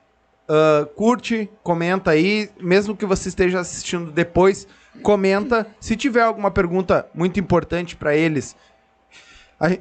[0.49, 4.67] Ah, curte, comenta aí, mesmo que você esteja assistindo depois,
[5.01, 5.66] comenta.
[5.80, 8.53] Se tiver alguma pergunta muito importante pra eles,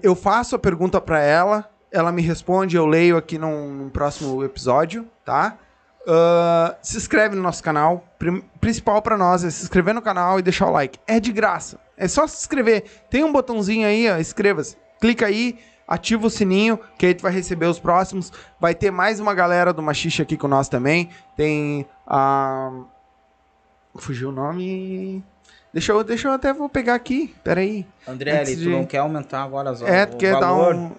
[0.01, 4.45] eu faço a pergunta pra ela, ela me responde, eu leio aqui num, num próximo
[4.45, 5.59] episódio, tá?
[6.07, 8.05] Ah, se inscreve no nosso canal.
[8.61, 11.01] Principal pra nós é se inscrever no canal e deixar o like.
[11.05, 11.81] É de graça.
[11.97, 12.85] É só se inscrever.
[13.11, 14.77] Tem um botãozinho aí, inscreva-se.
[15.01, 18.33] Clica aí, ativa o sininho, que aí tu vai receber os próximos.
[18.61, 21.11] Vai ter mais uma galera do Machixe aqui com nós também.
[21.37, 22.71] Tem a.
[23.97, 25.23] Fugiu o nome.
[25.73, 27.35] Deixa eu, deixa eu até vou pegar aqui.
[27.45, 27.87] Pera aí.
[28.07, 30.75] André, Antes tu de- não quer aumentar agora as É, o tu quer dar valor?
[30.75, 30.91] um.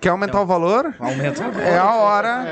[0.00, 0.94] Quer aumentar o valor?
[0.98, 2.44] Aumenta o É a hora.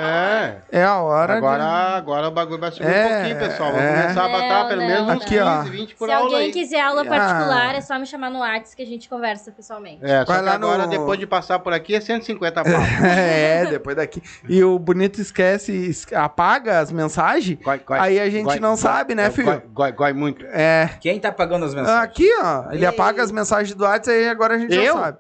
[0.71, 0.81] É.
[0.81, 1.33] É a hora.
[1.33, 3.73] de- Agora, agora o bagulho vai subir É, um pouquinho, pessoal.
[3.73, 4.03] Vamos é.
[4.03, 5.57] começar a botar Não, pelo não, menos uns Aqui, ó.
[5.63, 6.53] 15, 20 por Se aula alguém aí.
[6.53, 7.05] quiser aula Ah.
[7.07, 9.99] particular, é só me chamar no WhatsApp que a gente conversa pessoalmente.
[10.05, 12.73] É, só Vai que lá agora, no- depois de passar por aqui, é 150 pau.
[13.03, 14.23] É, depois daqui.
[14.49, 17.59] E o bonito esquece, es- apaga as mensagens.
[17.63, 19.47] Goi, goi, Aí a gente goi, não goi, sabe, né, é, filho?
[19.47, 20.45] Goi, goi, goi muito.
[20.53, 20.91] É.
[21.01, 22.03] Quem tá pagando as mensagens?
[22.05, 22.65] Aqui, ó.
[22.73, 22.87] Ele Ei.
[22.87, 24.95] apaga as mensagens do WhatsApp e agora a gente Eu?
[24.97, 25.19] não sabe.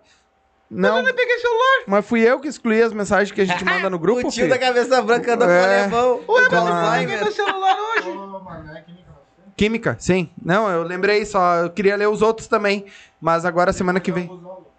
[0.74, 1.82] Não, Eu peguei celular.
[1.86, 4.44] mas fui eu que excluí as mensagens que a gente manda no grupo, o tio
[4.44, 4.48] filho.
[4.48, 5.80] da cabeça branca do É.
[5.82, 6.14] alemão.
[6.16, 8.08] Ué, o mas eu Qualifying, peguei meu celular hoje.
[8.72, 8.84] Nem
[9.56, 10.30] Química, sim.
[10.42, 11.56] Não, eu lembrei só.
[11.56, 12.86] Eu queria ler os outros também.
[13.20, 14.30] Mas agora, semana que vem.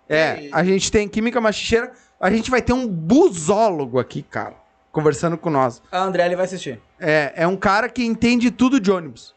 [0.09, 1.91] É, a gente tem Química Machicheira.
[2.19, 4.55] A gente vai ter um busólogo aqui, cara.
[4.91, 5.81] Conversando com nós.
[5.91, 6.81] A André ele vai assistir.
[6.99, 9.33] É, é um cara que entende tudo de ônibus.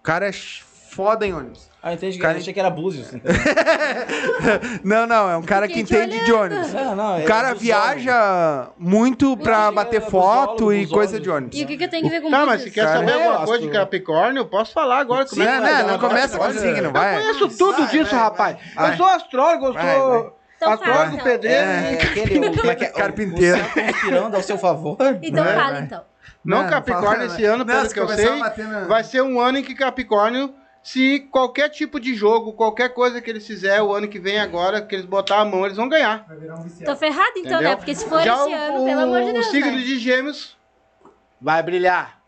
[0.00, 1.67] O cara é foda em ônibus.
[1.80, 2.18] Ah, entendi.
[2.18, 3.08] Cara- Eu achei que era Búzios.
[4.82, 6.72] Não, não, é um cara que entende de ônibus.
[6.72, 7.20] Não, não.
[7.20, 11.58] O cara viaja muito pra bater era foto e coisa de ônibus.
[11.58, 13.32] E o que, que tenho que ver com Tá, mas se quer saber é, alguma
[13.32, 13.46] gosto.
[13.46, 15.26] coisa de Capricórnio, eu posso falar agora.
[15.26, 15.72] Sim, Como é né?
[15.82, 15.98] Não agora?
[16.08, 17.16] começa com signo, vai.
[17.16, 18.56] Eu conheço tudo Vai, disso, vai, rapaz.
[18.74, 18.92] vai.
[18.92, 20.32] Eu sou astrólogo, eu sou vai.
[20.56, 21.24] Então astrólogo, fala, então.
[21.24, 21.62] pedreiro.
[21.62, 22.38] É, aquele.
[22.48, 22.88] o- Como é que é?
[22.88, 23.58] Carpinteiro.
[23.60, 24.96] O conspirando ao seu favor.
[25.22, 26.02] Então fala, então.
[26.44, 29.22] Não, Não, Capricórnio, fala- esse ano, Não, pelo se que eu sei, na- vai ser
[29.22, 33.82] um ano em que Capricórnio, se qualquer tipo de jogo, qualquer coisa que eles fizer
[33.82, 36.26] o ano que vem agora, que eles botar a mão, eles vão ganhar.
[36.84, 37.70] Tô ferrado então, Entendeu?
[37.70, 37.76] né?
[37.76, 39.78] Porque se for Já esse o, ano, pelo amor de Deus, O signo né?
[39.78, 40.56] de gêmeos
[41.40, 42.20] vai brilhar.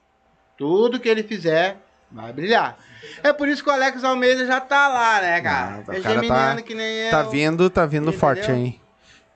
[0.59, 1.79] Tudo que ele fizer
[2.11, 2.77] vai brilhar.
[3.23, 5.71] É por isso que o Alex Almeida já tá lá, né, cara?
[5.71, 6.23] Não, o é cara
[6.57, 7.11] tá- que nem eu.
[7.11, 8.21] Tá vindo, tá vindo Entendeu?
[8.21, 8.79] forte aí.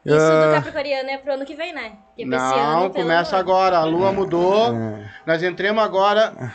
[0.04, 1.92] Isso do Ah, Capricorniano é pro ano que vem, né?
[2.08, 3.78] Porque esse Não, ano, começa agora.
[3.78, 4.74] A lua mudou.
[4.76, 5.10] é.
[5.24, 6.52] Nós entramos agora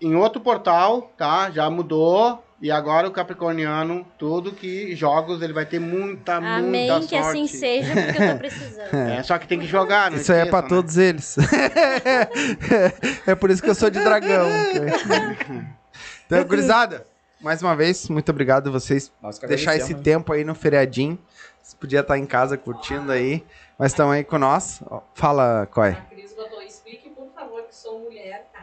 [0.00, 1.50] em outro portal, tá?
[1.50, 2.42] Já mudou.
[2.62, 7.46] E agora o Capricorniano, tudo que jogos, ele vai ter muita, Amém, muita que assim
[7.46, 7.56] sorte.
[7.56, 8.90] seja, porque eu tô precisando.
[9.10, 10.68] É, só que tem que jogar, não Isso aí é pra né?
[10.68, 11.36] todos eles.
[13.26, 14.46] é por isso que eu sou de dragão.
[16.26, 17.06] então, gurizada,
[17.40, 20.02] mais uma vez, muito obrigado a vocês Nós deixar esse agradecemos.
[20.02, 21.18] tempo aí no feriadinho.
[21.62, 23.42] Você podia estar em casa curtindo aí,
[23.78, 24.82] mas estão aí com nós.
[25.14, 25.90] Fala, Coy.
[25.90, 28.59] A Cris botou, explique, por favor, que sou mulher, cara.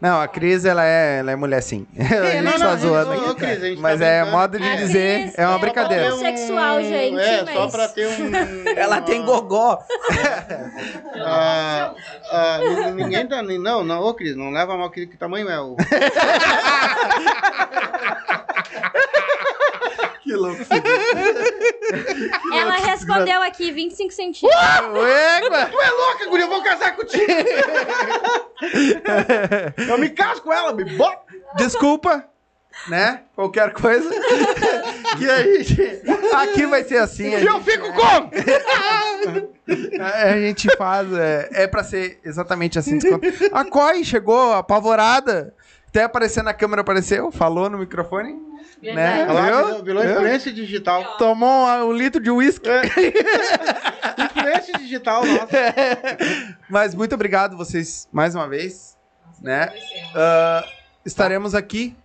[0.00, 1.86] Não, a Cris, ela é, ela é mulher sim.
[1.96, 3.34] a gente não, tá não, zoando aqui.
[3.36, 6.14] Cris, gente Mas tá é modo de dizer, Cris é uma é brincadeira.
[6.14, 8.32] um sexual, gente, É, só mas- pra ter um...
[8.76, 9.78] Ela tem gogó.
[11.22, 11.94] Ah,
[12.30, 12.58] ah,
[12.92, 13.42] ni- ninguém tá...
[13.42, 15.76] nem- Não, não, ô Cris, não leva mal que tamanho é o...
[20.22, 20.60] Que louco.
[22.52, 24.60] Ela respondeu aqui 25 centímetros.
[24.94, 25.40] Ué.
[25.40, 27.24] Tu é louca, guria, eu vou casar contigo!
[29.88, 31.20] eu me caso com ela, me bota!
[31.56, 32.28] Desculpa,
[32.88, 33.22] né?
[33.34, 34.08] Qualquer coisa.
[35.18, 36.02] que a gente.
[36.34, 37.28] Aqui vai ser assim.
[37.28, 38.30] E eu gente, fico como?
[40.00, 41.12] a gente faz.
[41.12, 42.98] É, é pra ser exatamente assim.
[43.52, 45.52] A Coy chegou apavorada.
[45.90, 48.34] Até aparecer na câmera, apareceu, falou no microfone.
[48.80, 49.26] Né?
[49.28, 49.66] Olha lá, Viu?
[49.66, 50.12] virou, virou Viu?
[50.12, 51.16] influência digital.
[51.18, 52.68] Tomou um, um litro de uísque.
[54.18, 55.48] Influência digital, nossa.
[56.70, 58.96] Mas muito obrigado vocês mais uma vez.
[59.42, 59.64] Né?
[59.64, 60.10] Agradecemos.
[60.14, 60.64] Ah,
[61.04, 61.96] estaremos aqui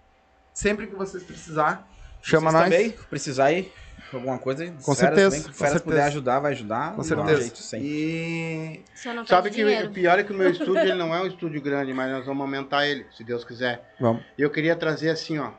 [0.52, 1.88] sempre que vocês precisar.
[2.24, 2.64] Chama Vocês nós.
[2.72, 3.72] também, precisar aí,
[4.18, 4.66] alguma coisa.
[4.84, 5.84] Com Feras certeza, com Feras certeza.
[5.84, 6.94] puder ajudar, vai ajudar.
[6.96, 7.42] Com um certeza.
[7.42, 7.88] jeito sempre.
[7.88, 8.82] E
[9.28, 9.90] Sabe que dinheiro.
[9.90, 12.26] o pior é que o meu estúdio ele não é um estúdio grande, mas nós
[12.26, 13.94] vamos aumentar ele, se Deus quiser.
[14.00, 14.24] vamos.
[14.38, 15.52] E eu queria trazer assim, ó,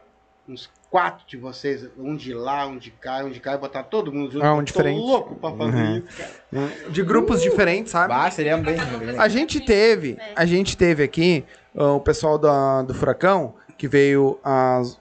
[0.48, 3.82] uns quatro de vocês, um de lá, um de cá, um de cá, e botar
[3.82, 4.44] todo mundo junto.
[4.46, 4.98] Ah, um diferente.
[5.00, 5.96] Tô louco pra fazer Uhum.
[5.98, 6.90] isso, cara.
[6.90, 8.08] De grupos diferentes, sabe?
[8.14, 8.76] Bah, seria bem.
[9.18, 11.44] A gente teve, a gente teve aqui
[11.76, 14.98] ah, o pessoal da, do Furacão que veio as.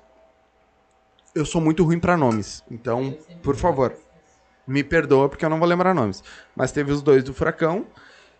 [1.33, 3.95] Eu sou muito ruim pra nomes, então, por favor,
[4.67, 6.23] me perdoa porque eu não vou lembrar nomes.
[6.55, 7.85] Mas teve os dois do Furacão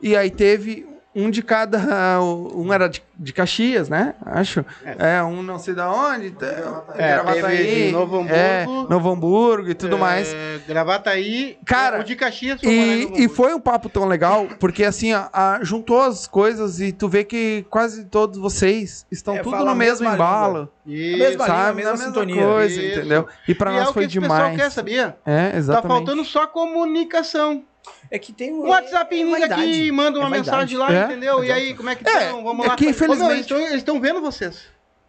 [0.02, 4.16] e aí teve um de cada, um era de, de Caxias, né?
[4.26, 4.66] Acho.
[4.84, 8.36] É, um não sei da onde, tá- É, Gravataí, teve de Novo Hamburgo.
[8.36, 10.36] é, Novo Hamburgo e tudo É, mais.
[10.68, 15.14] Gravataí, Cara, o de Caxias foi E, e foi um papo tão legal, porque assim,
[15.14, 19.64] a- a- juntou as coisas e tu vê que quase todos vocês estão É, tudo
[19.64, 21.18] no mesmo embalo, Isso.
[21.18, 21.70] mesma sabe?
[21.70, 22.44] a mesma sintonia.
[22.44, 23.00] coisa, Isso.
[23.00, 23.28] entendeu?
[23.48, 24.58] E pra E nós é o foi que esse pessoal demais.
[24.62, 25.18] quer, sabia?
[25.26, 25.88] É, Tá exatamente.
[25.88, 27.64] faltando só comunicação.
[28.12, 29.62] É que tem O WhatsApp liga vaidade.
[29.62, 31.44] aqui, manda uma É mensagem lá, É, entendeu?
[31.44, 32.44] E aí, como é que É, estão?
[32.44, 32.76] Vamos é lá.
[32.76, 34.64] que, Ô, meu, infelizmente- eles estão vendo vocês.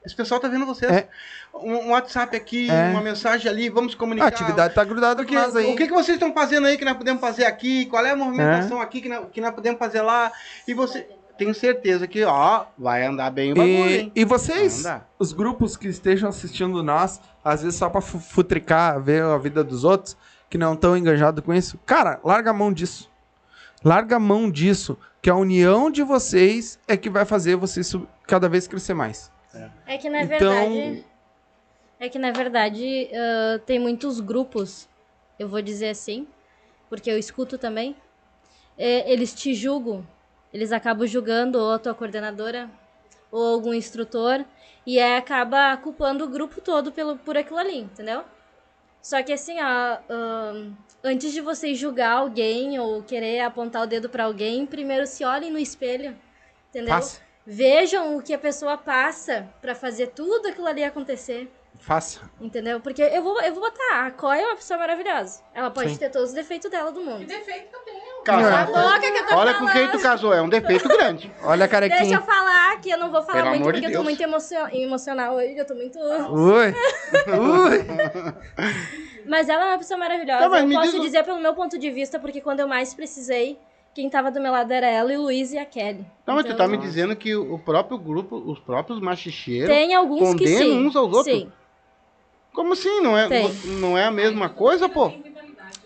[0.04, 0.90] Esse pessoal tá vendo vocês.
[0.92, 1.08] É.
[1.52, 2.90] Um, um WhatsApp aqui, É.
[2.90, 4.28] uma mensagem ali, vamos A comunicar.
[4.28, 5.72] atividade tá grudada nós aí.
[5.72, 7.86] o que, que vocês estão fazendo aí que nós podemos fazer aqui?
[7.86, 10.30] Qual é a movimentação aqui que nós, que nós podemos fazer lá?
[10.68, 11.06] E você.
[11.38, 14.12] Tenho certeza que, ó, vai andar bem o bagulho, E, hein?
[14.14, 14.84] e vocês,
[15.18, 19.62] os grupos que estejam assistindo nós, às vezes só pra fu- futricar, ver a vida
[19.62, 20.16] dos outros,
[20.50, 23.10] que não estão engajados com isso, cara, larga a mão disso.
[23.84, 27.94] Larga a mão disso, que a união de vocês é que vai fazer vocês
[28.26, 29.30] cada vez crescer mais.
[29.86, 31.04] É que na Então- verdade.
[31.98, 34.86] É que na verdade ah, tem muitos grupos,
[35.38, 36.26] eu vou dizer assim,
[36.90, 37.96] porque eu escuto também.
[38.78, 40.06] é, eles te julgam,
[40.52, 42.68] eles acabam julgando ou a tua coordenadora
[43.32, 44.44] ou algum instrutor
[44.86, 48.22] e acaba culpando o grupo todo pelo, por aquilo ali, entendeu?
[49.06, 50.72] Só que assim, ó, ahn,
[51.04, 55.48] antes de vocês julgar alguém ou querer apontar o dedo pra alguém, primeiro se olhem
[55.48, 56.16] no espelho,
[56.70, 56.92] entendeu?
[56.92, 57.20] Faça.
[57.46, 62.28] Vejam o que a pessoa passa pra fazer tudo aquilo ali acontecer, Faça.
[62.40, 62.80] entendeu?
[62.80, 65.40] Porque eu vou, eu vou botar, a Coy é uma pessoa maravilhosa.
[65.54, 65.98] Ela pode Sim.
[65.98, 67.26] ter todos os defeitos dela do Que mundo.
[67.26, 68.00] defeito que eu tenho.
[68.00, 70.02] Casar- Cala a boca que eu tô Olha com quem tu falando.
[70.02, 71.32] casou, é um defeito grande.
[71.42, 72.16] Olha a Deixa carequinha.
[72.16, 74.22] eu falar que eu não vou falar Pelo muito amor de porque eu tô muito
[74.22, 75.98] emocio- emocional hoje, eu tô muito...
[75.98, 76.74] Ui.
[77.38, 77.86] Ui.
[79.28, 80.48] Mas ela é uma pessoa maravilhosa.
[80.50, 83.58] Tá, eu posso diz dizer pelo meu ponto de vista, porque quando eu mais precisei,
[83.94, 86.06] quem tava do meu lado era ela e o Luiz e a Kelly.
[86.26, 89.68] Não, mas tu Então, tá me dizendo que o próprio grupo, os próprios machicheiros.
[89.68, 90.86] Tem alguns que sim.
[90.86, 91.24] uns aos outros?
[91.24, 91.50] Sim.
[92.52, 93.00] Como assim?
[93.00, 93.52] Não é, Tem.
[93.80, 95.12] não é a mesma coisa, pô?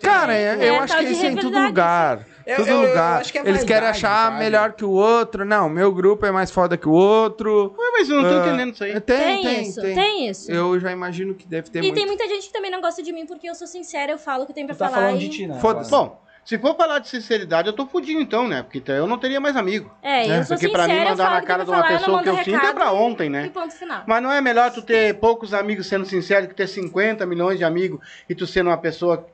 [0.01, 2.25] Cara, é- É, eu tal acho que isso é em todo lugar.
[2.45, 3.21] Eu- todo eu- eu lugar.
[3.21, 4.39] acho que é Eles querem achar sabe?
[4.39, 5.45] melhor que o outro.
[5.45, 7.73] Não, meu grupo é mais foda que o outro.
[7.77, 8.99] Ué, mas eu não tô Ah, entendendo isso aí.
[9.01, 9.95] Tem, Tem, tem, isso, tem.
[9.95, 10.51] tem isso.
[10.51, 11.95] Eu já imagino que deve ter e muito.
[11.95, 14.43] tem muita gente que também não gosta de mim porque eu sou sincera, eu falo
[14.43, 15.01] o que tem pra Tu tá falar.
[15.07, 15.27] falando e...
[15.27, 15.59] de ti, né?
[15.59, 15.91] Foda-se.
[15.91, 18.63] Bom, se for falar de sinceridade, eu tô fudido então, né?
[18.63, 19.91] Porque então eu não teria mais amigo.
[20.01, 21.97] É, eu sou Porque sincera, pra mim eu mandar na cara de uma falar, eu
[21.99, 23.49] pessoa que eu sinto é pra ontem, E né?
[23.53, 24.03] ponto final.
[24.07, 27.63] Mas não é melhor tu ter poucos amigos sendo sincero que ter 50 milhões de
[27.63, 29.27] amigos e tu sendo uma pessoa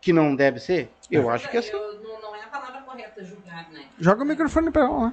[0.00, 0.88] que não deve ser?
[1.10, 1.72] Eu acho que é assim.
[1.72, 1.97] Eu-
[3.04, 3.84] a correta julgar, né?
[3.98, 5.12] Joga o microfone pra ela.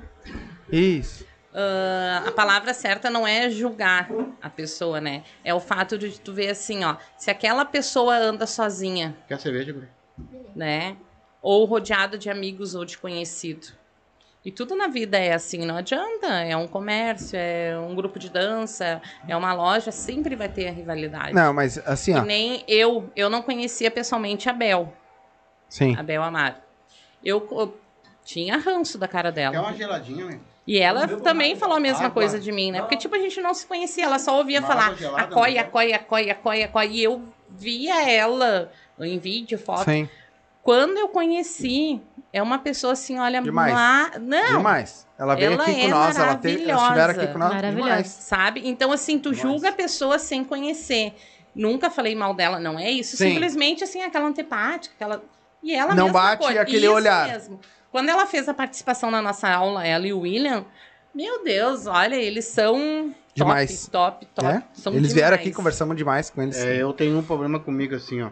[0.72, 1.26] Isso.
[1.54, 4.10] Ah, a palavra certa não é julgar
[4.42, 5.24] a pessoa, né?
[5.44, 9.72] É o fato de tu ver assim, ó, se aquela pessoa anda sozinha, Quer cerveja,
[9.72, 9.88] Guri?
[10.56, 10.98] né?
[11.42, 13.68] Ou rodeado de amigos ou de conhecido.
[14.44, 16.28] E tudo na vida é assim, não adianta.
[16.28, 20.72] É um comércio, é um grupo de dança, é uma loja, sempre vai ter a
[20.72, 21.34] rivalidade.
[21.34, 22.24] Não, mas assim, Que ó.
[22.24, 24.94] nem eu, eu não conhecia pessoalmente a Bel,
[25.70, 25.96] Sim.
[25.98, 26.56] a Bel Amaro.
[27.26, 27.78] Eu, eu
[28.24, 29.52] tinha ranço da cara dela.
[29.54, 30.40] Quer uma geladinha, né?
[30.68, 32.12] E ela também falou a mesma Água.
[32.12, 32.80] coisa de mim, né?
[32.82, 35.94] Porque, tipo, a gente não se conhecia, ela só ouvia Uma falar gelada, acói, acói,
[35.94, 36.88] acói, acói, acói.
[36.92, 39.84] E eu via ela em vídeo, foto.
[39.84, 40.10] Sim.
[40.64, 42.02] Quando eu conheci,
[42.34, 43.72] é uma pessoa assim, olha, Demais.
[43.72, 45.06] ma- não, Demais.
[45.20, 47.62] Ela veio Ela aqui com é nós, ela teve, elas estiveram aqui com nós.
[47.62, 48.08] Demais.
[48.08, 48.62] sabe?
[48.68, 51.14] Então, assim, tu julga a pessoa sem conhecer.
[51.54, 53.16] Nunca falei mal dela, não é isso.
[53.16, 53.34] Sim.
[53.34, 55.24] Simplesmente, assim, aquela antipática, aquela...
[55.66, 56.62] E ela Não mesma bate coisa.
[56.62, 57.28] aquele Isso olhar.
[57.28, 57.60] mesmo.
[57.92, 60.64] Quando ela fez a participação na nossa aula, ela e o William,
[61.14, 63.88] meu Deus, olha, eles são Demais.
[63.88, 64.48] top, top, top.
[64.48, 64.64] É?
[64.74, 65.56] São Eles vieram aqui, demais.
[65.58, 66.56] conversamos demais com eles.
[66.58, 68.30] É, eu tenho um problema comigo assim, ó.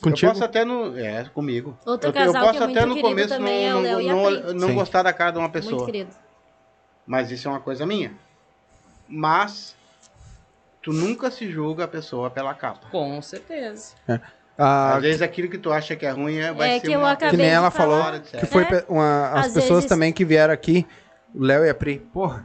[0.00, 0.26] Contigo?
[0.30, 0.96] Eu posso até no.
[0.96, 1.76] É, comigo.
[1.84, 3.82] Outro eu, casal eu posso que é até muito no querido começo também é não,
[3.82, 5.84] não, não, não gostar da cara de uma Muito pessoa.
[5.86, 6.14] querido.
[7.04, 8.12] Mas isso é uma coisa minha.
[9.08, 9.74] Mas
[10.80, 12.86] tu nunca se julga a pessoa pela capa.
[12.90, 13.94] Com certeza.
[14.60, 16.92] Ah, Às vezes aquilo que tu acha que é ruim é, vai É ser que
[16.92, 18.02] eu uma acabei que nem ela falou,
[18.40, 18.84] que foi É.
[18.88, 20.84] uma, as Às pessoas vezes- também que vieram aqui,
[21.34, 22.44] o Léo e a Pri, porra.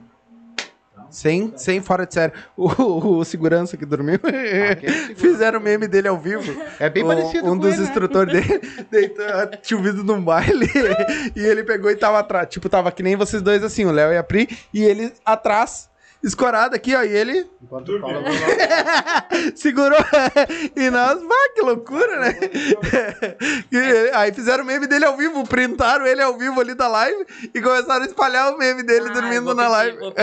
[1.10, 2.34] Sem, sem fora de sério.
[2.58, 4.20] O, o segurança que dormiu.
[4.24, 5.16] segurança.
[5.16, 6.60] Fizeram o meme dele ao vivo.
[6.80, 7.88] É bem O- parecido Um com dos ele, né?
[7.88, 9.26] instrutores dele deitou,
[9.62, 10.68] tinha ouvido num baile
[11.36, 12.48] e ele pegou e tava atrás.
[12.50, 15.88] Tipo, tava que nem vocês dois assim, o Léo e a Pri, e ele atrás,
[16.24, 18.24] escorado aqui, ó, e ele Enquanto fala,
[19.56, 19.98] segurou.
[20.76, 22.34] e nós, vá, que loucura, né?
[23.72, 27.26] E aí fizeram o meme dele ao vivo, printaram ele ao vivo ali da live
[27.54, 29.98] e começaram a espalhar o meme dele Ai, dormindo na pedir, live.
[29.98, 30.14] isso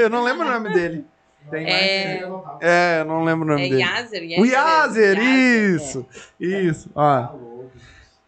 [0.00, 1.06] eu não lembro o nome dele.
[1.52, 2.22] É,
[2.60, 3.82] É, eu não lembro o nome é dele.
[3.82, 6.06] Yazer, O Yazer, Yazer, isso!
[6.38, 7.34] Isso, ó.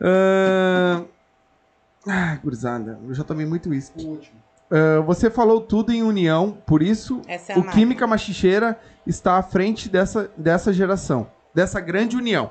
[0.01, 1.05] Ahn,
[2.07, 4.19] Ah, gurizada, eu já tomei muito uísque.
[4.71, 7.73] Ah, você falou tudo em união, por isso é o marca.
[7.73, 12.51] Química Machicheira está à frente dessa, dessa geração, dessa grande união.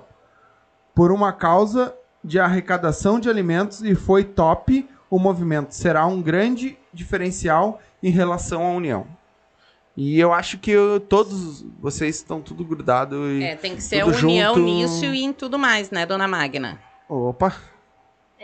[0.95, 1.93] Por uma causa
[2.23, 5.73] de arrecadação de alimentos e foi top o movimento.
[5.73, 9.05] Será um grande diferencial em relação à união.
[9.97, 13.43] E eu acho que eu- todos vocês estão tudo grudado e...
[13.43, 14.65] É, tem que ser união junto.
[14.65, 16.79] nisso e em tudo mais, né, dona Magna?
[17.09, 17.53] Opa!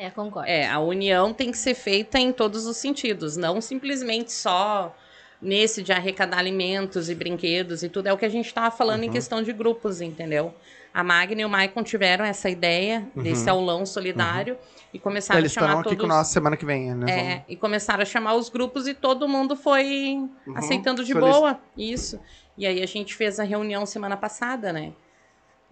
[0.01, 0.47] É, concordo.
[0.49, 4.95] É, a união tem que ser feita em todos os sentidos, não simplesmente só
[5.41, 8.07] nesse de arrecadar alimentos e brinquedos e tudo.
[8.07, 9.07] É o que a gente estava falando Uhum.
[9.07, 10.53] em questão de grupos, entendeu?
[10.93, 14.57] A Magna e o Maicon tiveram essa ideia desse aulão solidário
[14.93, 15.41] e começaram Uhum.
[15.43, 16.01] Eles a chamar estarão aqui todos...
[16.01, 17.11] com nós semana que vem, né?
[17.11, 21.59] É, e começaram a chamar os grupos e todo mundo foi aceitando de Solic- boa.
[21.77, 22.19] Isso.
[22.57, 24.91] E aí a gente fez a reunião semana passada, né?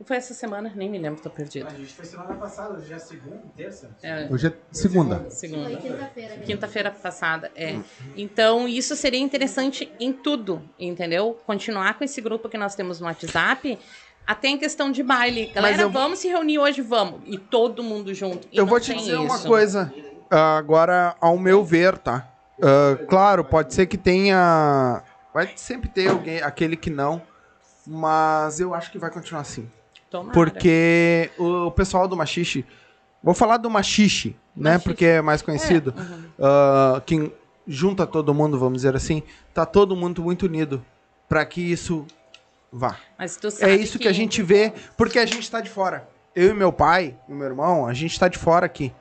[0.05, 1.67] Foi essa semana, nem me lembro, tô perdida.
[1.69, 3.89] A gente foi semana passada, hoje é segunda, terça?
[4.03, 5.27] É, Hoje é segunda.
[5.29, 5.75] segunda.
[5.77, 6.37] Quinta-feira.
[6.45, 7.79] Quinta-feira passada, é.
[8.15, 11.37] Então, isso seria interessante em tudo, entendeu?
[11.47, 13.77] Continuar com esse grupo que nós temos no WhatsApp,
[14.25, 15.47] até em questão de baile.
[15.47, 17.21] Galera, eu- vamos se reunir hoje, vamos.
[17.25, 18.47] E todo mundo junto.
[18.51, 19.47] E Eu vou te dizer uma isso.
[19.47, 19.91] coisa.
[20.29, 22.27] ah, agora, ao meu ver, tá?
[22.61, 25.01] Ah, claro, pode ser que tenha.
[25.33, 27.21] Vai sempre ter alguém, aquele que não.
[27.85, 29.71] Mas eu acho que vai continuar assim.
[30.09, 30.31] Tomara.
[30.31, 32.65] Porque o pessoal do Machixe.
[33.21, 34.71] Vou falar do Machixe, né?
[34.71, 34.83] Machixe.
[34.85, 35.93] Porque é mais conhecido.
[35.97, 36.23] É, uhum.
[36.39, 37.31] ah, que
[37.67, 39.21] junta todo mundo, vamos dizer assim.
[39.53, 40.83] Tá todo mundo muito unido
[41.27, 42.05] para que isso
[42.71, 42.97] vá.
[43.17, 44.07] Mas tu sabe É isso que...
[44.07, 46.07] a gente vê, porque a gente tá de fora.
[46.35, 48.93] Eu e meu pai e meu irmão, a gente tá de fora aqui.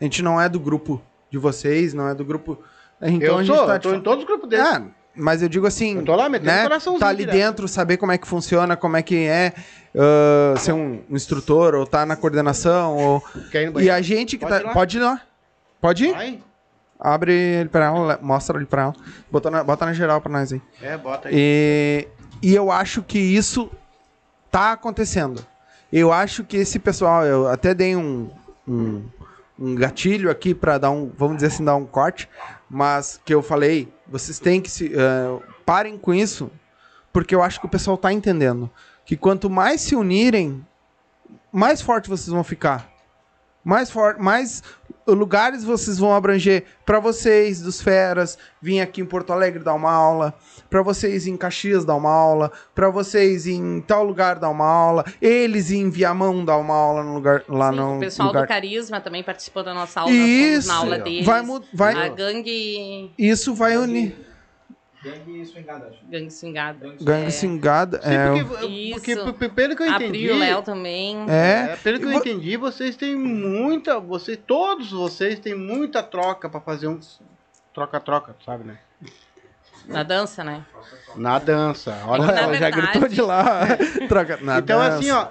[0.00, 2.58] A gente não é do grupo de vocês, não é do grupo.
[3.00, 4.66] Então eu a gente sou, tá eu de tô em todos os grupos deles.
[4.66, 4.82] É,
[5.14, 6.62] mas eu digo assim, Eu tô lá metendo né?
[6.62, 7.36] coraçãozinho Tá ali direto.
[7.36, 9.52] dentro, saber como é que funciona, como é que é
[9.96, 13.22] ah, ser um, um instrutor, ou tá na coordenação, ou...
[13.80, 14.70] E a gente que Pode tá...
[14.70, 14.72] ir.
[14.72, 15.20] Pode ir lá.
[15.80, 16.12] Pode ir?
[16.12, 16.38] Vai.
[16.98, 18.94] Abre ele pra ela, mostra ele pra ela.
[19.30, 20.60] Bota na, bota na geral pra nós aí.
[20.82, 21.34] É, bota aí.
[21.34, 22.08] E,
[22.42, 23.70] e eu acho que isso
[24.50, 25.44] tá acontecendo.
[25.90, 28.30] Eu acho que esse pessoal, eu até dei um,
[28.68, 29.02] um,
[29.58, 32.28] um gatilho aqui pra dar um, vamos dizer assim, dar um corte,
[32.68, 34.92] mas que eu falei, vocês têm que se.
[34.94, 36.50] eh, parem com isso,
[37.12, 38.68] porque eu acho que o pessoal tá entendendo.
[39.04, 40.64] Que quanto mais se unirem,
[41.52, 42.90] mais forte vocês vão ficar.
[43.64, 44.62] Mais forte, mais
[45.14, 49.92] lugares vocês vão abranger para vocês dos feras vir aqui em Porto Alegre dar uma
[49.92, 50.34] aula,
[50.68, 55.04] para vocês em Caxias dar uma aula, para vocês em tal lugar dar uma aula,
[55.20, 58.42] eles em Viamão dar uma aula no lugar lá Sim, no o pessoal lugar.
[58.42, 60.68] do Carisma também participou da nossa aula, Isso.
[60.68, 61.26] na aula deles.
[61.26, 63.10] Vai vai A gangue...
[63.18, 64.29] isso vai unir.
[65.02, 65.98] Gangue swingada, acho.
[66.06, 66.94] Gangue Swingada.
[67.00, 67.30] Gangue É.
[67.30, 69.24] singada, Sim, é, porque, Isso.
[69.24, 70.04] porque, pelo que eu entendi.
[70.06, 71.24] Abriu o Léo também.
[71.28, 73.98] é, É, pelo que eu entendi, vocês têm muita.
[73.98, 77.00] Vocês, todos vocês têm muita troca pra fazer um.
[77.72, 78.78] Troca-troca, sabe, né?
[79.86, 80.64] Na dança, né?
[81.16, 81.96] Na dança.
[82.06, 83.60] Olha, Na ela já verdade- gritou de lá.
[84.08, 84.98] Troca, na então, dança.
[84.98, 85.28] assim, ó.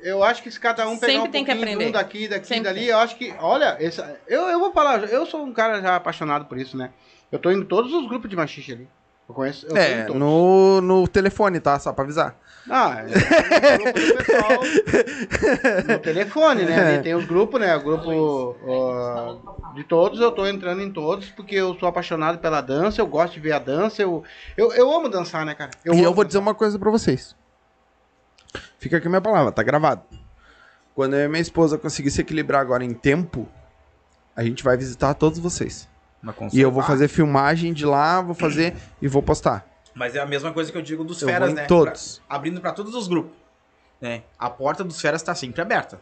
[0.00, 1.88] Eu acho que se cada um pegar Sempre um tem que aprender.
[1.88, 3.34] um daqui, daqui, Sempre dali, eu acho que.
[3.38, 6.90] Olha, essa, eu, eu vou falar, eu sou um cara já apaixonado por isso, né?
[7.32, 8.88] Eu tô em todos os grupos de machixe ali.
[9.28, 9.66] Eu conheço.
[9.66, 11.78] Eu É, no, no telefone, tá?
[11.78, 12.36] Só pra avisar.
[12.70, 14.60] Ah, é, pessoal
[15.86, 16.80] no telefone, né?
[16.80, 17.76] Ali tem os grupos, né?
[17.76, 22.62] O grupo ó, de todos, eu tô entrando em todos, porque eu sou apaixonado pela
[22.62, 24.24] dança, eu gosto de ver a dança, eu,
[24.56, 25.72] eu, eu amo dançar, né, cara?
[25.84, 26.42] e eu vou dizer dançar.
[26.42, 27.36] uma coisa pra vocês.
[28.78, 30.02] Fica aqui minha palavra, tá gravado.
[30.94, 33.46] Quando eu e minha esposa conseguir se equilibrar agora em tempo,
[34.34, 35.88] a gente vai visitar todos vocês.
[36.52, 39.66] E eu vou fazer filmagem de lá, vou fazer e vou postar.
[39.94, 41.66] Mas é a mesma coisa que eu digo dos Eu feras, né?
[41.66, 42.20] todos.
[42.26, 43.36] Pra- abrindo pra todos os grupos.
[44.00, 44.22] Né?
[44.38, 46.00] A porta dos feras tá sempre aberta.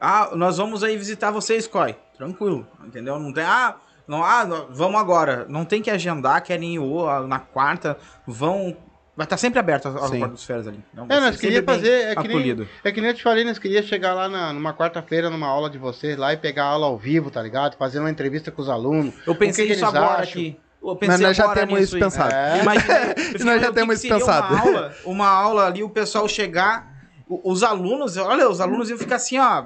[0.00, 1.94] Ah, nós vamos aí visitar vocês, Coy.
[2.16, 3.18] Tranquilo, entendeu?
[3.18, 3.44] Não tem.
[3.44, 3.76] Ah,
[4.06, 5.46] não, ah, vamos agora.
[5.48, 7.96] Não tem que agendar, querem ir ah, na quarta.
[8.26, 8.76] Vão.
[9.16, 10.18] Vai estar sempre aberto a, a Sim.
[10.20, 10.82] porta dos feras ali.
[10.94, 11.88] Vai É, nós bem fazer.
[12.10, 14.72] É que, nem, é que nem eu te falei, nós queríamos chegar lá na- numa
[14.72, 17.76] quarta-feira, numa aula de vocês lá e pegar a aula ao vivo, tá ligado?
[17.76, 19.14] Fazer uma entrevista com os alunos.
[19.26, 20.40] Eu pensei o que isso eles agora acham?
[20.40, 20.58] aqui.
[20.82, 22.00] Eu Mas nós já temos isso aí.
[22.02, 22.32] pensado.
[22.34, 22.60] É.
[22.62, 24.54] Imagina, eu fiquei Nós já temos seria pensado.
[24.54, 26.88] Uma aula, uma aula ali, o pessoal chegar,
[27.28, 29.64] os alunos, olha, os alunos iam ficar assim, ó.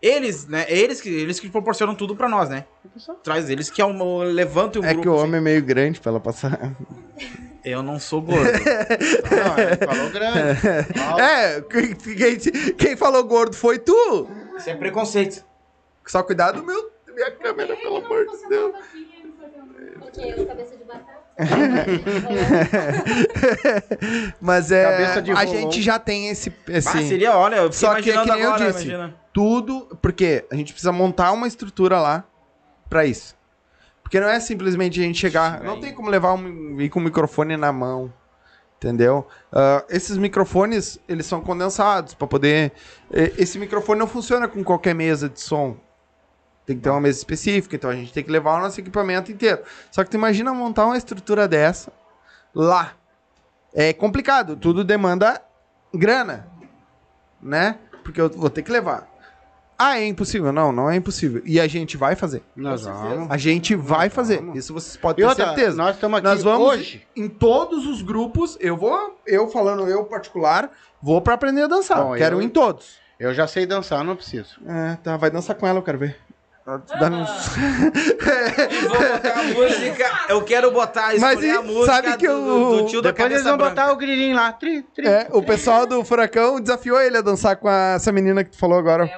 [0.00, 0.64] Eles, né?
[0.68, 2.64] Eles que, eles que proporcionam tudo pra nós, né?
[3.22, 5.02] Traz eles que é um, levantam um É grupo.
[5.02, 5.22] que o assim.
[5.24, 6.72] homem é meio grande pra ela passar.
[7.64, 8.44] Eu não sou gordo.
[8.48, 11.20] Não, ele falou grande.
[11.20, 12.38] É, quem, quem,
[12.74, 14.28] quem falou gordo foi tu.
[14.56, 15.44] Isso é preconceito.
[16.06, 18.74] Só cuidado, meu, minha câmera, pelo amor de Deus.
[20.00, 21.18] Porque os cabeça de batata.
[24.40, 24.84] Mas é.
[24.84, 26.52] Cabeça de a gente já tem esse.
[26.68, 28.84] esse Ah, seria, olha, eu Só que é que nem eu agora, disse.
[28.88, 29.14] imagina.
[29.38, 29.96] Tudo.
[30.02, 32.24] Porque a gente precisa montar uma estrutura lá
[32.90, 33.36] pra isso.
[34.02, 35.62] Porque não é simplesmente a gente chegar.
[35.62, 38.12] Não tem como levar um, ir com o microfone na mão.
[38.78, 39.28] Entendeu?
[39.52, 42.72] Ah, esses microfones, eles são condensados pra poder.
[43.12, 45.76] Esse microfone não funciona com qualquer mesa de som.
[46.66, 49.30] Tem que ter uma mesa específica, então a gente tem que levar o nosso equipamento
[49.30, 49.62] inteiro.
[49.92, 51.92] Só que tu imagina montar uma estrutura dessa
[52.52, 52.94] lá.
[53.72, 55.40] É complicado, tudo demanda
[55.94, 56.48] grana,
[57.40, 57.78] né?
[58.02, 59.08] Porque eu vou ter que levar.
[59.80, 60.52] Ah, é impossível?
[60.52, 61.40] Não, não é impossível.
[61.44, 62.42] E a gente vai fazer.
[62.56, 63.30] Nós vamos.
[63.30, 64.38] A gente vai fazer.
[64.38, 64.56] vamos.
[64.58, 65.76] Isso vocês podem ter outra, certeza.
[65.76, 67.06] nós estamos aqui Nós vamos hoje.
[67.14, 68.56] em todos os grupos.
[68.60, 70.68] Eu vou, eu falando eu particular,
[71.00, 72.02] vou pra aprender a dançar.
[72.02, 72.96] Bom, quero eu- em todos.
[73.20, 74.58] Eu já sei dançar, não preciso.
[74.66, 76.16] É, tá, vai dançar com ela, eu quero ver.
[76.66, 80.04] Dá um- E vou botar a música.
[80.28, 83.30] Eu quero botar, Mas e- a música sabe que do, o- do tio da Depois
[83.32, 83.70] eles vão branca.
[83.74, 84.52] botar o grilinho lá.
[84.52, 85.06] Tri, tri.
[85.06, 88.58] É, o pessoal do Furacão desafiou ele a dançar com a- essa menina que tu
[88.58, 89.10] falou agora.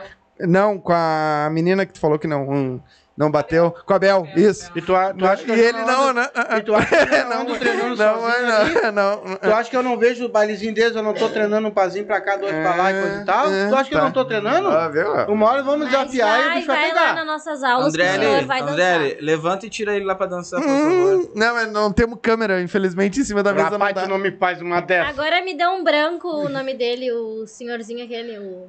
[0.47, 2.81] Não, com a menina que tu falou que não, hum,
[3.17, 3.75] não bateu.
[3.85, 4.70] Com a Bel, isso.
[4.75, 6.27] E tu, a- tu acha que E eu ele não, né?
[6.57, 8.93] E tu acha que eu não Não, ando treinando não, sozinho não,
[9.25, 9.36] não.
[9.36, 12.07] Tu acha que eu não vejo o bailezinho deles, eu não tô treinando um pazinho
[12.07, 13.52] pra cá, dois pra lá e coisa e tal?
[13.52, 14.05] É, tu acha que eu tá.
[14.05, 14.69] não tô treinando?
[14.69, 15.12] Ah, viu?
[15.35, 17.15] Uma hora vamos Mas desafiar e o vai, bicho vai vai lá pegar.
[17.17, 18.73] nas nossas aulas André, senhor vai dançar.
[19.01, 20.91] André, levanta e tira ele lá pra dançar, por favor.
[20.91, 24.09] Hum, não, mas não temos câmera, infelizmente, em cima da mesa Rapaz, não tu dá.
[24.09, 25.10] não me faz uma dessa.
[25.10, 28.69] Agora me deu um branco o nome dele, o senhorzinho aquele, o...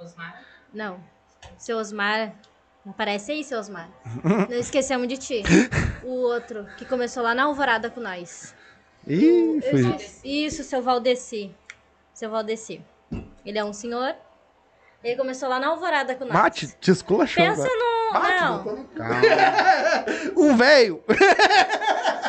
[0.00, 0.40] Osmar?
[0.72, 1.00] Não,
[1.58, 2.32] seu Osmar.
[2.88, 3.88] Aparece aí, seu Osmar.
[4.48, 5.42] Não esquecemos de ti.
[6.02, 8.54] O outro, que começou lá na Alvorada com nós.
[9.06, 10.46] Ih, esqueci.
[10.46, 11.54] Isso, seu Valdeci.
[12.14, 12.82] Seu Valdeci.
[13.44, 14.14] Ele é um senhor.
[15.02, 16.32] Ele começou lá na Alvorada com nós.
[16.34, 17.42] Mate, te esculachou.
[17.42, 18.00] Pensa no.
[18.12, 18.88] Não,
[20.36, 21.02] Um velho.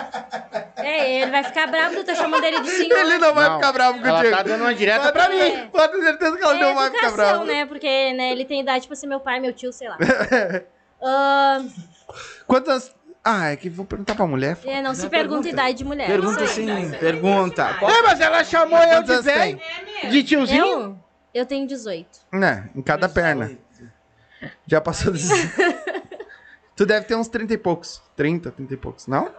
[0.85, 2.97] é, ele vai ficar bravo de eu tô chamando ele de senhor.
[2.99, 4.37] Ele não vai Não, ficar bravo Ela contigo.
[4.37, 5.37] tá dando uma direta pra mim.
[5.39, 5.65] É.
[5.67, 7.45] Pode ter certeza que ela É não vai ficar educação, brava.
[7.45, 7.65] né?
[7.65, 9.97] Porque né, ele tem idade pra ser meu pai, meu tio, sei lá.
[11.03, 11.59] Ah,
[12.45, 12.95] Quantos anos...
[13.23, 14.57] Ah, é que vou perguntar pra mulher.
[14.65, 16.05] é, não se pergunta idade de mulher.
[16.07, 17.75] Pergunta sim, pergunta.
[17.81, 19.59] É, mas ela chamou eu de velho,
[20.01, 20.09] tem?
[20.11, 20.63] de tiozinho.
[20.65, 20.99] Eu?
[21.33, 22.07] Eu tenho 18.
[22.33, 23.51] Né, em cada perna.
[24.67, 25.27] Já passou dos...
[26.75, 28.01] tu deve ter uns 30 e poucos.
[28.15, 29.29] 30, 30 e poucos, não?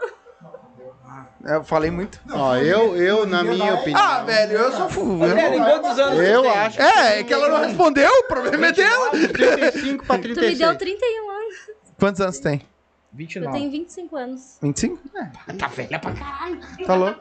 [1.44, 2.20] Eu falei muito.
[2.32, 4.00] Ó, eu, eu, na minha opinião.
[4.00, 8.08] Ah, velho, eu sou tem quantos anos Eu acho É, é que ela não respondeu,
[8.08, 9.10] o problema é dela.
[9.10, 10.58] que 35 pra Tu me 36.
[10.58, 11.54] deu 31 anos.
[11.98, 12.54] Quantos anos tem?
[12.60, 13.58] Eu 29.
[13.58, 14.58] tenho 25 anos.
[14.62, 15.00] 25?
[15.16, 15.52] É.
[15.54, 16.60] Tá velha pra caralho.
[16.86, 17.20] Tá louco.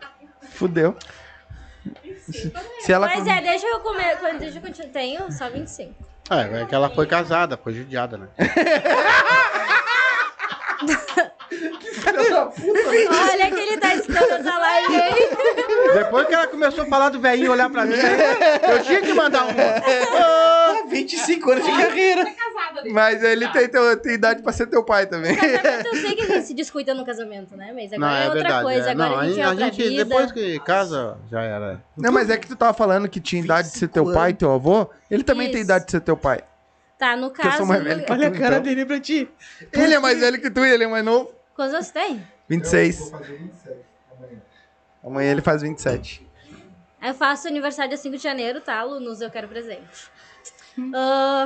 [0.52, 0.96] Fudeu.
[2.80, 3.08] Se ela...
[3.08, 4.18] Mas é, deixa eu comer.
[4.20, 4.90] quando- Deixa eu continuar.
[4.92, 5.96] Tenho só 25.
[6.30, 8.28] É, é que ela foi casada, foi judiada, né?
[12.08, 15.30] Olha que ele tá escutando essa live aí.
[15.96, 19.46] Depois que ela começou a falar do velhinho olhar pra mim, eu tinha que mandar
[19.46, 20.88] um.
[20.90, 22.26] 25 anos de carreira.
[22.26, 22.94] Casada dele.
[22.94, 25.36] Mas ele tem, teu- tem idade pra ser teu pai também.
[25.36, 27.72] Casamento, eu sei que a gente se descuida no casamento, né?
[27.74, 28.64] Mas agora Não, é, é outra verdade.
[28.64, 28.88] coisa.
[28.88, 28.92] é.
[28.92, 30.06] Agora Não, a gente é a outra gente, vida.
[30.06, 31.82] depois que casa, já era.
[31.98, 34.34] Não, mas é que tu tava falando que tinha idade de ser teu pai e
[34.34, 34.90] teu avô.
[35.10, 35.66] Ele também tem Isso.
[35.66, 36.42] idade de ser teu pai.
[36.98, 37.58] Tá, no Porque eu caso.
[37.58, 38.62] sou mais velho que Olha a cara então.
[38.62, 39.28] dele pra ti.
[39.74, 41.32] Ele é mais velho que tu e ele é mais novo.
[41.62, 42.28] Quantos anos tem?
[42.50, 43.12] 26.
[45.04, 46.28] Amanhã ele faz 27.
[47.00, 49.22] Eu faço aniversário dia 5 de janeiro, tá, alunos?
[49.22, 50.10] Eu quero presente.
[50.96, 51.46] Ah,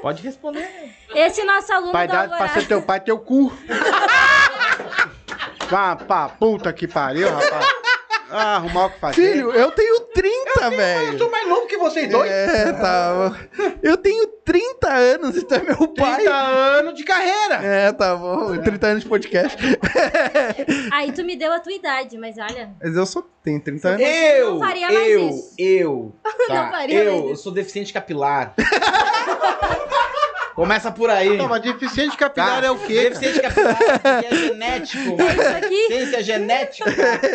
[0.00, 0.66] Pode responder.
[1.14, 3.52] esse nosso aluno Pai da dado pra ser teu pai, teu cu.
[5.68, 7.66] Vá pra puta que pariu, rapaz.
[8.32, 9.32] Ah, arrumar o que fazer.
[9.32, 11.18] Filho, eu tenho 30, eu velho.
[11.18, 12.30] sou mais novo que vocês dois.
[12.30, 13.12] É, tá.
[13.14, 13.36] bom.
[13.82, 16.16] Eu tenho 30 anos e tu é meu pai.
[16.22, 17.54] 30 anos de carreira.
[17.62, 18.56] É, tá bom.
[18.56, 19.58] 30 anos de podcast.
[20.92, 22.70] Aí tu me deu a tua idade, mas olha.
[22.82, 24.00] Mas eu só tenho 30 anos.
[24.02, 25.54] Eu, Não faria mais eu, isso.
[25.58, 27.42] eu, Não tá, faria eu, mais eu isso.
[27.42, 28.54] sou deficiente capilar.
[30.54, 31.36] Começa por aí.
[31.36, 32.66] Não, mas deficiente capilar Tá?
[32.66, 33.08] é o quê?
[33.10, 33.78] Deficiente capilar
[34.24, 35.16] é genético.
[35.22, 35.88] É isso aqui.
[35.88, 36.90] Deficiência genética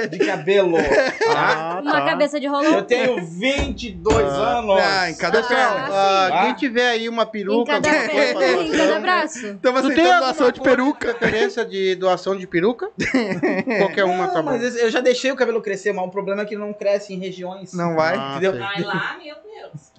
[0.10, 0.78] de cabelo.
[0.78, 1.36] Tá?
[1.36, 2.06] Ah, Uma tá.
[2.06, 2.84] cabeça de Eu rolão.
[2.84, 4.80] tenho 22 anos.
[4.80, 5.88] Ah, em cada Pessoal, perna.
[5.92, 6.42] ah, Ah.
[6.46, 9.48] quem tiver aí uma Em peruca, cada, alguma coisa em cada braço.
[9.48, 11.14] Estamos tem aceitando alguma doação de peruca.
[11.16, 12.90] preferência de doação de peruca?
[13.80, 14.52] Qualquer uma, tá Não, bom.
[14.52, 17.14] mas eu já deixei o cabelo crescer, mas o problema é que ele não cresce
[17.14, 17.74] em regiões.
[17.74, 18.16] Não vai?
[18.18, 18.58] Ah, Entendeu?
[18.60, 19.92] Vai lá, meu Deus.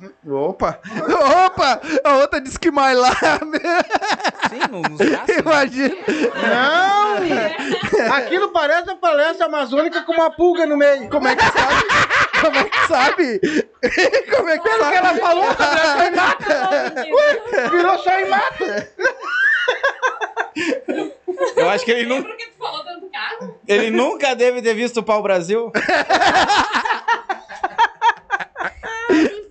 [0.48, 0.78] Opa!
[1.46, 1.80] Opa!
[2.04, 3.07] A outra disse que mais lá.
[4.48, 5.28] Sim, no- nos braços.
[5.28, 5.36] né?
[5.44, 5.94] Imagina.
[6.50, 7.18] Não!
[8.16, 11.08] Aquilo parece a floresta amazônica com uma pulga no meio.
[11.10, 11.84] Como é que sabe?
[12.40, 13.40] Como é que sabe?
[14.36, 14.96] Como é que sabe?
[14.96, 15.44] Ela falou,
[17.70, 18.64] virou só em mato.
[21.56, 23.58] Eu acho que ele, nu- Lembra que tu falou dentro do carro?
[23.66, 25.70] ele nunca deve ter visto o pau Brasil.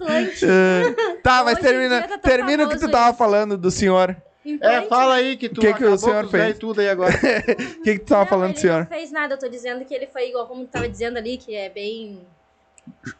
[0.07, 0.45] Implante.
[1.23, 3.17] Tá, mas Hoje termina, tá termina o que tu tava isso.
[3.17, 4.15] falando do senhor.
[4.45, 4.87] É, Implante.
[4.87, 6.57] fala aí que tu Que que o senhor fez?
[6.57, 7.13] tudo aí agora.
[7.13, 7.19] O
[7.83, 8.79] que, que tu tava Não, falando, ele senhor?
[8.79, 11.37] não fez nada, eu tô dizendo que ele foi igual como tu tava dizendo ali,
[11.37, 12.25] que é bem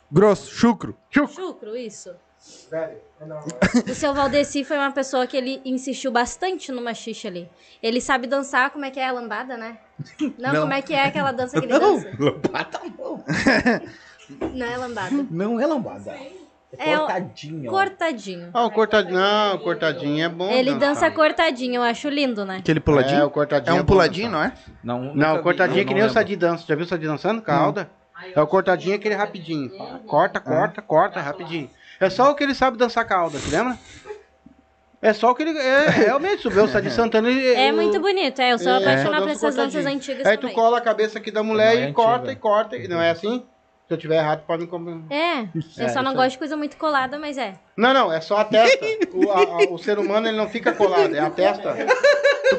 [0.10, 0.96] Grosso, chucro.
[1.12, 2.12] chucro, isso.
[3.90, 7.50] O seu Valdeci foi uma pessoa que ele insistiu bastante no machixe ali.
[7.84, 9.78] Ele sabe dançar, como é que é a lambada, né?
[10.38, 10.62] Não, Não.
[10.62, 12.10] como é que é aquela dança que ele dança?
[12.18, 13.24] Lambada não.
[14.54, 15.26] Não é lambada.
[15.30, 16.16] Não é lambada.
[16.78, 17.70] É, É cortadinho.
[17.72, 18.50] Cortadinho.
[18.54, 19.16] Ah, o cortadinho.
[19.18, 20.50] Não, o cortadinho é bom.
[20.52, 21.14] Ele dança dançar.
[21.14, 22.58] cortadinho, eu acho lindo, né?
[22.58, 23.26] Aquele É, puladinho?
[23.26, 23.72] o cortadinho.
[23.72, 24.52] É um bom puladinho, não é?
[24.84, 26.10] Não, Não, o vi, cortadinho é não- que nem o.
[26.10, 26.66] Sadi dança.
[26.68, 27.90] Já viu o Sadi dançando com a Alda?
[28.36, 29.70] É o cortadinho aquele rapidinho.
[30.08, 31.70] Corta, corta, corta, rapidinho.
[32.02, 33.78] É só o que ele sabe dançar com a Alda, te lembra?
[35.02, 35.58] É só o que ele.
[35.58, 37.30] É, realmente, subiu o Sadi Santana.
[37.30, 38.52] ele- É o- muito bonito, é.
[38.52, 40.56] Eu sou É, apaixonada por dança essas danças antigas Aí tu também.
[40.56, 42.76] cola a cabeça aqui da mulher Não é e corta e corta.
[42.76, 43.46] e Não é assim?
[43.88, 44.68] Se eu tiver errado, pode me.
[44.68, 47.54] com- É, eu É, só não gosto de coisa muito colada, mas é.
[47.78, 48.86] Não, não, é só a testa.
[49.14, 51.74] O, a- a- o ser humano ele não fica colado, é a testa.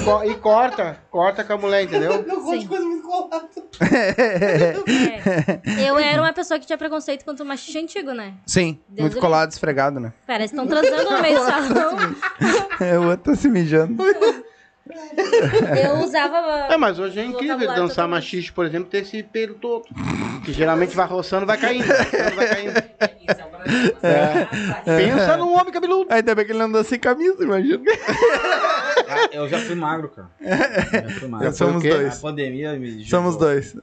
[0.05, 2.25] Co- e corta, corta com a mulher, entendeu?
[2.51, 2.69] Sim.
[5.77, 5.89] É.
[5.89, 8.35] Eu era uma pessoa que tinha preconceito contra o machista antigo, né?
[8.47, 10.13] Sim, Deus muito colado, esfregado, né?
[10.27, 11.97] Parece que estão transando no meio do salão.
[12.81, 14.03] É, o outro tá se mijando.
[15.83, 16.69] Eu usava.
[16.73, 19.85] É, mas hoje é incrível dançar machixe, por exemplo, ter esse pelo todo.
[20.49, 21.85] Que geralmente vai roçando, vai caindo.
[21.93, 22.79] roçando, vai caindo.
[22.99, 23.19] É
[23.59, 23.99] Brasil.
[24.03, 24.97] É.
[24.97, 26.07] Pensa num homem cabeludo.
[26.11, 27.83] Ainda bem que ele andou sem camisa, imagina.
[29.07, 30.31] Ah, Eu já fui magro, cara.
[30.41, 31.53] Já fui magro.
[31.53, 31.91] Somos quê?
[31.91, 32.19] A dois.
[32.19, 33.77] pandemia me Somos dois.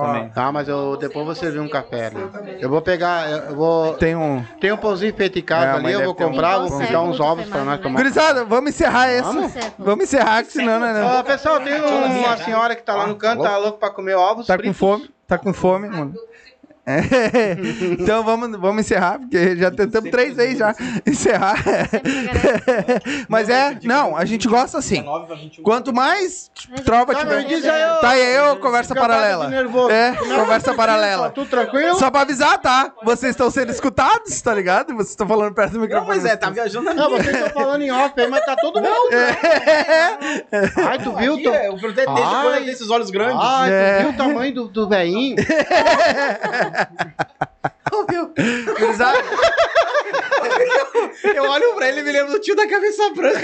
[0.00, 0.28] Também.
[0.30, 2.28] Tá, mas eu, depois vou servir um café, né?
[2.60, 3.94] Eu vou pegar, eu vou...
[3.94, 4.44] Tem um.
[4.60, 6.58] Tem um pãozinho feito em É, casa a ali, eu deve vou ter um- comprar,
[6.58, 7.98] vou fritar uns ovos pra nós tomar.
[7.98, 9.32] Gurizada, vamos encerrar essa.
[9.32, 9.52] Vamos?
[9.78, 11.02] Vamos encerrar, que senão, né?
[11.02, 14.14] Ó, pessoal, tem um- uma senhora que tá lá no canto, tá louco pra comer
[14.14, 14.78] ovos Tá com fritos.
[14.78, 15.10] fome?
[15.26, 16.14] Tá com fome, mano.
[16.86, 17.56] É.
[17.98, 20.74] Então vamos, vamos encerrar, porque já tentamos três vezes já
[21.04, 21.56] encerrar.
[23.28, 24.96] Mas é, não, a gente gosta assim.
[24.96, 25.64] 19 pra 21.
[25.64, 26.50] Quanto mais
[26.84, 28.00] trova tiver.
[28.00, 29.50] Tá aí, eu, conversa paralela.
[29.90, 31.30] É, conversa paralela.
[31.30, 31.96] Tudo tranquilo?
[31.96, 32.92] Só pra avisar, tá?
[33.02, 34.94] Vocês estão sendo escutados, tá ligado?
[34.94, 36.08] Vocês estão falando perto do Não, microfone.
[36.08, 39.10] mas é, tá viajando Não, vocês estão falando em off aí, mas tá todo mundo.
[40.88, 41.42] Ai, tu viu?
[41.42, 41.48] Tu...
[41.48, 43.40] é, o ele tem esses olhos grandes.
[43.40, 43.96] Ai, É.
[43.96, 45.36] tu viu o tamanho do, do veinho?
[48.78, 49.18] Gurizada,
[51.34, 53.40] Eu olho pra ele e me lembro do tio da cabeça branca.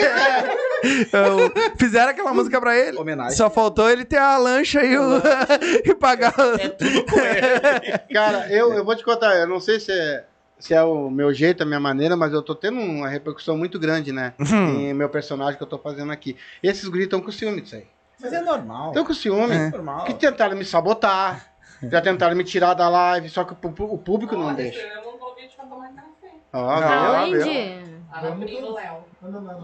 [1.13, 2.99] eu- Fizeram aquela música pra ele.
[2.99, 3.37] Homenagem.
[3.37, 5.21] Só faltou ele ter a lancha e, o...
[5.85, 6.35] e pagar.
[6.39, 6.59] o-
[8.13, 10.25] Cara, eu, eu vou te contar, eu não sei se é,
[10.59, 13.79] se é o meu jeito, a minha maneira, mas eu tô tendo uma repercussão muito
[13.79, 14.35] grande, né?
[14.39, 16.37] Em meu personagem que eu tô fazendo aqui.
[16.63, 17.85] E esses guris estão com ciúme disso aí.
[18.21, 18.89] Mas é normal.
[18.89, 19.55] Estão com ciúme.
[19.55, 19.71] É.
[19.71, 20.05] normal.
[20.05, 21.52] Que tentaram me sabotar.
[21.91, 24.79] Já tentaram me tirar da live, só que o, público não deixa.
[24.79, 26.35] Esperamos um convite pra tomar café.
[26.53, 27.93] Ó, Não, viu?
[28.13, 28.57] Aonde?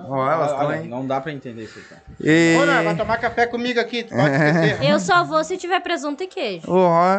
[0.09, 0.83] Olha.
[0.85, 2.03] Não dá pra entender isso aí, cara.
[2.21, 2.57] E...
[2.57, 4.91] Ô, Nar, vai tomar café comigo aqui, pode esquecer.
[4.91, 6.67] Eu só vou se tiver presunto e queijo.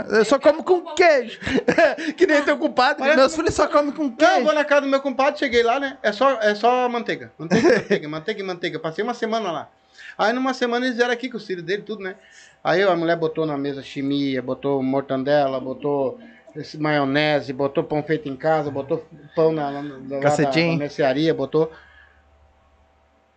[0.09, 1.39] Eu só como com queijo.
[2.17, 2.99] que nem teu culpado.
[2.99, 4.43] Parece Meus filhos só comem com Não, eu queijo.
[4.43, 5.97] vou na casa do meu compadre, cheguei lá, né?
[6.01, 7.31] É só, é só manteiga.
[7.37, 8.79] Manteiga, manteiga, manteiga e manteiga.
[8.79, 9.69] Passei uma semana lá.
[10.17, 12.15] Aí numa semana eles vieram aqui com os filhos dele, tudo, né?
[12.63, 16.19] Aí a mulher botou na mesa chimia, botou mortandela, botou
[16.55, 19.05] esse maionese, botou pão feito em casa, botou
[19.35, 21.71] pão na, na, na, da mercearia, botou.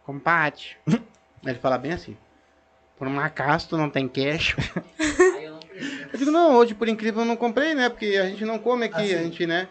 [0.05, 0.76] Compadre.
[1.47, 2.17] Ele fala bem assim.
[2.99, 4.57] Por um acaso tu não tem queijo.
[5.36, 6.09] Aí eu não acredito.
[6.12, 7.89] Eu digo, não, hoje por incrível eu não comprei, né?
[7.89, 9.68] Porque a gente não come aqui, a gente, né?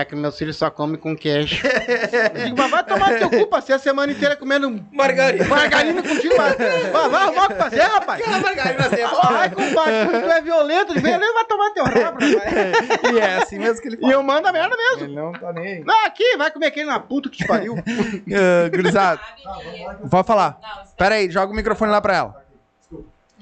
[0.00, 1.60] É que meus filhos só comem com queijo.
[1.66, 5.44] Eu digo, mas vai tomar teu cu, passei a semana inteira comendo Margarina.
[5.44, 8.26] margarina contigo, mas vai, vai arrumar o que fazer, rapaz.
[8.26, 13.12] margarina assim, Ai, compadre, tu é violento, de violento, vai tomar teu rabo, rapaz.
[13.12, 14.12] E é assim mesmo que ele E fala.
[14.14, 15.04] eu mando a merda mesmo.
[15.04, 15.84] Ele não tá nem aí.
[15.84, 17.74] Não, aqui, vai comer aquele na puta que te pariu.
[17.74, 20.58] Uh, gurizada, Sabe que- pode falar.
[20.62, 20.82] Não.
[20.96, 22.42] Pera aí, joga o microfone lá pra ela.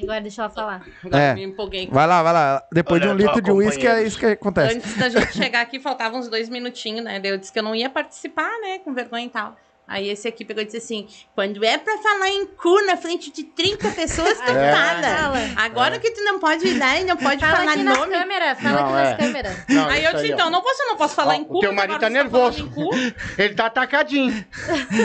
[0.03, 0.87] Agora deixa ela falar.
[1.05, 1.35] Agora É.
[1.35, 1.89] me empolguei.
[1.91, 2.63] Vai lá, vai lá.
[2.73, 4.77] Depois de um litro de uísque é isso que acontece.
[4.77, 7.21] Antes da gente chegar aqui, faltavam uns dois minutinhos, né?
[7.25, 8.79] Eu disse que eu não ia participar, né?
[8.79, 9.57] Com vergonha e tal.
[9.89, 13.33] Aí esse aqui pegou e disse assim: quando é pra falar em cu na frente
[13.33, 14.71] de 30 pessoas, tu É.
[14.73, 15.39] fala.
[15.57, 18.13] Agora que tu não pode lá e não pode Fala falar aqui nas nome.
[18.13, 19.17] câmeras, fala Não, aqui nas é.
[19.17, 19.57] câmeras.
[19.69, 20.35] Não, Aí eu disse, ó.
[20.35, 21.61] então, não posso, eu não posso falar Ó, em o cu.
[21.61, 22.63] teu mas marido tá nervoso.
[22.65, 22.91] em cu.
[23.39, 24.45] Ele tá atacadinho.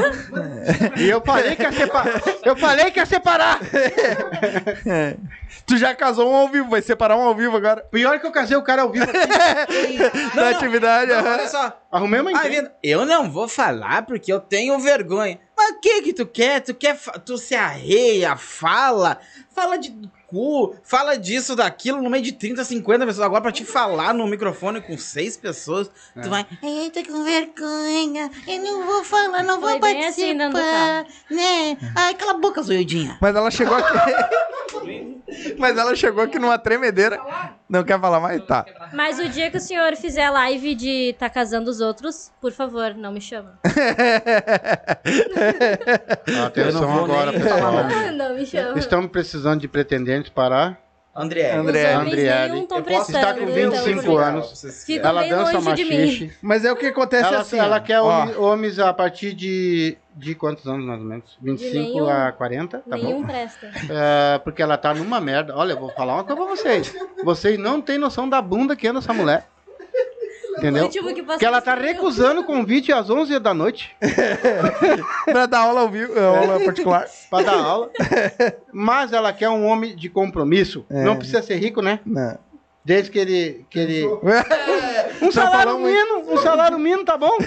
[0.98, 2.22] e eu falei que ia separar.
[2.44, 3.60] Eu falei que ia separar.
[5.64, 5.66] É.
[5.66, 7.82] Tu já casou um ao vivo, vai separar um ao vivo agora.
[7.92, 9.98] Pior que eu casei o cara ao vivo aqui.
[10.36, 11.12] da atividade.
[11.12, 11.82] Não, olha só.
[11.92, 12.50] Arrumei uma encrenca.
[12.50, 15.40] Vitor, eu não vou falar porque eu tenho vergonha.
[15.58, 16.62] Mas o que que tu quer?
[16.62, 19.20] Tu quer, tu se arreia, fala,
[19.56, 19.96] fala de
[20.34, 23.26] cu, fala disso, daquilo, no meio de 30, 50 pessoas.
[23.26, 27.24] Agora pra te falar no microfone com seis pessoas, tu vai, ai, eu tô com
[27.24, 31.78] vergonha, eu não vou falar, não vou Foi bem assim participar, né?
[31.96, 33.16] Ai, cala a boca, zoiudinha.
[33.22, 33.94] Mas ela chegou aqui.
[35.58, 37.20] Mas ela chegou aqui numa tremedeira.
[37.74, 38.40] Não quer falar mais?
[38.46, 38.64] Tá.
[38.94, 42.94] Mas o dia que o senhor fizer live de tá casando os outros, por favor,
[42.94, 43.58] não me chama.
[46.46, 47.74] Atenção não vou agora, nem pessoal.
[47.74, 48.12] nada.
[48.12, 48.78] não me chama.
[48.78, 50.78] Estamos precisando de pretendentes para.
[51.16, 51.96] André, André.
[52.84, 53.02] Prestando.
[53.02, 54.84] estar com 25 então, anos.
[54.86, 56.00] Fico Ela dança longe de mim.
[56.02, 56.34] machixe.
[56.44, 57.58] Mas é o que acontece Ela, assim.
[57.58, 57.80] ela ó.
[57.80, 59.98] quer Ó, homens a partir de.
[60.16, 61.38] De quantos anos, mais ou menos?
[61.42, 62.10] 25 nenhum.
[62.10, 62.80] a 40?
[62.80, 63.28] Tá Nenhum bom?
[63.28, 63.72] presta.
[63.90, 65.56] É, porque ela tá numa merda.
[65.58, 66.96] Olha, eu vou falar uma coisa pra vocês.
[67.24, 69.48] Vocês não têm noção da bunda que anda essa mulher.
[70.58, 70.88] Entendeu?
[70.88, 73.96] Que Porque ela tá recusando o convite às 11 da noite
[75.26, 77.08] pra dar aula ao vivo, aula particular.
[77.28, 77.90] pra dar aula.
[78.72, 80.86] Mas ela quer um homem de compromisso.
[80.92, 81.04] É.
[81.04, 82.00] Não precisa ser rico, né?
[82.06, 82.38] Não.
[82.86, 83.66] Desde que ele.
[83.70, 84.06] Que ele...
[85.22, 87.32] Um Já salário mínimo, um salário mínimo, tá bom?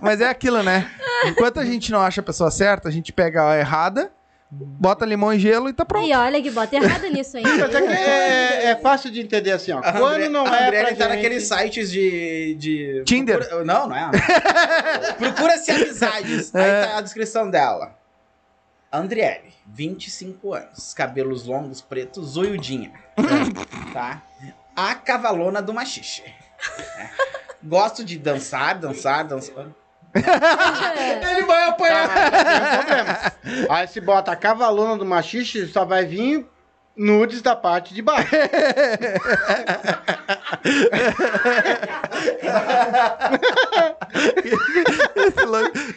[0.00, 0.90] Mas é aquilo, né?
[1.26, 4.10] Enquanto a gente não acha a pessoa certa, a gente pega a errada,
[4.50, 6.06] bota limão e gelo e tá pronto.
[6.08, 7.36] E olha que bota errado nisso.
[7.42, 9.78] Mas é, que é, é fácil de entender assim, ó.
[9.80, 11.16] A Quando André- não é André pra tá gente...
[11.16, 13.02] naqueles sites de, de...
[13.04, 13.38] Tinder.
[13.40, 14.10] Procura- Não, não é.
[15.18, 16.54] Procura-se amizades.
[16.54, 16.84] Aí É.
[16.86, 17.97] tá a descrição dela.
[18.90, 22.92] Andriele, 25 anos, cabelos longos, pretos, zoiudinha.
[23.92, 24.22] tá?
[24.74, 26.22] A cavalona do machixe.
[26.96, 27.10] É.
[27.62, 29.66] Gosto de dançar, dançar, dançar.
[30.14, 32.08] Ele vai Tá, apanhar.
[32.78, 33.18] problema.
[33.68, 36.46] Aí se bota a cavalona do machixe, só vai vir
[36.98, 38.28] nudes da parte de baixo.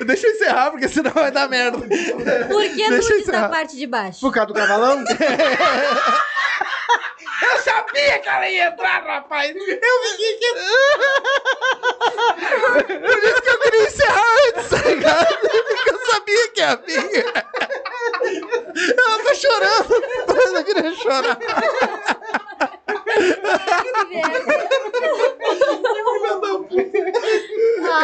[0.06, 1.80] Deixa eu encerrar, porque senão vai dar merda.
[1.80, 4.20] Por que Deixa nudes da parte de baixo?
[4.20, 5.04] Por causa do cavalão?
[7.62, 9.56] Eu sabia que ela ia entrar, rapaz.
[9.56, 10.54] Eu fiquei que...
[12.98, 15.38] Por isso que eu queria encerrar antes, tá ligado?
[15.38, 17.26] Porque eu sabia que ia vir.
[18.98, 19.94] Ela tá chorando.
[20.56, 21.38] Eu queria chorar.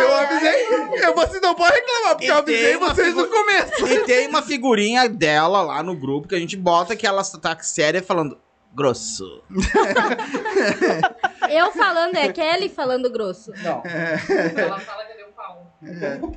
[0.01, 0.67] Eu avisei.
[1.03, 3.87] Eu, você não pode reclamar, porque E eu avisei vocês no começo.
[3.87, 7.57] E tem uma figurinha dela lá no grupo que a gente bota que ela tá
[7.59, 8.37] séria falando
[8.73, 9.43] grosso.
[11.49, 13.51] Eu falando, é Kelly falando grosso.
[13.63, 13.81] Não.
[13.85, 15.73] Ela fala que deu pau.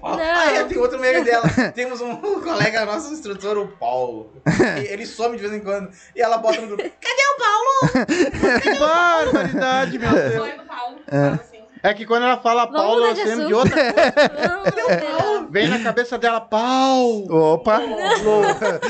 [0.02, 0.68] Ah, é, Não.
[0.68, 1.44] tem outro meme dela.
[1.74, 4.32] Temos um colega nosso instrutor, o Paulo.
[4.80, 5.90] E ele some de vez em quando.
[6.14, 6.82] E ela bota no grupo.
[6.82, 7.10] Que
[8.78, 10.36] barbaridade, meu Deus.
[10.36, 10.98] Foi do Paulo.
[11.08, 11.59] Fala assim.
[11.82, 13.76] É que quando ela fala Vamos Paulo, eu mudar de lembro de outra.
[14.46, 15.48] Não, não.
[15.50, 17.24] Vem na cabeça dela, pau.
[17.30, 17.80] Opa!
[17.80, 18.80] Opa!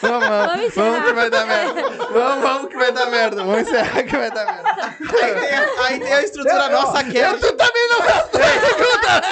[0.00, 1.82] Vamos, vamos, vamos que vai dar merda.
[2.12, 3.36] Vamos, vamos que vai dar merda.
[3.42, 4.94] Vamos encerrar que vai dar merda.
[5.22, 7.32] Aí tem, a- aí tem a estrutura nossa que é.
[7.34, 8.24] Tu também não vai.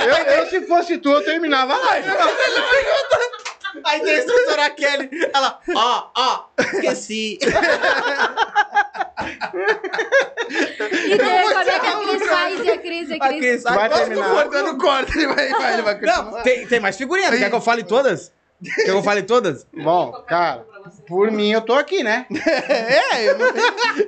[0.08, 2.08] Eu, eu, se fosse tu, eu terminava a live.
[3.84, 5.10] Aí tem a instrutora Kelly.
[5.34, 7.38] Ela, ó, ó, esqueci.
[11.08, 12.64] E daí, como é que a Cris faz?
[12.64, 13.40] E a Cris, e a A Cris.
[13.40, 14.30] Cris, Vai terminar.
[14.30, 17.30] Cortando corte, ele vai, vai, ele vai Não, tem, tem mais figurinha.
[17.30, 18.32] Quer que eu fale todas?
[18.62, 19.66] Quer que eu fale todas?
[19.72, 20.64] Bom, cara,
[21.06, 22.26] por mim eu tô aqui, né?
[22.68, 23.66] É, eu não tenho.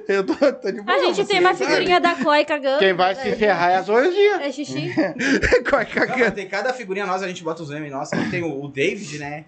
[0.08, 0.97] Eu tô, tô de boa.
[0.97, 2.78] A gente tem uma figurinha da Coi cagando.
[2.78, 4.94] Quem vai se ferrar é as hoje É xixi.
[4.97, 6.32] Não, cagando.
[6.32, 8.18] tem cada figurinha nossa, a gente bota os memes nossos.
[8.30, 9.44] Tem o, o David, né?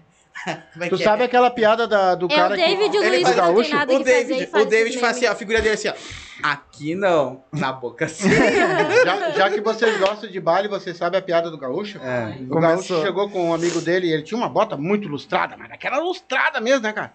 [0.73, 3.01] Como é Tu que sabe aquela piada da- do É cara o David e o
[3.01, 3.07] que...
[3.07, 3.75] Ele Luiz faz que não tem gaúcho?
[3.75, 5.93] nada O que David, faz o David faz assim, a figurinha dele assim, ó.
[6.43, 8.27] Aqui não, na boca sim.
[9.05, 11.99] Já, já que vocês gostam de baile, vocês sabem a piada do gaúcho?
[11.99, 12.59] É, O começou.
[12.61, 15.99] gaúcho chegou com um amigo dele e ele tinha uma bota muito lustrada, mas aquela
[15.99, 17.13] lustrada mesmo, né, cara?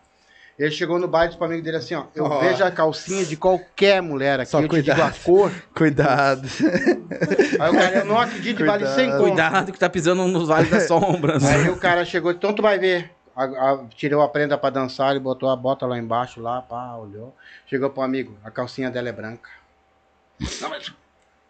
[0.59, 2.41] Ele chegou no baile e disse pro amigo dele assim, ó, eu Ó.
[2.41, 5.23] vejo a calcinha de qualquer mulher aqui, Só eu te digo a cuidado.
[5.23, 5.53] cor.
[5.77, 6.49] Cuidado.
[7.61, 8.95] Aí o cara, eu não acredito, vale Cuidado.
[8.95, 9.23] 100 conto.
[9.23, 11.45] Cuidado que tá pisando nos vales das sombras.
[11.45, 13.11] Aí o cara chegou, então tu vai ver.
[13.37, 16.95] A- a- tirou a prenda pra dançar, ele botou a bota lá embaixo, lá, pá,
[16.97, 17.37] olhou.
[17.67, 19.51] Chegou pro amigo, a calcinha dela é branca.
[20.63, 20.91] Não, mas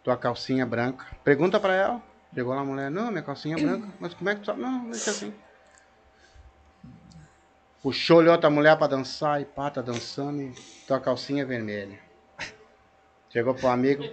[0.03, 1.05] tua calcinha é branca.
[1.23, 2.01] Pergunta pra ela.
[2.35, 3.87] Chegou lá a mulher, não, minha calcinha é branca.
[4.01, 4.59] Mas como é que tu sabe?
[4.61, 5.33] Não, deixa assim.
[7.81, 10.51] Puxou, olhou outra mulher pra dançar e pá, tá dançando e
[10.87, 11.99] tua calcinha vermelha.
[13.29, 14.03] Chegou pro amigo,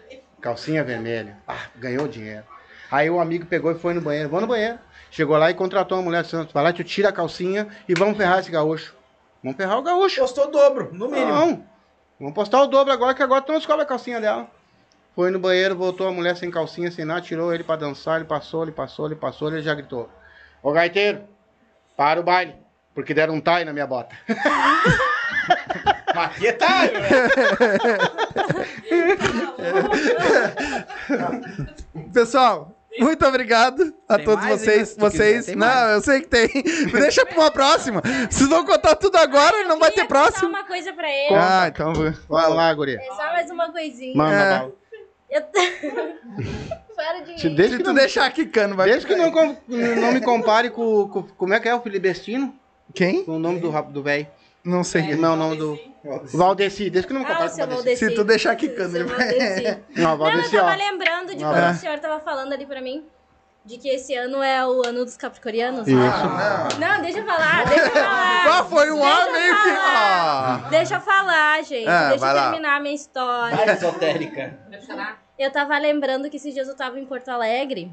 [0.41, 1.39] calcinha vermelha.
[1.49, 2.45] Ah, ganhou dinheiro.
[2.91, 4.29] Aí o amigo pegou e foi no banheiro.
[4.29, 4.79] Vou no banheiro.
[5.11, 6.53] Chegou lá e contratou uma mulher Santos.
[6.53, 8.95] Vai lá, tu tira a calcinha e vamos ferrar esse gaúcho.
[9.43, 10.21] Vamos ferrar o gaúcho.
[10.21, 11.33] Postou o dobro, no mínimo.
[11.33, 11.67] Não.
[12.21, 14.49] Vamos postar o dobro agora, que agora tu não escolhe a calcinha dela.
[15.15, 18.25] Foi no banheiro, voltou a mulher sem calcinha, sem nada, tirou ele pra dançar, ele
[18.25, 20.09] passou, ele passou, ele passou, ele já gritou.
[20.63, 21.23] Ô gaiteiro,
[21.97, 22.55] para o baile,
[22.95, 24.15] porque deram um tie na minha bota.
[26.15, 27.09] Maquetário, né?
[32.13, 34.97] Pessoal, muito obrigado a Tem todos mais, vocês.
[34.97, 35.39] vocês.
[35.47, 35.93] quiser, não, mais.
[35.95, 36.49] eu sei que tem.
[36.93, 38.01] Deixa pra uma próxima.
[38.31, 40.49] Vocês vão contar tudo agora e não vai ter próximo.
[40.49, 41.35] uma coisa pra ele.
[41.35, 41.93] Ah, então.
[42.29, 42.99] Vai lá, guria.
[43.01, 44.17] É só mais uma coisinha.
[44.17, 44.71] Manda
[45.31, 45.39] É.
[45.39, 45.43] Eu...
[46.95, 48.89] Para de Se que tu não, deixar quicando, vai.
[48.89, 52.55] desde que não, com- não me compare com, com- Como é que é o Filibestino?
[52.95, 53.25] Quem?
[53.27, 54.27] O nome do rap- do velho.
[54.65, 55.15] Não sei.
[55.17, 55.79] Não, o nome do.
[56.33, 56.89] Valdeci.
[56.91, 57.97] Desde que não me Ah, compare o com Valdeci.
[58.09, 59.19] Se tu deixar quicando, ele vai.
[59.19, 59.79] Valdeci.
[59.97, 60.61] Não, Não, eu Valdeci, ó.
[60.65, 61.71] tava lembrando de Ah, é.
[61.73, 63.05] o senhor tava falando ali pra mim.
[63.67, 65.89] De que esse ano é o ano dos capricornianos?
[65.89, 65.97] Isso.
[66.79, 68.59] Não, deixa eu falar, deixa eu falar.
[68.61, 69.71] Ah, foi um Deixa A eu meio que.
[69.71, 70.67] Ah.
[70.71, 71.89] Deixa eu falar, gente.
[71.89, 72.43] Ah, deixa eu lá.
[72.51, 73.57] terminar a minha história.
[73.57, 74.59] Vai, esotérica.
[75.39, 77.91] Eu tava lembrando que esses dias eu tava em Porto Alegre.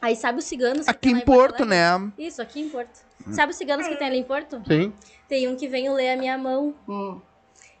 [0.00, 1.82] Aí sabe os ciganos que Aqui em Porto, né?
[2.16, 3.00] Isso, aqui em Porto.
[3.32, 4.62] Sabe os ciganos que tem ali em Porto?
[4.66, 4.92] Sim.
[5.28, 6.74] Tem um que veio ler a minha mão.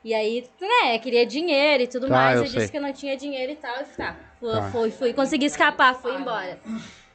[0.04, 2.36] E aí, né, queria dinheiro e tudo Tá, mais.
[2.38, 2.60] eu Eu, sei.
[2.60, 3.74] disse que eu não tinha dinheiro e tal.
[3.80, 4.70] E tá, fui, Tá.
[4.70, 6.58] fui, fui, consegui escapar, fui embora.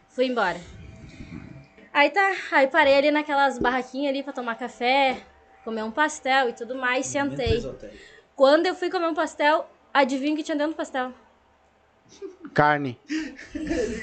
[0.09, 0.59] Fui embora.
[1.93, 5.17] Aí tá, aí parei ali naquelas barraquinhas ali pra tomar café,
[5.63, 7.61] comer um pastel e tudo mais, sentei.
[8.35, 11.13] Quando eu fui comer um pastel, adivinha o que tinha dentro do pastel?
[12.53, 12.99] Carne.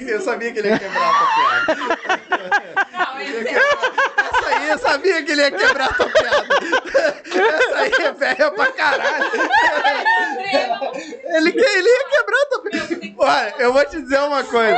[0.01, 3.07] Eu sabia que ele ia quebrar a piada.
[4.31, 6.47] Essa aí eu sabia que ele ia quebrar a tua piada.
[7.25, 9.25] Essa aí é velha pra caralho.
[11.35, 13.01] Ele, que- ele ia quebrar a tua piada.
[13.17, 14.77] Olha, eu vou te dizer uma coisa.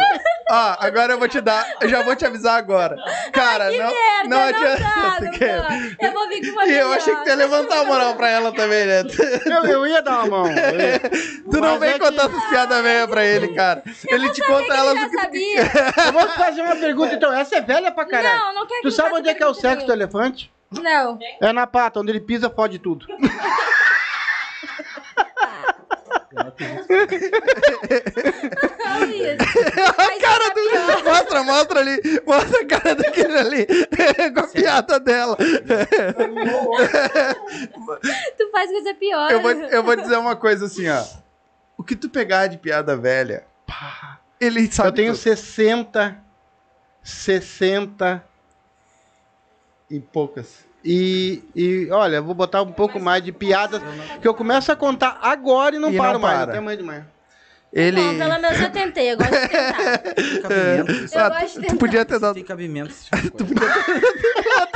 [0.52, 1.66] Ó, agora eu vou te dar.
[1.82, 2.96] Eu já vou te avisar agora.
[3.32, 4.84] Cara, não, Merda, não adianta.
[4.84, 5.64] dá.
[6.08, 6.98] Eu vou vir com uma E eu melhor.
[6.98, 9.04] achei que tu ia levantar a moral pra ela também, né?
[9.46, 10.46] Eu, eu ia dar uma mão.
[10.48, 13.84] eu Tu não Mas vem é que- contar essas piadas velhas pra ele, cara.
[14.08, 14.94] Ele te conta que elas.
[14.96, 15.62] já do que- sabia.
[16.08, 17.34] Eu vou te fazer uma pergunta, então.
[17.34, 18.33] Essa é velha pra caralho.
[18.38, 20.52] Não, não quero que Tu sabe onde é que é o sexo do elefante?
[20.72, 21.20] Não.
[21.42, 23.06] É na pata, onde ele pisa, fode tudo.
[26.34, 26.48] Não,
[29.10, 29.38] isso.
[29.98, 30.64] A cara do.
[31.04, 32.02] Mostra, mostra ali.
[32.26, 33.68] Mostra a cara daquele ali.
[34.34, 35.38] Com a piada dela.
[38.38, 39.32] Tu faz coisa pior.
[39.32, 41.04] Eu vou, eu vou dizer uma coisa assim, ó.
[41.78, 44.90] O que tu pegar de piada velha, pá, ele sabe.
[44.90, 45.22] Eu tenho tudo.
[45.22, 46.18] 60,
[47.04, 48.24] 60
[49.90, 50.66] e poucas.
[50.84, 53.82] e, e olha, vou botar um pouco mais de piadas
[54.22, 56.38] que eu começo a contar agora e não E paro não mais.
[56.38, 56.46] para.
[56.48, 57.04] Não tem mais demais.
[57.72, 58.00] Ele.
[58.00, 59.98] Bom, pelo menos eu tentei, eu gosto de tentar.
[60.44, 61.16] Cabimento.
[61.16, 61.74] Eu Ah, gosto de tu, tentar.
[61.74, 62.36] tu podia ter dado.
[62.36, 62.94] Tem cabimento.
[63.36, 63.54] tipo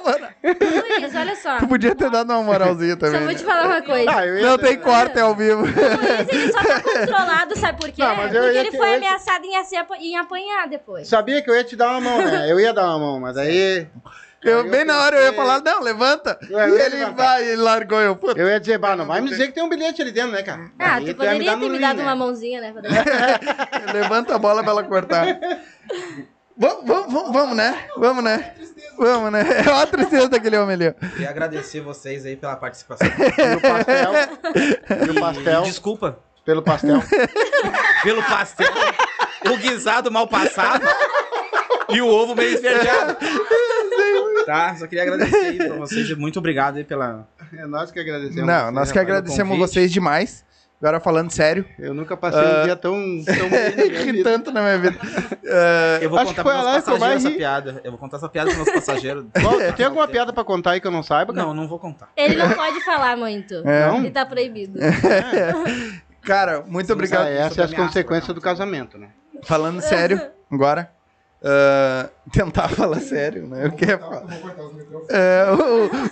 [0.00, 0.28] coisa.
[0.42, 1.58] Luiz, olha só.
[1.58, 3.20] Tu podia ter dado uma moralzinha Só também.
[3.20, 3.34] vou né?
[3.34, 4.10] te falar uma coisa.
[4.10, 5.62] Ah, ia- Não tem corte, é ao vivo.
[5.62, 8.02] O Luiz, ele só tá controlado, sabe por quê?
[8.02, 9.54] Não, mas eu Porque ele te- foi ameaçado em,
[10.06, 11.08] em apanhar depois.
[11.08, 12.50] Sabia que eu ia te dar uma mão, né?
[12.50, 13.86] Eu ia dar uma mão, mas aí
[14.42, 16.38] Eu, eu bem na hora eu ia falar, não, levanta.
[16.50, 17.12] É, e ele levantar.
[17.24, 18.16] vai, ele largou eu.
[18.16, 18.40] Puta.
[18.40, 20.42] eu ia dizer, bah, não vai me dizer que tem um bilhete ali dentro, né,
[20.42, 20.70] cara?
[20.78, 22.02] Ah, Aí tu ia poderia ter me rim, dado né?
[22.04, 22.72] uma mãozinha, né?
[23.92, 25.26] Levanta a bola pra ela cortar.
[26.60, 27.86] Vamos, vamos, vamos, vamos, né?
[27.96, 28.54] Vamos, né?
[28.98, 29.42] Vamos, né?
[29.66, 30.92] É uma tristeza daquele homem ali.
[30.92, 33.08] Queria agradecer vocês aí pela participação.
[33.08, 34.12] Pelo pastel.
[34.86, 35.62] pelo pastel.
[35.62, 36.18] Desculpa.
[36.44, 37.02] Pelo pastel.
[38.02, 38.72] Pelo pastel.
[39.50, 40.86] o guisado mal passado.
[41.88, 43.16] e o ovo meio esverdeado.
[44.44, 44.74] Tá?
[44.76, 46.14] Só queria agradecer aí pra vocês.
[46.16, 47.26] Muito obrigado aí pela.
[47.56, 48.46] É nós que agradecemos.
[48.46, 50.44] Não, nós que agradecemos vocês demais.
[50.82, 51.64] Agora falando sério.
[51.78, 54.30] Eu nunca passei um dia tão, tão bem na minha Ri vida.
[54.30, 54.98] tanto na minha vida.
[55.44, 57.80] É, Eu vou Acho que contar foi pros a meus passageiros essa piada.
[57.84, 59.26] Eu vou contar essa piada pros meus passageiros.
[59.42, 61.46] Qual- Tem alguma piada pra contar aí que eu não saiba, cara?
[61.46, 62.08] Não, não vou contar.
[62.16, 63.54] Ele não pode falar muito.
[63.68, 63.88] É.
[63.88, 63.98] Não?
[63.98, 64.78] Ele tá proibido.
[66.22, 67.26] Cara, muito Não obrigado.
[67.28, 69.08] Essa é as consequências do casamento, né?
[69.42, 70.90] Falando sério, agora.
[71.42, 73.66] Ah, tentar falar sério, né?
[73.66, 74.24] Eu quero falar.
[75.08, 75.46] É,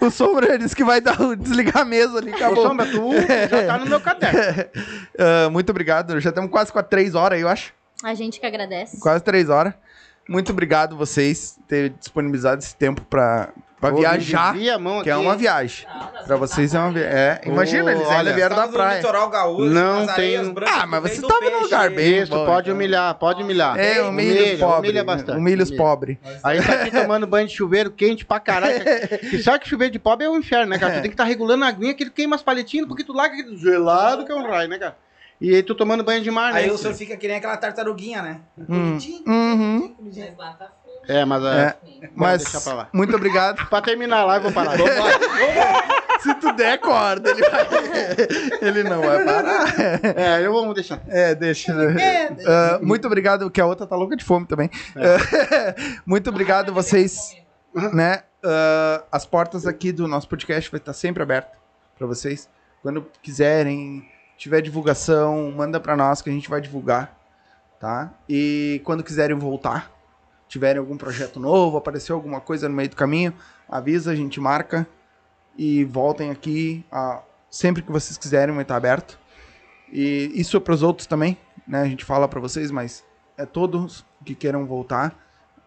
[0.00, 2.66] o, o Sombra disse que vai dar, desligar a mesa ali, Ô, acabou.
[2.66, 3.10] Sombra, tu
[3.50, 4.38] já tá no meu caderno.
[5.20, 6.20] Ah, muito obrigado.
[6.20, 7.72] Já estamos quase com três horas, eu acho.
[8.04, 9.00] A gente que agradece.
[9.00, 9.74] Quase três horas.
[10.28, 13.48] Muito obrigado vocês ter disponibilizado esse tempo pra,
[13.80, 14.54] pra viajar,
[15.02, 15.86] que é uma viagem.
[16.26, 17.10] Pra vocês é uma viagem.
[17.10, 18.96] É, imagina, eles ainda vieram da praia.
[18.96, 22.74] litoral gaúcho, Não tem- Ah, mas você tava num lugar bem- Isso, pode então.
[22.74, 23.78] humilhar, pode humilhar.
[23.78, 24.78] É, humilha os pobres.
[24.90, 25.38] Humilha bastante.
[25.38, 25.82] Humilha os humilha.
[25.84, 26.18] pobres.
[26.42, 28.74] Aí tá aqui tomando banho de chuveiro quente pra caralho.
[29.32, 30.94] E sabe que chuveiro de pobre é o inferno, né, cara?
[30.94, 33.34] Tu tem que estar regulando a aguinha que ele queima as paletinhas, porque tu larga
[33.36, 34.96] aquele gelado que é um raio, né, cara?
[35.40, 36.60] E aí tu tomando banho de mar, né?
[36.60, 38.40] Aí o senhor fica que nem aquela tartaruguinha, né?
[38.68, 38.98] Hum.
[39.24, 39.94] Uhum.
[40.02, 40.72] Mas lá tá.
[41.08, 41.42] É, mas...
[41.44, 41.76] É.
[42.02, 42.10] É.
[42.14, 42.88] Mas, deixar pra lá.
[42.92, 43.66] muito obrigado.
[43.68, 44.78] Pra terminar a live, eu vou parar.
[46.20, 47.66] Se tu der corda, ele vai.
[48.60, 49.80] Ele não vai parar.
[50.16, 51.00] É, eu vou deixar.
[51.06, 51.72] É, deixa.
[52.44, 54.68] Ah, muito obrigado, que a outra tá louca de fome também.
[54.96, 57.36] Ah, muito obrigado vocês,
[57.92, 58.24] né?
[58.44, 61.56] Ah, as portas aqui do nosso podcast vai estar sempre abertas
[61.96, 62.48] para vocês.
[62.82, 64.04] Quando quiserem,
[64.36, 67.16] tiver divulgação, manda para nós que a gente vai divulgar,
[67.78, 68.12] tá?
[68.28, 69.92] E quando quiserem voltar,
[70.48, 73.32] tiverem algum projeto novo, apareceu alguma coisa no meio do caminho,
[73.68, 74.86] avisa, a gente marca
[75.56, 79.18] e voltem aqui ah, sempre que vocês quiserem, vai estar aberto.
[79.92, 81.36] E isso é para os outros também,
[81.66, 81.82] né?
[81.82, 83.04] A gente fala para vocês, mas
[83.36, 85.14] é todos que queiram voltar.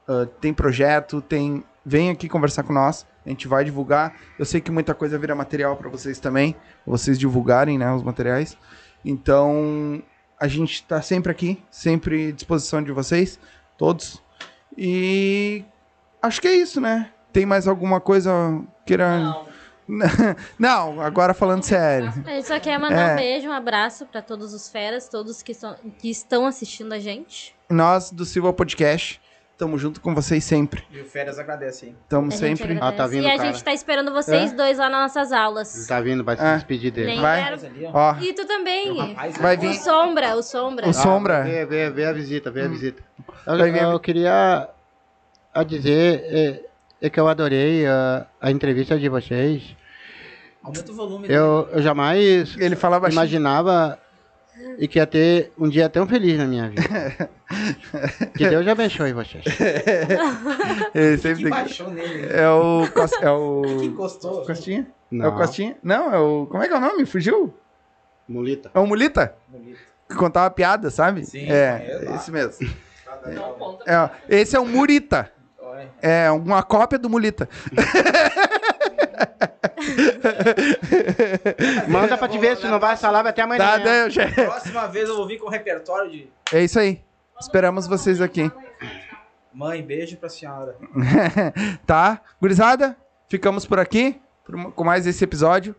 [0.07, 1.63] Ah, tem projeto, tem.
[1.85, 3.05] Vem aqui conversar com nós.
[3.25, 4.15] A gente vai divulgar.
[4.37, 8.57] Eu sei que muita coisa vira material para vocês também, vocês divulgarem, né, os materiais.
[9.05, 10.01] Então,
[10.39, 13.39] a gente está sempre aqui, sempre à disposição de vocês.
[13.77, 14.21] todos.
[14.77, 15.63] E
[16.21, 17.09] acho que é isso, né?
[17.31, 18.31] Tem mais alguma coisa
[18.85, 19.19] queira.
[19.19, 19.51] Não.
[20.57, 22.13] Não, agora falando sério.
[22.25, 23.13] A gente só quer mandar É.
[23.13, 26.99] um beijo, um abraço pra todos os feras, todos que, são, que estão assistindo a
[26.99, 27.53] gente.
[27.69, 29.20] Nós do Silva Podcast,
[29.61, 30.83] tamo junto com vocês sempre.
[30.91, 31.95] E o Férias agradece, hein?
[32.09, 32.79] Tamo A sempre.
[32.81, 33.51] Ah, tá vindo e a cara.
[33.51, 34.55] gente tá esperando vocês É?
[34.55, 35.77] dois lá nas nossas aulas.
[35.77, 36.55] Ele tá vindo, vai se É.
[36.55, 37.05] despedir dele.
[37.11, 37.43] Nem Vai.
[37.43, 38.15] quero- ó.
[38.19, 38.97] E tu também.
[38.97, 39.69] Rapaz, Vai vir.
[39.69, 40.89] O Sombra, o Sombra.
[40.89, 41.43] o Sombra.
[41.43, 43.03] Vê, vê, vê a visita, vê a visita.
[43.45, 43.83] Eu, ver.
[43.83, 44.67] eu queria
[45.53, 46.61] a dizer é,
[47.05, 49.75] é que eu adorei a, a entrevista de vocês.
[50.63, 51.27] Aumenta o volume.
[51.29, 53.19] Eu, eu jamais Ele fala baixinho.
[53.21, 53.99] imaginava
[54.79, 57.29] e que ia ter um dia tão feliz na minha vida.
[58.37, 59.43] Que Deus abençoe vocês.
[60.93, 61.49] Ele Que sempre tem que...
[61.49, 62.27] baixou nele.
[62.31, 62.87] É o.
[62.93, 63.61] Cos- É o.
[63.79, 64.45] Que encostou.
[64.45, 64.87] Costinha?
[65.11, 65.75] É o Não, Costinha?
[65.83, 66.45] Não, é o.
[66.47, 67.05] Como é que é o nome?
[67.05, 67.53] Fugiu?
[68.27, 68.71] mulita.
[68.73, 69.35] É o Mulita?
[69.49, 69.77] Bonito.
[70.09, 71.25] Que contava piada, sabe?
[71.25, 72.53] Sim, é, é esse mesmo.
[73.25, 73.79] Não.
[73.85, 75.29] É, ó, esse é o Murita.
[76.01, 77.49] É uma cópia do Mulita.
[81.87, 83.59] Manda pra te ver se não vai essa live até amanhã.
[83.59, 86.79] Tá, né, eu já- Próxima vez eu vou vir com um repertório de É isso
[86.79, 87.01] aí.
[87.41, 88.51] Esperamos vocês aqui.
[89.53, 90.75] mãe, beijo pra senhora.
[91.85, 92.21] tá?
[92.39, 92.95] Gurizada,
[93.27, 94.21] ficamos por aqui
[94.75, 95.75] com mais esse episódio.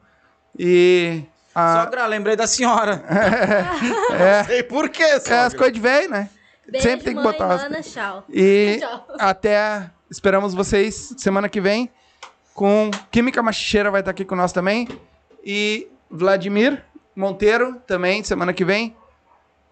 [0.59, 1.23] E.
[1.55, 3.05] A, Sogra, lembrei da senhora.
[4.13, 6.29] é, Sei por quê, é as coisas de velho, né?
[6.67, 8.25] Beijo, Sempre tem que mãe, botar as- tchau.
[8.29, 9.07] E Tchau.
[9.19, 11.91] até esperamos vocês semana que vem
[12.55, 14.89] com Química Machicheira vai estar aqui com nós também
[15.45, 16.83] e Vladimir
[17.15, 18.97] Monteiro também semana que vem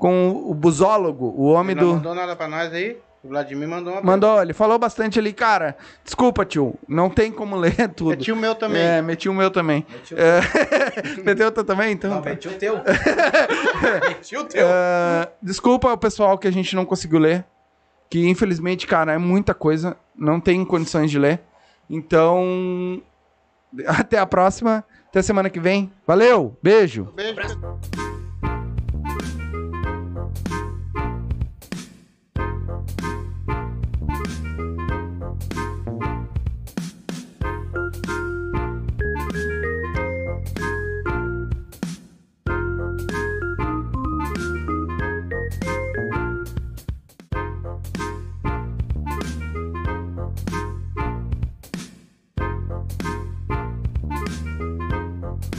[0.00, 2.96] com o busólogo, o homem Ele não do mandou nada pra nós aí?
[3.22, 4.00] O Vladimir mandou uma.
[4.00, 5.76] mandou, ele falou bastante ali, cara.
[6.02, 8.16] Desculpa, tio, não tem como ler tudo.
[8.16, 8.80] tio meu também.
[8.80, 9.84] É, meti o meu também.
[9.90, 10.40] Meti o É,
[11.22, 12.14] Meteu o teu também, então.
[12.14, 12.30] Não, tá.
[12.30, 12.80] meti o teu.
[14.08, 14.66] meti o teu.
[14.66, 17.44] Ah, desculpa o pessoal que a gente não conseguiu ler.
[18.08, 19.98] Que infelizmente, cara, é muita coisa.
[20.16, 21.42] Não tem condições de ler.
[21.90, 23.02] Então.
[23.86, 24.82] Até a próxima.
[25.10, 25.92] Até semana que vem.
[26.06, 26.56] Valeu!
[26.62, 27.12] Beijo!
[27.14, 28.09] Beijo.